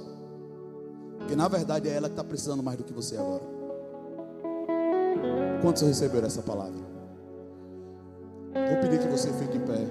Porque 1.18 1.34
na 1.34 1.48
verdade 1.48 1.88
é 1.88 1.94
ela 1.94 2.08
que 2.08 2.12
está 2.12 2.22
precisando 2.22 2.62
mais 2.62 2.78
do 2.78 2.84
que 2.84 2.92
você 2.92 3.16
agora. 3.16 3.57
Quantos 5.60 5.82
receberam 5.82 6.26
essa 6.26 6.42
palavra? 6.42 6.88
Vou 8.54 8.80
pedir 8.80 9.00
que 9.00 9.08
você 9.08 9.32
fique 9.32 9.56
em 9.56 9.60
pé. 9.60 9.86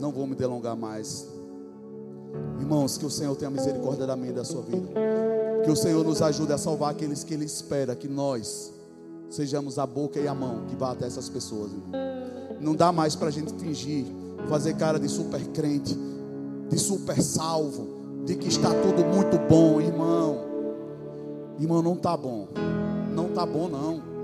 Não 0.00 0.10
vou 0.10 0.26
me 0.26 0.34
delongar 0.34 0.76
mais. 0.76 1.26
Irmãos, 2.58 2.98
que 2.98 3.06
o 3.06 3.10
Senhor 3.10 3.34
tenha 3.36 3.50
misericórdia 3.50 4.06
da 4.06 4.16
minha 4.16 4.30
e 4.30 4.34
da 4.34 4.44
sua 4.44 4.62
vida. 4.62 4.88
Que 5.64 5.70
o 5.70 5.76
Senhor 5.76 6.04
nos 6.04 6.20
ajude 6.20 6.52
a 6.52 6.58
salvar 6.58 6.90
aqueles 6.90 7.22
que 7.22 7.34
Ele 7.34 7.44
espera 7.44 7.94
que 7.94 8.08
nós 8.08 8.72
sejamos 9.30 9.78
a 9.78 9.86
boca 9.86 10.18
e 10.18 10.26
a 10.26 10.34
mão 10.34 10.64
que 10.68 10.76
vá 10.76 10.92
até 10.92 11.06
essas 11.06 11.28
pessoas. 11.28 11.70
Irmão. 11.72 12.16
Não 12.60 12.74
dá 12.74 12.90
mais 12.90 13.14
para 13.14 13.28
a 13.28 13.30
gente 13.30 13.52
fingir, 13.54 14.06
fazer 14.48 14.74
cara 14.74 14.98
de 14.98 15.08
super 15.08 15.44
crente, 15.48 15.96
de 16.68 16.78
super 16.78 17.20
salvo, 17.22 18.24
de 18.24 18.34
que 18.34 18.48
está 18.48 18.70
tudo 18.70 19.04
muito 19.04 19.38
bom, 19.48 19.80
irmão. 19.80 20.38
Irmão, 21.58 21.82
não 21.82 21.94
está 21.94 22.16
bom. 22.16 22.48
Não 23.14 23.26
está 23.28 23.46
bom, 23.46 23.68
não. 23.68 24.15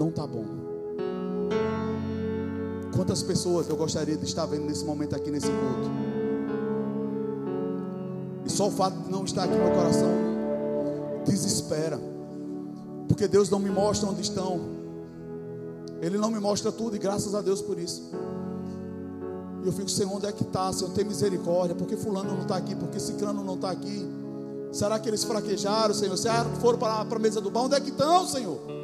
Não 0.00 0.08
está 0.08 0.26
bom. 0.26 0.46
Quantas 2.96 3.22
pessoas 3.22 3.68
eu 3.68 3.76
gostaria 3.76 4.16
de 4.16 4.24
estar 4.24 4.46
vendo 4.46 4.64
nesse 4.64 4.82
momento 4.82 5.14
aqui 5.14 5.30
nesse 5.30 5.48
culto? 5.48 5.90
Só 8.46 8.68
o 8.68 8.70
fato 8.70 8.96
de 8.96 9.10
não 9.10 9.24
estar 9.24 9.44
aqui 9.44 9.54
meu 9.54 9.70
coração 9.72 10.08
desespera. 11.26 12.00
Porque 13.08 13.28
Deus 13.28 13.50
não 13.50 13.58
me 13.58 13.68
mostra 13.68 14.08
onde 14.08 14.22
estão. 14.22 14.60
Ele 16.00 16.16
não 16.16 16.30
me 16.30 16.40
mostra 16.40 16.72
tudo 16.72 16.96
e 16.96 16.98
graças 16.98 17.34
a 17.34 17.42
Deus 17.42 17.60
por 17.60 17.78
isso. 17.78 18.10
E 19.62 19.66
eu 19.66 19.72
fico, 19.72 19.90
Senhor, 19.90 20.16
onde 20.16 20.24
é 20.24 20.32
que 20.32 20.44
está? 20.44 20.72
Senhor, 20.72 20.90
tem 20.94 21.04
misericórdia. 21.04 21.76
Porque 21.76 21.94
fulano 21.94 22.32
não 22.32 22.42
está 22.42 22.56
aqui? 22.56 22.74
Porque 22.74 22.98
ciclano 22.98 23.44
não 23.44 23.54
está 23.54 23.70
aqui? 23.70 24.08
Será 24.72 24.98
que 24.98 25.10
eles 25.10 25.24
fraquejaram, 25.24 25.92
Senhor? 25.92 26.16
Será 26.16 26.46
que 26.46 26.56
foram 26.56 26.78
para, 26.78 27.04
para 27.04 27.18
a 27.18 27.20
mesa 27.20 27.38
do 27.38 27.50
bar? 27.50 27.64
Onde 27.64 27.74
é 27.74 27.80
que 27.80 27.90
estão, 27.90 28.26
Senhor? 28.26 28.79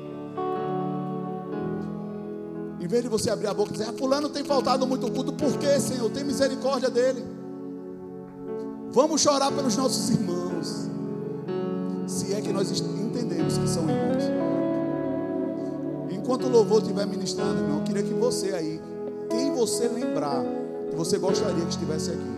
Em 2.87 2.89
vez 2.89 3.03
de 3.03 3.09
você 3.09 3.31
abrir 3.31 3.49
a 3.49 3.53
boca 3.53 3.71
e 3.71 3.73
dizer, 3.73 3.89
ah, 3.89 3.93
fulano 3.93 4.29
tem 4.29 4.45
faltado 4.45 4.87
muito 4.87 5.11
culto, 5.11 5.33
por 5.33 5.59
quê, 5.59 5.81
Senhor? 5.81 6.09
Tem 6.09 6.23
misericórdia 6.23 6.89
dele. 6.89 7.21
Vamos 8.93 9.21
chorar 9.21 9.51
pelos 9.51 9.77
nossos 9.77 10.09
irmãos. 10.11 10.89
Se 12.07 12.33
é 12.33 12.41
que 12.41 12.53
nós 12.53 12.71
entendemos 12.81 13.59
que 13.59 13.69
são 13.69 13.83
irmãos. 13.91 14.23
Enquanto 16.13 16.45
o 16.45 16.49
louvor 16.49 16.81
estiver 16.81 17.05
ministrando, 17.09 17.59
irmão, 17.59 17.79
eu 17.79 17.83
queria 17.83 18.05
que 18.05 18.15
você 18.15 18.53
aí, 18.53 18.81
quem 19.31 19.53
você 19.53 19.89
lembrar, 19.89 20.45
que 20.89 20.95
você 20.95 21.19
gostaria 21.19 21.65
que 21.65 21.71
estivesse 21.71 22.13
aqui, 22.13 22.37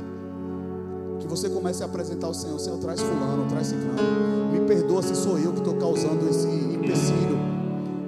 que 1.20 1.26
você 1.26 1.50
comece 1.50 1.82
a 1.82 1.86
apresentar 1.86 2.26
o 2.26 2.32
Senhor. 2.32 2.58
Senhor, 2.58 2.78
traz 2.78 3.02
fulano, 3.02 3.46
traz 3.50 3.66
ciclano. 3.66 4.50
Me 4.50 4.60
perdoa 4.66 5.02
se 5.02 5.14
sou 5.14 5.38
eu 5.38 5.52
que 5.52 5.58
estou 5.58 5.74
causando 5.74 6.26
esse 6.26 6.48
empecilho 6.48 7.36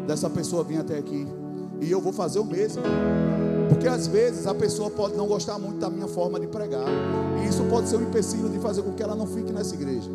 dessa 0.07 0.31
pessoa 0.31 0.65
vir 0.65 0.79
até 0.79 0.97
aqui. 0.97 1.40
E 1.81 1.91
eu 1.91 2.01
vou 2.01 2.13
fazer 2.13 2.39
o 2.39 2.45
mesmo. 2.45 2.83
Porque 3.69 3.87
às 3.89 4.07
vezes 4.07 4.47
a 4.47 4.55
pessoa 4.55 4.91
pode 4.91 5.17
não 5.17 5.27
gostar 5.27 5.59
muito 5.59 5.79
da 5.79 5.89
minha 5.89 6.09
forma 6.09 6.39
de 6.39 6.47
pregar. 6.47 6.87
E 7.43 7.49
isso 7.49 7.65
pode 7.65 7.89
ser 7.89 7.97
um 7.97 8.03
empecilho 8.03 8.49
de 8.49 8.59
fazer 8.59 8.83
com 8.83 8.93
que 8.93 9.03
ela 9.03 9.15
não 9.15 9.27
fique 9.27 9.53
nessa 9.53 9.75
igreja. 9.75 10.11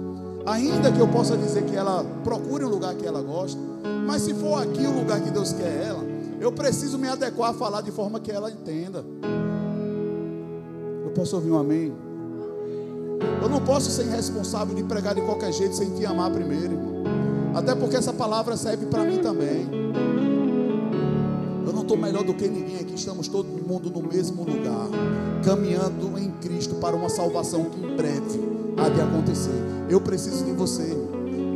Ainda 0.46 0.92
que 0.92 1.00
eu 1.00 1.08
possa 1.08 1.36
dizer 1.36 1.64
que 1.64 1.76
ela 1.76 2.06
procure 2.24 2.64
um 2.66 2.70
lugar 2.70 2.94
que 2.94 3.08
ela 3.08 3.22
gosta. 3.22 3.60
Mas 4.06 4.22
se 4.22 4.34
for 4.34 4.62
aqui 4.62 4.86
o 4.86 4.92
lugar 4.92 5.20
que 5.22 5.32
Deus 5.32 5.54
quer 5.54 5.88
ela, 5.88 6.04
eu 6.40 6.52
preciso 6.52 7.00
me 7.00 7.08
adequar 7.08 7.52
a 7.52 7.54
falar 7.54 7.82
de 7.82 7.92
forma 7.92 8.20
que 8.20 8.32
ela 8.32 8.52
entenda. 8.52 9.04
Eu 11.04 11.12
posso 11.12 11.36
ouvir 11.36 11.50
um 11.50 11.58
amém? 11.58 11.92
Eu 13.42 13.50
não 13.50 13.62
posso 13.62 13.90
ser 13.90 14.04
irresponsável 14.04 14.76
de 14.76 14.84
pregar 14.84 15.16
de 15.16 15.22
qualquer 15.22 15.52
jeito 15.52 15.76
sem 15.76 15.90
te 15.92 16.06
amar 16.06 16.30
primeiro. 16.30 16.78
Até 17.56 17.74
porque 17.74 17.96
essa 17.96 18.12
palavra 18.12 18.58
serve 18.58 18.86
para 18.86 19.04
mim 19.04 19.18
também 19.20 19.85
estou 21.86 21.98
melhor 21.98 22.24
do 22.24 22.34
que 22.34 22.48
ninguém 22.48 22.78
aqui, 22.78 22.96
estamos 22.96 23.28
todo 23.28 23.48
mundo 23.48 23.90
no 23.90 24.02
mesmo 24.02 24.44
lugar, 24.44 24.90
caminhando 25.44 26.18
em 26.18 26.32
Cristo 26.42 26.76
para 26.76 26.96
uma 26.96 27.10
salvação 27.10 27.66
que 27.66 27.80
em 27.80 27.96
breve 27.96 28.42
há 28.76 28.90
de 28.90 29.00
acontecer. 29.00 29.54
Eu 29.90 30.02
preciso 30.02 30.44
de 30.44 30.52
você. 30.52 30.98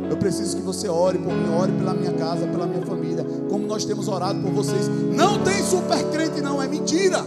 Eu 0.08 0.16
preciso 0.16 0.56
que 0.56 0.62
você 0.62 0.88
ore 0.88 1.18
por 1.18 1.32
mim, 1.32 1.48
ore 1.52 1.72
pela 1.72 1.94
minha 1.94 2.12
casa, 2.12 2.46
pela 2.46 2.66
minha 2.66 2.84
família, 2.84 3.24
como 3.48 3.66
nós 3.66 3.84
temos 3.84 4.08
orado 4.08 4.40
por 4.40 4.50
vocês. 4.52 4.88
Não 4.88 5.42
tem 5.42 5.62
super 5.62 6.02
crente, 6.10 6.40
não, 6.40 6.60
é 6.60 6.66
mentira. 6.66 7.24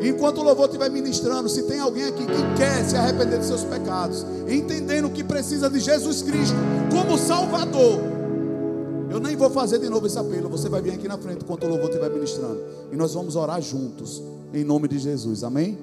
Enquanto 0.00 0.38
o 0.38 0.42
louvor 0.42 0.66
estiver 0.66 0.90
ministrando, 0.90 1.48
se 1.48 1.64
tem 1.64 1.80
alguém 1.80 2.04
aqui 2.04 2.24
que 2.24 2.56
quer 2.56 2.84
se 2.84 2.96
arrepender 2.96 3.38
dos 3.38 3.46
seus 3.46 3.64
pecados, 3.64 4.24
entendendo 4.48 5.10
que 5.10 5.24
precisa 5.24 5.68
de 5.68 5.80
Jesus 5.80 6.22
Cristo 6.22 6.56
como 6.90 7.18
Salvador, 7.18 8.00
eu 9.10 9.20
nem 9.20 9.36
vou 9.36 9.50
fazer 9.50 9.78
de 9.78 9.88
novo 9.88 10.06
esse 10.06 10.18
apelo. 10.18 10.48
Você 10.48 10.68
vai 10.68 10.80
vir 10.82 10.92
aqui 10.92 11.08
na 11.08 11.18
frente 11.18 11.42
enquanto 11.42 11.64
o 11.64 11.68
louvor 11.68 11.88
estiver 11.88 12.10
ministrando. 12.10 12.60
E 12.92 12.96
nós 12.96 13.14
vamos 13.14 13.36
orar 13.36 13.60
juntos, 13.60 14.22
em 14.52 14.64
nome 14.64 14.88
de 14.88 14.98
Jesus. 14.98 15.42
Amém? 15.44 15.78